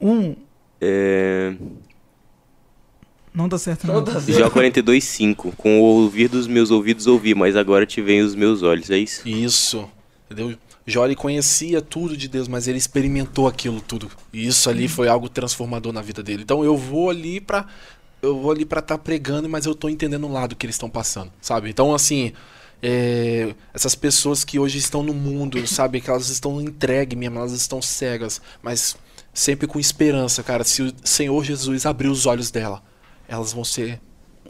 1. 0.00 0.36
É... 0.80 1.54
Não 3.34 3.48
tá 3.48 3.58
certo, 3.58 3.86
Não 3.86 3.94
não. 3.96 4.04
tá 4.04 4.20
certo. 4.20 4.32
Jó 4.38 4.50
42, 4.50 5.02
5. 5.04 5.52
Com 5.56 5.80
o 5.80 5.82
ouvir 5.82 6.28
dos 6.28 6.46
meus 6.46 6.70
ouvidos 6.70 7.06
ouvi, 7.06 7.34
mas 7.34 7.56
agora 7.56 7.86
te 7.86 8.00
veem 8.00 8.22
os 8.22 8.34
meus 8.34 8.62
olhos. 8.62 8.90
É 8.90 8.98
isso? 8.98 9.28
Isso. 9.28 9.88
Entendeu? 10.30 10.56
Jó 10.86 11.04
ele 11.04 11.14
conhecia 11.14 11.82
tudo 11.82 12.16
de 12.16 12.28
Deus, 12.28 12.48
mas 12.48 12.66
ele 12.66 12.78
experimentou 12.78 13.46
aquilo 13.46 13.80
tudo. 13.80 14.10
E 14.32 14.46
isso 14.46 14.68
ali 14.70 14.88
foi 14.88 15.06
algo 15.08 15.28
transformador 15.28 15.92
na 15.92 16.00
vida 16.02 16.22
dele. 16.22 16.42
Então 16.42 16.64
eu 16.64 16.76
vou 16.76 17.10
ali 17.10 17.40
pra. 17.40 17.66
Eu 18.20 18.36
vou 18.40 18.50
ali 18.50 18.64
pra 18.64 18.80
estar 18.80 18.98
pregando, 18.98 19.48
mas 19.48 19.64
eu 19.66 19.74
tô 19.74 19.88
entendendo 19.88 20.26
o 20.26 20.32
lado 20.32 20.56
que 20.56 20.66
eles 20.66 20.74
estão 20.74 20.90
passando, 20.90 21.30
sabe? 21.40 21.68
Então, 21.70 21.94
assim. 21.94 22.32
é, 22.82 23.54
essas 23.72 23.94
pessoas 23.94 24.44
que 24.44 24.58
hoje 24.58 24.78
estão 24.78 25.02
no 25.02 25.14
mundo, 25.14 25.64
sabe? 25.66 26.00
Que 26.00 26.10
elas 26.10 26.28
estão 26.28 26.60
entregues 26.60 27.16
mesmo, 27.18 27.38
elas 27.38 27.52
estão 27.52 27.80
cegas, 27.82 28.40
mas 28.62 28.96
sempre 29.32 29.66
com 29.68 29.78
esperança, 29.78 30.42
cara. 30.42 30.64
Se 30.64 30.82
o 30.82 30.92
Senhor 31.04 31.44
Jesus 31.44 31.86
abrir 31.86 32.08
os 32.08 32.26
olhos 32.26 32.50
dela, 32.50 32.82
elas 33.28 33.52
vão 33.52 33.62
ser 33.62 34.00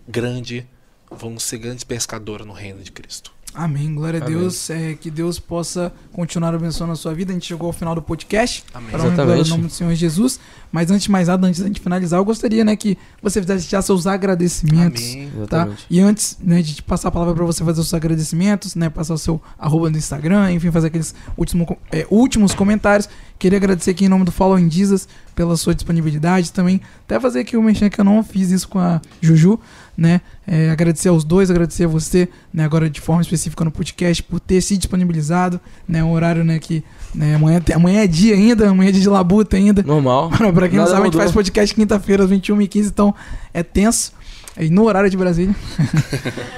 grande, 0.09 0.66
vão 1.11 1.39
ser 1.39 1.59
grandes 1.59 1.85
pescadoras 1.85 2.47
no 2.47 2.53
reino 2.53 2.81
de 2.83 2.93
Cristo. 2.93 3.37
Amém, 3.55 3.93
glória 3.95 4.20
a 4.20 4.24
Amém. 4.24 4.39
Deus. 4.39 4.70
É, 4.70 4.95
que 4.95 5.11
Deus 5.11 5.41
possa 5.41 5.93
continuar 6.12 6.55
abençoando 6.55 6.93
a 6.93 6.97
sua 6.97 7.14
vida. 7.14 7.33
A 7.33 7.35
gente 7.35 7.47
chegou 7.47 7.66
ao 7.66 7.72
final 7.72 7.95
do 7.95 8.03
podcast. 8.03 8.62
Amém. 8.72 8.91
Para 8.91 9.03
e 9.03 9.07
Exatamente. 9.07 9.51
no 9.51 9.57
nome 9.57 9.68
do 9.68 9.72
Senhor 9.72 9.95
Jesus. 9.95 10.39
Mas 10.70 10.91
antes 10.91 11.05
de 11.05 11.11
mais 11.11 11.29
nada, 11.29 11.47
antes 11.47 11.61
da 11.61 11.66
gente 11.66 11.81
finalizar, 11.81 12.20
eu 12.20 12.24
gostaria 12.24 12.64
né, 12.64 12.76
que 12.76 12.97
você 13.22 13.41
fizesse 13.41 13.68
já 13.68 13.81
seus 13.81 14.07
agradecimentos. 14.07 15.03
Amém. 15.03 15.31
Tá? 15.31 15.37
Exatamente. 15.39 15.87
E 15.91 16.01
antes 16.01 16.39
né, 16.41 16.62
de 16.62 16.83
passar 16.83 17.09
a 17.09 17.11
palavra 17.11 17.35
para 17.35 17.45
você 17.45 17.64
fazer 17.64 17.81
os 17.81 17.89
seus 17.89 17.95
agradecimentos, 17.95 18.74
né, 18.74 18.91
passar 18.91 19.14
o 19.14 19.18
seu 19.18 19.41
arroba 19.59 19.91
no 19.91 19.97
Instagram, 19.97 20.53
enfim, 20.53 20.70
fazer 20.70 20.89
aqueles 20.89 21.14
último, 21.37 21.79
é, 21.91 22.07
últimos 22.11 22.55
comentários, 22.55 23.09
queria 23.39 23.59
agradecer 23.59 23.93
aqui 23.93 24.05
em 24.05 24.09
nome 24.09 24.24
do 24.24 24.32
Following 24.32 24.70
Jesus 24.70 25.09
pela 25.34 25.57
sua 25.57 25.74
disponibilidade 25.74 26.53
também. 26.53 26.80
Até 27.05 27.20
fazer 27.20 27.41
aqui 27.41 27.57
o 27.57 27.62
mexer 27.62 27.89
que 27.89 28.01
eu 28.01 28.05
não 28.05 28.22
fiz 28.24 28.51
isso 28.51 28.68
com 28.68 28.78
a 28.78 29.01
Juju, 29.20 29.59
né? 29.97 30.20
É, 30.47 30.70
agradecer 30.70 31.09
aos 31.09 31.24
dois, 31.24 31.51
agradecer 31.51 31.84
a 31.84 31.89
você, 31.89 32.28
né, 32.53 32.64
agora 32.64 32.91
de 32.91 33.01
forma 33.01 33.22
específica 33.22 33.64
no 33.64 33.70
podcast, 33.70 34.22
por 34.22 34.41
ter 34.41 34.61
se 34.61 34.76
disponibilizado, 34.76 35.61
né? 35.86 36.03
Um 36.03 36.12
horário 36.12 36.43
né, 36.43 36.59
que 36.59 36.82
né, 37.14 37.34
amanhã, 37.36 37.62
amanhã 37.74 38.03
é 38.03 38.07
dia 38.07 38.34
ainda, 38.34 38.68
amanhã 38.68 38.89
é 38.89 38.93
dia 38.93 39.03
de 39.03 39.09
labuta 39.09 39.57
ainda. 39.57 39.82
Normal. 39.82 40.30
Pra, 40.55 40.68
quem 40.68 40.76
não 40.76 40.84
Nada 40.84 40.91
sabe, 40.91 41.03
a 41.03 41.05
gente 41.05 41.14
mudou. 41.14 41.20
faz 41.20 41.32
podcast 41.32 41.74
quinta-feira 41.74 42.24
às 42.24 42.30
21h15, 42.30 42.86
então 42.86 43.14
é 43.55 43.62
tenso. 43.62 44.12
E 44.59 44.68
no 44.70 44.84
horário 44.84 45.09
de 45.09 45.16
Brasília. 45.16 45.55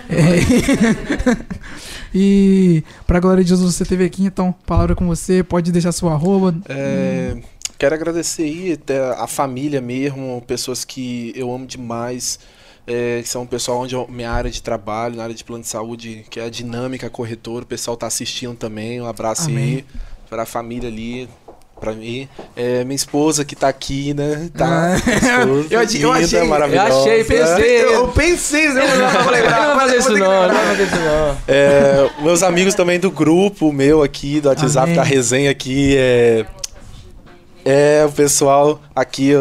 É. 0.09 0.41
E 2.15 2.83
pra 3.07 3.21
glória 3.21 3.43
de 3.43 3.51
Jesus 3.51 3.75
você 3.75 3.85
teve 3.85 4.05
aqui, 4.05 4.25
então, 4.25 4.53
palavra 4.67 4.95
com 4.95 5.07
você, 5.07 5.43
pode 5.43 5.71
deixar 5.71 5.93
seu 5.93 6.09
arroba. 6.09 6.55
É, 6.69 7.37
Quero 7.81 7.95
agradecer 7.95 8.43
aí 8.43 8.73
até 8.73 9.01
a 9.15 9.27
família 9.27 9.81
mesmo, 9.81 10.45
pessoas 10.47 10.85
que 10.85 11.33
eu 11.35 11.51
amo 11.51 11.67
demais, 11.67 12.39
é, 12.87 13.23
que 13.23 13.29
são 13.29 13.45
o 13.45 13.47
pessoal 13.47 13.79
onde 13.79 13.95
eu, 13.95 14.07
minha 14.07 14.31
área 14.31 14.51
de 14.51 14.61
trabalho, 14.63 15.17
na 15.17 15.23
área 15.23 15.35
de 15.35 15.43
plano 15.43 15.63
de 15.63 15.69
saúde, 15.71 16.27
que 16.29 16.39
é 16.39 16.45
a 16.45 16.51
Dinâmica 16.51 17.09
Corretora, 17.09 17.65
o 17.65 17.67
pessoal 17.67 17.97
tá 17.97 18.07
assistindo 18.07 18.55
também, 18.55 19.01
um 19.01 19.07
abraço 19.07 19.49
Amém. 19.49 19.77
aí 19.77 19.85
para 20.29 20.43
a 20.43 20.47
família 20.47 20.91
ali, 20.91 21.27
para 21.81 21.93
mim. 21.93 22.29
É, 22.55 22.85
minha 22.85 22.95
esposa 22.95 23.45
que 23.45 23.57
tá 23.57 23.69
aqui, 23.69 24.13
né? 24.15 24.49
Tá, 24.57 24.95
Ah. 24.95 25.41
Eu 25.71 25.81
achei- 25.81 26.05
eu 26.05 26.13
linda, 26.13 26.25
achei- 26.27 26.41
eu 26.41 26.47
maravilhosa. 26.47 26.89
Eu 26.91 27.01
achei, 27.01 27.25
pensei. 27.25 27.85
Eu 27.85 28.09
pensei, 28.09 28.67
eu 28.69 28.75
Não 28.75 29.79
fazer 29.81 29.97
isso 29.97 30.13
não, 30.13 30.19
não 30.49 30.55
vai 30.55 30.67
fazer 30.67 30.83
isso 30.85 30.97
não. 30.97 31.37
É, 31.49 32.11
meus 32.23 32.43
amigos 32.43 32.75
também 32.75 33.01
do 33.01 33.11
grupo 33.11 33.73
meu 33.73 34.03
aqui, 34.03 34.41
do 34.41 34.49
WhatsApp, 34.49 34.85
Amém. 34.85 34.97
da 34.97 35.03
resenha 35.03 35.51
aqui, 35.51 35.95
é. 35.97 36.45
É, 37.65 38.05
o 38.07 38.13
pessoal 38.13 38.81
aqui, 38.95 39.33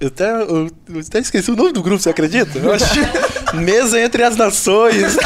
eu, 0.00 0.08
até, 0.08 0.30
eu, 0.30 0.70
eu 0.94 1.00
até 1.00 1.18
esqueci 1.18 1.50
o 1.50 1.56
nome 1.56 1.72
do 1.72 1.82
grupo, 1.82 2.00
você 2.00 2.10
acredita? 2.10 2.58
Eu 2.58 2.72
acho, 2.72 2.84
Mesa 3.56 4.00
entre 4.00 4.22
as 4.22 4.36
Nações. 4.36 5.16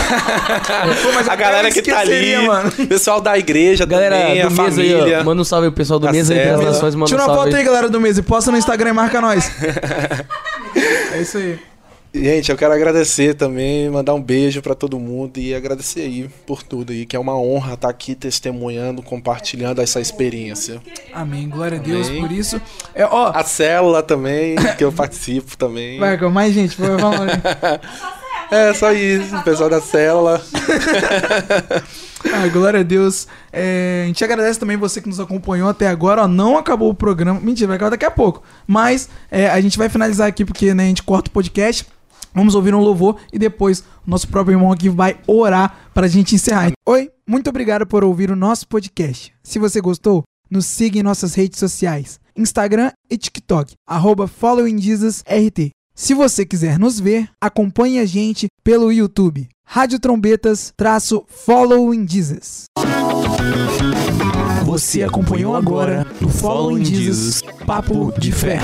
a 1.29 1.37
galera 1.37 1.71
que 1.71 1.83
tá 1.83 1.99
ali, 2.01 2.47
mano. 2.47 2.71
pessoal 2.89 3.21
da 3.21 3.37
igreja 3.37 3.85
Galera 3.85 4.17
também, 4.17 4.43
a 4.43 4.49
do 4.49 4.55
Mesa 4.55 4.81
aí, 4.81 4.93
família. 4.93 5.21
ó. 5.21 5.25
Manda 5.25 5.43
um 5.43 5.45
salve 5.45 5.67
aí, 5.67 5.73
pessoal 5.73 5.99
do 5.99 6.07
Tá 6.07 6.13
Mesa 6.13 6.33
aí 6.33 6.39
das 6.41 6.49
certo. 6.59 6.65
Nações, 6.65 6.95
manda 6.95 7.05
um 7.05 7.09
Tira 7.09 7.21
uma 7.23 7.27
salve 7.27 7.41
foto 7.43 7.55
aí, 7.55 7.61
aí. 7.61 7.67
galera 7.67 7.89
do 7.89 8.01
mês, 8.01 8.17
e 8.19 8.23
posta 8.23 8.51
no 8.51 8.57
Instagram 8.57 8.91
e 8.91 8.93
marca 8.93 9.21
nós. 9.21 9.51
é 11.13 11.21
isso 11.21 11.37
aí. 11.39 11.72
Gente, 12.15 12.51
eu 12.51 12.59
quero 12.59 12.75
agradecer 12.75 13.35
também, 13.35 13.89
mandar 13.89 14.13
um 14.13 14.21
beijo 14.23 14.61
pra 14.61 14.75
todo 14.75 14.99
mundo 15.01 15.39
e 15.39 15.55
agradecer 15.55 16.01
aí 16.03 16.29
por 16.47 16.63
tudo 16.63 16.93
aí, 16.93 17.07
que 17.07 17.17
é 17.17 17.19
uma 17.19 17.35
honra 17.39 17.73
estar 17.73 17.89
aqui 17.89 18.15
testemunhando, 18.15 19.03
compartilhando 19.03 19.81
essa 19.81 19.99
experiência. 19.99 20.83
Amém. 21.15 21.49
Glória 21.49 21.79
a 21.79 21.81
Deus 21.81 22.09
Amém. 22.09 22.21
por 22.21 22.31
isso. 22.31 22.61
É, 22.95 23.07
ó, 23.07 23.33
A 23.35 23.43
célula 23.45 24.03
também, 24.03 24.57
que 24.77 24.85
eu 24.85 24.93
participo 24.93 25.57
também. 25.57 25.99
vai, 25.99 26.19
com 26.19 26.29
mais 26.29 26.53
gente, 26.53 26.77
vamos 26.79 27.01
lá. 27.19 27.81
É, 28.51 28.75
só 28.75 28.93
isso, 28.93 29.35
o 29.35 29.43
pessoal 29.43 29.71
da 29.71 29.81
célula. 29.81 30.41
Ah, 32.33 32.47
glória 32.47 32.79
a 32.79 32.83
Deus. 32.85 33.27
É, 33.53 34.03
a 34.05 34.07
gente 34.07 34.23
agradece 34.23 34.59
também 34.59 34.77
você 34.77 35.01
que 35.03 35.09
nos 35.09 35.19
acompanhou 35.19 35.69
até 35.69 35.89
agora. 35.89 36.23
Ó, 36.23 36.29
não 36.29 36.57
acabou 36.57 36.89
o 36.89 36.95
programa. 36.95 37.41
Mentira, 37.41 37.67
vai 37.67 37.75
acabar 37.77 37.91
daqui 37.91 38.05
a 38.05 38.13
pouco. 38.13 38.45
Mas 38.65 39.09
é, 39.29 39.49
a 39.51 39.61
gente 39.61 39.77
vai 39.77 39.89
finalizar 39.89 40.29
aqui 40.29 40.45
porque 40.45 40.73
né, 40.73 40.85
a 40.85 40.87
gente 40.87 41.03
corta 41.03 41.29
o 41.29 41.33
podcast. 41.33 41.85
Vamos 42.35 42.55
ouvir 42.55 42.75
um 42.75 42.81
louvor 42.81 43.17
e 43.33 43.39
depois 43.39 43.81
o 43.81 44.11
nosso 44.11 44.29
próprio 44.29 44.55
irmão 44.55 44.73
aqui 44.73 44.89
vai 44.89 45.19
orar 45.27 45.91
pra 45.93 46.09
gente 46.09 46.35
encerrar. 46.35 46.73
Oi, 46.87 47.11
muito 47.27 47.49
obrigado 47.51 47.87
por 47.87 48.05
ouvir 48.05 48.31
o 48.31 48.37
nosso 48.37 48.67
podcast. 48.67 49.33
Se 49.43 49.59
você 49.59 49.81
gostou, 49.81 50.23
nos 50.51 50.67
siga 50.67 50.99
em 50.99 51.03
nossas 51.03 51.35
redes 51.35 51.59
sociais: 51.59 52.19
Instagram 52.37 52.91
e 53.11 53.17
TikTok, 53.17 53.75
arroba 53.87 54.27
Following 54.27 54.79
Jesus 54.79 55.23
RT. 55.27 55.71
Se 55.95 56.15
você 56.15 56.47
quiser 56.47 56.79
nos 56.79 56.99
ver, 56.99 57.29
acompanhe 57.41 57.99
a 57.99 58.07
gente 58.07 58.47
pelo 58.65 58.91
YouTube. 58.91 59.49
Rádio 59.67 59.99
Trombetas 59.99 60.73
traço 60.77 61.25
Following 61.29 62.07
Jesus. 62.09 62.65
Você 64.65 65.03
acompanhou 65.03 65.55
agora 65.55 66.07
no 66.21 66.29
Following 66.29 66.85
Jesus 66.85 67.43
Papo 67.67 68.13
de 68.19 68.33
Fé. 68.33 68.59